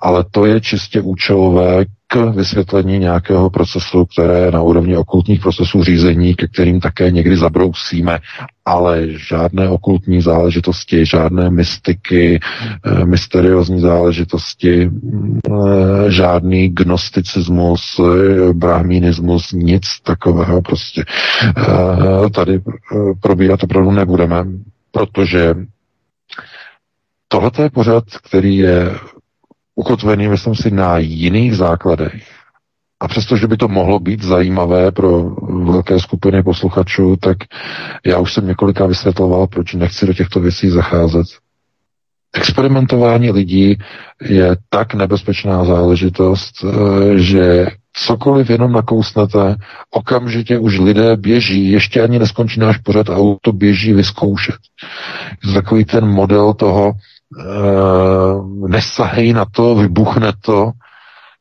Ale 0.00 0.24
to 0.30 0.46
je 0.46 0.60
čistě 0.60 1.00
účelové 1.00 1.84
k 2.12 2.16
vysvětlení 2.36 2.98
nějakého 2.98 3.50
procesu, 3.50 4.04
které 4.04 4.50
na 4.50 4.62
úrovni 4.62 4.96
okultních 4.96 5.40
procesů 5.40 5.84
řízení, 5.84 6.34
ke 6.34 6.46
kterým 6.48 6.80
také 6.80 7.10
někdy 7.10 7.36
zabrousíme, 7.36 8.18
ale 8.64 9.08
žádné 9.08 9.68
okultní 9.68 10.20
záležitosti, 10.22 11.06
žádné 11.06 11.50
mystiky, 11.50 12.40
eh, 12.84 13.04
mysteriózní 13.04 13.80
záležitosti, 13.80 14.90
eh, 14.90 16.10
žádný 16.10 16.68
gnosticismus, 16.68 18.00
eh, 18.00 18.52
brahminismus, 18.52 19.52
nic 19.52 19.82
takového 20.02 20.62
prostě 20.62 21.04
tady 22.34 22.60
probírat 23.20 23.62
opravdu 23.62 23.90
nebudeme, 23.90 24.44
protože 24.90 25.54
tohle 27.28 27.50
je 27.62 27.70
pořad, 27.70 28.04
který 28.22 28.56
je 28.56 28.90
ukotvený, 29.74 30.28
myslím 30.28 30.54
si, 30.54 30.70
na 30.70 30.98
jiných 30.98 31.56
základech. 31.56 32.22
A 33.00 33.08
přestože 33.08 33.46
by 33.46 33.56
to 33.56 33.68
mohlo 33.68 33.98
být 33.98 34.22
zajímavé 34.22 34.92
pro 34.92 35.30
velké 35.64 36.00
skupiny 36.00 36.42
posluchačů, 36.42 37.16
tak 37.16 37.38
já 38.06 38.18
už 38.18 38.34
jsem 38.34 38.46
několika 38.46 38.86
vysvětloval, 38.86 39.46
proč 39.46 39.74
nechci 39.74 40.06
do 40.06 40.12
těchto 40.14 40.40
věcí 40.40 40.70
zacházet. 40.70 41.26
Experimentování 42.34 43.30
lidí 43.30 43.78
je 44.22 44.56
tak 44.68 44.94
nebezpečná 44.94 45.64
záležitost, 45.64 46.64
eh, 46.64 47.18
že 47.18 47.66
cokoliv 47.92 48.50
jenom 48.50 48.72
nakousnete, 48.72 49.56
okamžitě 49.90 50.58
už 50.58 50.78
lidé 50.78 51.16
běží, 51.16 51.70
ještě 51.70 52.02
ani 52.02 52.18
neskončí 52.18 52.60
náš 52.60 52.78
pořad 52.78 53.10
a 53.10 53.16
auto 53.16 53.52
běží 53.52 53.92
vyzkoušet. 53.92 54.56
To 55.44 55.52
takový 55.52 55.84
ten 55.84 56.06
model 56.06 56.54
toho, 56.54 56.92
nesahej 58.68 59.32
na 59.32 59.44
to, 59.44 59.74
vybuchne 59.74 60.32
to, 60.44 60.72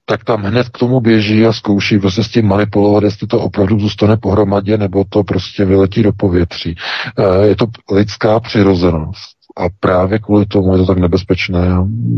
tak 0.06 0.24
tam 0.24 0.44
hned 0.44 0.70
k 0.70 0.78
tomu 0.78 1.00
běží 1.00 1.46
a 1.46 1.54
zkouší 1.54 2.00
prostě 2.00 2.24
s 2.24 2.28
tím 2.28 2.48
manipulovat, 2.48 3.04
jestli 3.04 3.28
to 3.28 3.40
opravdu 3.40 3.80
zůstane 3.80 4.18
pohromadě, 4.18 4.78
nebo 4.78 5.04
to 5.10 5.24
prostě 5.24 5.66
vyletí 5.66 6.04
do 6.04 6.14
povětří. 6.14 6.76
Uh, 7.20 7.44
je 7.44 7.56
to 7.56 7.66
lidská 7.92 8.40
přirozenost. 8.40 9.42
A 9.58 9.68
právě 9.80 10.20
kvůli 10.20 10.46
tomu 10.46 10.74
je 10.74 10.78
to 10.78 10.86
tak 10.86 10.98
nebezpečné. 10.98 11.60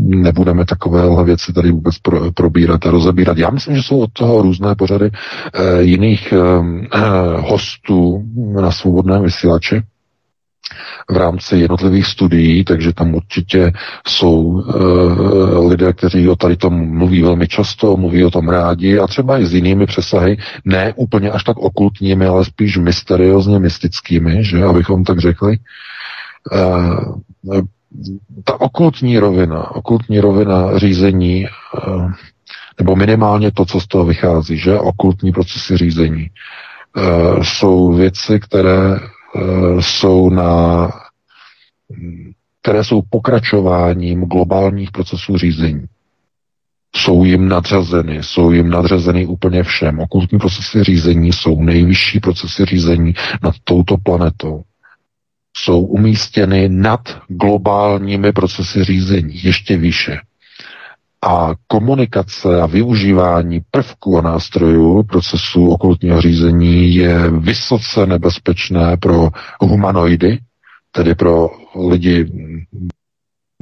Nebudeme 0.06 0.64
takovéhle 0.64 1.24
věci 1.24 1.52
tady 1.52 1.70
vůbec 1.70 1.98
pro, 1.98 2.32
probírat 2.32 2.86
a 2.86 2.90
rozebírat. 2.90 3.38
Já 3.38 3.50
myslím, 3.50 3.76
že 3.76 3.82
jsou 3.82 4.00
od 4.00 4.12
toho 4.12 4.42
různé 4.42 4.74
pořady 4.74 5.10
eh, 5.10 5.82
jiných 5.82 6.32
eh, 6.32 6.38
eh 6.94 7.40
hostů 7.40 8.22
na 8.60 8.70
svobodném 8.70 9.22
vysílači 9.22 9.82
v 11.10 11.16
rámci 11.16 11.56
jednotlivých 11.56 12.06
studií, 12.06 12.64
takže 12.64 12.92
tam 12.92 13.14
určitě 13.14 13.72
jsou 14.08 14.62
e, 14.62 15.58
lidé, 15.68 15.92
kteří 15.92 16.28
o 16.28 16.36
tady 16.36 16.56
tom 16.56 16.96
mluví 16.96 17.22
velmi 17.22 17.48
často, 17.48 17.96
mluví 17.96 18.24
o 18.24 18.30
tom 18.30 18.48
rádi 18.48 18.98
a 18.98 19.06
třeba 19.06 19.38
i 19.38 19.46
s 19.46 19.54
jinými 19.54 19.86
přesahy, 19.86 20.36
ne 20.64 20.92
úplně 20.96 21.30
až 21.30 21.44
tak 21.44 21.58
okultními, 21.58 22.26
ale 22.26 22.44
spíš 22.44 22.76
mysteriózně 22.76 23.58
mystickými, 23.58 24.44
že, 24.44 24.64
abychom 24.64 25.04
tak 25.04 25.18
řekli. 25.18 25.58
E, 26.52 26.60
ta 28.44 28.60
okultní 28.60 29.18
rovina, 29.18 29.70
okultní 29.70 30.20
rovina 30.20 30.78
řízení, 30.78 31.46
e, 31.46 31.50
nebo 32.78 32.96
minimálně 32.96 33.52
to, 33.52 33.64
co 33.64 33.80
z 33.80 33.86
toho 33.86 34.04
vychází, 34.04 34.58
že 34.58 34.78
okultní 34.78 35.32
procesy 35.32 35.76
řízení, 35.76 36.30
jsou 37.42 37.92
věci, 37.92 38.40
které 38.40 38.98
jsou 39.80 40.30
na 40.30 40.88
které 42.64 42.84
jsou 42.84 43.02
pokračováním 43.10 44.20
globálních 44.20 44.90
procesů 44.90 45.38
řízení. 45.38 45.84
Jsou 46.96 47.24
jim 47.24 47.48
nadřazeny, 47.48 48.22
jsou 48.22 48.50
jim 48.50 48.70
nadřazeny 48.70 49.26
úplně 49.26 49.62
všem. 49.62 50.00
Okultní 50.00 50.38
procesy 50.38 50.84
řízení 50.84 51.32
jsou 51.32 51.62
nejvyšší 51.62 52.20
procesy 52.20 52.64
řízení 52.64 53.14
nad 53.42 53.54
touto 53.64 53.96
planetou. 53.96 54.62
Jsou 55.56 55.80
umístěny 55.80 56.68
nad 56.68 57.20
globálními 57.28 58.32
procesy 58.32 58.84
řízení, 58.84 59.44
ještě 59.44 59.76
výše. 59.76 60.18
A 61.26 61.54
komunikace 61.66 62.60
a 62.62 62.66
využívání 62.66 63.60
prvků 63.70 64.18
a 64.18 64.22
nástrojů 64.22 65.02
procesu 65.02 65.68
okultního 65.68 66.20
řízení 66.20 66.94
je 66.94 67.30
vysoce 67.30 68.06
nebezpečné 68.06 68.96
pro 68.96 69.28
humanoidy, 69.60 70.38
tedy 70.92 71.14
pro 71.14 71.50
lidi 71.88 72.32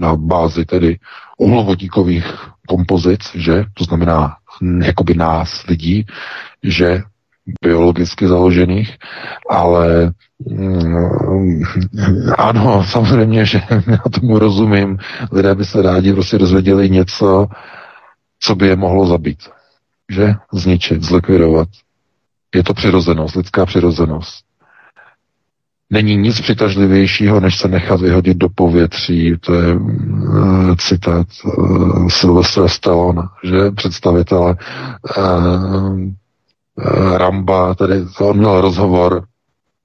na 0.01 0.16
bázi 0.16 0.64
tedy 0.64 0.98
uhlovodíkových 1.39 2.24
kompozic, 2.68 3.30
že, 3.34 3.64
to 3.74 3.84
znamená 3.84 4.36
jakoby 4.84 5.14
nás 5.14 5.66
lidí, 5.66 6.06
že 6.62 7.02
biologicky 7.62 8.28
založených, 8.28 8.97
ale 9.51 10.12
mm, 10.47 11.62
ano, 12.39 12.85
samozřejmě, 12.85 13.44
že 13.44 13.62
já 13.86 13.98
tomu 14.20 14.39
rozumím. 14.39 14.98
Lidé 15.32 15.55
by 15.55 15.64
se 15.64 15.82
rádi 15.82 16.12
prostě 16.12 16.39
dozvěděli 16.39 16.90
něco, 16.90 17.47
co 18.40 18.55
by 18.55 18.66
je 18.66 18.77
mohlo 18.77 19.06
zabít. 19.06 19.39
Že? 20.10 20.35
Zničit, 20.52 21.02
zlikvidovat. 21.02 21.69
Je 22.55 22.62
to 22.62 22.74
přirozenost, 22.74 23.36
lidská 23.36 23.66
přirozenost. 23.66 24.44
Není 25.90 26.16
nic 26.16 26.40
přitažlivějšího, 26.40 27.40
než 27.40 27.59
se 27.59 27.69
nechat 27.69 28.01
vyhodit 28.01 28.36
do 28.36 28.48
povětří. 28.48 29.35
To 29.40 29.55
je 29.55 29.74
uh, 29.74 30.74
citát 30.77 31.27
uh, 31.44 32.09
Sylvestra 32.09 32.69
Stallone, 32.69 33.23
že 33.44 33.70
představitele 33.70 34.51
uh, 34.51 34.56
Eh, 35.19 36.22
Ramba, 37.16 37.74
tady 37.74 37.94
on 38.20 38.39
měl 38.39 38.61
rozhovor, 38.61 39.24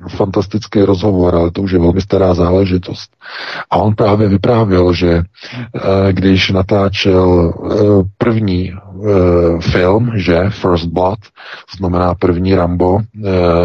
fantastický 0.09 0.81
rozhovor, 0.81 1.35
ale 1.35 1.51
to 1.51 1.61
už 1.61 1.71
je 1.71 1.79
velmi 1.79 2.01
stará 2.01 2.33
záležitost. 2.33 3.11
A 3.69 3.77
on 3.77 3.95
právě 3.95 4.27
vyprávěl, 4.27 4.93
že 4.93 5.11
eh, 5.11 6.13
když 6.13 6.49
natáčel 6.51 7.53
eh, 7.53 7.75
první 8.17 8.73
film, 9.59 10.11
že 10.15 10.49
First 10.49 10.85
Blood, 10.85 11.19
znamená 11.77 12.15
první 12.15 12.55
Rambo 12.55 12.99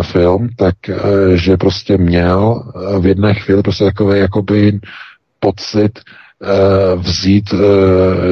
film, 0.02 0.48
tak 0.56 0.74
že 1.34 1.56
prostě 1.56 1.98
měl 1.98 2.62
v 3.00 3.06
jedné 3.06 3.34
chvíli 3.34 3.62
prostě 3.62 3.84
takový 3.84 4.18
jakoby 4.20 4.80
pocit, 5.40 6.00
vzít 6.96 7.54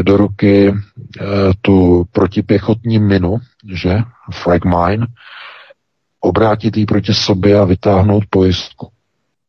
do 0.03 0.17
ruky 0.17 0.75
tu 1.63 2.05
protipěchotní 2.13 2.99
minu, 2.99 3.37
že 3.73 3.99
frag 4.33 4.65
mine, 4.65 5.07
obrátit 6.21 6.77
ji 6.77 6.87
proti 6.87 7.15
sobě 7.15 7.59
a 7.59 7.65
vytáhnout 7.65 8.25
pojistku. 8.31 8.89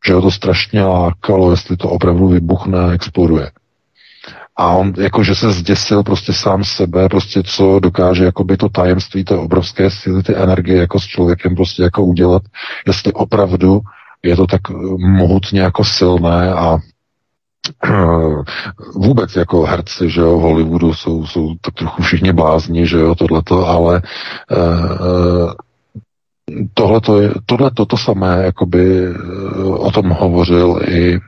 Že 0.08 0.14
ho 0.14 0.22
to 0.22 0.32
strašně 0.32 0.84
lákalo, 0.84 1.52
jestli 1.52 1.78
to 1.78 1.90
opravdu 1.90 2.28
vybuchne 2.28 2.80
a 2.80 2.92
exploduje. 2.92 3.52
A 4.56 4.68
on 4.68 4.94
jakože 4.98 5.36
se 5.36 5.52
zděsil 5.52 6.04
prostě 6.04 6.34
sám 6.34 6.64
sebe, 6.64 7.10
prostě 7.10 7.44
co 7.44 7.80
dokáže 7.80 8.26
jakoby 8.26 8.58
to 8.58 8.70
tajemství 8.70 9.24
té 9.24 9.36
obrovské 9.36 9.90
síly, 9.92 10.24
ty 10.24 10.36
energie 10.36 10.78
jako 10.78 11.00
s 11.00 11.04
člověkem 11.06 11.56
prostě 11.56 11.84
jako 11.84 12.04
udělat, 12.04 12.44
jestli 12.88 13.14
opravdu 13.14 13.82
je 14.24 14.36
to 14.36 14.48
tak 14.48 14.62
mohutně 14.98 15.62
jako 15.62 15.84
silné 15.84 16.54
a 16.54 16.78
vůbec 18.96 19.36
jako 19.36 19.64
herci, 19.64 20.10
že 20.10 20.22
jo, 20.22 20.40
Hollywoodu 20.40 20.94
jsou, 20.94 21.26
jsou 21.26 21.56
tak 21.62 21.74
trochu 21.74 22.02
všichni 22.02 22.34
blázni, 22.34 22.88
že 22.88 22.98
jo, 22.98 23.16
tohleto, 23.16 23.68
ale 23.68 24.02
uh, 24.52 25.52
tohleto, 26.74 27.22
je, 27.22 27.32
tohleto 27.46 27.86
to 27.86 27.98
samé, 27.98 28.42
jakoby 28.44 29.10
uh, 29.10 29.86
o 29.88 29.92
tom 29.92 30.10
hovořil 30.10 30.80
i 30.88 31.20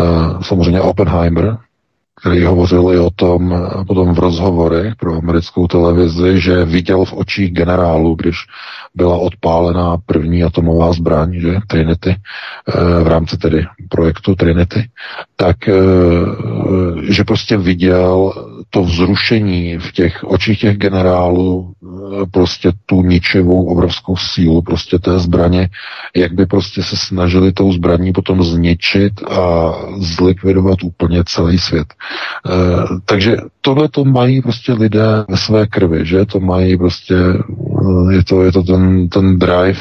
uh, 0.00 0.40
samozřejmě 0.42 0.80
Oppenheimer, 0.80 1.58
který 2.20 2.44
hovořil 2.44 2.92
i 2.92 2.98
o 2.98 3.10
tom 3.10 3.68
potom 3.86 4.14
v 4.14 4.18
rozhovorech 4.18 4.96
pro 4.96 5.16
americkou 5.16 5.66
televizi, 5.66 6.40
že 6.40 6.64
viděl 6.64 7.04
v 7.04 7.12
očích 7.12 7.52
generálu, 7.52 8.14
když 8.14 8.36
byla 8.96 9.16
odpálená 9.18 9.96
první 10.06 10.44
atomová 10.44 10.92
zbraň, 10.92 11.40
že 11.40 11.54
Trinity, 11.66 12.10
eh, 12.10 13.02
v 13.02 13.06
rámci 13.06 13.36
tedy 13.36 13.66
projektu 13.88 14.34
Trinity, 14.34 14.88
tak 15.36 15.68
eh, 15.68 15.74
že 17.02 17.24
prostě 17.24 17.56
viděl 17.56 18.32
to 18.70 18.82
vzrušení 18.82 19.78
v 19.78 19.92
těch 19.92 20.24
očích 20.24 20.60
těch 20.60 20.76
generálů, 20.76 21.72
eh, 21.72 22.26
prostě 22.30 22.72
tu 22.86 23.02
ničivou 23.02 23.66
obrovskou 23.66 24.16
sílu 24.16 24.62
prostě 24.62 24.98
té 24.98 25.18
zbraně, 25.18 25.68
jak 26.16 26.32
by 26.32 26.46
prostě 26.46 26.82
se 26.82 26.96
snažili 26.96 27.52
tou 27.52 27.72
zbraní 27.72 28.12
potom 28.12 28.42
zničit 28.42 29.12
a 29.22 29.72
zlikvidovat 29.98 30.82
úplně 30.82 31.22
celý 31.26 31.58
svět. 31.58 31.86
Takže 33.04 33.36
tohle 33.60 33.88
to 33.88 34.04
mají 34.04 34.42
prostě 34.42 34.72
lidé 34.72 35.24
ve 35.28 35.36
své 35.36 35.66
krvi, 35.66 36.06
že 36.06 36.26
to 36.26 36.40
mají 36.40 36.76
prostě, 36.76 37.14
je 38.10 38.24
to, 38.24 38.42
je 38.42 38.52
to 38.52 38.62
ten 38.62 39.08
ten, 39.08 39.38
drive 39.38 39.80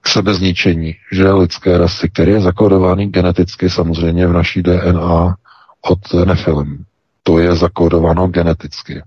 k 0.00 0.08
sebezničení, 0.08 0.94
že 1.12 1.32
lidské 1.32 1.78
rasy, 1.78 2.08
který 2.08 2.32
je 2.32 2.40
zakódovaný 2.40 3.10
geneticky 3.10 3.70
samozřejmě 3.70 4.26
v 4.26 4.32
naší 4.32 4.62
DNA 4.62 5.34
od 5.80 5.98
Nephilim. 6.24 6.84
To 7.22 7.38
je 7.38 7.56
zakódováno 7.56 8.28
geneticky. 8.28 9.02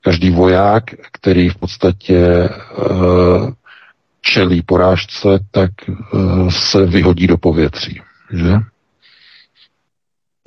Každý 0.00 0.30
voják, 0.30 0.84
který 1.12 1.48
v 1.48 1.56
podstatě 1.56 2.48
uh, 2.78 3.50
čelí 4.20 4.62
porážce, 4.62 5.28
tak 5.50 5.70
uh, 5.88 6.50
se 6.50 6.86
vyhodí 6.86 7.26
do 7.26 7.36
povětří. 7.38 8.00
Že? 8.32 8.71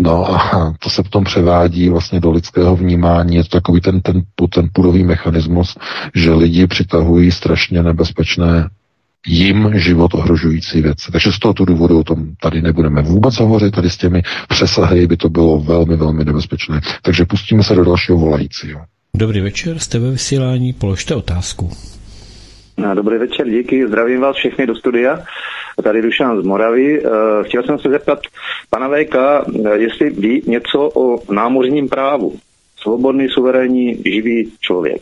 No 0.02 0.32
a 0.32 0.74
to 0.80 0.90
se 0.90 1.04
potom 1.04 1.24
převádí 1.24 1.90
vlastně 1.90 2.20
do 2.20 2.32
lidského 2.32 2.76
vnímání. 2.76 3.36
Je 3.36 3.44
to 3.44 3.50
takový 3.50 3.82
ten, 3.82 4.02
ten, 4.02 4.22
ten 4.54 4.70
půdový 4.74 5.04
mechanismus, 5.04 5.78
že 6.16 6.34
lidi 6.34 6.68
přitahují 6.68 7.32
strašně 7.32 7.84
nebezpečné 7.84 8.70
jim 9.28 9.72
život 9.76 10.14
ohrožující 10.14 10.82
věci. 10.82 11.12
Takže 11.12 11.32
z 11.32 11.40
tohoto 11.40 11.66
důvodu 11.66 12.00
o 12.00 12.04
tom 12.04 12.36
tady 12.42 12.62
nebudeme 12.62 13.02
vůbec 13.02 13.36
hovořit, 13.36 13.72
tady 13.72 13.90
s 13.90 13.98
těmi 13.98 14.22
přesahy 14.48 15.08
by 15.08 15.18
to 15.18 15.30
bylo 15.30 15.60
velmi, 15.60 15.96
velmi 15.96 16.26
nebezpečné. 16.26 16.82
Takže 17.02 17.26
pustíme 17.26 17.64
se 17.64 17.76
do 17.76 17.86
dalšího 17.86 18.18
volajícího. 18.18 18.82
Dobrý 19.18 19.42
večer, 19.42 19.80
jste 19.80 20.00
ve 20.00 20.12
vysílání, 20.12 20.74
položte 20.74 21.16
otázku. 21.16 21.72
No, 22.77 22.95
dobrý 22.95 23.18
večer, 23.18 23.49
díky, 23.49 23.88
zdravím 23.88 24.22
vás 24.22 24.35
všechny 24.35 24.68
do 24.68 24.76
studia. 24.76 25.19
Tady 25.84 26.02
Dušan 26.02 26.41
z 26.41 26.45
Moravy. 26.45 27.03
Eh, 27.06 27.10
chtěl 27.43 27.64
jsem 27.64 27.80
se 27.80 27.89
zeptat 27.89 28.19
pana 28.69 28.89
VK, 28.89 29.15
eh, 29.15 29.77
jestli 29.77 30.10
ví 30.10 30.41
něco 30.47 30.89
o 30.95 31.34
námořním 31.34 31.89
právu. 31.89 32.35
Svobodný, 32.77 33.30
suverénní, 33.30 34.03
živý 34.06 34.52
člověk. 34.61 35.02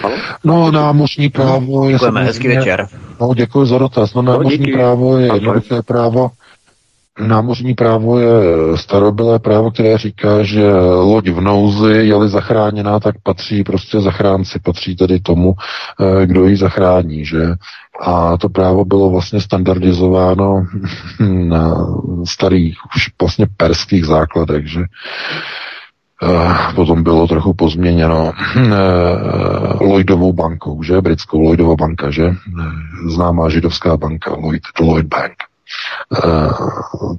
Halo? 0.00 0.16
No, 0.44 0.70
námořní 0.70 1.28
právo 1.28 1.86
je... 1.88 1.92
Děkujeme, 1.92 2.24
hezký 2.24 2.48
večer. 2.48 2.86
No, 3.20 3.34
děkuji 3.34 3.64
za 3.64 3.78
dotaz. 3.78 4.14
No, 4.14 4.22
námořní 4.22 4.70
no, 4.70 4.78
právo 4.78 5.18
je 5.18 5.34
jednoduché 5.34 5.82
právo. 5.82 6.30
Námořní 7.20 7.74
právo 7.74 8.18
je 8.18 8.30
starobylé 8.74 9.38
právo, 9.38 9.70
které 9.70 9.98
říká, 9.98 10.42
že 10.42 10.72
loď 10.82 11.28
v 11.28 11.40
nouzi 11.40 11.92
je-li 11.92 12.28
zachráněná, 12.28 13.00
tak 13.00 13.14
patří 13.22 13.64
prostě 13.64 14.00
zachránci, 14.00 14.58
patří 14.58 14.96
tedy 14.96 15.20
tomu, 15.20 15.54
eh, 16.00 16.26
kdo 16.26 16.46
ji 16.46 16.56
zachrání, 16.56 17.24
že? 17.24 17.54
A 18.00 18.36
to 18.36 18.48
právo 18.48 18.84
bylo 18.84 19.10
vlastně 19.10 19.40
standardizováno 19.40 20.66
na 21.28 21.86
starých, 22.24 22.78
už 22.96 23.08
vlastně 23.20 23.46
perských 23.56 24.04
základech, 24.04 24.66
že? 24.66 24.80
Eh, 26.22 26.74
potom 26.74 27.02
bylo 27.02 27.26
trochu 27.26 27.54
pozměněno 27.54 28.32
eh, 28.56 28.70
Lloydovou 29.84 30.32
bankou, 30.32 30.82
že? 30.82 31.00
Britskou 31.00 31.40
Lloydovou 31.40 31.76
banka, 31.76 32.10
že? 32.10 32.34
Známá 33.08 33.48
židovská 33.48 33.96
banka, 33.96 34.34
Lloyd, 34.34 34.62
Lloyd 34.80 35.06
Bank. 35.06 35.32
Eh, 36.24 36.50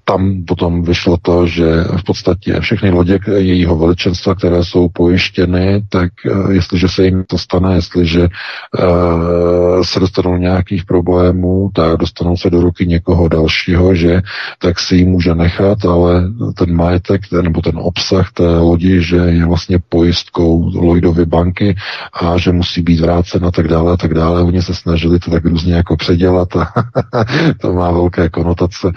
tam 0.03 0.44
potom 0.48 0.84
vyšlo 0.84 1.18
to, 1.22 1.48
že 1.48 1.84
v 1.84 2.03
podstatě 2.03 2.60
všechny 2.60 2.90
lodě 2.90 3.19
jejího 3.36 3.78
veličenstva, 3.78 4.36
které 4.36 4.64
jsou 4.64 4.90
pojištěny, 4.90 5.84
tak 5.90 6.11
eh, 6.26 6.53
jestliže 6.53 6.88
se 6.90 7.06
jim 7.06 7.24
to 7.28 7.38
stane, 7.38 7.76
jestliže 7.76 8.24
eh, 8.28 9.84
se 9.84 9.99
dostanou 9.99 10.38
nějakých 10.38 10.86
problémů, 10.86 11.69
tak 11.74 11.98
dostanou 11.98 12.38
se 12.38 12.49
do 12.49 12.61
ruky 12.61 12.88
někoho 12.88 13.28
dalšího, 13.28 13.95
že 13.95 14.22
tak 14.60 14.80
si 14.80 14.95
ji 14.95 15.06
může 15.06 15.36
nechat, 15.36 15.86
ale 15.86 16.24
ten 16.57 16.76
majetek 16.76 17.22
nebo 17.41 17.61
ten 17.61 17.74
obsah 17.78 18.32
té 18.32 18.48
lodi, 18.48 19.02
že 19.03 19.15
je 19.15 19.45
vlastně 19.45 19.80
pojistkou 19.90 20.72
Lloydovy 20.76 21.26
banky 21.26 21.76
a 22.14 22.38
že 22.38 22.52
musí 22.52 22.82
být 22.82 22.99
vrácen 22.99 23.45
a 23.45 23.52
tak 23.52 23.68
dále 23.68 23.94
a 23.94 23.98
tak 23.98 24.14
dále. 24.14 24.44
Oni 24.44 24.61
se 24.61 24.76
snažili 24.76 25.19
to 25.19 25.32
tak 25.32 25.45
různě 25.45 25.74
jako 25.74 25.98
předělat 25.98 26.56
a 26.56 26.68
to 27.61 27.74
má 27.74 27.91
velké 27.91 28.30
konotace. 28.38 28.91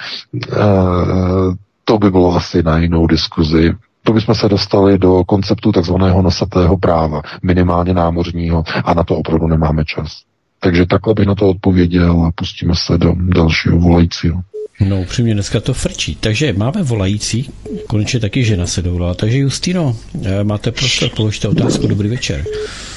To 1.85 1.99
by 1.99 2.11
bylo 2.11 2.37
asi 2.37 2.63
na 2.63 2.79
jinou 2.79 3.07
diskuzi. 3.07 3.73
To 4.05 4.13
bychom 4.13 4.35
se 4.35 4.49
dostali 4.49 4.99
do 4.99 5.25
konceptu 5.25 5.73
takzvaného 5.73 6.23
nosatého 6.23 6.79
práva, 6.79 7.23
minimálně 7.43 7.95
námořního, 7.95 8.65
a 8.85 8.95
na 8.95 9.05
to 9.05 9.17
opravdu 9.17 9.47
nemáme 9.47 9.85
čas. 9.85 10.23
Takže 10.61 10.87
takhle 10.87 11.15
bych 11.15 11.27
na 11.27 11.35
to 11.35 11.49
odpověděl 11.49 12.25
a 12.25 12.33
pustíme 12.35 12.75
se 12.77 12.99
do 12.99 13.15
dalšího 13.17 13.79
volajícího. 13.79 14.41
No, 14.81 15.01
upřímně 15.01 15.35
dneska 15.35 15.61
to 15.61 15.75
frčí. 15.75 16.15
Takže 16.15 16.53
máme 16.53 16.83
volající, 16.83 17.51
konečně 17.89 18.21
taky 18.21 18.45
žena 18.45 18.67
se 18.67 18.83
dovolala. 18.83 19.15
Takže 19.15 19.39
Justino, 19.39 19.97
eh, 20.25 20.45
máte 20.45 20.73
prostor, 20.73 21.09
položte 21.17 21.49
otázku. 21.49 21.87
Dobrý 21.87 22.09
večer. 22.09 22.45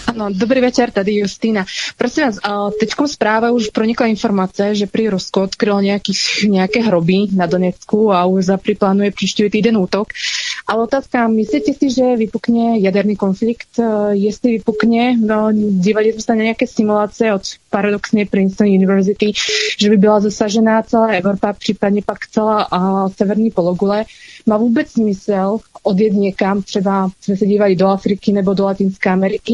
Ano, 0.07 0.27
dobrý 0.29 0.61
večer, 0.61 0.91
tady 0.91 1.13
Justína. 1.15 1.65
Prosím 1.97 2.23
vás, 2.23 2.37
teďkom 2.79 3.07
správa 3.07 3.51
už 3.51 3.69
pronikla 3.69 4.07
informace, 4.07 4.75
že 4.75 4.87
pri 4.87 5.09
Rusko 5.09 5.41
odkrylo 5.47 5.79
nejakých, 5.79 6.49
nejaké 6.49 6.79
hroby 6.83 7.31
na 7.35 7.45
Donecku 7.45 8.11
a 8.11 8.25
USA 8.25 8.57
priplánuje 8.57 9.11
příští 9.11 9.49
týden 9.49 9.77
útok. 9.77 10.07
Ale 10.67 10.83
otázka, 10.83 11.27
myslíte 11.27 11.73
si, 11.73 11.89
že 11.89 12.15
vypukne 12.15 12.79
jaderný 12.79 13.15
konflikt? 13.15 13.79
E, 13.79 13.83
jestli 14.15 14.51
vypukne, 14.51 15.17
no, 15.17 15.49
dívali 15.69 16.11
jsme 16.11 16.21
se 16.21 16.35
na 16.35 16.43
nějaké 16.43 16.67
simulace 16.67 17.33
od 17.33 17.41
paradoxně 17.73 18.25
Princeton 18.25 18.67
University, 18.67 19.31
že 19.79 19.89
by 19.89 19.97
byla 19.97 20.19
zasažená 20.19 20.81
celá 20.83 21.07
Evropa, 21.07 21.53
případně 21.53 22.01
pak 22.05 22.27
celá 22.27 22.67
a, 22.71 23.09
severní 23.09 23.51
pologule. 23.51 24.05
Má 24.45 24.57
vůbec 24.57 24.89
smysl 24.91 25.57
odjet 25.83 26.13
někam, 26.13 26.61
třeba 26.61 27.09
jsme 27.21 27.37
se 27.37 27.45
dívali 27.45 27.75
do 27.75 27.87
Afriky 27.87 28.31
nebo 28.33 28.53
do 28.53 28.65
Latinské 28.65 29.09
Ameriky, 29.09 29.53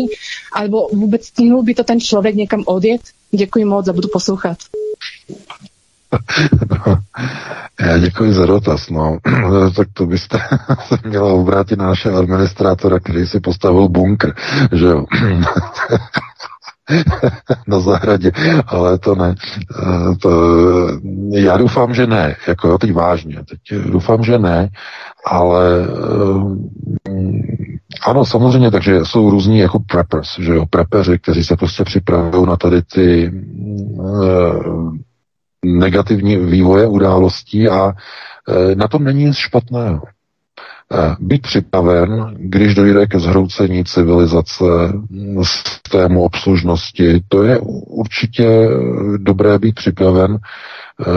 alebo 0.54 0.88
vůbec 0.94 1.26
stihnul 1.26 1.64
by 1.64 1.74
to 1.74 1.84
ten 1.84 2.00
člověk 2.00 2.36
někam 2.36 2.64
odjet? 2.66 3.02
Děkuji 3.32 3.66
moc 3.66 3.88
a 3.88 3.94
budu 3.94 4.08
poslouchat. 4.14 4.58
No, 6.70 6.96
já 7.88 7.98
děkuji 7.98 8.34
za 8.34 8.46
dotaz. 8.46 8.90
No. 8.90 9.18
tak 9.76 9.88
to 9.94 10.06
byste 10.06 10.38
se 10.88 10.98
měla 11.06 11.34
obrátit 11.34 11.80
na 11.80 11.88
našeho 11.88 12.18
administrátora, 12.18 13.00
který 13.00 13.26
si 13.26 13.40
postavil 13.40 13.90
bunkr, 13.90 14.34
že 14.72 14.86
jo. 14.86 15.06
na 17.68 17.80
zahradě, 17.80 18.32
ale 18.68 18.98
to 18.98 19.16
ne. 19.16 19.36
Eh, 19.82 20.16
to, 20.22 20.32
já 21.32 21.58
doufám, 21.58 21.94
že 21.94 22.08
ne. 22.08 22.36
Jako 22.48 22.78
teď 22.78 22.94
vážně. 22.94 23.36
Teď 23.50 23.80
doufám, 23.92 24.24
že 24.24 24.40
ne, 24.40 24.70
ale 25.26 25.88
um, 25.88 26.70
ano, 28.06 28.26
samozřejmě, 28.26 28.72
takže 28.72 29.00
jsou 29.06 29.30
různí 29.30 29.60
jako 29.60 29.80
preppers, 29.80 30.40
že 30.40 30.54
jo, 30.54 30.66
prepeři, 30.70 31.20
kteří 31.20 31.44
se 31.44 31.56
prostě 31.56 31.84
připravují 31.84 32.48
na 32.48 32.58
tady 32.58 32.82
ty 32.82 33.32
negativní 35.66 36.38
vývoje 36.38 36.88
událostí 36.88 37.68
a 37.68 37.94
na 38.76 38.88
tom 38.88 39.04
není 39.04 39.26
nic 39.26 39.36
špatného. 39.36 40.02
Eh, 40.94 41.16
být 41.20 41.42
připraven, 41.42 42.36
když 42.38 42.76
dojde 42.76 43.08
ke 43.08 43.20
zhroucení 43.20 43.86
civilizace, 43.86 44.64
systému 45.44 46.24
obslužnosti, 46.24 47.22
to 47.28 47.44
je 47.44 47.60
určitě 47.88 48.70
dobré 49.18 49.60
být 49.60 49.76
připraven 49.76 50.38
eh, 50.38 51.10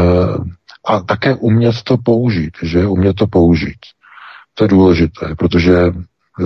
a 0.86 1.00
také 1.00 1.34
umět 1.34 1.82
to 1.84 1.96
použít, 1.96 2.52
že? 2.62 2.86
Umět 2.86 3.16
to 3.16 3.26
použít. 3.26 3.78
To 4.54 4.64
je 4.64 4.68
důležité, 4.68 5.34
protože 5.38 5.76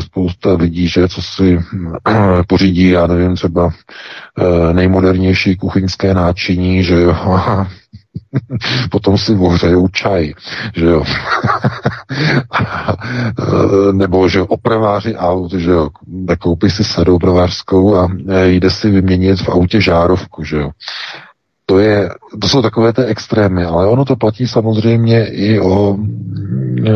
spousta 0.01 0.53
lidí, 0.53 0.89
že? 0.89 1.09
Co 1.09 1.23
si 1.23 1.59
pořídí, 2.48 2.89
já 2.89 3.07
nevím, 3.07 3.36
třeba 3.36 3.70
eh, 4.39 4.73
nejmodernější 4.74 5.57
kuchyňské 5.57 6.15
náčiní, 6.15 6.85
že 6.85 7.01
jo, 7.01 7.16
potom 8.91 9.19
si 9.19 9.35
ohřejou 9.35 9.89
čaj, 9.89 10.33
že 10.77 10.87
jo. 10.87 11.03
Nebo, 13.93 14.29
že 14.29 14.43
opraváři 14.43 15.17
aut, 15.17 15.53
že 15.53 15.71
jo, 15.71 15.89
koupí 16.39 16.71
si 16.71 16.85
sadu 16.85 17.15
opravářskou 17.15 17.97
a 17.97 18.09
e, 18.29 18.49
jde 18.49 18.71
si 18.71 18.91
vyměnit 18.91 19.41
v 19.41 19.49
autě 19.49 19.81
žárovku, 19.81 20.45
že 20.45 20.57
jo. 20.57 20.71
To, 21.67 21.79
je, 21.79 22.11
to 22.41 22.49
jsou 22.49 22.63
takové 22.63 22.93
ty 22.93 23.03
extrémy, 23.03 23.65
ale 23.65 23.87
ono 23.87 24.05
to 24.05 24.17
platí 24.17 24.47
samozřejmě 24.47 25.27
i 25.27 25.61
o 25.61 25.97
e, 26.87 26.91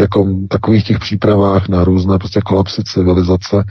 jako 0.00 0.28
takových 0.48 0.84
těch 0.84 0.98
přípravách 0.98 1.68
na 1.68 1.84
různé 1.84 2.18
prostě 2.18 2.40
kolapsy 2.40 2.82
civilizace, 2.84 3.64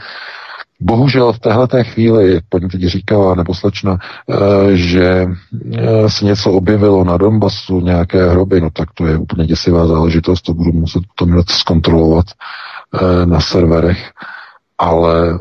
Bohužel 0.82 1.34
v 1.34 1.40
téhle 1.40 1.84
chvíli, 1.84 2.42
paní 2.50 2.70
teď 2.70 2.82
říkala, 2.82 3.36
nebo 3.36 3.54
slečna, 3.54 3.98
eh, 4.30 4.36
že 4.76 5.28
eh, 5.74 6.10
se 6.10 6.26
něco 6.26 6.52
objevilo 6.52 7.04
na 7.04 7.18
Donbasu, 7.18 7.82
nějaké 7.82 8.30
hroby, 8.30 8.62
no 8.62 8.70
tak 8.70 8.90
to 8.94 9.06
je 9.06 9.18
úplně 9.18 9.46
děsivá 9.46 9.88
záležitost, 9.88 10.42
to 10.42 10.54
budu 10.54 10.72
muset 10.72 11.04
to 11.16 11.26
zkontrolovat 11.48 12.26
eh, 12.94 13.26
na 13.26 13.40
serverech, 13.40 14.12
ale 14.78 15.40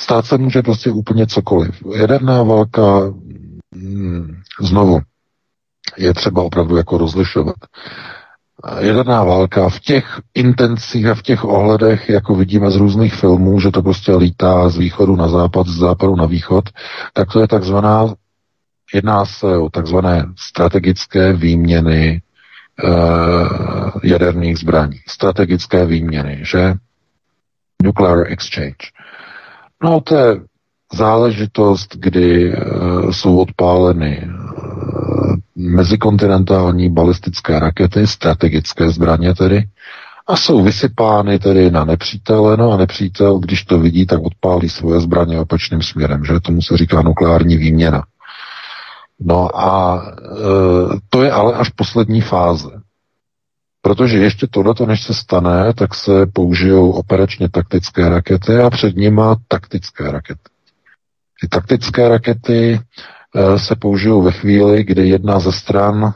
stát 0.00 0.26
se 0.26 0.38
může 0.38 0.62
prostě 0.62 0.90
úplně 0.90 1.26
cokoliv. 1.26 1.82
Jaderná 1.94 2.42
válka, 2.42 3.00
hm, 3.74 4.36
znovu, 4.60 5.00
je 5.96 6.14
třeba 6.14 6.42
opravdu 6.42 6.76
jako 6.76 6.98
rozlišovat 6.98 7.56
jaderná 8.80 9.24
válka 9.24 9.68
v 9.68 9.80
těch 9.80 10.20
intencích 10.34 11.06
a 11.06 11.14
v 11.14 11.22
těch 11.22 11.44
ohledech, 11.44 12.08
jako 12.08 12.34
vidíme 12.34 12.70
z 12.70 12.76
různých 12.76 13.14
filmů, 13.14 13.60
že 13.60 13.70
to 13.70 13.82
prostě 13.82 14.14
lítá 14.14 14.68
z 14.68 14.76
východu 14.76 15.16
na 15.16 15.28
západ, 15.28 15.66
z 15.66 15.78
západu 15.78 16.16
na 16.16 16.26
východ, 16.26 16.64
tak 17.12 17.32
to 17.32 17.40
je 17.40 17.48
takzvaná, 17.48 18.14
jedná 18.94 19.24
se 19.24 19.56
o 19.56 19.68
takzvané 19.70 20.26
strategické 20.38 21.32
výměny 21.32 22.22
uh, 22.84 23.90
jaderných 24.02 24.58
zbraní. 24.58 25.00
Strategické 25.08 25.86
výměny, 25.86 26.40
že? 26.42 26.74
Nuclear 27.82 28.26
exchange. 28.26 28.90
No 29.82 30.00
to 30.00 30.16
je 30.16 30.36
záležitost, 30.94 31.96
kdy 31.96 32.54
uh, 32.54 33.10
jsou 33.10 33.38
odpáleny 33.38 34.28
mezikontinentální 35.58 36.90
balistické 36.90 37.58
rakety, 37.60 38.06
strategické 38.06 38.90
zbraně 38.90 39.34
tedy, 39.34 39.64
a 40.26 40.36
jsou 40.36 40.62
vysypány 40.62 41.38
tedy 41.38 41.70
na 41.70 41.84
nepřítele, 41.84 42.56
no 42.56 42.70
a 42.72 42.76
nepřítel, 42.76 43.38
když 43.38 43.64
to 43.64 43.78
vidí, 43.78 44.06
tak 44.06 44.20
odpálí 44.22 44.68
svoje 44.68 45.00
zbraně 45.00 45.40
opačným 45.40 45.82
směrem, 45.82 46.24
že 46.24 46.40
tomu 46.40 46.62
se 46.62 46.76
říká 46.76 47.02
nukleární 47.02 47.56
výměna. 47.56 48.02
No 49.20 49.60
a 49.60 50.02
e, 50.06 51.00
to 51.08 51.22
je 51.22 51.32
ale 51.32 51.54
až 51.54 51.68
poslední 51.68 52.20
fáze. 52.20 52.68
Protože 53.82 54.18
ještě 54.18 54.46
tohleto, 54.46 54.86
než 54.86 55.02
se 55.02 55.14
stane, 55.14 55.72
tak 55.74 55.94
se 55.94 56.26
použijou 56.26 56.90
operačně 56.90 57.48
taktické 57.48 58.08
rakety 58.08 58.56
a 58.58 58.70
před 58.70 58.96
nima 58.96 59.36
taktické 59.48 60.12
rakety. 60.12 60.40
Ty 61.40 61.48
taktické 61.48 62.08
rakety 62.08 62.80
se 63.56 63.76
použijou 63.76 64.22
ve 64.22 64.32
chvíli, 64.32 64.84
kdy 64.84 65.08
jedna 65.08 65.40
ze 65.40 65.52
stran 65.52 66.14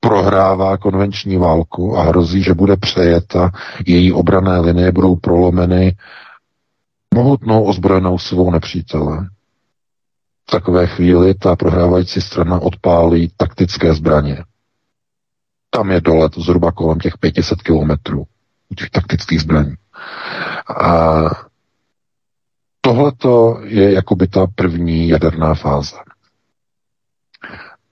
prohrává 0.00 0.76
konvenční 0.76 1.36
válku 1.36 1.96
a 1.98 2.02
hrozí, 2.02 2.42
že 2.42 2.54
bude 2.54 2.76
přejeta, 2.76 3.50
její 3.86 4.12
obrané 4.12 4.60
linie 4.60 4.92
budou 4.92 5.16
prolomeny 5.16 5.96
mohutnou 7.14 7.64
ozbrojenou 7.64 8.18
svou 8.18 8.50
nepřítele. 8.50 9.28
V 10.48 10.50
takové 10.50 10.86
chvíli 10.86 11.34
ta 11.34 11.56
prohrávající 11.56 12.20
strana 12.20 12.58
odpálí 12.58 13.32
taktické 13.36 13.94
zbraně. 13.94 14.44
Tam 15.70 15.90
je 15.90 16.00
dolet 16.00 16.34
zhruba 16.38 16.72
kolem 16.72 16.98
těch 16.98 17.18
500 17.18 17.62
kilometrů 17.62 18.26
u 18.68 18.74
těch 18.74 18.90
taktických 18.90 19.40
zbraní. 19.40 19.74
A 20.82 21.20
tohleto 22.80 23.60
je 23.64 23.92
jakoby 23.92 24.26
ta 24.26 24.46
první 24.54 25.08
jaderná 25.08 25.54
fáze. 25.54 25.96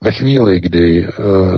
Ve 0.03 0.11
chvíli, 0.11 0.59
kdy 0.59 1.07
uh, 1.07 1.13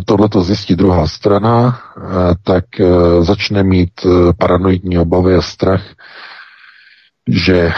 tohleto 0.05 0.41
zjistí 0.41 0.75
druhá 0.75 1.07
strana, 1.07 1.79
uh, 1.97 2.03
tak 2.43 2.65
uh, 2.79 3.23
začne 3.23 3.63
mít 3.63 3.91
paranoidní 4.37 4.97
obavy 4.99 5.35
a 5.35 5.41
strach, 5.41 5.83
že 7.29 7.71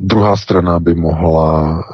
druhá 0.00 0.36
strana 0.36 0.80
by 0.80 0.94
mohla 0.94 1.84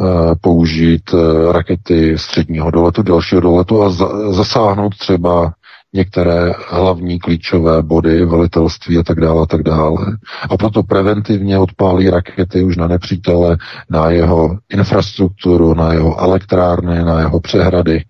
použít 0.41 1.15
rakety 1.53 2.19
středního 2.19 2.71
doletu, 2.71 3.03
dalšího 3.03 3.41
doletu 3.41 3.83
a 3.83 3.91
zasáhnout 4.31 4.97
třeba 4.99 5.53
některé 5.93 6.53
hlavní 6.69 7.19
klíčové 7.19 7.83
body, 7.83 8.25
velitelství 8.25 8.99
a 8.99 9.03
tak 9.03 9.21
dále 9.21 9.43
a 9.43 9.47
tak 9.47 9.63
dále. 9.63 10.07
A 10.51 10.57
proto 10.57 10.83
preventivně 10.83 11.59
odpálí 11.59 12.11
rakety 12.11 12.65
už 12.65 12.77
na 12.77 12.87
nepřítele, 12.87 13.57
na 13.91 14.11
jeho 14.11 14.59
infrastrukturu, 14.69 15.75
na 15.75 15.93
jeho 15.93 16.21
elektrárny, 16.21 17.05
na 17.05 17.21
jeho 17.21 17.41
přehrady, 17.41 18.05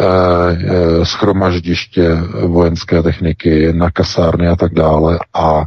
eh, 0.00 0.04
eh, 0.04 1.04
schromaždiště 1.04 2.16
vojenské 2.46 3.02
techniky, 3.02 3.72
na 3.72 3.90
kasárny 3.90 4.48
a 4.48 4.56
tak 4.56 4.74
dále. 4.74 5.18
A 5.34 5.64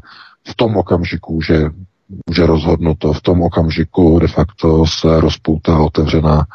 v 0.48 0.56
tom 0.56 0.78
okamžiku, 0.78 1.42
že 1.42 1.70
je 2.38 2.46
rozhodnuto. 2.48 3.14
V 3.14 3.22
tom 3.22 3.42
okamžiku 3.42 4.20
de 4.20 4.28
facto 4.28 4.86
se 4.86 5.20
rozpoutá 5.22 5.80
otevřená 5.80 6.46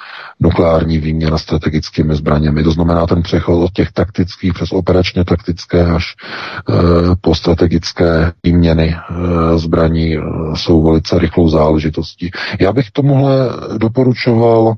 nukleární 0.41 0.99
výměna 0.99 1.39
strategickými 1.39 2.17
zbraněmi. 2.17 2.63
To 2.63 2.71
znamená 2.71 3.07
ten 3.07 3.23
přechod 3.23 3.65
od 3.65 3.73
těch 3.73 3.93
taktických 3.93 4.55
přes 4.55 4.73
operačně 4.73 5.25
taktické 5.25 5.85
až 5.87 6.15
e, 6.15 6.73
po 7.21 7.35
strategické 7.35 8.33
výměny 8.45 8.97
e, 8.97 9.59
zbraní 9.59 10.15
e, 10.17 10.21
jsou 10.55 10.83
velice 10.83 11.19
rychlou 11.19 11.49
záležitostí. 11.49 12.31
Já 12.61 12.73
bych 12.73 12.91
tomuhle 12.91 13.49
doporučoval 13.79 14.75
e, 14.75 14.77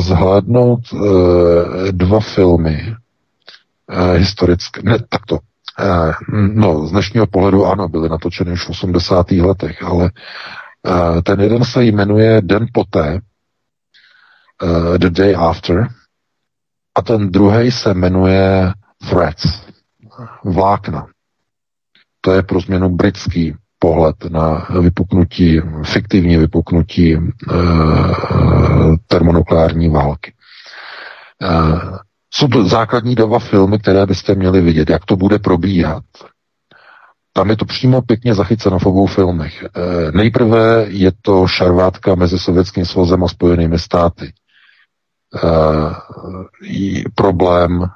zhlédnout 0.00 0.80
e, 0.92 0.96
dva 1.92 2.20
filmy 2.20 2.94
e, 3.90 4.18
historické, 4.18 4.80
ne, 4.84 4.98
takto, 5.08 5.38
no, 6.54 6.86
z 6.86 6.90
dnešního 6.90 7.26
pohledu 7.26 7.66
ano, 7.66 7.88
byly 7.88 8.08
natočeny 8.08 8.52
už 8.52 8.66
v 8.66 8.70
80. 8.70 9.30
letech, 9.30 9.82
ale 9.82 10.10
eh, 10.86 11.22
ten 11.22 11.40
jeden 11.40 11.64
se 11.64 11.84
jmenuje 11.84 12.40
Den 12.42 12.66
poté, 12.72 13.20
uh, 14.62 14.98
The 14.98 15.10
Day 15.10 15.34
After, 15.38 15.88
a 16.96 17.02
ten 17.02 17.30
druhý 17.30 17.70
se 17.70 17.94
jmenuje 17.94 18.72
Threats, 19.10 19.66
vlákna. 20.44 21.06
To 22.20 22.32
je 22.32 22.42
pro 22.42 22.60
změnu 22.60 22.88
britský 22.88 23.54
pohled 23.78 24.24
na 24.24 24.68
vypuknutí, 24.80 25.60
fiktivní 25.84 26.36
vypuknutí 26.36 27.16
uh, 27.16 28.96
termonukleární 29.06 29.88
války. 29.88 30.34
Uh, 31.42 31.96
jsou 32.34 32.48
to 32.48 32.68
základní 32.68 33.14
dva 33.14 33.38
filmy, 33.38 33.78
které 33.78 34.06
byste 34.06 34.34
měli 34.34 34.60
vidět, 34.60 34.90
jak 34.90 35.04
to 35.04 35.16
bude 35.16 35.38
probíhat. 35.38 36.04
Tam 37.32 37.50
je 37.50 37.56
to 37.56 37.64
přímo 37.64 38.02
pěkně 38.02 38.34
zachyceno 38.34 38.78
v 38.78 38.86
obou 38.86 39.06
filmech. 39.06 39.62
E, 39.64 39.68
nejprve 40.12 40.84
je 40.88 41.12
to 41.22 41.46
šarvátka 41.46 42.14
mezi 42.14 42.38
Sovětským 42.38 42.84
svazem 42.86 43.24
a 43.24 43.28
Spojenými 43.28 43.78
státy. 43.78 44.26
E, 44.26 45.40
problém 47.14 47.86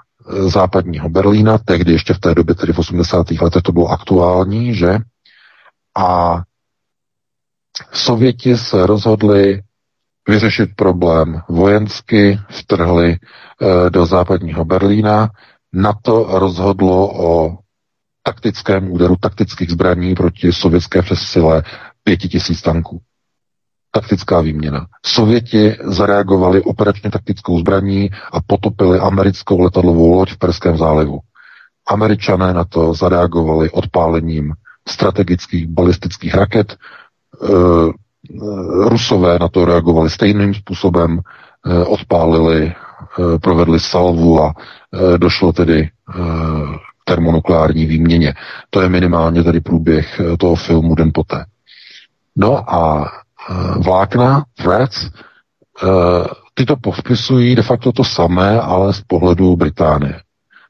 západního 0.48 1.08
Berlína, 1.08 1.58
tehdy 1.58 1.92
ještě 1.92 2.14
v 2.14 2.18
té 2.18 2.34
době, 2.34 2.54
tedy 2.54 2.72
v 2.72 2.78
80. 2.78 3.30
letech, 3.30 3.62
to 3.62 3.72
bylo 3.72 3.88
aktuální, 3.88 4.74
že? 4.74 4.98
A 5.98 6.40
Sověti 7.92 8.56
se 8.56 8.86
rozhodli 8.86 9.62
vyřešit 10.30 10.70
problém 10.76 11.40
vojensky, 11.48 12.40
vtrhli 12.50 13.12
e, 13.12 13.90
do 13.90 14.06
západního 14.06 14.64
Berlína. 14.64 15.30
Na 15.72 15.92
to 16.02 16.26
rozhodlo 16.38 17.24
o 17.26 17.58
taktickém 18.22 18.92
úderu 18.92 19.16
taktických 19.20 19.70
zbraní 19.70 20.14
proti 20.14 20.52
sovětské 20.52 21.02
přesile 21.02 21.62
pěti 22.04 22.28
tisíc 22.28 22.62
tanků. 22.62 23.00
Taktická 23.92 24.40
výměna. 24.40 24.86
Sověti 25.06 25.76
zareagovali 25.84 26.62
operačně 26.62 27.10
taktickou 27.10 27.58
zbraní 27.58 28.10
a 28.32 28.40
potopili 28.46 28.98
americkou 28.98 29.60
letadlovou 29.60 30.12
loď 30.12 30.32
v 30.32 30.38
Perském 30.38 30.76
zálivu. 30.76 31.18
Američané 31.88 32.54
na 32.54 32.64
to 32.64 32.94
zareagovali 32.94 33.70
odpálením 33.70 34.52
strategických 34.88 35.66
balistických 35.66 36.34
raket, 36.34 36.72
e, 36.72 36.76
Rusové 38.88 39.38
na 39.38 39.48
to 39.48 39.64
reagovali 39.64 40.10
stejným 40.10 40.54
způsobem, 40.54 41.20
eh, 41.66 41.84
odpálili, 41.84 42.66
eh, 42.72 43.38
provedli 43.38 43.80
salvu 43.80 44.42
a 44.42 44.54
eh, 44.54 45.18
došlo 45.18 45.52
tedy 45.52 45.88
k 47.00 47.04
termonukleární 47.04 47.86
výměně. 47.86 48.34
To 48.70 48.80
je 48.80 48.88
minimálně 48.88 49.42
tedy 49.44 49.60
průběh 49.60 50.20
toho 50.38 50.54
filmu 50.54 50.94
den 50.94 51.10
poté. 51.14 51.44
No 52.36 52.74
a 52.74 53.12
vlákna, 53.78 54.44
threads, 54.56 55.10
tyto 56.54 56.76
povpisují 56.76 57.54
de 57.54 57.62
facto 57.62 57.92
to 57.92 58.04
samé, 58.04 58.60
ale 58.60 58.92
z 58.94 59.00
pohledu 59.00 59.56
Británie. 59.56 60.20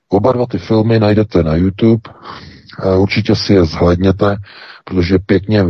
Oba 0.08 0.32
dva 0.32 0.46
ty 0.46 0.58
filmy 0.58 1.00
najdete 1.00 1.42
na 1.42 1.54
YouTube, 1.54 2.02
určitě 2.96 3.34
si 3.36 3.52
je 3.54 3.64
zhlédněte, 3.64 4.36
protože 4.84 5.18
pěkně 5.18 5.64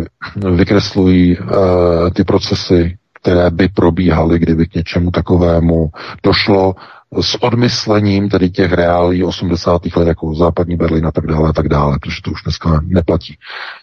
vykreslují 0.54 1.38
uh, 1.38 1.46
ty 2.14 2.24
procesy, 2.24 2.98
které 3.22 3.50
by 3.50 3.68
probíhaly, 3.68 4.38
kdyby 4.38 4.66
k 4.66 4.74
něčemu 4.74 5.10
takovému 5.10 5.90
došlo 6.22 6.74
s 7.20 7.42
odmyslením 7.42 8.28
tedy 8.28 8.50
těch 8.50 8.72
reálí 8.72 9.24
80. 9.24 9.82
let, 9.96 10.08
jako 10.08 10.34
západní 10.34 10.76
Berlín 10.76 11.06
a 11.06 11.10
tak 11.10 11.26
dále 11.26 11.48
a 11.48 11.52
tak 11.52 11.68
dále, 11.68 11.98
protože 11.98 12.22
to 12.24 12.30
už 12.30 12.42
dneska 12.42 12.80
neplatí. 12.84 13.36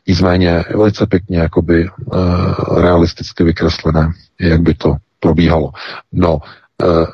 Nicméně 0.07 0.63
velice 0.75 1.05
pěkně 1.05 1.37
jakoby 1.37 1.89
uh, 1.89 2.81
realisticky 2.81 3.43
vykreslené, 3.43 4.11
jak 4.39 4.61
by 4.61 4.73
to 4.73 4.95
probíhalo. 5.19 5.71
No, 6.11 6.33
uh, 6.35 7.05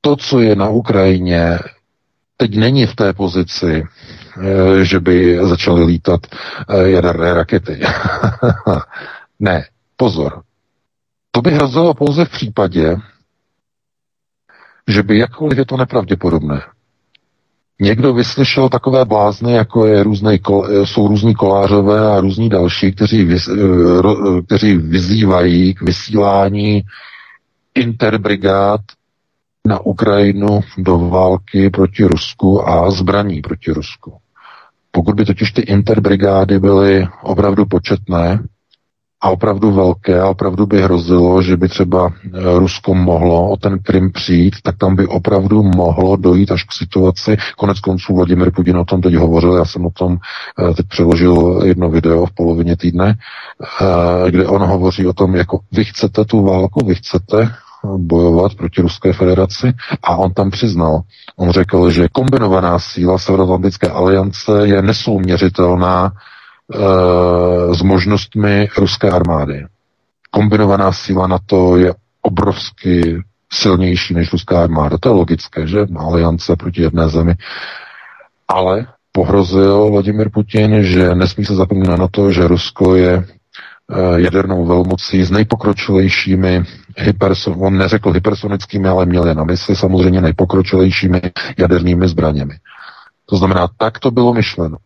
to, 0.00 0.16
co 0.16 0.40
je 0.40 0.56
na 0.56 0.68
Ukrajině, 0.68 1.58
teď 2.36 2.56
není 2.56 2.86
v 2.86 2.96
té 2.96 3.12
pozici, 3.12 3.84
Eh, 3.84 4.19
že 4.82 5.00
by 5.00 5.38
začaly 5.42 5.84
lítat 5.84 6.20
eh, 6.68 6.90
jaderné 6.90 7.34
rakety. 7.34 7.80
ne, 9.40 9.64
pozor. 9.96 10.42
To 11.30 11.42
by 11.42 11.50
hrozilo 11.50 11.94
pouze 11.94 12.24
v 12.24 12.30
případě, 12.30 12.96
že 14.88 15.02
by 15.02 15.18
jakkoliv 15.18 15.58
je 15.58 15.64
to 15.64 15.76
nepravděpodobné. 15.76 16.62
Někdo 17.80 18.14
vyslyšel 18.14 18.68
takové 18.68 19.04
blázny, 19.04 19.52
jako 19.52 19.86
je 19.86 20.02
různé, 20.02 20.34
eh, 20.34 20.86
jsou 20.86 21.08
různí 21.08 21.34
kolářové 21.34 22.12
a 22.12 22.20
různí 22.20 22.48
další, 22.48 22.92
kteří, 22.92 23.24
vys, 23.24 23.48
kteří 24.46 24.76
vyzývají 24.76 25.74
k 25.74 25.82
vysílání 25.82 26.82
interbrigád 27.74 28.80
na 29.70 29.78
Ukrajinu 29.78 30.60
do 30.78 30.98
války 30.98 31.70
proti 31.70 32.04
Rusku 32.04 32.68
a 32.68 32.90
zbraní 32.90 33.40
proti 33.40 33.70
Rusku. 33.72 34.12
Pokud 34.90 35.14
by 35.14 35.24
totiž 35.24 35.52
ty 35.52 35.62
interbrigády 35.62 36.58
byly 36.58 37.06
opravdu 37.22 37.66
početné 37.66 38.42
a 39.22 39.30
opravdu 39.30 39.70
velké 39.70 40.20
a 40.20 40.28
opravdu 40.28 40.66
by 40.66 40.82
hrozilo, 40.82 41.42
že 41.42 41.56
by 41.56 41.68
třeba 41.68 42.10
eh, 42.10 42.58
Rusko 42.58 42.94
mohlo 42.94 43.50
o 43.50 43.56
ten 43.56 43.78
Krym 43.78 44.12
přijít, 44.12 44.54
tak 44.62 44.78
tam 44.78 44.96
by 44.96 45.06
opravdu 45.06 45.62
mohlo 45.62 46.16
dojít 46.16 46.52
až 46.52 46.64
k 46.64 46.72
situaci. 46.72 47.36
Konec 47.56 47.80
konců 47.80 48.14
Vladimir 48.16 48.50
Putin 48.50 48.76
o 48.76 48.84
tom 48.84 49.00
teď 49.00 49.14
hovořil, 49.14 49.56
já 49.56 49.64
jsem 49.64 49.86
o 49.86 49.90
tom 49.90 50.16
eh, 50.16 50.74
teď 50.74 50.86
přeložil 50.88 51.62
jedno 51.64 51.90
video 51.90 52.26
v 52.26 52.34
polovině 52.34 52.76
týdne, 52.76 53.14
eh, 53.14 54.30
kde 54.30 54.46
on 54.46 54.62
hovoří 54.62 55.06
o 55.06 55.12
tom, 55.12 55.36
jako 55.36 55.60
vy 55.72 55.84
chcete 55.84 56.24
tu 56.24 56.42
válku, 56.42 56.86
vy 56.86 56.94
chcete 56.94 57.50
bojovat 57.96 58.54
proti 58.54 58.80
Ruské 58.82 59.12
federaci 59.12 59.72
a 60.02 60.16
on 60.16 60.32
tam 60.32 60.50
přiznal, 60.50 61.00
on 61.36 61.50
řekl, 61.50 61.90
že 61.90 62.08
kombinovaná 62.12 62.78
síla 62.78 63.18
Severoatlantické 63.18 63.88
aliance 63.88 64.52
je 64.62 64.82
nesouměřitelná 64.82 66.12
e, 66.12 67.74
s 67.74 67.82
možnostmi 67.82 68.68
ruské 68.78 69.10
armády. 69.10 69.66
Kombinovaná 70.30 70.92
síla 70.92 71.26
na 71.26 71.38
to 71.46 71.76
je 71.76 71.94
obrovsky 72.22 73.22
silnější 73.52 74.14
než 74.14 74.32
ruská 74.32 74.62
armáda. 74.62 74.98
To 75.00 75.08
je 75.08 75.14
logické, 75.14 75.66
že? 75.66 75.86
Aliance 75.96 76.56
proti 76.56 76.82
jedné 76.82 77.08
zemi. 77.08 77.34
Ale 78.48 78.86
pohrozil 79.12 79.90
Vladimir 79.90 80.30
Putin, 80.30 80.82
že 80.82 81.14
nesmí 81.14 81.44
se 81.44 81.54
zapomínat 81.54 81.98
na 81.98 82.08
to, 82.08 82.30
že 82.30 82.48
Rusko 82.48 82.94
je 82.94 83.24
jadernou 84.16 84.66
velmocí 84.66 85.22
s 85.22 85.30
nejpokročilejšími 85.30 86.62
hyperson, 86.96 87.54
on 87.58 87.78
neřekl 87.78 88.12
hypersonickými, 88.12 88.88
ale 88.88 89.06
měl 89.06 89.26
je 89.26 89.34
na 89.34 89.44
mysli 89.44 89.76
samozřejmě 89.76 90.20
nejpokročilejšími 90.20 91.20
jadernými 91.58 92.08
zbraněmi. 92.08 92.54
To 93.26 93.36
znamená, 93.36 93.68
tak 93.78 93.98
to 93.98 94.10
bylo 94.10 94.34
myšleno. 94.34 94.76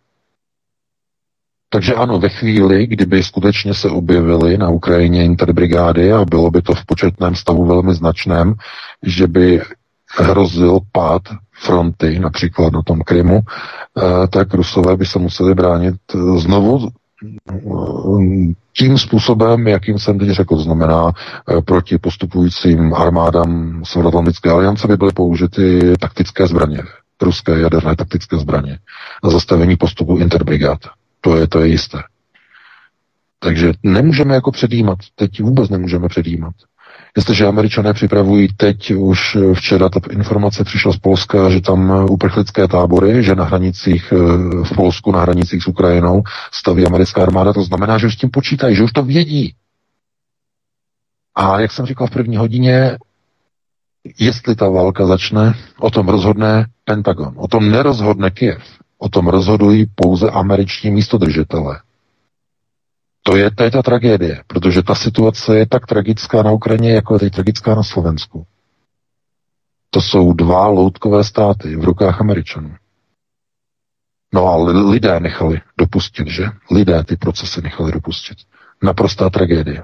Takže 1.68 1.94
ano, 1.94 2.18
ve 2.18 2.28
chvíli, 2.28 2.86
kdyby 2.86 3.22
skutečně 3.22 3.74
se 3.74 3.90
objevily 3.90 4.58
na 4.58 4.68
Ukrajině 4.68 5.24
interbrigády 5.24 6.12
a 6.12 6.24
bylo 6.24 6.50
by 6.50 6.62
to 6.62 6.74
v 6.74 6.86
početném 6.86 7.34
stavu 7.34 7.66
velmi 7.66 7.94
značném, 7.94 8.54
že 9.02 9.26
by 9.26 9.62
hrozil 10.18 10.78
pád 10.92 11.22
fronty, 11.54 12.18
například 12.18 12.72
na 12.72 12.82
tom 12.82 13.00
Krymu, 13.00 13.40
eh, 13.40 14.28
tak 14.28 14.54
Rusové 14.54 14.96
by 14.96 15.06
se 15.06 15.18
museli 15.18 15.54
bránit 15.54 15.94
eh, 16.14 16.18
znovu 16.38 16.88
eh, 16.88 17.03
tím 18.76 18.98
způsobem, 18.98 19.68
jakým 19.68 19.98
jsem 19.98 20.18
teď 20.18 20.28
řekl, 20.28 20.56
znamená 20.56 21.12
proti 21.64 21.98
postupujícím 21.98 22.94
armádám 22.94 23.82
Severoatlantické 23.84 24.50
aliance 24.50 24.88
by 24.88 24.96
byly 24.96 25.12
použity 25.12 25.92
taktické 26.00 26.46
zbraně, 26.46 26.82
ruské 27.22 27.60
jaderné 27.60 27.96
taktické 27.96 28.38
zbraně 28.38 28.78
na 29.24 29.30
zastavení 29.30 29.76
postupu 29.76 30.18
interbrigád. 30.18 30.78
To 31.20 31.36
je, 31.36 31.46
to 31.48 31.60
je 31.60 31.68
jisté. 31.68 31.98
Takže 33.38 33.72
nemůžeme 33.82 34.34
jako 34.34 34.50
předjímat, 34.50 34.98
teď 35.14 35.42
vůbec 35.42 35.70
nemůžeme 35.70 36.08
předjímat. 36.08 36.54
Jestliže 37.16 37.46
američané 37.46 37.92
připravují 37.92 38.48
teď, 38.56 38.90
už 38.90 39.36
včera 39.54 39.88
ta 39.88 40.00
informace 40.10 40.64
přišla 40.64 40.92
z 40.92 40.96
Polska, 40.96 41.50
že 41.50 41.60
tam 41.60 42.06
uprchlické 42.10 42.68
tábory, 42.68 43.22
že 43.24 43.34
na 43.34 43.44
hranicích 43.44 44.12
eh, 44.12 44.16
v 44.64 44.76
Polsku, 44.76 45.12
na 45.12 45.20
hranicích 45.20 45.62
s 45.62 45.66
Ukrajinou 45.66 46.22
staví 46.52 46.86
americká 46.86 47.22
armáda, 47.22 47.52
to 47.52 47.62
znamená, 47.62 47.98
že 47.98 48.06
už 48.06 48.14
s 48.14 48.16
tím 48.18 48.30
počítají, 48.30 48.76
že 48.76 48.82
už 48.82 48.92
to 48.92 49.02
vědí. 49.02 49.54
A 51.34 51.60
jak 51.60 51.72
jsem 51.72 51.86
říkal 51.86 52.06
v 52.06 52.10
první 52.10 52.36
hodině, 52.36 52.98
jestli 54.18 54.54
ta 54.56 54.68
válka 54.68 55.06
začne, 55.06 55.54
o 55.80 55.90
tom 55.90 56.08
rozhodne 56.08 56.66
Pentagon. 56.84 57.34
O 57.36 57.48
tom 57.48 57.70
nerozhodne 57.70 58.30
Kiev. 58.30 58.62
O 58.98 59.08
tom 59.08 59.26
rozhodují 59.26 59.86
pouze 59.94 60.30
američní 60.30 60.90
místodržitelé. 60.90 61.80
To 63.26 63.36
je, 63.36 63.50
to 63.50 63.64
je 63.64 63.70
ta 63.70 63.82
tragédie, 63.82 64.42
protože 64.46 64.82
ta 64.82 64.94
situace 64.94 65.58
je 65.58 65.66
tak 65.66 65.86
tragická 65.86 66.42
na 66.42 66.52
Ukrajině, 66.52 66.92
jako 66.92 67.14
je 67.14 67.20
teď 67.20 67.32
tragická 67.32 67.74
na 67.74 67.82
Slovensku. 67.82 68.46
To 69.90 70.00
jsou 70.00 70.32
dva 70.32 70.66
loutkové 70.66 71.24
státy 71.24 71.76
v 71.76 71.84
rukách 71.84 72.20
Američanů. 72.20 72.74
No 74.34 74.46
a 74.46 74.56
lidé 74.90 75.20
nechali 75.20 75.60
dopustit, 75.78 76.28
že? 76.28 76.44
Lidé 76.70 77.04
ty 77.04 77.16
procesy 77.16 77.62
nechali 77.62 77.92
dopustit. 77.92 78.38
Naprostá 78.82 79.30
tragédie. 79.30 79.82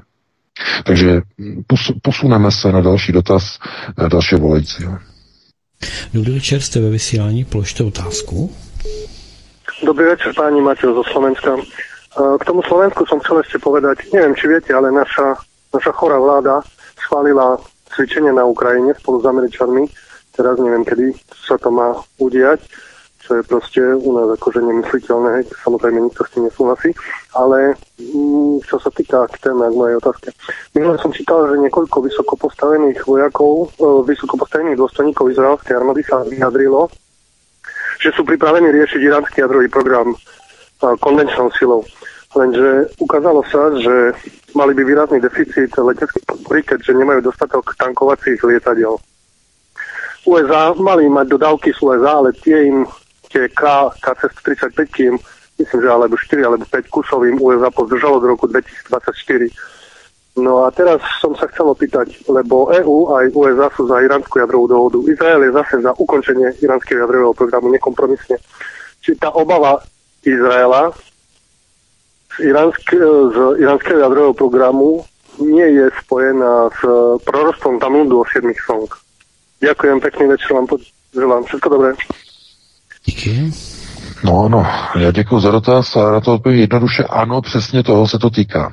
Takže 0.85 1.21
posuneme 2.03 2.51
se 2.51 2.73
na 2.73 2.81
další 2.81 3.13
dotaz 3.13 3.59
eh, 4.05 4.09
další 4.09 4.37
volající. 4.37 4.85
Dobrý 6.15 6.33
večer, 6.33 6.61
jste 6.61 6.81
ve 6.81 6.91
vysílání, 6.91 7.45
položte 7.45 7.85
otázku. 7.85 8.57
Dobrý 9.87 10.05
večer, 10.05 10.33
páni 10.37 10.61
Mateo 10.61 10.95
zo 10.95 11.03
Slovenska. 11.13 11.57
K 12.11 12.43
tomu 12.43 12.59
Slovensku 12.67 13.07
som 13.07 13.23
chcel 13.23 13.47
ešte 13.47 13.63
povedať, 13.63 14.11
neviem, 14.11 14.35
či 14.35 14.51
viete, 14.51 14.75
ale 14.75 14.91
naša, 14.91 15.39
naša 15.71 15.95
chorá 15.95 16.19
vláda 16.19 16.59
schválila 16.99 17.55
cvičenie 17.95 18.35
na 18.35 18.43
Ukrajine 18.43 18.99
spolu 18.99 19.23
s 19.23 19.27
Američanmi. 19.31 19.87
Teraz 20.35 20.59
neviem, 20.59 20.83
kedy 20.83 21.15
sa 21.31 21.55
to 21.55 21.71
má 21.71 21.95
udiať, 22.19 22.59
čo 23.23 23.39
je 23.39 23.43
proste 23.47 23.83
u 23.83 24.11
nás 24.11 24.27
akože 24.35 24.59
nemysliteľné, 24.59 25.47
samozrejme 25.63 26.03
nikto 26.03 26.27
s 26.27 26.33
tým 26.35 26.51
nesúhlasí. 26.51 26.91
Ale 27.39 27.79
mm, 28.03 28.67
čo 28.67 28.83
sa 28.83 28.91
týka 28.91 29.31
k 29.31 29.37
téme, 29.47 29.71
mojej 29.71 30.03
otázke. 30.03 30.35
Minule 30.75 30.99
som 30.99 31.15
čítal, 31.15 31.47
že 31.47 31.63
niekoľko 31.63 32.11
vysoko 32.11 32.35
postavených 32.35 33.07
vojakov, 33.07 33.71
e, 33.79 33.87
vysoko 34.03 34.35
postavených 34.35 34.83
dôstojníkov 34.83 35.31
izraelskej 35.31 35.79
armády 35.79 36.03
sa 36.03 36.27
vyjadrilo, 36.27 36.91
že 38.03 38.11
sú 38.11 38.27
pripravení 38.27 38.67
riešiť 38.75 38.99
iránsky 38.99 39.47
jadrový 39.47 39.71
program 39.71 40.11
konvenčnou 40.81 41.51
silou. 41.55 41.85
Lenže 42.31 42.95
ukázalo 43.03 43.43
sa, 43.51 43.75
že 43.83 44.15
mali 44.55 44.71
by 44.75 44.83
výrazný 44.87 45.19
deficit 45.19 45.75
leteckej 45.75 46.23
podpory, 46.27 46.63
keďže 46.63 46.95
nemajú 46.95 47.21
dostatok 47.27 47.75
tankovacích 47.75 48.39
lietadiel. 48.47 48.95
USA 50.31 50.71
mali 50.79 51.09
mať 51.11 51.27
dodávky 51.27 51.75
z 51.75 51.79
USA, 51.83 52.23
ale 52.23 52.31
tie 52.39 52.71
im, 52.71 52.87
tie 53.33 53.51
K, 53.51 53.91
KC-135 53.99 54.81
im, 55.11 55.15
myslím, 55.59 55.81
že 55.83 55.89
alebo 55.91 56.15
4 56.15 56.47
alebo 56.47 56.65
5 56.69 56.95
kusov 56.95 57.27
im 57.27 57.41
USA 57.43 57.73
pozdržalo 57.73 58.23
do 58.23 58.31
roku 58.31 58.47
2024. 58.47 59.51
No 60.39 60.63
a 60.63 60.71
teraz 60.71 61.03
som 61.19 61.35
sa 61.35 61.51
chcel 61.51 61.67
opýtať, 61.67 62.15
lebo 62.31 62.71
EU 62.71 63.11
aj 63.11 63.35
USA 63.35 63.67
sú 63.75 63.91
za 63.91 63.99
iránsku 63.99 64.39
jadrovú 64.39 64.71
dohodu. 64.71 64.99
Izrael 65.11 65.51
je 65.51 65.57
zase 65.57 65.83
za 65.83 65.91
ukončenie 65.99 66.55
iránskeho 66.63 67.03
jadrového 67.03 67.35
programu 67.35 67.75
nekompromisne. 67.75 68.39
Či 69.03 69.19
tá 69.19 69.35
obava 69.35 69.83
Izraela 70.25 70.93
z, 72.37 72.41
iránsk, 72.41 72.81
z 73.35 73.37
iránskeho 73.61 73.99
jadrového 73.99 74.35
programu 74.35 75.05
nie 75.41 75.65
je 75.65 75.91
spojená 76.05 76.69
s 76.69 76.81
prorostom 77.25 77.81
Talmudu 77.81 78.21
o 78.21 78.25
7 78.25 78.53
song. 78.67 78.89
Ďakujem, 79.61 80.01
pekný 80.01 80.27
večer 80.27 80.53
vám 80.53 80.67
želám. 81.15 81.45
Všetko 81.45 81.69
dobré. 81.69 81.93
Díky. 83.05 83.53
No, 84.25 84.49
no, 84.49 84.67
já 84.97 85.11
děkuji 85.11 85.41
za 85.41 85.51
dotaz 85.51 85.97
a 85.97 86.13
na 86.13 86.21
to 86.21 86.35
odpovím 86.35 86.59
jednoduše 86.59 87.05
ano, 87.05 87.41
přesně 87.43 87.83
toho 87.83 88.09
se 88.09 88.19
to 88.19 88.31
týká. 88.31 88.73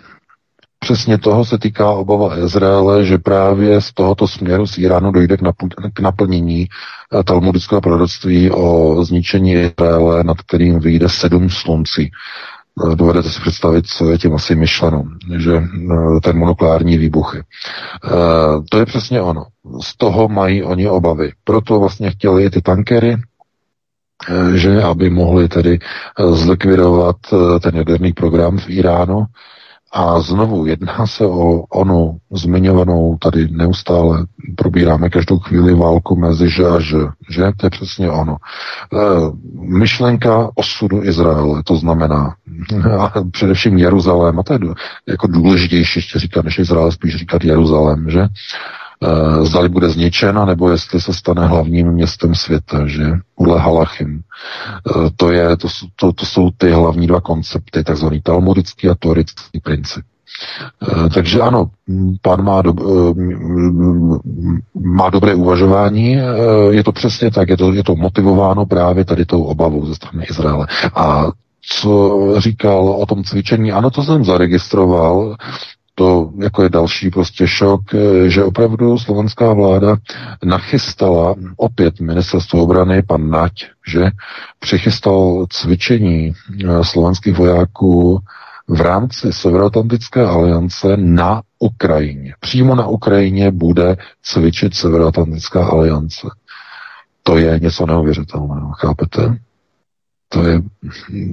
Přesně 0.79 1.17
toho 1.17 1.45
se 1.45 1.57
týká 1.57 1.91
obava 1.91 2.37
Izraele, 2.37 3.05
že 3.05 3.17
právě 3.17 3.81
z 3.81 3.93
tohoto 3.93 4.27
směru 4.27 4.67
z 4.67 4.77
Iránu 4.77 5.11
dojde 5.11 5.37
k, 5.37 5.41
napl- 5.41 5.91
k 5.93 5.99
naplnění 5.99 6.67
eh, 7.19 7.23
talmudického 7.23 7.81
proroctví 7.81 8.51
o 8.51 8.97
zničení 9.03 9.53
Izraele, 9.53 10.23
nad 10.23 10.37
kterým 10.41 10.79
vyjde 10.79 11.09
sedm 11.09 11.49
sluncí. 11.49 12.11
Eh, 12.91 12.95
dovedete 12.95 13.29
si 13.29 13.41
představit, 13.41 13.87
co 13.87 14.11
je 14.11 14.17
tím 14.17 14.35
asi 14.35 14.55
myšleno, 14.55 15.03
že 15.37 15.55
eh, 15.57 16.19
ten 16.23 16.37
monoklární 16.37 16.97
výbuchy. 16.97 17.43
To 18.69 18.79
je 18.79 18.85
přesně 18.85 19.21
ono. 19.21 19.45
Z 19.83 19.97
toho 19.97 20.27
mají 20.27 20.63
oni 20.63 20.89
obavy. 20.89 21.31
Proto 21.43 21.79
vlastně 21.79 22.11
chtěli 22.11 22.49
ty 22.49 22.61
tankery, 22.61 23.17
že 24.55 24.83
aby 24.83 25.09
mohli 25.09 25.47
tedy 25.49 25.79
zlikvidovat 26.31 27.15
ten 27.61 27.75
jaderný 27.75 28.13
program 28.13 28.57
v 28.57 28.69
Iránu, 28.69 29.25
a 29.91 30.19
znovu 30.19 30.65
jedná 30.65 31.07
se 31.07 31.25
o 31.25 31.61
onu 31.61 32.17
zmiňovanou, 32.31 33.17
tady 33.21 33.47
neustále 33.51 34.25
probíráme 34.55 35.09
každou 35.09 35.39
chvíli 35.39 35.73
válku 35.73 36.15
mezi 36.15 36.49
že 36.49 36.65
a 36.65 36.79
že, 36.79 36.97
že 37.29 37.51
to 37.57 37.65
je 37.65 37.69
přesně 37.69 38.09
ono. 38.09 38.37
E, 38.93 38.97
myšlenka 39.59 40.49
osudu 40.55 41.03
Izraele, 41.03 41.63
to 41.63 41.75
znamená 41.75 42.35
a 42.99 43.13
především 43.31 43.77
Jeruzalém, 43.77 44.39
a 44.39 44.43
to 44.43 44.53
je 44.53 44.59
jako 45.07 45.27
důležitější 45.27 45.99
ještě 45.99 46.19
říkat 46.19 46.45
než 46.45 46.59
Izrael, 46.59 46.91
spíš 46.91 47.15
říkat 47.15 47.43
Jeruzalém, 47.43 48.09
že? 48.09 48.27
Eh, 49.03 49.45
zdali 49.45 49.69
bude 49.69 49.89
zničena, 49.89 50.45
nebo 50.45 50.69
jestli 50.69 51.01
se 51.01 51.13
stane 51.13 51.47
hlavním 51.47 51.91
městem 51.91 52.35
světa, 52.35 52.87
že 52.87 53.05
podle 53.35 53.59
Halachim. 53.59 54.21
Eh, 54.21 55.09
to, 55.15 55.31
je, 55.31 55.57
to, 55.57 55.67
to, 55.95 56.13
to 56.13 56.25
jsou 56.25 56.49
ty 56.57 56.71
hlavní 56.71 57.07
dva 57.07 57.21
koncepty, 57.21 57.83
takzvaný 57.83 58.21
talmudický 58.21 58.89
a 58.89 58.95
torický 58.99 59.59
princip. 59.59 60.05
Eh, 60.83 61.09
takže 61.09 61.41
ano, 61.41 61.65
pán 62.21 62.43
má, 62.43 62.61
do, 62.61 62.73
má 64.73 65.09
dobré 65.09 65.35
uvažování, 65.35 66.17
je 66.69 66.83
to 66.83 66.91
přesně 66.91 67.31
tak, 67.31 67.49
je 67.49 67.57
to, 67.57 67.73
je 67.73 67.83
to 67.83 67.95
motivováno 67.95 68.65
právě 68.65 69.05
tady 69.05 69.25
tou 69.25 69.43
obavou 69.43 69.85
ze 69.85 69.95
strany 69.95 70.25
Izraele. 70.29 70.67
A 70.95 71.25
co 71.69 72.19
říkal 72.37 72.89
o 72.89 73.05
tom 73.05 73.23
cvičení, 73.23 73.71
ano, 73.71 73.89
to 73.89 74.03
jsem 74.03 74.25
zaregistroval, 74.25 75.35
to 75.99 76.29
jako 76.41 76.63
je 76.63 76.69
další 76.69 77.09
prostě 77.09 77.47
šok, 77.47 77.81
eh, 77.93 78.29
že 78.29 78.43
opravdu 78.43 78.97
slovenská 78.97 79.53
vláda 79.53 79.95
nachystala 80.45 81.35
opět 81.57 81.99
ministerstvo 81.99 82.63
obrany, 82.63 83.01
pan 83.01 83.29
Nať, 83.29 83.53
že 83.87 84.05
přichystal 84.59 85.45
cvičení 85.49 86.33
eh, 86.33 86.83
slovenských 86.83 87.37
vojáků 87.37 88.19
v 88.67 88.81
rámci 88.81 89.33
Severoatlantické 89.33 90.25
aliance 90.25 90.97
na 90.97 91.41
Ukrajině. 91.59 92.33
Přímo 92.39 92.75
na 92.75 92.87
Ukrajině 92.87 93.51
bude 93.51 93.97
cvičit 94.23 94.75
Severoatlantická 94.75 95.65
aliance. 95.65 96.27
To 97.23 97.37
je 97.37 97.59
něco 97.59 97.85
neuvěřitelného, 97.85 98.71
chápete? 98.71 99.37
To 100.29 100.43
je 100.43 100.61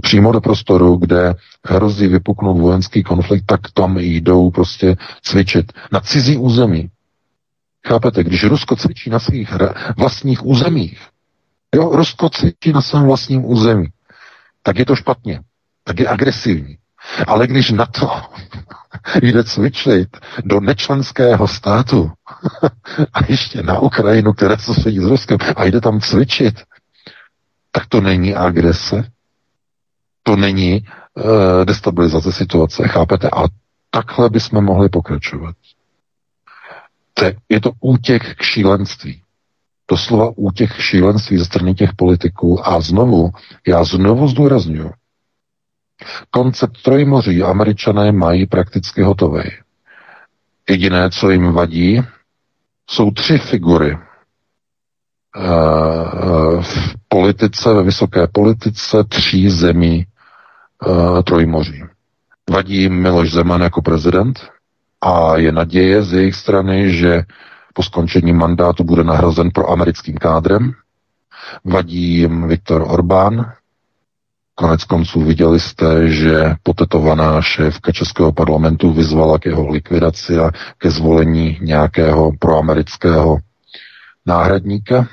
přímo 0.02 0.32
do 0.32 0.40
prostoru, 0.40 0.96
kde 0.96 1.34
hrozí 1.64 2.06
vypuknout 2.06 2.60
vojenský 2.60 3.02
konflikt, 3.02 3.46
tak 3.46 3.60
tam 3.74 3.98
jdou 3.98 4.50
prostě 4.50 4.96
cvičit 5.22 5.72
na 5.92 6.00
cizí 6.00 6.36
území. 6.36 6.90
Chápete, 7.86 8.24
když 8.24 8.44
Rusko 8.44 8.76
cvičí 8.76 9.10
na 9.10 9.18
svých 9.18 9.52
vlastních 9.96 10.46
územích, 10.46 11.08
jo, 11.74 11.90
Rusko 11.96 12.28
cvičí 12.28 12.72
na 12.72 12.82
svém 12.82 13.02
vlastním 13.02 13.44
území, 13.44 13.86
tak 14.62 14.78
je 14.78 14.86
to 14.86 14.96
špatně, 14.96 15.40
tak 15.84 16.00
je 16.00 16.08
agresivní. 16.08 16.76
Ale 17.26 17.46
když 17.46 17.70
na 17.70 17.86
to 17.86 18.10
jde 19.22 19.44
cvičit 19.44 20.16
do 20.44 20.60
nečlenského 20.60 21.48
státu 21.48 22.10
a 23.12 23.18
ještě 23.28 23.62
na 23.62 23.78
Ukrajinu, 23.78 24.32
která 24.32 24.56
se 24.56 24.74
sedí 24.74 24.98
s 24.98 25.04
Ruskem 25.04 25.38
a 25.56 25.64
jde 25.64 25.80
tam 25.80 26.00
cvičit, 26.00 26.54
tak 27.74 27.86
to 27.86 28.00
není 28.00 28.34
agrese, 28.34 29.04
to 30.22 30.36
není 30.36 30.80
uh, 31.14 31.64
destabilizace 31.64 32.32
situace, 32.32 32.88
chápete? 32.88 33.30
A 33.30 33.44
takhle 33.90 34.30
bychom 34.30 34.64
mohli 34.64 34.88
pokračovat. 34.88 35.56
To 37.14 37.24
je 37.48 37.60
to 37.60 37.72
útěk 37.80 38.36
k 38.36 38.42
šílenství. 38.42 39.22
Doslova 39.90 40.30
útěk 40.36 40.70
k 40.70 40.80
šílenství 40.80 41.38
ze 41.38 41.44
strany 41.44 41.74
těch 41.74 41.90
politiků. 41.96 42.68
A 42.68 42.80
znovu, 42.80 43.30
já 43.66 43.84
znovu 43.84 44.28
zdůraznuju, 44.28 44.90
koncept 46.30 46.82
trojmoří 46.82 47.42
američané 47.42 48.12
mají 48.12 48.46
prakticky 48.46 49.02
hotový. 49.02 49.50
Jediné, 50.70 51.10
co 51.10 51.30
jim 51.30 51.52
vadí, 51.52 52.02
jsou 52.90 53.10
tři 53.10 53.38
figury 53.38 53.98
v 56.60 56.94
politice, 57.08 57.74
ve 57.74 57.82
vysoké 57.82 58.26
politice 58.26 59.04
tří 59.04 59.50
zemí 59.50 60.06
uh, 60.86 61.22
Trojmoří. 61.22 61.82
Vadí 62.50 62.76
jim 62.76 63.02
Miloš 63.02 63.32
Zeman 63.32 63.60
jako 63.60 63.82
prezident 63.82 64.40
a 65.00 65.36
je 65.36 65.52
naděje 65.52 66.02
z 66.02 66.12
jejich 66.12 66.34
strany, 66.34 66.90
že 66.92 67.22
po 67.74 67.82
skončení 67.82 68.32
mandátu 68.32 68.84
bude 68.84 69.04
nahrazen 69.04 69.50
pro 69.50 69.70
americkým 69.70 70.14
kádrem. 70.14 70.72
Vadí 71.64 72.18
jim 72.18 72.48
Viktor 72.48 72.84
Orbán. 72.88 73.52
Konec 74.54 74.84
konců 74.84 75.20
viděli 75.20 75.60
jste, 75.60 76.08
že 76.08 76.54
potetovaná 76.62 77.42
šéfka 77.42 77.92
Českého 77.92 78.32
parlamentu 78.32 78.92
vyzvala 78.92 79.38
k 79.38 79.46
jeho 79.46 79.68
likvidaci 79.68 80.38
a 80.38 80.50
ke 80.78 80.90
zvolení 80.90 81.58
nějakého 81.60 82.32
proamerického 82.38 83.38
náhradníka. 84.26 85.06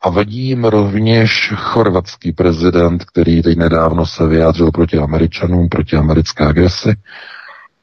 A 0.00 0.10
vadí 0.10 0.48
jim 0.48 0.64
rovněž 0.64 1.52
chorvatský 1.56 2.32
prezident, 2.32 3.04
který 3.04 3.42
teď 3.42 3.58
nedávno 3.58 4.06
se 4.06 4.26
vyjádřil 4.26 4.70
proti 4.70 4.98
Američanům, 4.98 5.68
proti 5.68 5.96
americké 5.96 6.46
agresi. 6.46 6.96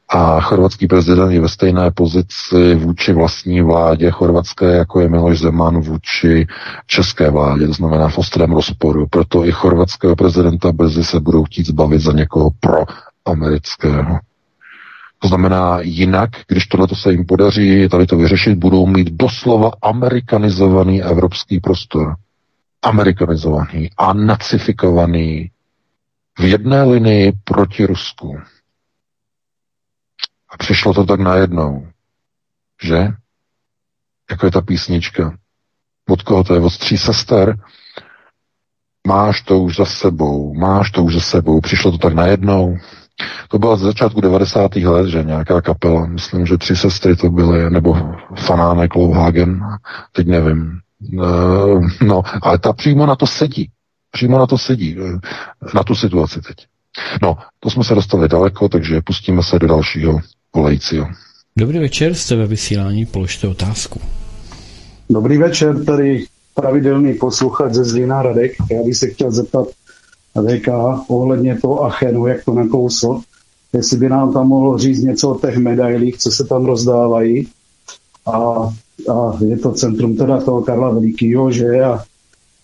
A 0.08 0.40
chorvatský 0.40 0.86
prezident 0.86 1.30
je 1.30 1.40
ve 1.40 1.48
stejné 1.48 1.90
pozici 1.90 2.74
vůči 2.74 3.12
vlastní 3.12 3.62
vládě 3.62 4.10
chorvatské, 4.10 4.66
jako 4.66 5.00
je 5.00 5.08
Miloš 5.08 5.38
Zeman 5.38 5.80
vůči 5.80 6.46
české 6.86 7.30
vládě, 7.30 7.66
to 7.66 7.72
znamená 7.72 8.08
v 8.08 8.18
ostrém 8.18 8.52
rozporu. 8.52 9.06
Proto 9.10 9.44
i 9.44 9.52
chorvatského 9.52 10.16
prezidenta 10.16 10.72
brzy 10.72 11.04
se 11.04 11.20
budou 11.20 11.44
chtít 11.44 11.66
zbavit 11.66 12.00
za 12.00 12.12
někoho 12.12 12.50
pro 12.60 12.84
amerického. 13.24 14.18
To 15.24 15.28
znamená, 15.28 15.80
jinak, 15.80 16.30
když 16.48 16.66
tohle 16.66 16.88
se 16.94 17.12
jim 17.12 17.26
podaří 17.26 17.88
tady 17.88 18.06
to 18.06 18.16
vyřešit, 18.16 18.58
budou 18.58 18.86
mít 18.86 19.10
doslova 19.10 19.70
amerikanizovaný 19.82 21.02
evropský 21.02 21.60
prostor. 21.60 22.16
Amerikanizovaný 22.82 23.90
a 23.96 24.12
nacifikovaný 24.12 25.50
v 26.38 26.44
jedné 26.44 26.82
linii 26.82 27.32
proti 27.44 27.86
Rusku. 27.86 28.38
A 30.50 30.56
přišlo 30.56 30.94
to 30.94 31.04
tak 31.04 31.20
najednou, 31.20 31.88
že? 32.82 33.08
Jako 34.30 34.46
je 34.46 34.52
ta 34.52 34.60
písnička. 34.60 35.38
Od 36.08 36.22
koho 36.22 36.44
to 36.44 36.54
je? 36.54 36.60
Od 36.60 36.78
tří 36.78 36.98
sester? 36.98 37.58
Máš 39.06 39.42
to 39.42 39.58
už 39.58 39.76
za 39.76 39.84
sebou, 39.84 40.54
máš 40.54 40.90
to 40.90 41.04
už 41.04 41.14
za 41.14 41.20
sebou. 41.20 41.60
Přišlo 41.60 41.90
to 41.90 41.98
tak 41.98 42.14
najednou. 42.14 42.78
To 43.48 43.58
byla 43.58 43.76
z 43.76 43.80
začátku 43.80 44.20
90. 44.20 44.76
let, 44.76 45.08
že 45.08 45.22
nějaká 45.22 45.60
kapela, 45.60 46.06
myslím, 46.06 46.46
že 46.46 46.58
tři 46.58 46.76
sestry 46.76 47.16
to 47.16 47.30
byly, 47.30 47.70
nebo 47.70 47.96
Fanánek, 48.36 48.94
Louhagen, 48.94 49.60
teď 50.12 50.26
nevím. 50.26 50.78
Eh, 51.12 52.04
no, 52.04 52.22
ale 52.42 52.58
ta 52.58 52.72
přímo 52.72 53.06
na 53.06 53.16
to 53.16 53.26
sedí. 53.26 53.70
Přímo 54.10 54.38
na 54.38 54.46
to 54.46 54.58
sedí, 54.58 54.96
eh, 55.00 55.18
na 55.74 55.82
tu 55.82 55.94
situaci 55.94 56.40
teď. 56.40 56.56
No, 57.22 57.36
to 57.60 57.70
jsme 57.70 57.84
se 57.84 57.94
dostali 57.94 58.28
daleko, 58.28 58.68
takže 58.68 59.00
pustíme 59.00 59.42
se 59.42 59.58
do 59.58 59.66
dalšího 59.66 60.18
volajícího. 60.54 61.06
Dobrý 61.58 61.78
večer, 61.78 62.14
jste 62.14 62.36
ve 62.36 62.46
vysílání, 62.46 63.06
položte 63.06 63.48
otázku. 63.48 64.00
Dobrý 65.10 65.38
večer, 65.38 65.84
tady 65.84 66.24
pravidelný 66.54 67.14
posluchač 67.14 67.72
ze 67.72 67.84
Zlína 67.84 68.22
Radek. 68.22 68.52
Já 68.70 68.82
bych 68.82 68.96
se 68.96 69.06
chtěl 69.06 69.30
zeptat 69.30 69.66
VK 70.34 70.68
ohledně 71.08 71.58
toho 71.58 71.84
Achenu, 71.84 72.26
jak 72.26 72.44
to 72.44 72.54
nakousl, 72.54 73.20
jestli 73.72 73.96
by 73.96 74.08
nám 74.08 74.32
tam 74.32 74.48
mohl 74.48 74.78
říct 74.78 75.02
něco 75.02 75.30
o 75.30 75.38
těch 75.38 75.56
medailích, 75.56 76.18
co 76.18 76.30
se 76.30 76.44
tam 76.44 76.64
rozdávají. 76.64 77.48
A, 78.26 78.38
a 79.12 79.38
je 79.44 79.58
to 79.58 79.72
centrum 79.72 80.16
teda 80.16 80.40
toho 80.40 80.62
Karla 80.62 80.90
Velikýho, 80.90 81.50
že 81.50 81.80
a, 81.80 82.02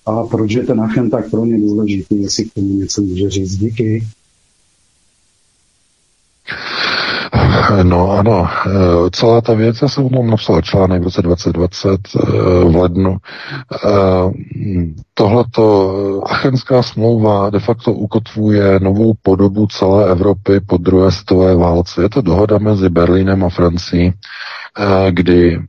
a 0.07 0.27
proč 0.27 0.53
je 0.53 0.63
ten 0.63 0.81
Achen 0.81 1.11
tak 1.11 1.31
pro 1.31 1.45
ně 1.45 1.59
důležitý, 1.61 2.23
jestli 2.23 2.45
k 2.45 2.55
tomu 2.55 2.69
něco 2.69 3.03
může 3.03 3.31
říct. 3.31 3.57
Díky. 3.57 4.07
No 7.83 8.11
ano, 8.19 8.49
eh, 8.67 9.11
celá 9.11 9.41
ta 9.41 9.55
věc, 9.55 9.83
já 9.83 9.89
jsem 9.89 10.05
o 10.05 10.09
tom 10.09 10.31
napsal 10.31 10.63
článek 10.63 11.01
v 11.01 11.05
roce 11.05 11.23
2020 11.23 12.01
eh, 12.17 12.21
v 12.65 12.77
lednu. 12.77 13.17
Eh, 13.75 13.89
tohleto 15.15 16.23
Achenská 16.27 16.83
smlouva 16.83 17.51
de 17.51 17.61
facto 17.61 17.93
ukotvuje 17.93 18.81
novou 18.81 19.15
podobu 19.23 19.67
celé 19.67 20.11
Evropy 20.11 20.61
po 20.61 20.77
druhé 20.77 21.11
světové 21.13 21.57
válce. 21.57 22.03
Je 22.03 22.09
to 22.09 22.23
dohoda 22.23 22.59
mezi 22.59 22.89
Berlínem 22.89 23.45
a 23.45 23.49
Francií, 23.49 24.13
kdy 25.11 25.61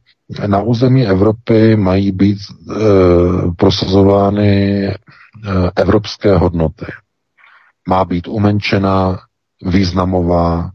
na 0.48 0.62
území 0.62 1.08
Evropy 1.08 1.76
mají 1.76 2.12
být 2.12 2.38
prosazovány 3.58 4.88
evropské 5.76 6.38
hodnoty. 6.38 6.86
Má 7.90 8.06
být 8.06 8.28
umenčena 8.28 9.20
významová 9.66 10.72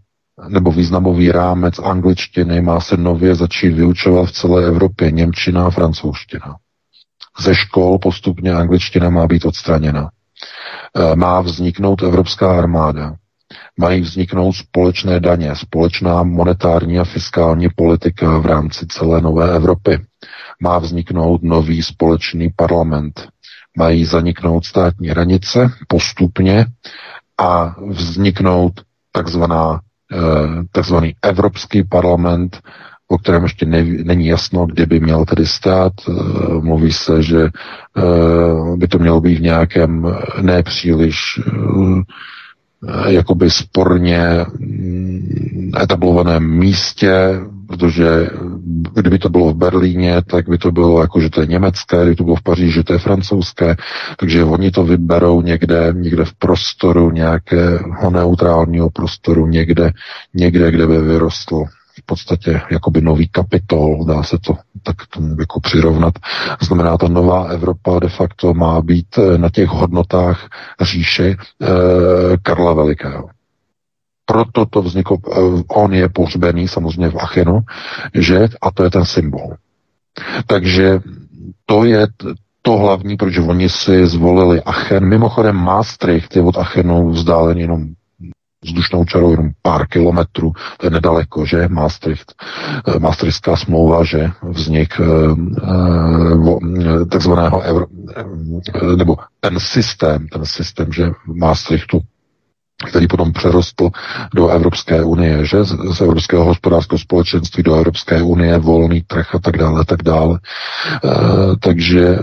nebo 0.49 0.73
významový 0.73 1.33
rámec 1.33 1.79
angličtiny 1.79 2.61
má 2.61 2.81
se 2.81 2.97
nově 2.97 3.35
začít 3.35 3.69
vyučovat 3.71 4.27
v 4.27 4.33
celé 4.33 4.67
Evropě 4.67 5.11
Němčina 5.11 5.67
a 5.67 5.71
francouzština. 5.71 6.57
Ze 7.41 7.55
škol 7.55 7.99
postupně 7.99 8.53
angličtina 8.53 9.11
má 9.11 9.27
být 9.27 9.45
odstraněna. 9.45 10.11
E, 11.13 11.17
má 11.17 11.41
vzniknout 11.41 12.03
Evropská 12.03 12.59
armáda. 12.59 13.15
Mají 13.79 14.01
vzniknout 14.01 14.53
společné 14.53 15.21
daně, 15.21 15.57
společná 15.57 16.23
monetární 16.23 16.99
a 16.99 17.05
fiskální 17.05 17.69
politika 17.77 18.39
v 18.39 18.47
rámci 18.47 18.87
celé 18.87 19.21
nové 19.21 19.57
Evropy. 19.57 19.99
Má 20.63 20.79
vzniknout 20.79 21.43
nový 21.43 21.83
společný 21.83 22.49
parlament. 22.57 23.29
Mají 23.79 24.05
zaniknout 24.05 24.65
státní 24.65 25.09
hranice 25.09 25.71
postupně 25.89 26.67
a 27.39 27.77
vzniknout 27.89 28.73
takzvaná 29.13 29.81
takzvaný 30.73 31.15
Evropský 31.23 31.85
parlament, 31.85 32.61
o 33.09 33.19
kterém 33.19 33.43
ještě 33.43 33.67
ne, 33.67 33.85
není 33.85 34.27
jasno, 34.27 34.67
kde 34.67 34.87
by 34.87 35.01
měl 35.01 35.25
tedy 35.25 35.47
stát. 35.47 35.93
Eh, 36.09 36.13
mluví 36.61 36.93
se, 36.93 37.23
že 37.23 37.43
eh, 37.45 38.77
by 38.77 38.89
to 38.89 38.99
mělo 38.99 39.21
být 39.21 39.39
v 39.39 39.43
nějakém 39.43 40.07
nepříliš 40.43 41.41
jakoby 43.09 43.51
sporně 43.51 44.47
mm, 44.59 45.71
etablovaném 45.83 46.51
místě, 46.59 47.41
protože 47.69 48.31
kdyby 48.95 49.19
to 49.19 49.29
bylo 49.29 49.51
v 49.51 49.57
Berlíně, 49.57 50.23
tak 50.23 50.49
by 50.49 50.59
to 50.59 50.73
bylo 50.73 51.01
jako, 51.01 51.21
že 51.21 51.31
to 51.31 51.41
je 51.41 51.47
německé, 51.47 51.97
kdyby 52.03 52.17
to 52.17 52.25
bylo 52.25 52.37
v 52.37 52.43
Paříži, 52.43 52.73
že 52.73 52.83
to 52.85 52.93
je 52.93 52.99
francouzské, 52.99 53.77
takže 54.19 54.45
oni 54.45 54.71
to 54.71 54.85
vyberou 54.85 55.43
někde, 55.43 55.93
někde 55.97 56.25
v 56.25 56.35
prostoru 56.35 57.11
nějakého 57.11 58.11
neutrálního 58.11 58.91
prostoru, 58.91 59.47
někde, 59.47 59.91
někde, 60.35 60.71
kde 60.71 60.87
by 60.87 61.01
vyrostl 61.03 61.65
v 61.99 62.07
podstatě 62.07 62.61
jakoby 62.71 63.01
nový 63.01 63.29
kapitol, 63.29 64.05
dá 64.05 64.23
se 64.23 64.39
to 64.39 64.55
tak 64.83 64.97
tomu 65.15 65.37
jako 65.41 65.61
přirovnat. 65.61 66.15
Znamená, 66.63 66.97
ta 66.99 67.09
nová 67.09 67.45
Evropa 67.45 67.99
de 67.99 68.09
facto 68.09 68.55
má 68.55 68.81
být 68.83 69.19
na 69.37 69.49
těch 69.51 69.69
hodnotách 69.69 70.49
říše 70.81 71.37
eh, 71.63 71.67
Karla 72.43 72.73
Velikého 72.73 73.29
proto 74.27 74.67
to 74.67 74.83
vzniklo, 74.83 75.17
eh, 75.17 75.63
on 75.69 75.95
je 75.95 76.09
pohřbený 76.09 76.69
samozřejmě 76.69 77.09
v 77.09 77.19
Achenu, 77.19 77.61
že, 78.15 78.49
a 78.63 78.71
to 78.71 78.85
je 78.85 78.91
ten 78.91 79.05
symbol. 79.05 79.55
Takže 80.47 81.01
to 81.67 81.85
je 81.85 82.07
to 82.63 82.73
hlavní, 82.77 83.17
proč 83.17 83.39
oni 83.39 83.69
si 83.69 84.07
zvolili 84.07 84.63
Achen. 84.63 85.05
Mimochodem 85.09 85.57
Maastricht 85.57 86.37
je 86.37 86.43
od 86.43 86.59
Achenu 86.59 87.11
vzdálen 87.11 87.59
jenom 87.59 87.87
vzdušnou 88.65 89.05
čarou 89.05 89.31
jenom 89.31 89.51
pár 89.63 89.87
kilometrů, 89.87 90.53
to 90.77 90.87
je 90.87 90.91
nedaleko, 90.91 91.47
že, 91.47 91.69
Maastricht, 91.69 92.35
eh, 92.89 92.99
Maastrichtská 92.99 93.57
smlouva, 93.57 94.05
že, 94.05 94.31
vznik 94.43 95.01
eh, 95.01 95.05
takzvaného, 97.11 97.61
euro, 97.61 97.87
nebo 98.97 99.17
ten 99.41 99.61
systém, 99.61 100.29
ten 100.29 100.45
systém, 100.45 100.93
že 100.93 101.11
Maastrichtu 101.27 102.01
který 102.85 103.07
potom 103.09 103.33
přerostl 103.33 103.89
do 104.35 104.49
Evropské 104.49 105.05
unie, 105.05 105.45
že 105.47 105.65
z, 105.65 106.01
Evropského 106.01 106.45
hospodářského 106.45 106.99
společenství 106.99 107.63
do 107.63 107.75
Evropské 107.75 108.23
unie, 108.23 108.59
volný 108.59 109.03
trh 109.07 109.35
a 109.35 109.39
tak 109.39 109.57
dále, 109.59 109.85
tak 109.85 110.03
dále. 110.03 110.39
E, 111.05 111.09
takže 111.61 112.19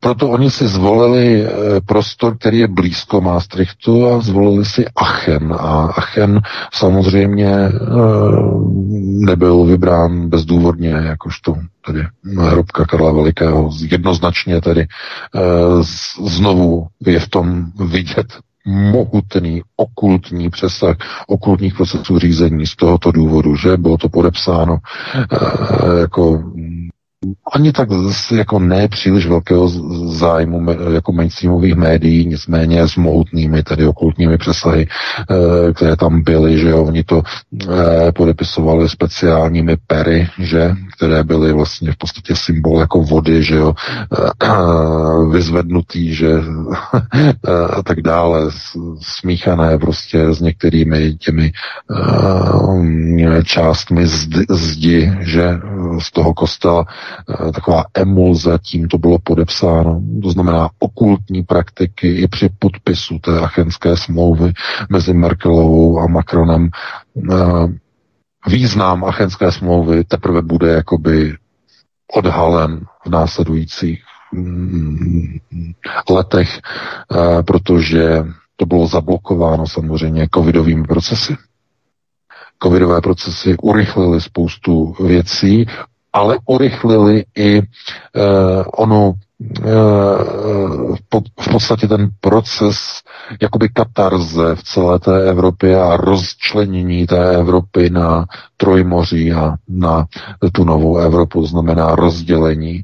proto 0.00 0.30
oni 0.30 0.50
si 0.50 0.68
zvolili 0.68 1.44
eh, 1.44 1.50
prostor, 1.86 2.38
který 2.38 2.58
je 2.58 2.68
blízko 2.68 3.20
Maastrichtu 3.20 4.08
a 4.08 4.20
zvolili 4.20 4.64
si 4.64 4.84
Aachen. 4.96 5.52
A 5.52 5.56
Aachen 5.96 6.40
samozřejmě 6.72 7.48
eh, 7.50 7.70
nebyl 9.26 9.64
vybrán 9.64 10.28
bezdůvodně, 10.28 10.88
jakožto 10.88 11.56
tedy 11.86 12.02
hrobka 12.38 12.84
Karla 12.84 13.12
Velikého. 13.12 13.70
Jednoznačně 13.90 14.60
tedy 14.60 14.86
znovu 16.26 16.86
je 17.06 17.20
v 17.20 17.28
tom 17.28 17.64
vidět 17.90 18.26
mohutný 18.68 19.62
okultní 19.76 20.50
přesah 20.50 20.96
okultních 21.26 21.74
procesů 21.74 22.18
řízení 22.18 22.66
z 22.66 22.76
tohoto 22.76 23.12
důvodu, 23.12 23.56
že 23.56 23.76
bylo 23.76 23.96
to 23.96 24.08
podepsáno 24.08 24.78
e, 25.14 26.00
jako 26.00 26.42
ani 27.52 27.72
tak 27.72 27.88
jako 28.32 28.58
ne 28.58 28.88
příliš 28.88 29.26
velkého 29.26 29.68
zájmu 30.12 30.70
jako 30.92 31.12
mainstreamových 31.12 31.74
médií, 31.74 32.26
nicméně 32.26 32.88
s 32.88 32.96
mohutnými, 32.96 33.62
tedy 33.62 33.86
okultními 33.86 34.38
přesahy, 34.38 34.86
eh, 34.86 35.72
které 35.72 35.96
tam 35.96 36.22
byly, 36.22 36.58
že 36.58 36.68
jo, 36.68 36.84
oni 36.84 37.04
to 37.04 37.22
eh, 37.62 38.12
podepisovali 38.12 38.88
speciálními 38.88 39.76
pery, 39.86 40.28
že, 40.38 40.76
které 40.96 41.24
byly 41.24 41.52
vlastně 41.52 41.92
v 41.92 41.96
podstatě 41.96 42.36
symbol 42.36 42.80
jako 42.80 43.02
vody, 43.02 43.42
že 43.42 43.56
jo, 43.56 43.74
eh, 44.44 44.48
vyzvednutý, 45.32 46.14
že 46.14 46.32
a 47.76 47.82
tak 47.82 48.00
dále, 48.02 48.40
smíchané 49.00 49.78
prostě 49.78 50.34
s 50.34 50.40
některými 50.40 51.14
těmi 51.14 51.52
částmi 53.44 54.06
zdi, 54.50 55.12
že 55.20 55.60
z 55.98 56.10
toho 56.10 56.34
kostela 56.34 56.84
taková 57.54 57.84
emulze, 57.94 58.58
tím 58.62 58.88
to 58.88 58.98
bylo 58.98 59.18
podepsáno. 59.18 60.02
To 60.22 60.30
znamená 60.30 60.70
okultní 60.78 61.42
praktiky 61.42 62.08
i 62.08 62.28
při 62.28 62.48
podpisu 62.58 63.18
té 63.18 63.40
achenské 63.40 63.96
smlouvy 63.96 64.52
mezi 64.90 65.14
Merkelovou 65.14 66.00
a 66.00 66.06
Macronem. 66.06 66.68
Eh, 67.32 67.68
význam 68.48 69.04
achenské 69.04 69.52
smlouvy 69.52 70.04
teprve 70.04 70.42
bude 70.42 70.68
jakoby 70.72 71.34
odhalen 72.14 72.80
v 73.06 73.10
následujících 73.10 74.02
mm, 74.32 75.38
letech, 76.10 76.58
eh, 76.58 77.42
protože 77.42 78.24
to 78.56 78.66
bylo 78.66 78.86
zablokováno 78.86 79.66
samozřejmě 79.66 80.28
covidovými 80.34 80.84
procesy. 80.84 81.36
Covidové 82.62 83.00
procesy 83.00 83.56
urychlily 83.62 84.20
spoustu 84.20 84.94
věcí, 85.06 85.66
ale 86.18 86.38
urychlili 86.46 87.24
i 87.34 87.58
uh, 87.58 88.64
onu 88.72 89.14
v 91.40 91.50
podstatě 91.52 91.88
ten 91.88 92.08
proces 92.20 92.76
jakoby 93.42 93.68
katarze 93.68 94.54
v 94.54 94.62
celé 94.62 94.98
té 94.98 95.28
Evropě 95.28 95.80
a 95.80 95.96
rozčlenění 95.96 97.06
té 97.06 97.34
Evropy 97.36 97.90
na 97.90 98.26
Trojmoří 98.56 99.32
a 99.32 99.54
na 99.68 100.06
tu 100.52 100.64
novou 100.64 100.96
Evropu, 100.98 101.46
znamená 101.46 101.94
rozdělení. 101.94 102.80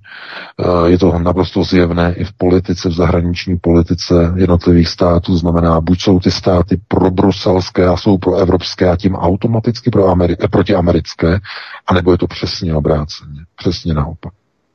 Eh, 0.61 0.91
je 0.91 0.99
to 0.99 1.19
naprosto 1.19 1.65
zjevné 1.65 2.15
i 2.15 2.25
v 2.25 2.33
politice, 2.33 2.89
v 2.89 2.93
zahraniční 2.93 3.59
politice 3.59 4.33
jednotlivých 4.37 4.89
států, 4.89 5.37
znamená 5.37 5.81
buď 5.81 6.01
jsou 6.03 6.21
ty 6.21 6.31
státy 6.31 6.81
pro 6.89 7.11
bruselské 7.11 7.87
a 7.87 7.97
jsou 7.97 8.19
pro 8.19 8.37
evropské 8.37 8.91
a 8.91 8.97
tím 8.97 9.15
automaticky 9.15 9.91
pro 9.91 10.07
Ameri- 10.15 10.49
proti 10.51 10.75
americké, 10.75 11.41
anebo 11.87 12.13
je 12.13 12.19
to 12.19 12.27
přesně 12.27 12.75
obráceně, 12.75 13.41
přesně 13.57 13.95
naopak. 13.95 14.33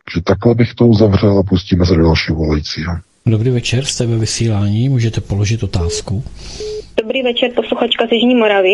Takže 0.09 0.21
takhle 0.23 0.55
bych 0.55 0.73
to 0.73 0.87
uzavřel 0.87 1.39
a 1.39 1.43
pustíme 1.43 1.85
se 1.85 1.95
do 1.95 2.03
dalšího 2.03 2.37
volajícího. 2.37 2.93
Dobrý 3.25 3.49
večer, 3.49 3.85
jste 3.85 4.05
ve 4.05 4.17
vysílání, 4.17 4.89
můžete 4.89 5.21
položit 5.21 5.63
otázku. 5.63 6.23
Dobrý 7.01 7.23
večer, 7.23 7.51
posluchačka 7.55 8.07
z 8.07 8.11
Jižní 8.11 8.35
Moravy. 8.35 8.71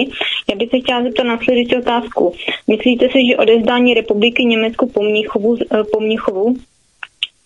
Já 0.49 0.55
bych 0.55 0.69
se 0.69 0.79
chtěla 0.79 1.03
zeptat 1.03 1.23
následující 1.23 1.77
otázku. 1.77 2.33
Myslíte 2.67 3.05
si, 3.05 3.27
že 3.29 3.37
odezdání 3.37 3.93
republiky 3.93 4.45
Německu 4.45 4.89
po 4.89 5.03
Mnichovu, 5.03 5.57
eh, 5.57 5.83
po 5.91 5.99
Mnichovu 5.99 6.55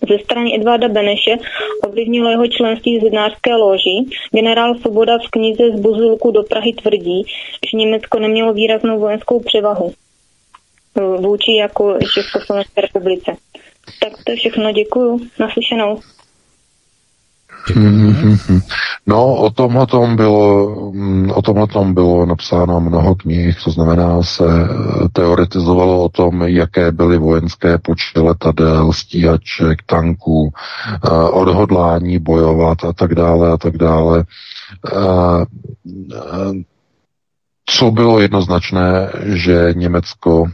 ze 0.10 0.20
strany 0.24 0.56
Edvarda 0.56 0.88
Beneše 0.88 1.38
ovlivnilo 1.88 2.30
jeho 2.30 2.48
členství 2.48 3.00
v 3.00 3.04
zednářské 3.04 3.56
loži. 3.56 4.06
Generál 4.32 4.76
Svoboda 4.76 5.18
v 5.18 5.30
knize 5.30 5.64
z 5.78 5.80
Buzulku 5.80 6.32
do 6.32 6.44
Prahy 6.44 6.74
tvrdí, 6.74 7.26
že 7.72 7.78
Německo 7.78 8.20
nemělo 8.20 8.54
výraznou 8.54 9.00
vojenskou 9.00 9.40
převahu 9.40 9.94
eh, 9.94 11.02
vůči 11.02 11.56
jako 11.56 11.98
Československé 12.14 12.82
republice. 12.82 13.32
Tak 14.00 14.24
to 14.24 14.32
je 14.32 14.38
všechno, 14.38 14.72
děkuju. 14.72 15.20
Naslyšenou. 15.40 16.00
No, 19.08 19.36
o 19.36 19.50
tom, 19.50 19.78
o 19.78 19.86
tom 19.86 20.16
bylo, 20.16 20.70
mm, 20.92 21.32
o 21.32 21.42
tom, 21.42 21.58
o 21.58 21.68
tom 21.68 21.94
bylo 21.94 22.26
napsáno 22.26 22.80
mnoho 22.80 23.16
knih, 23.16 23.64
to 23.64 23.72
znamená, 23.72 24.24
se 24.24 24.44
eh, 24.46 25.10
teoretizovalo 25.14 26.04
o 26.04 26.10
tom, 26.10 26.42
jaké 26.42 26.92
byly 26.92 27.18
vojenské 27.18 27.78
počty 27.78 28.20
letadel, 28.20 28.94
stíhaček, 28.94 29.84
tanků, 29.86 30.52
eh, 31.06 31.10
odhodlání 31.12 32.20
bojovat 32.20 32.84
a 32.84 32.94
tak 32.94 33.16
dále 33.16 33.52
a 33.52 33.58
tak 33.58 33.78
dále. 33.78 34.24
Co 37.70 37.92
bylo 37.92 38.20
jednoznačné, 38.20 39.12
že 39.26 39.74
Německo 39.76 40.46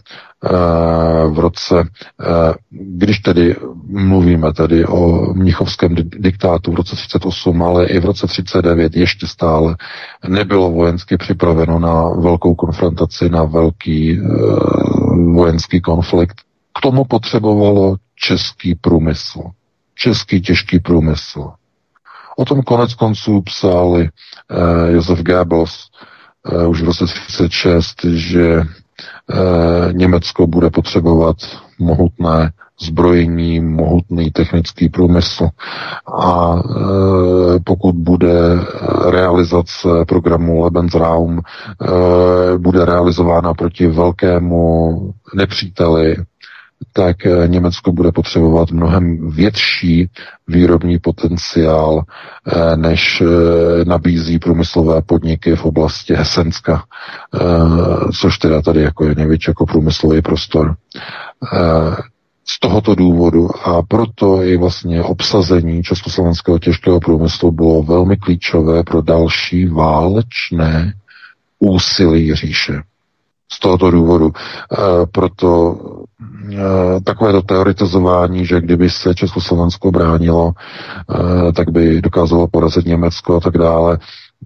Eh, 0.46 1.28
v 1.30 1.40
roce, 1.40 1.76
eh, 1.80 2.54
když 2.70 3.20
tedy 3.20 3.56
mluvíme 3.88 4.54
tedy 4.54 4.86
o 4.86 5.34
mnichovském 5.34 5.96
diktátu 5.96 6.72
v 6.72 6.76
roce 6.76 6.96
38, 6.96 7.64
ale 7.64 7.86
i 7.86 8.00
v 8.00 8.06
roce 8.06 8.28
39 8.28 8.96
ještě 8.96 9.28
stále 9.28 9.76
nebylo 10.28 10.72
vojensky 10.72 11.18
připraveno 11.18 11.80
na 11.80 12.10
velkou 12.10 12.56
konfrontaci, 12.56 13.30
na 13.30 13.44
velký 13.44 14.20
eh, 14.20 14.24
vojenský 15.34 15.82
konflikt. 15.82 16.42
K 16.78 16.82
tomu 16.82 17.06
potřebovalo 17.06 17.96
český 18.16 18.76
průmysl, 18.76 19.42
český 19.96 20.42
těžký 20.42 20.80
průmysl. 20.80 21.52
O 22.38 22.46
tom 22.46 22.62
konec 22.62 22.94
konců 22.94 23.42
psali 23.42 24.10
Josef 24.90 25.20
Goebbels 25.24 25.90
už 26.67 26.81
v 26.81 26.85
roce 26.85 27.05
36, 27.05 28.03
že 28.05 28.61
Eh, 29.31 29.93
Německo 29.93 30.47
bude 30.47 30.69
potřebovat 30.69 31.35
mohutné 31.80 32.51
zbrojení, 32.81 33.59
mohutný 33.59 34.31
technický 34.31 34.89
průmysl. 34.89 35.47
A 36.17 36.55
e, 36.55 37.59
pokud 37.63 37.95
bude 37.95 38.31
realizace 39.09 39.88
programu 40.07 40.63
Lebensraum 40.63 41.39
e, 41.39 42.57
bude 42.57 42.85
realizována 42.85 43.53
proti 43.53 43.88
velkému 43.88 45.13
nepříteli, 45.35 46.15
tak 46.93 47.26
eh, 47.26 47.47
Německo 47.47 47.91
bude 47.91 48.11
potřebovat 48.11 48.72
mnohem 48.72 49.30
větší 49.31 50.10
výrobní 50.47 50.99
potenciál, 50.99 52.03
eh, 52.03 52.77
než 52.77 53.22
eh, 53.22 53.85
nabízí 53.85 54.39
průmyslové 54.39 55.02
podniky 55.02 55.56
v 55.56 55.65
oblasti 55.65 56.14
Hesenska, 56.14 56.84
což 58.19 58.38
teda 58.38 58.61
tady 58.61 58.81
jako 58.81 59.06
je 59.06 59.15
největší 59.15 59.49
jako 59.52 59.65
průmyslový 59.65 60.22
prostor. 60.22 60.76
Z 62.47 62.60
tohoto 62.60 62.95
důvodu 62.95 63.49
a 63.68 63.81
proto 63.81 64.43
i 64.43 64.57
vlastně 64.57 65.03
obsazení 65.03 65.84
československého 65.84 66.60
těžkého 66.60 66.99
průmyslu 66.99 67.52
bylo 67.52 67.84
velmi 67.84 68.18
klíčové 68.18 68.84
pro 68.84 69.02
další 69.02 69.65
válečné 69.65 70.93
úsilí 71.60 72.35
říše. 72.35 72.81
Z 73.51 73.59
tohoto 73.59 73.91
důvodu. 73.91 74.31
Proto 75.11 75.76
Eh, 76.53 77.01
takovéto 77.01 77.41
teoretizování, 77.41 78.45
že 78.45 78.61
kdyby 78.61 78.89
se 78.89 79.15
Československo 79.15 79.91
bránilo, 79.91 80.53
eh, 81.49 81.51
tak 81.53 81.69
by 81.69 82.01
dokázalo 82.01 82.47
porazit 82.47 82.85
Německo 82.85 83.38
a 83.38 83.39
tak 83.39 83.57
dále. 83.57 83.99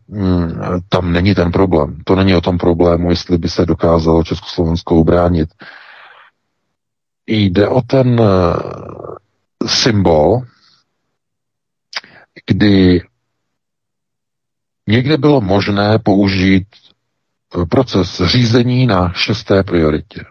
Mm, 0.08 0.62
tam 0.90 1.12
není 1.12 1.36
ten 1.36 1.52
problém. 1.52 1.98
To 2.06 2.16
není 2.16 2.36
o 2.36 2.42
tom 2.42 2.58
problému, 2.58 3.10
jestli 3.10 3.38
by 3.38 3.50
se 3.50 3.66
dokázalo 3.66 4.24
Československo 4.24 4.96
ubránit. 4.96 5.50
Jde 7.28 7.68
o 7.68 7.82
ten 7.82 8.22
symbol, 9.68 10.42
kdy 12.48 13.04
někde 14.88 15.18
bylo 15.18 15.42
možné 15.42 16.00
použít 16.00 16.68
proces 17.70 18.22
řízení 18.26 18.88
na 18.88 19.12
šesté 19.16 19.64
prioritě. 19.64 20.26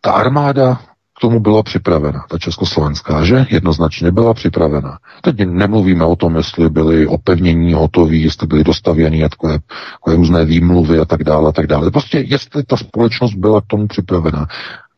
Ta 0.00 0.12
armáda 0.12 0.80
k 1.16 1.20
tomu 1.20 1.40
byla 1.40 1.62
připravena, 1.62 2.24
ta 2.30 2.38
československá, 2.38 3.24
že? 3.24 3.46
Jednoznačně 3.50 4.10
byla 4.10 4.34
připravena. 4.34 4.98
Teď 5.22 5.36
nemluvíme 5.38 6.04
o 6.04 6.16
tom, 6.16 6.36
jestli 6.36 6.70
byly 6.70 7.06
opevnění 7.06 7.72
hotové, 7.72 8.16
jestli 8.16 8.46
byly 8.46 8.64
dostavěny 8.64 9.28
takové, 9.28 9.58
takové 9.92 10.16
různé 10.16 10.44
výmluvy 10.44 10.98
a 10.98 11.04
tak 11.04 11.24
dále, 11.24 11.48
a 11.48 11.52
tak 11.52 11.66
dále. 11.66 11.90
Prostě 11.90 12.18
jestli 12.18 12.64
ta 12.64 12.76
společnost 12.76 13.34
byla 13.34 13.60
k 13.60 13.66
tomu 13.66 13.86
připravena. 13.86 14.46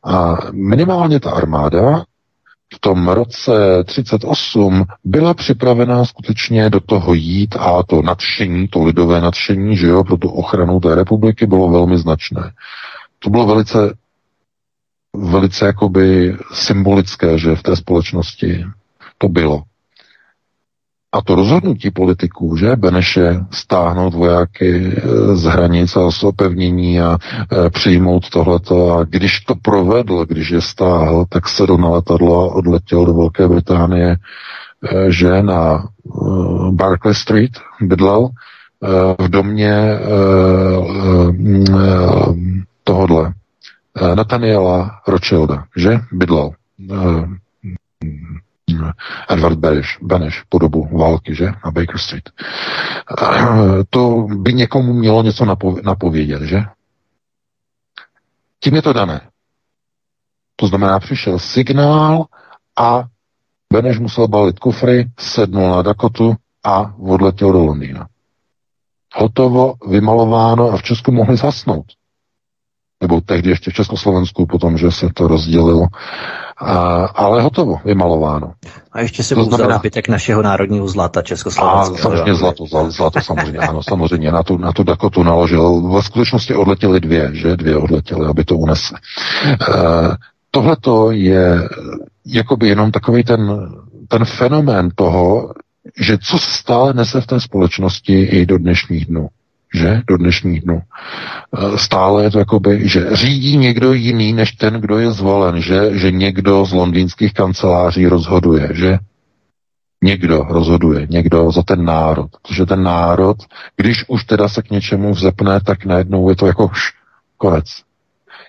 A 0.05 0.37
minimálně 0.53 1.21
ta 1.21 1.31
armáda 1.31 2.05
v 2.75 2.81
tom 2.81 3.09
roce 3.09 3.85
38 3.85 4.85
byla 5.05 5.35
připravená 5.35 6.05
skutečně 6.05 6.71
do 6.71 6.81
toho 6.81 7.15
jít 7.15 7.57
a 7.59 7.83
to 7.83 8.03
nadšení, 8.03 8.69
to 8.69 8.85
lidové 8.85 9.21
nadšení, 9.21 9.77
že 9.77 9.87
jo, 9.87 10.05
pro 10.05 10.17
tu 10.17 10.29
ochranu 10.29 10.81
té 10.81 10.95
republiky 10.95 11.47
bylo 11.47 11.71
velmi 11.71 11.99
značné. 11.99 12.53
To 13.19 13.31
bylo 13.31 13.47
velice 13.47 13.95
velice 15.17 15.67
jakoby 15.67 16.37
symbolické, 16.53 17.39
že 17.39 17.55
v 17.57 17.63
té 17.63 17.77
společnosti 17.77 18.65
to 19.19 19.29
bylo. 19.29 19.63
A 21.13 21.23
to 21.23 21.35
rozhodnutí 21.35 21.91
politiků, 21.91 22.57
že? 22.57 22.77
Beneše 22.77 23.45
stáhnout 23.51 24.15
vojáky 24.15 24.93
e, 24.97 25.37
z 25.37 25.45
hranic 25.45 25.97
a 25.97 26.11
z 26.11 26.25
opevnění 26.25 27.01
a 27.01 27.19
e, 27.19 27.71
přijmout 27.71 28.31
tohleto. 28.31 28.93
A 28.93 29.05
když 29.05 29.41
to 29.41 29.55
provedl, 29.63 30.27
když 30.27 30.51
je 30.51 30.61
stáhl, 30.61 31.25
tak 31.29 31.49
sedl 31.49 31.77
na 31.77 31.89
letadlo 31.89 32.41
a 32.41 32.55
odletěl 32.55 33.07
do 33.07 33.15
Velké 33.15 33.49
Británie, 33.49 34.17
e, 34.17 35.13
že 35.13 35.43
na 35.43 35.89
Barclay 36.71 37.15
Street 37.15 37.53
bydlel 37.81 38.29
v 39.19 39.29
domě 39.29 39.99
tohodle 42.85 43.33
Nathaniela 44.15 44.91
Rothschilda, 45.09 45.65
že? 45.77 46.01
Bydlel 46.13 46.51
Edward 49.29 49.59
Beneš, 49.59 49.99
Beneš 50.03 50.43
po 50.49 50.59
dobu 50.59 50.99
války, 50.99 51.35
že? 51.35 51.47
Na 51.65 51.71
Baker 51.71 51.99
Street. 51.99 52.31
To 53.91 54.27
by 54.31 54.55
někomu 54.55 54.93
mělo 54.93 55.23
něco 55.23 55.57
napovědět, 55.83 56.43
že? 56.43 56.63
Tím 58.61 58.75
je 58.75 58.83
to 58.83 58.93
dané. 58.93 59.21
To 60.57 60.67
znamená, 60.67 60.99
přišel 60.99 61.39
signál 61.39 62.25
a 62.79 63.05
Beneš 63.73 63.99
musel 63.99 64.29
balit 64.29 64.59
kufry, 64.59 65.11
sednul 65.19 65.71
na 65.71 65.83
Dakotu 65.83 66.35
a 66.65 66.95
odletěl 66.99 67.53
do 67.53 67.65
Londýna. 67.65 68.09
Hotovo, 69.15 69.75
vymalováno 69.89 70.71
a 70.71 70.77
v 70.77 70.83
Česku 70.83 71.13
mohli 71.13 71.37
zasnout 71.37 71.87
nebo 73.01 73.21
tehdy 73.21 73.51
ještě 73.51 73.71
v 73.71 73.75
Československu, 73.75 74.47
potom, 74.47 74.79
že 74.79 74.91
se 74.91 75.09
to 75.15 75.29
rozdělilo. 75.29 75.87
A, 76.59 77.05
ale 77.05 77.43
hotovo, 77.43 77.79
vymalováno. 77.85 78.53
A 78.93 79.01
ještě 79.01 79.23
se 79.23 79.35
to 79.35 79.45
znamená 79.45 79.79
zbytek 79.79 80.09
našeho 80.09 80.43
národního 80.43 80.89
zlata 80.89 81.23
Československa. 81.23 81.95
A 81.95 81.99
samozřejmě 81.99 82.35
zlato, 82.35 82.65
zlato 82.89 83.21
samozřejmě, 83.21 83.59
ano, 83.59 83.83
samozřejmě. 83.83 84.33
Na 84.33 84.43
tu, 84.43 84.59
na 84.59 84.73
tu 84.73 84.83
Dakotu 84.83 85.23
naložil. 85.23 85.81
Ve 85.81 86.03
skutečnosti 86.03 86.55
odletěly 86.55 87.01
dvě, 87.01 87.31
že? 87.33 87.57
Dvě 87.57 87.77
odletěly, 87.77 88.27
aby 88.27 88.45
to 88.45 88.57
unesli. 88.57 88.97
E, 89.47 90.17
Tohle 90.57 90.77
to 90.77 91.11
je 91.11 91.69
jakoby 92.27 92.69
jenom 92.69 92.93
takový 92.93 93.25
ten, 93.25 93.69
ten 94.09 94.25
fenomén 94.25 94.91
toho, 94.95 95.55
že 96.01 96.19
co 96.19 96.39
stále 96.39 96.95
nese 96.95 97.21
v 97.21 97.27
té 97.27 97.41
společnosti 97.41 98.23
i 98.23 98.47
do 98.47 98.59
dnešních 98.59 99.07
dnů 99.07 99.29
že, 99.75 100.03
do 100.07 100.17
dnešních 100.17 100.61
dnů. 100.61 100.81
E, 100.83 101.79
stále 101.79 102.25
je 102.25 102.31
to 102.31 102.39
jakoby, 102.39 102.89
že 102.89 103.17
řídí 103.17 103.57
někdo 103.57 103.93
jiný 103.93 104.33
než 104.33 104.53
ten, 104.53 104.75
kdo 104.75 104.99
je 104.99 105.11
zvolen, 105.11 105.61
že, 105.61 105.99
že 105.99 106.11
někdo 106.11 106.65
z 106.65 106.73
londýnských 106.73 107.33
kanceláří 107.35 108.07
rozhoduje, 108.07 108.69
že 108.73 108.99
někdo 110.03 110.47
rozhoduje, 110.49 111.07
někdo 111.11 111.51
za 111.51 111.63
ten 111.63 111.85
národ. 111.85 112.31
Protože 112.43 112.67
ten 112.67 112.83
národ, 112.83 113.37
když 113.77 114.05
už 114.09 114.25
teda 114.25 114.49
se 114.49 114.63
k 114.63 114.71
něčemu 114.71 115.13
vzepne, 115.13 115.61
tak 115.61 115.85
najednou 115.85 116.29
je 116.29 116.37
to 116.37 116.47
jako 116.47 116.69
š, 116.69 116.93
konec. 117.37 117.65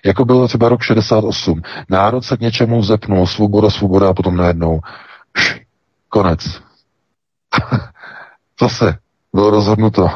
Jako 0.04 0.24
bylo 0.24 0.48
třeba 0.48 0.68
rok 0.68 0.82
68. 0.82 1.62
Národ 1.88 2.24
se 2.24 2.36
k 2.36 2.40
něčemu 2.40 2.80
vzepnul, 2.80 3.26
svoboda, 3.26 3.70
svoboda 3.70 4.08
a 4.08 4.14
potom 4.14 4.36
najednou 4.36 4.80
š, 5.36 5.60
konec. 6.08 6.60
Zase 8.60 8.98
bylo 9.34 9.50
rozhodnuto 9.50 10.10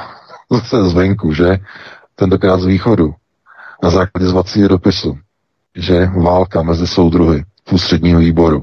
zase 0.57 0.89
zvenku, 0.89 1.33
že? 1.33 1.59
Tentokrát 2.15 2.61
z 2.61 2.67
východu. 2.67 3.15
Na 3.83 3.91
základě 3.91 4.27
zvacího 4.27 4.69
dopisu, 4.69 5.19
že 5.77 6.07
válka 6.07 6.63
mezi 6.63 6.87
soudruhy 6.87 7.45
v 7.69 7.73
ústředního 7.73 8.21
výboru. 8.21 8.63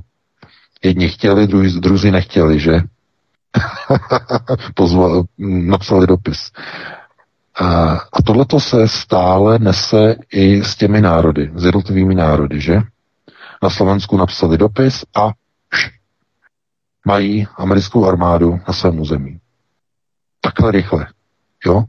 Jedni 0.83 1.09
chtěli, 1.09 1.47
druhý, 1.47 1.79
druzí 1.79 2.11
nechtěli, 2.11 2.59
že? 2.59 2.81
Pozval, 4.75 5.23
napsali 5.47 6.07
dopis. 6.07 6.51
A, 7.55 7.91
a 8.13 8.21
tohleto 8.25 8.59
se 8.59 8.87
stále 8.87 9.59
nese 9.59 10.15
i 10.31 10.63
s 10.63 10.75
těmi 10.75 11.01
národy, 11.01 11.51
s 11.55 11.65
jednotlivými 11.65 12.15
národy, 12.15 12.61
že? 12.61 12.81
Na 13.63 13.69
Slovensku 13.69 14.17
napsali 14.17 14.57
dopis 14.57 15.05
a 15.15 15.31
š, 15.73 15.91
mají 17.05 17.47
americkou 17.55 18.05
armádu 18.05 18.59
na 18.67 18.73
svém 18.73 18.99
území. 18.99 19.39
Takhle 20.41 20.71
rychle. 20.71 21.07
Jo? 21.65 21.83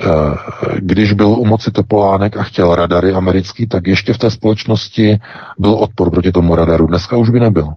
Eh, 0.00 0.34
když 0.78 1.12
byl 1.12 1.28
u 1.28 1.44
moci 1.44 1.70
Topolánek 1.70 2.36
a 2.36 2.42
chtěl 2.42 2.74
radary 2.74 3.12
americký, 3.12 3.66
tak 3.66 3.86
ještě 3.86 4.12
v 4.12 4.18
té 4.18 4.30
společnosti 4.30 5.18
byl 5.58 5.74
odpor 5.74 6.10
proti 6.10 6.32
tomu 6.32 6.54
radaru. 6.54 6.86
Dneska 6.86 7.16
už 7.16 7.30
by 7.30 7.40
nebyl. 7.40 7.68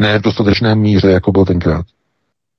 Ne 0.00 0.18
v 0.18 0.22
dostatečné 0.22 0.74
míře, 0.74 1.10
jako 1.10 1.32
byl 1.32 1.44
tenkrát. 1.44 1.86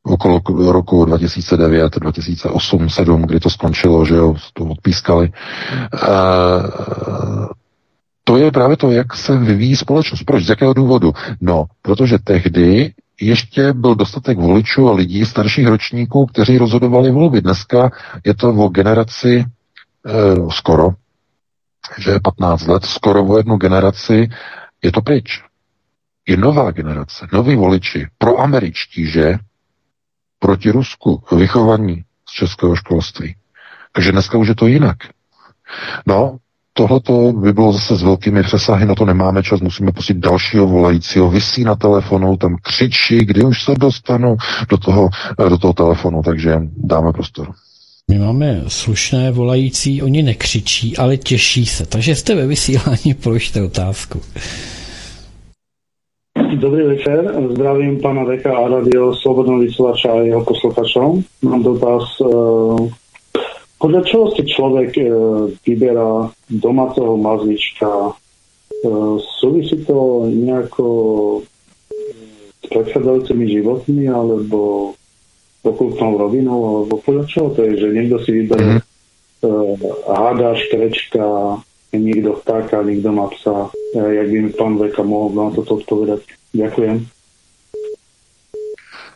Okolo 0.04 0.42
roku 0.72 1.06
2009, 1.06 1.96
2008, 2.00 2.78
2007, 2.78 3.22
kdy 3.22 3.40
to 3.40 3.50
skončilo, 3.50 4.06
že 4.06 4.16
jo, 4.16 4.36
to 4.54 4.66
odpískali. 4.66 5.26
E, 5.26 6.10
to 8.24 8.38
je 8.38 8.52
právě 8.52 8.78
to, 8.78 8.92
jak 8.92 9.14
se 9.14 9.38
vyvíjí 9.38 9.76
společnost. 9.76 10.24
Proč? 10.24 10.46
Z 10.46 10.50
jakého 10.50 10.74
důvodu? 10.74 11.14
No, 11.42 11.66
protože 11.82 12.18
tehdy 12.24 12.94
ještě 13.22 13.74
byl 13.74 13.96
dostatek 13.96 14.38
voličů 14.38 14.90
a 14.90 14.94
lidí 14.94 15.26
starších 15.26 15.68
ročníků, 15.68 16.26
kteří 16.26 16.58
rozhodovali 16.58 17.12
volby. 17.12 17.42
Dneska 17.42 17.92
je 18.26 18.34
to 18.36 18.50
o 18.50 18.70
generaci 18.70 19.36
e, 19.38 19.46
skoro, 20.52 20.90
že 21.98 22.12
je 22.12 22.20
15 22.20 22.68
let, 22.68 22.86
skoro 22.86 23.26
o 23.26 23.38
jednu 23.38 23.58
generaci 23.58 24.30
je 24.84 24.92
to 24.92 25.02
pryč. 25.02 25.44
Je 26.28 26.38
nová 26.38 26.72
generace, 26.72 27.28
noví 27.34 27.56
voliči, 27.56 28.08
proameričtí, 28.18 29.06
že? 29.06 29.38
Proti 30.40 30.72
Rusku, 30.72 31.24
vychovaní 31.32 32.04
z 32.30 32.32
českého 32.32 32.76
školství. 32.76 33.36
Takže 33.92 34.12
dneska 34.12 34.38
už 34.38 34.48
je 34.48 34.56
to 34.56 34.68
jinak. 34.68 34.98
No, 36.06 36.38
Tohle 36.74 37.00
by 37.34 37.54
bylo 37.54 37.74
zase 37.74 37.96
s 37.96 38.04
velkými 38.04 38.44
přesahy, 38.44 38.86
na 38.86 38.96
to 38.96 39.06
nemáme 39.06 39.44
čas, 39.44 39.62
musíme 39.62 39.92
pustit 39.92 40.18
dalšího 40.18 40.68
volajícího, 40.68 41.30
vysí 41.30 41.64
na 41.64 41.76
telefonu, 41.76 42.38
tam 42.38 42.56
křičí, 42.62 43.18
kdy 43.18 43.44
už 43.44 43.64
se 43.64 43.74
dostanu 43.80 44.36
do 44.70 44.78
toho, 44.78 45.10
do 45.50 45.58
toho 45.58 45.74
telefonu, 45.74 46.22
takže 46.26 46.56
dáme 46.78 47.14
prostor. 47.14 47.48
My 48.12 48.20
máme 48.20 48.64
slušné 48.68 49.32
volající, 49.32 50.02
oni 50.02 50.24
nekřičí, 50.24 50.98
ale 50.98 51.18
těší 51.18 51.66
se. 51.66 51.86
Takže 51.86 52.16
jste 52.16 52.36
ve 52.36 52.48
vysílání, 52.48 53.14
položte 53.24 53.62
otázku. 53.64 54.22
Dobrý 56.56 56.84
večer, 56.84 57.34
zdravím 57.52 58.02
pana 58.02 58.24
Veka 58.24 58.58
a 58.58 58.68
radio 58.68 59.16
Slobodného 59.16 59.60
vysielača 59.60 60.12
a 60.12 60.16
jeho 60.16 60.46
posluchačov. 60.46 61.24
Mám 61.42 61.64
dotaz 61.64 62.04
podľa 63.84 64.02
čoho 64.08 64.32
si 64.32 64.48
človek 64.48 64.96
e, 64.96 65.04
vyberá 65.68 66.32
domáceho 66.48 67.20
mazlička? 67.20 67.92
E, 67.92 68.12
súvisí 69.44 69.84
to 69.84 70.24
nejako 70.32 70.88
s 72.64 72.66
predchádzajúcimi 72.72 73.44
životmi 73.60 74.08
alebo 74.08 74.96
okultnou 75.68 76.16
rovinou, 76.16 76.60
alebo 76.88 76.96
podľa 77.04 77.28
čoho 77.28 77.52
to 77.52 77.68
je, 77.68 77.84
že 77.84 77.88
niekto 77.92 78.24
si 78.24 78.32
vyberie 78.32 78.80
mm-hmm. 78.80 79.44
e, 79.44 79.52
háda, 80.08 80.56
škrečka, 80.56 81.28
niekto 81.92 82.40
vtáka, 82.40 82.88
niekto 82.88 83.12
má 83.12 83.28
psa. 83.36 83.68
E, 83.92 84.00
jak 84.00 84.28
by 84.32 84.38
mi 84.48 84.52
pán 84.56 84.80
Veka 84.80 85.04
mohol 85.04 85.36
na 85.36 85.52
toto 85.52 85.84
odpovedať? 85.84 86.24
Ďakujem. 86.56 87.13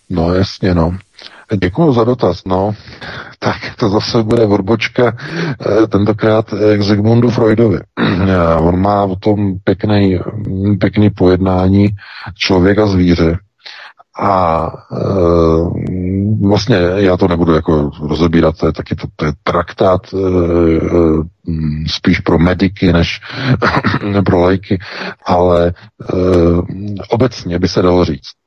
No 0.09 0.34
jasně, 0.34 0.73
no. 0.73 0.97
Děkuji 1.61 1.93
za 1.93 2.03
dotaz, 2.03 2.41
no. 2.45 2.71
Tak 3.39 3.75
to 3.79 3.89
zase 3.89 4.23
bude 4.23 4.45
odbočka 4.45 5.17
eh, 5.84 5.88
tentokrát 5.88 6.45
k 6.77 6.81
Zigmundu 6.81 7.29
Freudovi. 7.29 7.79
Eh, 8.27 8.55
on 8.55 8.81
má 8.81 9.03
o 9.03 9.15
tom 9.15 9.59
pěkný, 9.63 10.19
pěkný 10.79 11.09
pojednání 11.09 11.89
člověka 12.35 12.88
zvíře 12.88 13.38
A 14.19 14.67
e, 14.91 14.97
vlastně 16.47 16.75
já 16.95 17.17
to 17.17 17.27
nebudu 17.27 17.53
jako 17.53 17.91
rozebírat, 18.01 18.57
to 18.57 18.65
je 18.65 18.73
taky 18.73 18.95
to, 18.95 19.07
to 19.15 19.25
je 19.25 19.31
traktát 19.43 20.01
e, 20.13 20.17
spíš 21.88 22.19
pro 22.19 22.39
mediky 22.39 22.93
než 22.93 23.21
pro 24.25 24.39
lajky, 24.39 24.79
ale 25.25 25.67
e, 25.67 25.73
obecně 27.09 27.59
by 27.59 27.67
se 27.67 27.81
dalo 27.81 28.05
říct. 28.05 28.47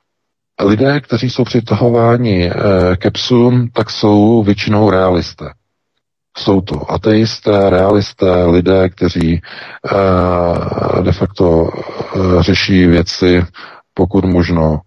Lidé, 0.63 0.99
kteří 1.01 1.29
jsou 1.29 1.43
přitahováni 1.43 2.49
e, 2.51 2.53
ke 2.97 3.11
psům, 3.11 3.69
tak 3.73 3.89
jsou 3.89 4.43
většinou 4.43 4.89
realisté. 4.89 5.45
Jsou 6.37 6.61
to 6.61 6.91
ateisté, 6.91 7.69
realisté, 7.69 8.45
lidé, 8.45 8.89
kteří 8.89 9.33
e, 9.33 9.41
de 11.03 11.11
facto 11.11 11.69
e, 11.69 12.43
řeší 12.43 12.85
věci 12.87 13.43
pokud 13.93 14.25
možno 14.25 14.79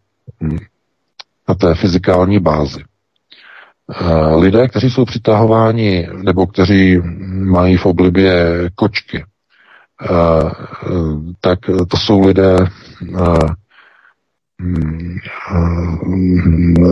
hm, 0.43 0.59
na 1.49 1.55
té 1.55 1.75
fyzikální 1.75 2.39
bázi. 2.41 2.85
Eh, 3.93 4.35
lidé, 4.37 4.69
kteří 4.69 4.91
jsou 4.91 5.05
přitahováni 5.05 6.09
nebo 6.23 6.47
kteří 6.47 7.01
mají 7.51 7.77
v 7.77 7.87
oblibě 7.87 8.35
kočky, 8.75 9.25
eh, 9.25 10.51
tak 11.41 11.59
to 11.91 11.97
jsou 11.97 12.27
lidé 12.27 12.57
eh, 12.61 13.19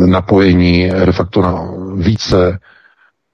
napojení 0.06 0.88
de 0.88 1.12
facto 1.12 1.42
na 1.42 1.68
více 1.96 2.58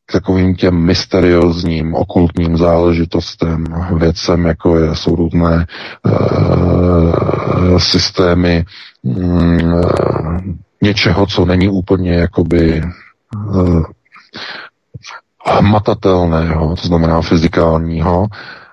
k 0.06 0.12
takovým 0.12 0.54
těm 0.54 0.74
mysteriózním, 0.84 1.94
okultním 1.94 2.56
záležitostem, 2.56 3.64
věcem, 3.96 4.44
jako 4.46 4.76
je, 4.78 4.94
jsou 4.96 5.16
různé 5.16 5.66
uh, 6.06 7.78
systémy 7.78 8.64
um, 9.02 10.58
něčeho, 10.82 11.26
co 11.26 11.44
není 11.44 11.68
úplně 11.68 12.12
jakoby 12.14 12.82
uh, 13.36 13.82
hmatatelného, 15.46 16.76
to 16.76 16.86
znamená 16.88 17.20
fyzikálního, 17.22 18.26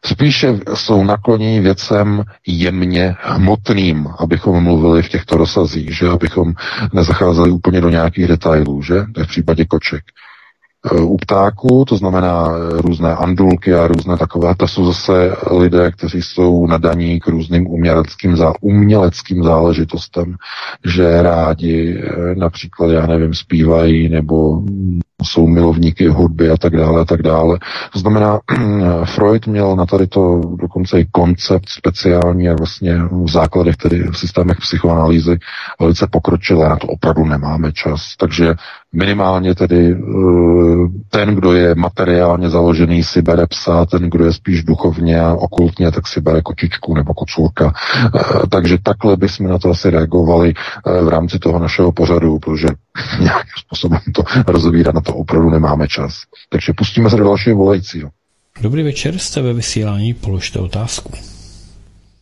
spíše 0.05 0.59
jsou 0.73 1.03
nakloněni 1.03 1.61
věcem 1.61 2.23
jemně 2.47 3.15
hmotným, 3.19 4.07
abychom 4.19 4.63
mluvili 4.63 5.03
v 5.03 5.09
těchto 5.09 5.37
rozsazích, 5.37 5.97
že 5.97 6.07
abychom 6.07 6.53
nezacházeli 6.93 7.51
úplně 7.51 7.81
do 7.81 7.89
nějakých 7.89 8.27
detailů, 8.27 8.81
že? 8.81 8.95
To 9.13 9.19
je 9.19 9.25
v 9.25 9.29
případě 9.29 9.65
koček. 9.65 10.03
Eh, 10.91 11.01
u 11.01 11.17
ptáků, 11.17 11.85
to 11.85 11.97
znamená 11.97 12.47
eh, 12.49 12.81
různé 12.81 13.15
andulky 13.15 13.73
a 13.73 13.87
různé 13.87 14.17
takové, 14.17 14.55
to 14.55 14.67
jsou 14.67 14.85
zase 14.85 15.35
lidé, 15.51 15.91
kteří 15.91 16.21
jsou 16.21 16.67
nadaní 16.67 17.19
k 17.19 17.27
různým 17.27 17.67
uměleckým, 17.67 18.37
zá, 18.37 18.53
uměleckým 18.61 19.43
záležitostem, 19.43 20.35
že 20.85 21.21
rádi 21.21 22.03
eh, 22.03 22.35
například, 22.35 22.91
já 22.91 23.07
nevím, 23.07 23.33
zpívají 23.33 24.09
nebo 24.09 24.61
jsou 25.23 25.47
milovníky 25.47 26.07
hudby 26.07 26.49
a 26.49 26.57
tak 26.57 26.77
dále 26.77 27.01
a 27.01 27.05
tak 27.05 27.21
dále. 27.21 27.59
To 27.93 27.99
znamená, 27.99 28.39
Freud 29.05 29.47
měl 29.47 29.75
na 29.75 29.85
tady 29.85 30.07
to 30.07 30.41
dokonce 30.61 30.99
i 30.99 31.05
koncept 31.11 31.69
speciální 31.69 32.49
a 32.49 32.55
vlastně 32.55 32.97
v 33.11 33.29
základech, 33.31 33.75
tedy 33.75 34.03
v 34.03 34.17
systémech 34.17 34.57
psychoanalýzy 34.57 35.37
velice 35.79 36.07
pokročilé, 36.11 36.69
na 36.69 36.75
to 36.75 36.87
opravdu 36.87 37.25
nemáme 37.25 37.71
čas. 37.71 38.15
Takže 38.17 38.55
minimálně 38.95 39.55
tedy 39.55 39.91
eh, 39.91 39.97
ten, 41.09 41.35
kdo 41.35 41.53
je 41.53 41.75
materiálně 41.75 42.49
založený, 42.49 43.03
si 43.03 43.21
bere 43.21 43.47
psa, 43.47 43.85
ten, 43.85 44.09
kdo 44.09 44.25
je 44.25 44.33
spíš 44.33 44.63
duchovně 44.63 45.19
a 45.19 45.33
okultně, 45.33 45.91
tak 45.91 46.07
si 46.07 46.21
bere 46.21 46.41
kočičku 46.41 46.95
nebo 46.95 47.13
kocůrka. 47.13 47.73
Eh, 48.05 48.47
takže 48.49 48.77
takhle 48.83 49.17
bychom 49.17 49.47
na 49.47 49.59
to 49.59 49.69
asi 49.69 49.89
reagovali 49.89 50.53
eh, 50.53 51.03
v 51.03 51.07
rámci 51.07 51.39
toho 51.39 51.59
našeho 51.59 51.91
pořadu, 51.91 52.39
protože 52.39 52.67
nějakým 53.19 53.53
způsobem 53.65 53.99
to 54.13 54.23
rozvírat 54.47 54.95
na 54.95 55.01
to 55.01 55.13
opravdu 55.13 55.49
nemáme 55.49 55.87
čas. 55.87 56.13
Takže 56.49 56.73
pustíme 56.77 57.09
se 57.09 57.17
do 57.17 57.23
dalšího 57.23 57.57
volajícího. 57.57 58.09
Dobrý 58.61 58.83
večer, 58.83 59.17
jste 59.17 59.41
ve 59.41 59.53
vysílání, 59.53 60.13
položte 60.13 60.59
otázku. 60.59 61.34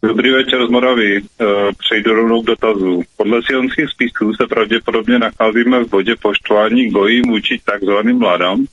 Dobrý 0.04 0.32
večer 0.32 0.68
z 0.68 0.70
Moravy. 0.70 1.22
Eh, 1.22 1.46
přejdu 1.80 2.14
rovnou 2.14 2.42
k 2.42 2.46
dotazu. 2.46 3.04
Podle 3.18 3.42
sionských 3.44 3.90
spisů 3.90 4.34
se 4.34 4.48
pravděpodobně 4.48 5.20
nacházíme 5.20 5.84
v 5.84 5.90
bodě 5.90 6.16
poštování 6.22 6.90
gojím 6.90 7.24
vůči 7.24 7.62
takzvaným 7.66 8.20
mladám. 8.20 8.66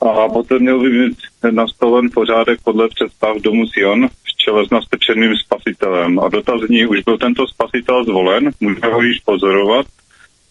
A 0.00 0.28
poté 0.28 0.58
měl 0.58 0.80
by 0.80 0.90
mít 0.90 1.18
nastaven 1.50 2.10
pořádek 2.14 2.58
podle 2.64 2.88
představ 2.88 3.36
domu 3.36 3.66
Sion 3.66 4.08
v 4.08 4.36
čele 4.36 4.66
s 4.66 4.70
nastrčeným 4.70 5.36
spasitelem. 5.36 6.18
A 6.18 6.28
dotazní, 6.28 6.86
už 6.86 7.00
byl 7.00 7.18
tento 7.18 7.46
spasitel 7.46 8.04
zvolen, 8.04 8.50
můžeme 8.60 8.94
ho 8.94 9.02
již 9.02 9.20
pozorovat, 9.20 9.86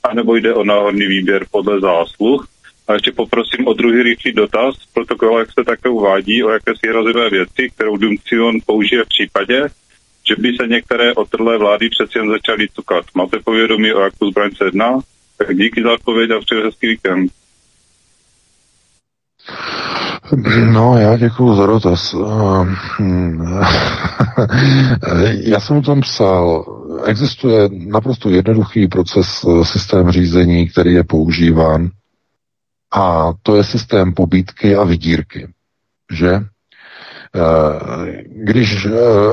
anebo 0.04 0.36
jde 0.36 0.54
o 0.54 0.64
náhodný 0.64 1.08
výběr 1.08 1.46
podle 1.52 1.80
zásluh. 1.80 2.48
A 2.88 2.94
ještě 2.94 3.12
poprosím 3.12 3.68
o 3.68 3.74
druhý 3.74 4.04
rychlý 4.04 4.32
dotaz. 4.34 4.76
Protokol, 4.94 5.40
jak 5.40 5.52
se 5.52 5.64
také 5.66 5.90
uvádí, 5.90 6.44
o 6.44 6.50
jakési 6.50 6.88
hrozivé 6.90 7.30
věci, 7.30 7.70
kterou 7.76 7.98
Dumcion 7.98 8.56
použije 8.66 9.04
v 9.04 9.08
případě, 9.08 9.68
že 10.28 10.36
by 10.38 10.54
se 10.62 10.68
některé 10.68 11.14
otrlé 11.14 11.58
vlády 11.58 11.90
přeci 11.90 12.18
jen 12.18 12.30
začaly 12.30 12.68
cukat. 12.76 13.06
Máte 13.16 13.40
povědomí, 13.40 13.94
o 13.94 14.02
jakou 14.02 14.32
zbraň 14.32 14.52
se 14.58 14.66
jedná? 14.66 15.00
Tak 15.38 15.58
díky 15.58 15.84
za 15.84 15.94
odpověď 15.94 16.32
a 16.32 16.40
přeji 16.40 16.64
hezký 16.64 16.88
víkend. 16.88 17.32
No, 20.72 20.98
já 20.98 21.18
děkuji 21.18 21.56
za 21.56 21.66
dotaz. 21.66 22.16
já 25.44 25.60
jsem 25.60 25.78
o 25.78 25.82
tom 25.82 26.02
psal. 26.02 26.66
Existuje 27.06 27.70
naprosto 27.72 28.30
jednoduchý 28.30 28.88
proces, 28.88 29.46
eh, 29.48 29.66
systém 29.66 30.12
řízení, 30.12 30.68
který 30.68 30.94
je 30.94 31.04
používán 31.04 31.90
a 32.92 33.34
to 33.44 33.56
je 33.56 33.64
systém 33.64 34.14
pobítky 34.14 34.76
a 34.76 34.84
vydírky. 34.84 35.48
Že? 36.12 36.40
Eh, 37.36 38.24
když 38.26 38.86
uh, 38.86 38.92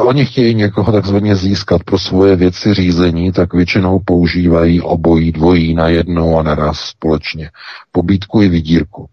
oni 0.09 0.26
chtějí 0.26 0.55
někoho 0.55 0.93
takzvaně 0.93 1.36
získat 1.36 1.82
pro 1.85 1.98
svoje 1.98 2.36
věci 2.36 2.74
řízení, 2.74 3.32
tak 3.32 3.55
většinou 3.55 3.98
používají 4.05 4.80
obojí, 4.80 5.32
dvojí 5.32 5.74
na 5.74 5.89
jednou 5.89 6.39
a 6.39 6.43
naraz 6.43 6.78
společně. 6.80 7.51
Pobítku 7.93 8.43
i 8.43 8.48
vydírku. 8.48 9.09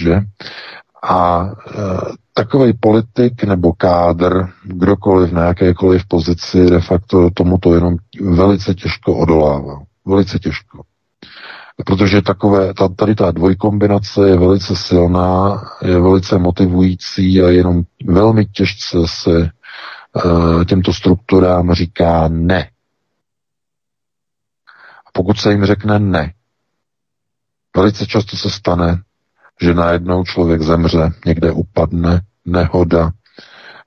Že? 0.00 0.20
A 1.02 1.42
uh, 1.42 1.52
takový 2.34 2.72
politik 2.80 3.44
nebo 3.44 3.72
kádr, 3.72 4.48
kdokoliv 4.64 5.32
na 5.32 5.44
jakékoliv 5.44 6.02
pozici, 6.08 6.66
de 6.66 6.80
facto 6.80 7.30
tomuto 7.30 7.74
jenom 7.74 7.96
velice 8.20 8.74
těžko 8.74 9.16
odolává. 9.16 9.82
Velice 10.06 10.38
těžko 10.38 10.82
protože 11.86 12.22
takové, 12.22 12.74
ta, 12.74 12.88
tady 12.88 13.14
ta 13.14 13.30
dvojkombinace 13.30 14.28
je 14.28 14.36
velice 14.36 14.76
silná, 14.76 15.62
je 15.82 16.00
velice 16.00 16.38
motivující 16.38 17.42
a 17.42 17.48
jenom 17.48 17.82
velmi 18.04 18.46
těžce 18.46 18.98
se 19.06 19.50
uh, 20.24 20.64
těmto 20.64 20.92
strukturám 20.92 21.72
říká 21.72 22.28
ne. 22.28 22.70
A 25.06 25.10
pokud 25.12 25.38
se 25.38 25.50
jim 25.50 25.64
řekne 25.64 25.98
ne, 25.98 26.32
velice 27.76 28.06
často 28.06 28.36
se 28.36 28.50
stane, 28.50 29.02
že 29.60 29.74
najednou 29.74 30.24
člověk 30.24 30.62
zemře, 30.62 31.12
někde 31.26 31.52
upadne, 31.52 32.20
nehoda, 32.44 33.10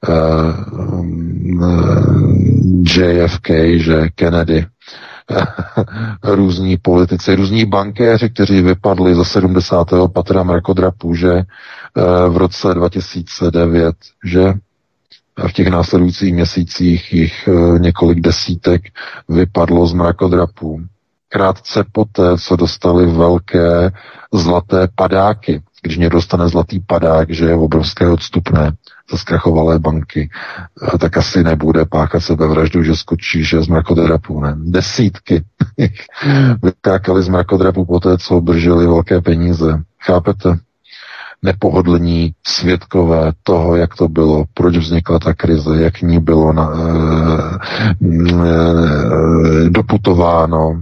uh, 0.10 1.06
JFK, 2.84 3.50
že 3.76 4.10
Kennedy, 4.16 4.66
různí 6.24 6.78
politici, 6.78 7.36
různí 7.36 7.66
bankéři, 7.66 8.30
kteří 8.30 8.62
vypadli 8.62 9.16
za 9.16 9.24
70. 9.24 9.88
patra 10.14 10.44
mrakodrapu, 10.44 11.16
že 11.16 11.32
eh, 11.34 11.44
v 12.30 12.38
roce 12.38 12.74
2009, 12.74 13.96
že 14.26 14.54
v 15.48 15.54
těch 15.54 15.68
následujících 15.68 16.34
měsících 16.34 17.14
jich 17.14 17.48
eh, 17.48 17.80
několik 17.80 18.20
desítek 18.20 18.82
vypadlo 19.30 19.88
z 19.88 19.94
mrakodrapů. 19.94 20.82
Krátce 21.30 21.84
poté, 21.92 22.38
co 22.38 22.56
dostali 22.56 23.06
velké 23.06 23.92
zlaté 24.34 24.88
padáky, 24.96 25.62
když 25.82 25.98
někdo 25.98 26.18
dostane 26.18 26.48
zlatý 26.50 26.80
padák, 26.80 27.30
že 27.30 27.46
je 27.46 27.56
obrovské 27.56 28.08
odstupné, 28.10 28.72
zkrachovalé 29.18 29.80
banky, 29.80 30.30
tak 31.00 31.18
asi 31.18 31.44
nebude 31.44 31.86
páchat 31.86 32.24
sebevraždu, 32.24 32.84
že 32.84 32.96
skočí, 32.96 33.44
že 33.44 33.64
z 33.64 33.68
mrakodrapu, 33.68 34.40
ne. 34.40 34.56
Desítky 34.58 35.44
vykákali 36.64 37.24
z 37.24 37.28
mrakodrapu 37.28 37.86
po 37.86 38.00
té, 38.00 38.18
co 38.18 38.38
obdrželi 38.38 38.88
velké 38.88 39.22
peníze. 39.22 39.84
Chápete? 40.04 40.58
nepohodlní 41.44 42.34
svědkové 42.48 43.32
toho, 43.44 43.76
jak 43.76 43.96
to 43.96 44.08
bylo, 44.08 44.46
proč 44.54 44.78
vznikla 44.78 45.20
ta 45.20 45.34
krize, 45.34 45.82
jak 45.82 46.02
ní 46.02 46.20
bylo 46.20 46.54
na, 46.54 46.72
e, 46.72 47.58
e, 48.46 49.70
doputováno, 49.70 50.82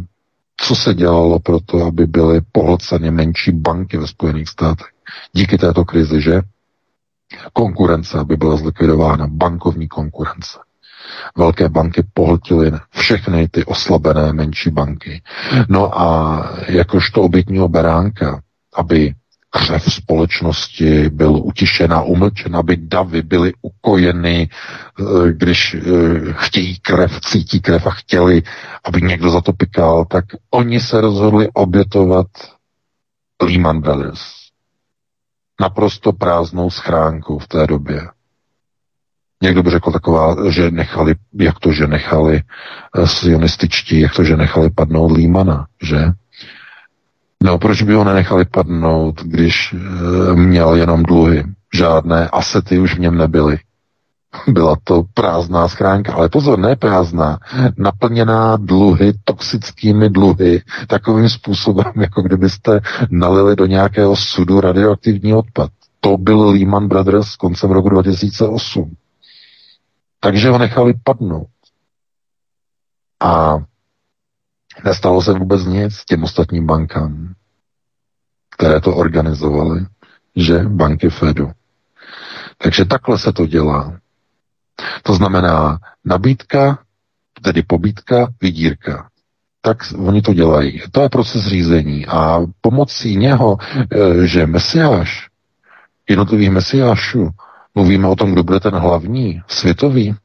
co 0.58 0.76
se 0.76 0.94
dělalo 0.94 1.40
pro 1.40 1.60
to, 1.60 1.86
aby 1.86 2.08
byly 2.08 2.42
pohlceny 2.52 3.12
menší 3.12 3.52
banky 3.52 3.98
ve 3.98 4.08
Spojených 4.08 4.50
státech. 4.50 4.88
Díky 5.34 5.58
této 5.58 5.86
krizi, 5.86 6.22
že? 6.22 6.42
Konkurence, 7.54 8.20
aby 8.20 8.38
byla 8.38 8.58
zlikvidována, 8.58 9.28
bankovní 9.28 9.88
konkurence. 9.88 10.60
Velké 11.38 11.70
banky 11.70 12.04
pohltily 12.14 12.72
všechny 12.90 13.48
ty 13.48 13.66
oslabené 13.66 14.34
menší 14.34 14.70
banky. 14.70 15.22
No 15.70 16.00
a 16.02 16.40
jakožto 16.68 17.22
obětního 17.22 17.68
beránka, 17.70 18.42
aby 18.76 19.14
krev 19.50 19.94
společnosti 19.94 21.10
byl 21.10 21.36
utišen 21.36 21.94
a 21.94 22.02
umlčen, 22.02 22.56
aby 22.56 22.78
davy 22.78 23.22
byly 23.22 23.54
ukojeny, 23.62 24.50
eh, 24.50 25.04
když 25.32 25.76
eh, 25.76 25.80
chtějí 26.34 26.80
krev, 26.80 27.22
cítí 27.22 27.62
krev 27.62 27.88
a 27.88 27.92
chtěli, 27.92 28.44
aby 28.84 29.02
někdo 29.02 29.32
za 29.32 29.42
to 29.42 29.54
pikal, 29.54 30.06
tak 30.06 30.26
oni 30.52 30.80
se 30.80 31.02
rozhodli 31.02 31.50
obětovat 31.54 32.28
Lehman 33.42 33.82
Brothers. 33.82 34.39
Naprosto 35.60 36.14
prázdnou 36.14 36.70
schránku 36.70 37.40
v 37.40 37.48
té 37.48 37.68
době. 37.68 38.02
Někdo 39.44 39.64
by 39.64 39.70
řekl 39.70 39.92
taková, 39.92 40.36
že 40.50 40.72
nechali, 40.72 41.16
jak 41.34 41.60
to, 41.60 41.72
že 41.72 41.88
nechali 41.88 42.42
eh, 42.98 43.08
sionističtí, 43.08 44.00
jak 44.00 44.16
to, 44.16 44.24
že 44.24 44.38
nechali 44.38 44.70
padnout 44.70 45.12
Límana, 45.12 45.68
že? 45.84 46.12
No, 47.44 47.58
proč 47.58 47.82
by 47.82 47.94
ho 47.94 48.04
nenechali 48.04 48.46
padnout, 48.46 49.24
když 49.24 49.74
e, 49.74 49.78
měl 50.36 50.76
jenom 50.76 51.04
dluhy? 51.04 51.44
Žádné 51.74 52.30
asety 52.30 52.80
už 52.80 52.96
v 52.96 53.00
něm 53.00 53.18
nebyly. 53.18 53.60
Byla 54.48 54.78
to 54.84 55.04
prázdná 55.14 55.68
schránka, 55.68 56.14
ale 56.14 56.30
pozor, 56.30 56.60
ne 56.60 56.76
prázdná, 56.76 57.40
naplněná 57.78 58.58
dluhy, 58.58 59.14
toxickými 59.24 60.10
dluhy, 60.10 60.64
takovým 60.88 61.30
způsobem, 61.30 61.94
jako 62.02 62.22
kdybyste 62.22 62.80
nalili 63.10 63.56
do 63.56 63.66
nějakého 63.66 64.16
sudu 64.16 64.62
radioaktivní 64.62 65.34
odpad. 65.34 65.72
To 66.00 66.18
byl 66.18 66.50
Lehman 66.50 66.88
Brothers 66.88 67.36
koncem 67.36 67.72
roku 67.72 67.90
2008. 67.90 68.96
Takže 70.20 70.50
ho 70.50 70.58
nechali 70.58 70.94
padnout. 71.04 71.48
A 73.20 73.58
nestalo 74.86 75.22
se 75.22 75.34
vůbec 75.34 75.66
nic 75.66 76.06
těm 76.06 76.24
ostatním 76.24 76.66
bankám, 76.66 77.34
které 78.50 78.82
to 78.82 78.96
organizovaly, 78.96 79.86
že 80.36 80.60
banky 80.60 81.10
Fedu. 81.10 81.52
Takže 82.58 82.86
takhle 82.86 83.20
se 83.20 83.34
to 83.34 83.46
dělá. 83.46 84.00
To 85.04 85.14
znamená 85.14 85.80
nabídka, 86.06 86.80
tedy 87.42 87.64
pobídka, 87.64 88.28
vydírka. 88.42 89.10
Tak 89.62 89.78
oni 89.98 90.22
to 90.22 90.34
dělají. 90.34 90.82
To 90.92 91.02
je 91.02 91.10
proces 91.10 91.46
řízení. 91.48 92.06
A 92.06 92.40
pomocí 92.62 93.16
něho, 93.16 93.58
e, 94.24 94.28
že 94.28 94.46
mesiáš, 94.48 95.28
jednotlivých 96.10 96.50
mesiášů, 96.50 97.30
mluvíme 97.76 98.08
o 98.08 98.16
tom, 98.16 98.32
kdo 98.32 98.44
bude 98.44 98.60
ten 98.60 98.76
hlavní, 98.76 99.42
světový, 99.48 100.16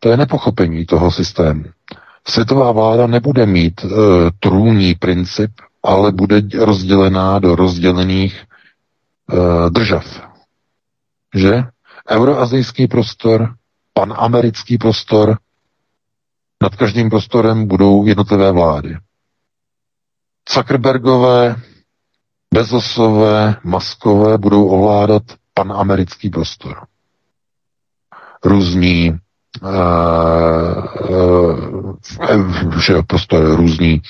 to 0.00 0.08
je 0.08 0.16
nepochopení 0.16 0.86
toho 0.86 1.10
systému. 1.10 1.64
Světová 2.28 2.72
vláda 2.72 3.06
nebude 3.06 3.46
mít 3.46 3.84
e, 3.84 3.88
trůní 4.40 4.94
princip, 4.94 5.50
ale 5.82 6.12
bude 6.12 6.42
rozdělená 6.58 7.38
do 7.38 7.56
rozdělených 7.56 8.36
e, 8.36 9.70
držav. 9.70 10.28
Že? 11.34 11.62
Euroazijský 12.10 12.86
prostor, 12.86 13.54
panamerický 13.98 14.78
prostor, 14.78 15.38
nad 16.62 16.76
každým 16.76 17.10
prostorem 17.10 17.66
budou 17.66 18.06
jednotlivé 18.06 18.52
vlády. 18.52 18.96
Zuckerbergové, 20.54 21.56
Bezosové, 22.54 23.56
Maskové 23.64 24.38
budou 24.38 24.68
ovládat 24.68 25.22
panamerický 25.54 26.30
prostor. 26.30 26.86
Různí 28.44 29.18
uh, 29.62 29.68
uh, 31.10 33.02
prostor 33.06 33.56
různí 33.56 34.02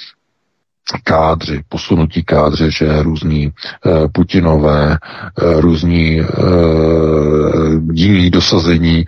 kádři, 1.05 1.63
posunutí 1.69 2.23
kádře, 2.25 2.71
že 2.71 3.03
různí 3.03 3.45
e, 3.45 3.51
Putinové, 4.09 4.93
e, 4.93 5.61
různí 5.61 6.21
e, 6.21 6.25
jiní 7.93 8.31
dosazení, 8.31 8.99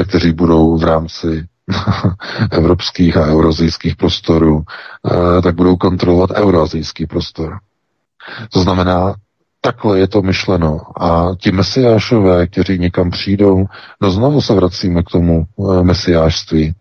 e, 0.00 0.04
kteří 0.04 0.32
budou 0.32 0.76
v 0.78 0.84
rámci 0.84 1.46
evropských 2.50 3.16
a 3.16 3.26
eurozijských 3.26 3.96
prostorů, 3.96 4.62
e, 5.38 5.42
tak 5.42 5.54
budou 5.54 5.76
kontrolovat 5.76 6.30
euroazijský 6.30 7.06
prostor. 7.06 7.58
To 8.52 8.60
znamená, 8.60 9.14
takhle 9.60 9.98
je 9.98 10.08
to 10.08 10.22
myšleno. 10.22 10.80
A 11.00 11.26
ti 11.40 11.52
mesiášové, 11.52 12.46
kteří 12.46 12.78
někam 12.78 13.10
přijdou, 13.10 13.64
no 14.00 14.10
znovu 14.10 14.40
se 14.40 14.54
vracíme 14.54 15.02
k 15.02 15.10
tomu 15.10 15.44
mesiášství. 15.82 16.64
E, 16.66 16.74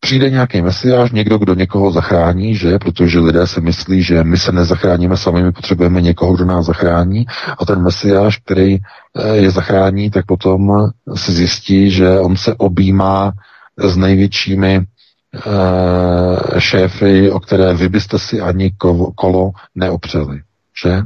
přijde 0.00 0.30
nějaký 0.30 0.62
mesiáš, 0.62 1.10
někdo, 1.10 1.38
kdo 1.38 1.54
někoho 1.54 1.92
zachrání, 1.92 2.56
že? 2.56 2.78
Protože 2.78 3.18
lidé 3.18 3.46
si 3.46 3.60
myslí, 3.60 4.02
že 4.02 4.24
my 4.24 4.38
se 4.38 4.52
nezachráníme 4.52 5.16
sami, 5.16 5.42
my 5.42 5.52
potřebujeme 5.52 6.02
někoho, 6.02 6.34
kdo 6.34 6.44
nás 6.44 6.66
zachrání. 6.66 7.26
A 7.58 7.64
ten 7.64 7.82
mesiáš, 7.82 8.38
který 8.38 8.78
eh, 8.78 9.36
je 9.36 9.50
zachrání, 9.50 10.10
tak 10.10 10.26
potom 10.26 10.88
se 11.14 11.32
zjistí, 11.32 11.90
že 11.90 12.18
on 12.18 12.36
se 12.36 12.54
objímá 12.54 13.32
s 13.76 13.96
největšími 13.96 14.78
uh, 14.78 16.58
šéfy, 16.58 17.30
o 17.30 17.40
které 17.40 17.74
vy 17.74 17.88
byste 17.88 18.18
si 18.18 18.40
ani 18.40 18.72
kolo 19.14 19.50
neopřeli. 19.74 20.42
Že? 20.84 21.02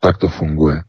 Tak 0.00 0.18
to 0.18 0.28
funguje. 0.28 0.82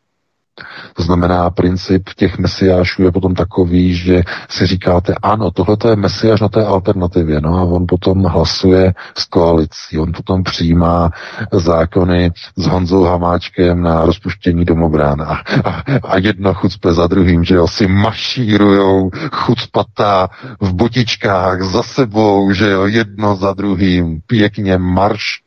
To 0.93 1.03
znamená, 1.03 1.49
princip 1.49 2.09
těch 2.15 2.38
mesiášů 2.38 3.03
je 3.03 3.11
potom 3.11 3.35
takový, 3.35 3.95
že 3.95 4.23
si 4.49 4.65
říkáte, 4.65 5.13
ano, 5.21 5.51
tohle 5.51 5.77
je 5.89 5.95
mesiáš 5.95 6.41
na 6.41 6.47
té 6.49 6.65
alternativě, 6.65 7.41
no 7.41 7.57
a 7.57 7.61
on 7.61 7.85
potom 7.88 8.23
hlasuje 8.23 8.93
s 9.17 9.25
koalicí, 9.25 9.99
on 9.99 10.11
potom 10.11 10.43
přijímá 10.43 11.11
zákony 11.51 12.31
s 12.57 12.65
Honzou 12.65 13.03
Hamáčkem 13.03 13.81
na 13.81 14.05
rozpuštění 14.05 14.65
domobrán 14.65 15.21
a, 15.21 15.41
a, 15.65 15.84
a 16.03 16.17
jedno 16.17 16.53
chucpe 16.53 16.93
za 16.93 17.07
druhým, 17.07 17.43
že 17.43 17.55
jo, 17.55 17.67
si 17.67 17.88
mašírujou 17.88 19.09
chucpatá 19.31 20.29
v 20.61 20.73
botičkách 20.73 21.61
za 21.61 21.84
sebou, 21.84 22.51
že 22.53 22.69
jo, 22.69 22.85
jedno 22.85 23.35
za 23.35 23.53
druhým, 23.53 24.21
pěkně 24.27 24.77
marš 24.77 25.47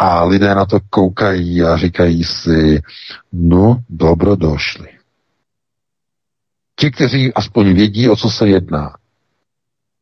a 0.00 0.24
lidé 0.24 0.54
na 0.54 0.66
to 0.66 0.80
koukají 0.90 1.62
a 1.62 1.76
říkají 1.76 2.24
si, 2.24 2.82
no, 3.32 3.82
dobro 3.88 4.36
došli. 4.36 4.88
Ti, 6.78 6.90
kteří 6.90 7.34
aspoň 7.34 7.74
vědí, 7.74 8.08
o 8.08 8.16
co 8.16 8.30
se 8.30 8.48
jedná. 8.48 8.96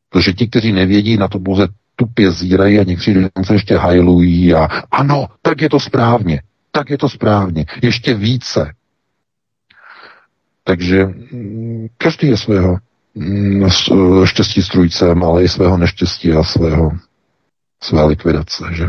Protože 0.09 0.33
ti, 0.33 0.47
kteří 0.47 0.73
nevědí, 0.73 1.17
na 1.17 1.29
to 1.29 1.39
pouze 1.39 1.69
tupě 1.97 2.33
zírají 2.33 2.79
a 2.79 2.85
někteří 2.85 3.27
se 3.45 3.53
ještě 3.53 3.77
hajlují 3.77 4.55
a 4.55 4.65
ano, 4.91 5.27
tak 5.43 5.61
je 5.61 5.69
to 5.69 5.81
správně, 5.81 6.43
tak 6.71 6.91
je 6.91 6.99
to 6.99 7.09
správně, 7.09 7.67
ještě 7.83 8.15
více. 8.15 8.73
Takže 10.65 11.07
mm, 11.07 11.87
každý 11.97 12.29
je 12.29 12.37
svého 12.37 12.77
mm, 13.15 13.69
štěstí 14.25 14.63
strujcem, 14.63 15.23
ale 15.23 15.45
i 15.45 15.49
svého 15.49 15.77
neštěstí 15.77 16.33
a 16.33 16.45
svého, 16.45 16.91
své 17.83 18.05
likvidace, 18.05 18.65
že? 18.73 18.87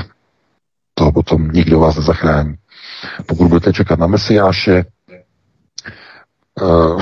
Toho 0.99 1.11
potom 1.11 1.51
nikdo 1.51 1.79
vás 1.79 1.95
nezachrání. 1.95 2.55
Pokud 3.25 3.47
budete 3.47 3.73
čekat 3.73 3.99
na 3.99 4.07
Mesiáše, 4.07 4.85
uh, 6.61 7.01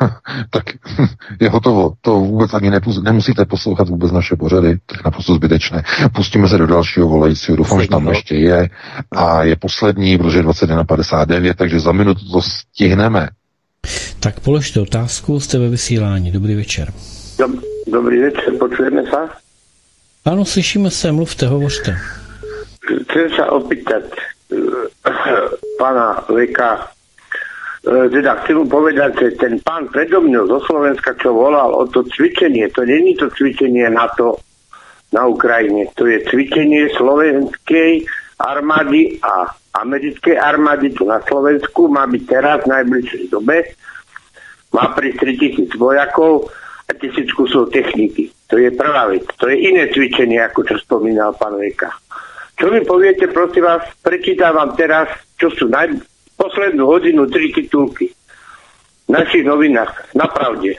tak 0.50 0.64
je 1.40 1.48
hotovo. 1.50 1.92
To 2.00 2.20
vůbec 2.20 2.54
ani 2.54 2.70
nepus- 2.70 3.02
nemusíte 3.02 3.44
poslouchat 3.44 3.88
vůbec 3.88 4.12
naše 4.12 4.36
pořady, 4.36 4.78
to 4.86 4.94
je 4.94 5.00
naprosto 5.04 5.34
zbytečné. 5.34 5.82
Pustíme 6.14 6.48
se 6.48 6.58
do 6.58 6.66
dalšího 6.66 7.08
volajícího, 7.08 7.56
doufám, 7.56 7.82
že 7.82 7.88
tam 7.88 8.08
ještě 8.08 8.34
je. 8.34 8.70
A 9.12 9.42
je 9.42 9.56
poslední, 9.56 10.18
protože 10.18 10.38
je 10.38 10.42
21.59, 10.42 11.54
takže 11.54 11.80
za 11.80 11.92
minutu 11.92 12.20
to 12.32 12.42
stihneme. 12.42 13.28
Tak 14.20 14.40
položte 14.40 14.80
otázku, 14.80 15.40
jste 15.40 15.58
ve 15.58 15.68
vysílání. 15.68 16.32
Dobrý 16.32 16.54
večer. 16.54 16.92
Dobrý 17.92 18.22
večer, 18.22 18.54
počujeme 18.58 19.02
se? 19.02 19.16
Ano, 20.24 20.44
slyšíme 20.44 20.90
se, 20.90 21.12
mluvte, 21.12 21.46
hovořte 21.46 21.96
chcem 22.86 23.26
sa 23.34 23.50
opýtať 23.50 24.06
uh, 24.54 24.86
pána 25.76 26.22
Leka, 26.30 26.78
uh, 26.78 28.06
teda 28.08 28.42
chcem 28.42 28.62
mu 28.62 28.66
povedať, 28.70 29.10
že 29.18 29.28
ten 29.36 29.58
pán 29.60 29.90
predo 29.90 30.22
mňou 30.22 30.46
zo 30.46 30.58
Slovenska, 30.70 31.18
čo 31.18 31.34
volal 31.34 31.74
o 31.74 31.84
to 31.90 32.06
cvičenie, 32.06 32.70
to 32.70 32.86
není 32.86 33.18
to 33.18 33.26
cvičenie 33.34 33.90
NATO 33.90 34.38
na 35.10 35.26
Ukrajine, 35.26 35.86
to 35.94 36.06
je 36.06 36.22
cvičenie 36.26 36.90
slovenskej 36.94 38.06
armády 38.42 39.16
a 39.22 39.48
americkej 39.80 40.36
armády 40.36 40.92
tu 40.92 41.04
na 41.04 41.20
Slovensku, 41.24 41.88
má 41.88 42.08
byť 42.08 42.22
teraz 42.24 42.64
v 42.64 42.72
najbližšej 42.72 43.24
dobe, 43.32 43.64
má 44.72 44.92
prísť 44.92 45.24
3000 45.72 45.76
vojakov 45.78 46.48
a 46.86 46.92
tisíc 46.94 47.28
kusov 47.32 47.72
techniky. 47.72 48.30
To 48.46 48.60
je 48.60 48.70
prvá 48.70 49.10
vec. 49.10 49.26
To 49.42 49.50
je 49.50 49.58
iné 49.58 49.90
cvičenie, 49.90 50.38
ako 50.38 50.62
čo 50.62 50.74
spomínal 50.78 51.34
pán 51.34 51.58
Veka. 51.58 51.90
Čo 52.56 52.72
mi 52.72 52.80
poviete, 52.80 53.28
prosím 53.28 53.68
vás, 53.68 53.84
prečítam 54.00 54.56
vám 54.56 54.72
teraz, 54.80 55.12
čo 55.36 55.52
sú 55.52 55.68
naj... 55.68 55.92
poslednú 56.36 56.88
hodinu 56.88 57.28
tri 57.28 57.52
titulky 57.52 58.08
v 59.06 59.10
našich 59.12 59.44
novinách, 59.44 60.16
na 60.16 60.24
pravde. 60.28 60.76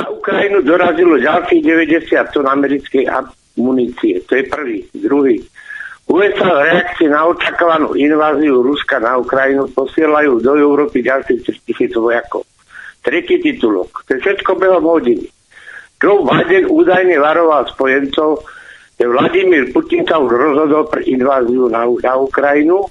na 0.00 0.08
Ukrajinu 0.08 0.64
dorazilo 0.64 1.20
ďalších 1.20 1.62
90 1.62 2.32
tón 2.32 2.48
americkej 2.48 3.04
munície. 3.60 4.24
To 4.24 4.32
je 4.36 4.44
prvý. 4.48 4.78
Druhý. 4.96 5.36
USA 6.10 6.58
v 6.58 6.64
reakcii 6.66 7.08
na 7.12 7.28
očakávanú 7.28 7.94
inváziu 7.94 8.64
Ruska 8.64 8.98
na 8.98 9.20
Ukrajinu 9.20 9.70
posielajú 9.70 10.42
do 10.42 10.58
Európy 10.58 11.06
ďalších 11.06 11.46
3000 11.70 11.94
vojakov. 11.94 12.42
Tretí 13.04 13.38
titulok. 13.38 14.02
To 14.08 14.16
je 14.16 14.20
všetko 14.20 14.58
behom 14.58 14.84
hodiny. 14.90 15.28
Joe 16.00 16.24
Biden 16.24 16.66
údajne 16.66 17.14
varoval 17.20 17.68
spojencov, 17.70 18.42
Vladimír 19.06 19.72
Putin 19.72 20.04
sa 20.04 20.20
už 20.20 20.32
rozhodol 20.32 20.88
pre 20.92 21.06
inváziu 21.08 21.72
na, 21.72 21.88
na 21.88 22.12
Ukrajinu. 22.20 22.84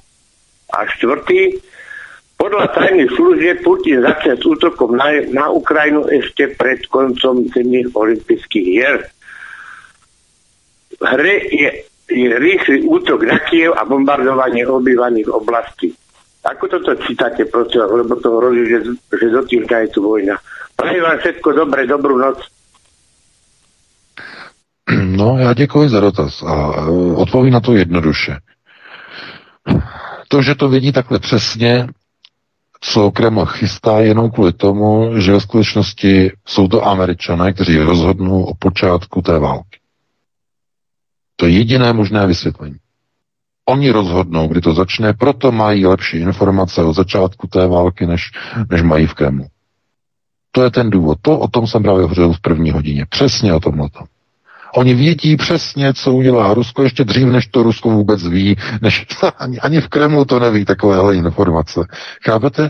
A 0.69 0.85
štvrtý, 0.85 1.57
podľa 2.37 2.71
tajných 2.77 3.13
služieb 3.13 3.57
Putin 3.65 4.05
začne 4.05 4.37
s 4.37 4.43
útokom 4.45 4.93
na, 4.97 5.09
na 5.33 5.49
Ukrajinu 5.49 6.05
ešte 6.09 6.53
pred 6.53 6.85
koncom 6.89 7.49
zimných 7.49 7.93
olympijských 7.93 8.67
hier. 8.69 9.05
V 10.99 11.03
hre 11.05 11.35
je 11.49 11.69
je 12.09 12.29
rýchly 12.41 12.81
útok 12.89 13.21
na 13.23 13.37
Kiev 13.45 13.77
a 13.77 13.85
bombardovanie 13.85 14.65
obývaných 14.65 15.29
oblastí. 15.29 15.93
Ako 16.41 16.65
toto 16.65 16.97
čítate, 17.05 17.45
prosím 17.45 17.85
lebo 17.85 18.17
to 18.17 18.33
hrozí, 18.41 18.65
že, 18.65 18.79
že 19.13 19.27
do 19.29 19.45
týždňa 19.45 19.77
je 19.85 19.89
tu 19.93 19.99
vojna. 20.01 20.35
Prajem 20.73 21.03
vám 21.05 21.17
všetko 21.21 21.49
dobré, 21.53 21.85
dobrú 21.85 22.17
noc. 22.17 22.41
No, 25.05 25.37
já 25.37 25.53
děkuji 25.53 25.89
za 25.89 25.99
dotaz 25.99 26.43
a 26.43 26.73
e, 26.77 26.89
odpovím 27.15 27.53
na 27.53 27.59
to 27.59 27.73
jednoduše. 27.73 28.37
To, 30.27 30.41
že 30.41 30.55
to 30.55 30.69
vidí 30.69 30.91
takhle 30.91 31.19
přesně, 31.19 31.87
co 32.81 33.11
Kreml 33.11 33.45
chystá 33.45 33.99
jenom 33.99 34.31
kvůli 34.31 34.53
tomu, 34.53 35.19
že 35.19 35.31
ve 35.31 35.39
skutečnosti 35.39 36.31
jsou 36.47 36.67
to 36.67 36.87
američané, 36.87 37.53
kteří 37.53 37.77
rozhodnou 37.77 38.43
o 38.43 38.53
počátku 38.55 39.21
té 39.21 39.39
války. 39.39 39.79
To 41.35 41.45
je 41.45 41.51
jediné 41.51 41.93
možné 41.93 42.27
vysvětlení. 42.27 42.75
Oni 43.65 43.91
rozhodnou, 43.91 44.47
kdy 44.47 44.61
to 44.61 44.73
začne, 44.73 45.13
proto 45.13 45.51
mají 45.51 45.85
lepší 45.85 46.17
informace 46.17 46.83
o 46.83 46.93
začátku 46.93 47.47
té 47.47 47.67
války, 47.67 48.05
než, 48.05 48.31
než 48.71 48.81
mají 48.81 49.07
v 49.07 49.13
Kremlu. 49.13 49.45
To 50.51 50.63
je 50.63 50.71
ten 50.71 50.89
důvod. 50.89 51.17
To 51.21 51.39
o 51.39 51.47
tom 51.47 51.67
jsem 51.67 51.83
právě 51.83 52.01
hovořil 52.01 52.33
v 52.33 52.41
první 52.41 52.71
hodině. 52.71 53.05
Přesně 53.09 53.53
o 53.53 53.59
tomhle. 53.59 53.89
Oni 54.75 54.93
vědí 54.93 55.37
přesně, 55.37 55.93
co 55.93 56.13
udělá 56.13 56.53
Rusko, 56.53 56.83
ještě 56.83 57.03
dřív, 57.03 57.27
než 57.27 57.47
to 57.47 57.63
Rusko 57.63 57.89
vůbec 57.89 58.27
ví, 58.27 58.57
než 58.81 59.05
ani, 59.37 59.59
ani 59.59 59.81
v 59.81 59.87
Kremlu 59.87 60.25
to 60.25 60.39
neví 60.39 60.65
takovéhle 60.65 61.15
informace. 61.15 61.79
Chápete? 62.25 62.69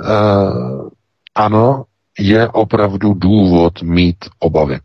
Uh, 0.00 0.88
ano, 1.34 1.84
je 2.18 2.48
opravdu 2.48 3.14
důvod 3.14 3.82
mít 3.82 4.16
obavy. 4.38 4.78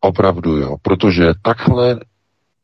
Opravdu 0.00 0.56
jo, 0.56 0.76
protože 0.82 1.32
takhle 1.42 2.00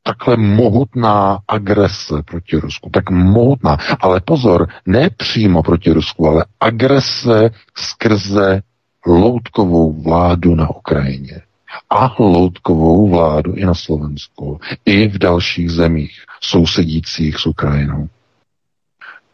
takhle 0.02 0.36
mohutná 0.36 1.38
agrese 1.48 2.14
proti 2.24 2.56
Rusku, 2.56 2.90
tak 2.90 3.10
mohutná, 3.10 3.76
ale 4.00 4.20
pozor, 4.20 4.68
ne 4.86 5.10
přímo 5.10 5.62
proti 5.62 5.92
Rusku, 5.92 6.28
ale 6.28 6.44
agrese 6.60 7.50
skrze 7.76 8.62
loutkovou 9.06 10.02
vládu 10.02 10.54
na 10.54 10.70
Ukrajině 10.70 11.45
a 11.90 12.14
loutkovou 12.18 13.08
vládu 13.08 13.52
i 13.52 13.64
na 13.64 13.74
Slovensku, 13.74 14.60
i 14.86 15.08
v 15.08 15.18
dalších 15.18 15.70
zemích 15.70 16.12
sousedících 16.40 17.38
s 17.38 17.46
Ukrajinou. 17.46 18.08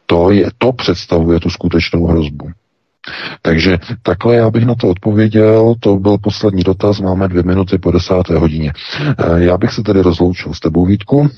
To, 0.07 0.31
je, 0.31 0.51
to 0.59 0.73
představuje 0.73 1.41
tu 1.41 1.51
skutečnou 1.51 2.07
hrozbu. 2.07 2.51
Takže 3.43 3.79
takhle 4.03 4.37
já 4.37 4.51
bych 4.51 4.65
na 4.65 4.75
to 4.75 4.89
odpověděl. 4.89 5.75
To 5.81 5.97
byl 5.97 6.19
poslední 6.19 6.63
dotaz, 6.63 7.01
máme 7.01 7.29
dvě 7.29 7.43
minuty 7.43 7.79
po 7.79 7.91
desáté 7.91 8.39
hodině. 8.39 8.73
Eh, 9.01 9.15
já 9.37 9.59
bych 9.59 9.73
se 9.73 9.83
tedy 9.83 10.03
rozloučil 10.03 10.55
s 10.55 10.61
tebou, 10.61 10.87
Vítku 10.87 11.29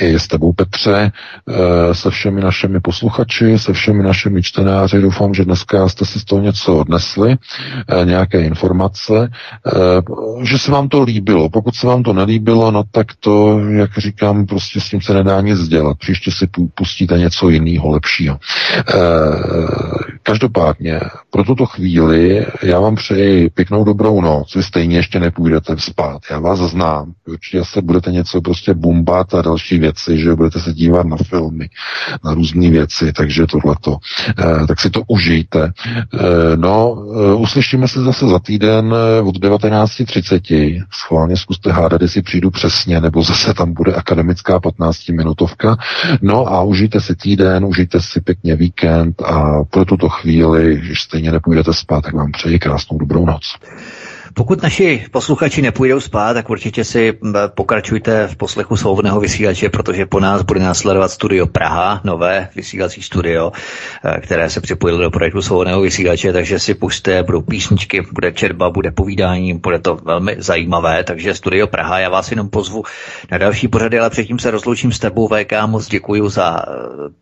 i 0.00 0.14
s 0.14 0.28
tebou 0.28 0.52
Petře, 0.52 1.12
eh, 1.48 1.94
se 1.94 2.10
všemi 2.10 2.40
našimi 2.40 2.80
posluchači, 2.80 3.58
se 3.58 3.72
všemi 3.72 4.02
našimi 4.02 4.42
čtenáři. 4.42 5.00
Doufám, 5.00 5.34
že 5.34 5.44
dneska 5.44 5.88
jste 5.88 6.06
si 6.06 6.20
z 6.20 6.24
toho 6.24 6.42
něco 6.42 6.76
odnesli, 6.76 7.36
eh, 7.88 8.04
nějaké 8.04 8.40
informace, 8.40 9.30
eh, 9.66 9.70
že 10.42 10.58
se 10.58 10.72
vám 10.72 10.88
to 10.88 11.02
líbilo. 11.02 11.48
Pokud 11.50 11.74
se 11.74 11.86
vám 11.86 12.02
to 12.02 12.12
nelíbilo, 12.12 12.70
no 12.70 12.82
tak 12.90 13.06
to, 13.20 13.58
jak 13.58 13.98
říkám, 13.98 14.46
prostě 14.46 14.80
s 14.80 14.88
tím 14.88 15.00
se 15.00 15.14
nedá 15.14 15.40
nic 15.40 15.60
dělat. 15.68 15.98
Příště 15.98 16.30
si 16.30 16.48
pustíte 16.74 17.18
něco 17.18 17.48
jiného, 17.48 17.90
lepšího. 17.90 18.38
Každopádně, 20.22 21.00
pro 21.30 21.44
tuto 21.44 21.66
chvíli 21.66 22.46
já 22.62 22.80
vám 22.80 22.94
přeji 22.94 23.50
pěknou 23.50 23.84
dobrou 23.84 24.20
noc. 24.20 24.54
Vy 24.54 24.62
stejně 24.62 24.96
ještě 24.96 25.20
nepůjdete 25.20 25.76
spát. 25.78 26.22
Já 26.30 26.38
vás 26.38 26.58
znám. 26.58 27.12
Určitě 27.28 27.64
se 27.64 27.82
budete 27.82 28.12
něco 28.12 28.40
prostě 28.40 28.74
bumbat 28.74 29.34
a 29.34 29.42
další 29.42 29.78
věci 29.78 30.20
že 30.20 30.34
budete 30.34 30.60
se 30.60 30.72
dívat 30.72 31.06
na 31.06 31.16
filmy, 31.16 31.68
na 32.24 32.34
různé 32.34 32.70
věci, 32.70 33.12
takže 33.12 33.46
tohleto. 33.46 33.96
Eh, 34.38 34.66
tak 34.66 34.80
si 34.80 34.90
to 34.90 35.02
užijte. 35.06 35.72
Eh, 36.14 36.56
no, 36.56 37.04
eh, 37.14 37.34
uslyšíme 37.34 37.88
se 37.88 38.02
zase 38.02 38.26
za 38.28 38.38
týden 38.38 38.94
od 39.24 39.38
19.30. 39.38 40.84
Schválně 40.92 41.36
zkuste 41.36 41.72
hádat, 41.72 42.02
jestli 42.02 42.22
přijdu 42.22 42.50
přesně, 42.50 43.00
nebo 43.00 43.22
zase 43.22 43.54
tam 43.54 43.72
bude 43.72 43.92
akademická 43.94 44.58
15-minutovka. 44.60 45.76
No 46.22 46.46
a 46.46 46.62
užijte 46.62 47.00
si 47.00 47.16
týden, 47.16 47.64
užijte 47.64 48.00
si 48.00 48.20
pěkně 48.20 48.56
víkend 48.56 49.22
a 49.22 49.64
pro 49.70 49.84
tuto 49.84 50.08
chvíli, 50.08 50.19
když 50.76 51.02
stejně 51.02 51.32
nepůjdete 51.32 51.74
spát, 51.74 52.00
tak 52.04 52.14
vám 52.14 52.32
přeji 52.32 52.58
krásnou 52.58 52.98
dobrou 52.98 53.26
noc. 53.26 53.42
Pokud 54.34 54.62
naši 54.62 55.04
posluchači 55.10 55.62
nepůjdou 55.62 56.00
spát, 56.00 56.34
tak 56.34 56.50
určitě 56.50 56.84
si 56.84 57.18
pokračujte 57.54 58.26
v 58.26 58.36
poslechu 58.36 58.76
svobodného 58.76 59.20
vysílače, 59.20 59.68
protože 59.68 60.06
po 60.06 60.20
nás 60.20 60.42
bude 60.42 60.60
následovat 60.60 61.10
studio 61.10 61.46
Praha, 61.46 62.00
nové 62.04 62.48
vysílací 62.56 63.02
studio, 63.02 63.52
eh, 64.04 64.20
které 64.20 64.50
se 64.50 64.60
připojilo 64.60 65.00
do 65.00 65.10
projektu 65.10 65.42
svobodného 65.42 65.80
vysílače, 65.80 66.32
takže 66.32 66.58
si 66.58 66.74
puste, 66.74 67.22
budou 67.22 67.40
písničky, 67.42 68.02
bude 68.12 68.32
četba, 68.32 68.70
bude 68.70 68.90
povídání, 68.90 69.54
bude 69.54 69.78
to 69.78 69.94
velmi 69.94 70.36
zajímavé, 70.38 71.04
takže 71.04 71.34
studio 71.34 71.66
Praha, 71.66 71.98
já 71.98 72.08
vás 72.08 72.30
jenom 72.30 72.48
pozvu 72.48 72.84
na 73.30 73.38
další 73.38 73.68
pořady, 73.68 73.98
ale 73.98 74.10
předtím 74.10 74.38
se 74.38 74.50
rozloučím 74.50 74.92
s 74.92 74.98
tebou, 74.98 75.28
VK, 75.28 75.52
moc 75.66 75.86
děkuji 75.88 76.28
za 76.28 76.62
eh, 76.68 76.72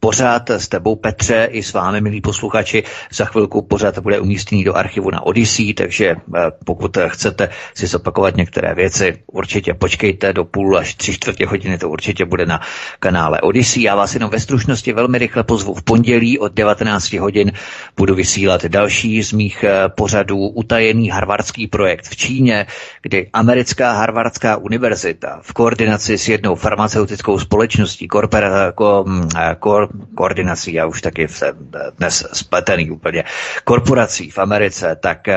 pořád, 0.00 0.50
s 0.50 0.68
tebou 0.68 0.96
Petře 0.96 1.48
i 1.50 1.62
s 1.62 1.72
vámi, 1.72 2.00
milí 2.00 2.20
posluchači, 2.20 2.82
za 3.12 3.24
chvilku 3.24 3.62
pořád 3.62 3.98
bude 3.98 4.20
umístěný 4.20 4.64
do 4.64 4.76
archivu 4.76 5.10
na 5.10 5.26
Odyssey, 5.26 5.74
takže 5.74 6.06
eh, 6.06 6.50
pokud 6.64 6.97
chcete 7.08 7.48
si 7.74 7.86
zopakovat 7.86 8.36
některé 8.36 8.74
věci, 8.74 9.18
určitě 9.26 9.74
počkejte 9.74 10.32
do 10.32 10.44
půl 10.44 10.78
až 10.78 10.94
tři 10.94 11.12
čtvrtě 11.12 11.46
hodiny, 11.46 11.78
to 11.78 11.88
určitě 11.88 12.24
bude 12.24 12.46
na 12.46 12.60
kanále 13.00 13.40
Odyssey. 13.40 13.82
Já 13.82 13.96
vás 13.96 14.14
jenom 14.14 14.30
ve 14.30 14.40
stručnosti 14.40 14.92
velmi 14.92 15.18
rychle 15.18 15.44
pozvu 15.44 15.74
v 15.74 15.82
pondělí 15.82 16.38
od 16.38 16.52
19 16.52 17.12
hodin. 17.12 17.52
Budu 17.96 18.14
vysílat 18.14 18.64
další 18.64 19.22
z 19.22 19.32
mých 19.32 19.64
eh, 19.64 19.88
pořadů 19.88 20.48
utajený 20.48 21.10
harvardský 21.10 21.66
projekt 21.66 22.08
v 22.08 22.16
Číně, 22.16 22.66
kdy 23.02 23.30
americká 23.32 23.92
Harvardská 23.92 24.56
univerzita 24.56 25.40
v 25.42 25.52
koordinaci 25.52 26.18
s 26.18 26.28
jednou 26.28 26.54
farmaceutickou 26.54 27.38
společností, 27.38 28.08
korpora, 28.08 28.72
ko, 28.72 29.04
hm, 29.08 29.28
eh, 29.36 29.56
ko, 29.58 29.88
koordinací, 30.14 30.72
já 30.72 30.86
už 30.86 31.02
taky 31.02 31.28
jsem 31.28 31.56
dnes 31.98 32.26
spletený 32.32 32.90
úplně, 32.90 33.24
korporací 33.64 34.30
v 34.30 34.38
Americe, 34.38 34.96
tak 35.00 35.28
eh, 35.28 35.36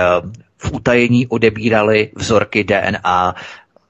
v 0.61 0.71
utajení 0.73 1.27
odebírali 1.27 2.09
vzorky 2.15 2.63
DNA 2.63 3.35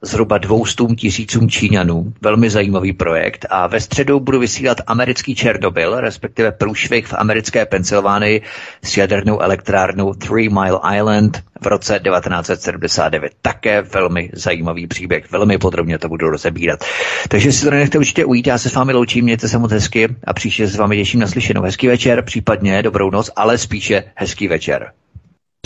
zhruba 0.02 0.38
200 0.38 0.84
tisícům 0.96 1.48
Číňanů. 1.48 2.12
Velmi 2.20 2.50
zajímavý 2.50 2.92
projekt. 2.92 3.46
A 3.50 3.66
ve 3.66 3.80
středu 3.80 4.20
budu 4.20 4.38
vysílat 4.38 4.80
americký 4.86 5.34
Černobyl, 5.34 6.00
respektive 6.00 6.52
průšvih 6.52 7.06
v 7.06 7.14
americké 7.14 7.66
Pensylvánii 7.66 8.42
s 8.82 8.96
jadernou 8.96 9.40
elektrárnou 9.40 10.14
Three 10.14 10.48
Mile 10.48 10.80
Island 10.96 11.42
v 11.60 11.66
roce 11.66 12.00
1979. 12.04 13.32
Také 13.42 13.82
velmi 13.82 14.30
zajímavý 14.32 14.86
příběh. 14.86 15.30
Velmi 15.30 15.58
podrobně 15.58 15.98
to 15.98 16.08
budu 16.08 16.30
rozebírat. 16.30 16.84
Takže 17.28 17.52
si 17.52 17.64
to 17.64 17.70
nenechte 17.70 17.98
určitě 17.98 18.24
ujít. 18.24 18.46
Já 18.46 18.58
se 18.58 18.70
s 18.70 18.74
vámi 18.74 18.92
loučím, 18.92 19.24
mějte 19.24 19.48
se 19.48 19.58
moc 19.58 19.72
hezky 19.72 20.08
a 20.24 20.32
příště 20.32 20.66
se 20.68 20.74
s 20.74 20.76
vámi 20.76 20.96
těším 20.96 21.20
na 21.20 21.26
slyšenou. 21.26 21.62
Hezký 21.62 21.86
večer, 21.86 22.22
případně 22.22 22.82
dobrou 22.82 23.10
noc, 23.10 23.30
ale 23.36 23.58
spíše 23.58 24.04
hezký 24.14 24.48
večer. 24.48 24.92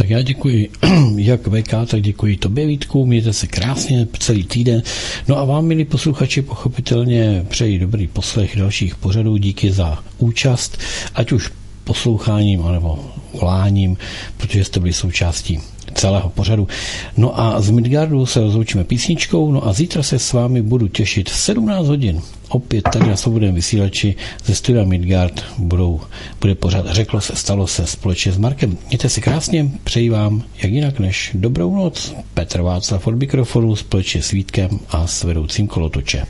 Tak 0.01 0.11
já 0.11 0.23
děkuji 0.23 0.71
jak 1.17 1.49
VK, 1.49 1.71
tak 1.87 2.03
děkuji 2.03 2.37
tobě 2.37 2.67
Vítku, 2.67 3.07
mějte 3.07 3.33
se 3.33 3.47
krásně 3.47 4.09
celý 4.19 4.45
týden. 4.45 4.83
No 5.29 5.39
a 5.39 5.45
vám, 5.45 5.65
milí 5.65 5.85
posluchači, 5.85 6.43
pochopitelně 6.43 7.47
přeji 7.49 7.79
dobrý 7.79 8.07
poslech 8.07 8.57
dalších 8.57 8.97
pořadů, 8.97 9.37
díky 9.37 9.73
za 9.73 10.05
účast, 10.19 10.79
ať 11.15 11.33
už 11.33 11.51
posloucháním 11.85 12.73
nebo 12.73 13.11
voláním, 13.33 13.97
protože 14.37 14.65
jste 14.65 14.81
byli 14.81 14.93
součástí 14.93 15.61
celého 15.97 16.29
pořadu. 16.29 16.69
No 17.17 17.41
a 17.41 17.61
z 17.61 17.71
Midgardu 17.71 18.27
se 18.27 18.41
rozloučíme 18.41 18.85
písničkou, 18.85 19.53
no 19.53 19.69
a 19.69 19.73
zítra 19.73 20.03
se 20.03 20.19
s 20.19 20.33
vámi 20.33 20.63
budu 20.63 20.89
těšit 20.89 21.31
v 21.31 21.37
17 21.37 21.87
hodin 21.87 22.23
opět 22.49 22.89
tady 22.93 23.09
na 23.09 23.17
svobodném 23.17 23.55
vysílači 23.55 24.15
ze 24.45 24.55
studia 24.55 24.85
Midgard 24.85 25.45
budou, 25.59 26.01
bude 26.41 26.55
pořád 26.55 26.87
Řeklo 26.87 27.21
se, 27.21 27.37
stalo 27.37 27.67
se 27.67 27.87
společně 27.87 28.33
s 28.33 28.39
Markem. 28.39 28.79
Mějte 28.89 29.09
si 29.09 29.21
krásně, 29.21 29.71
přeji 29.85 30.11
vám, 30.11 30.43
jak 30.63 30.73
jinak 30.73 30.99
než 30.99 31.31
dobrou 31.35 31.77
noc. 31.77 32.15
Petr 32.35 32.61
Václav 32.61 33.07
od 33.07 33.15
mikrofonu 33.15 33.77
společně 33.77 34.23
s 34.23 34.31
Vítkem 34.31 34.69
a 34.91 35.07
s 35.07 35.25
vedoucím 35.25 35.67
kolotoče. 35.67 36.27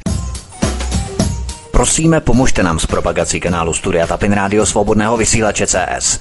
Prosíme, 1.77 2.21
pomožte 2.21 2.63
nám 2.63 2.79
s 2.79 2.87
propagací 2.87 3.41
kanálu 3.41 3.75
Studia 3.75 4.07
Tapin 4.07 4.33
Rádio 4.33 4.67
Svobodného 4.67 5.17
vysílače 5.17 5.67
CS. 5.67 6.21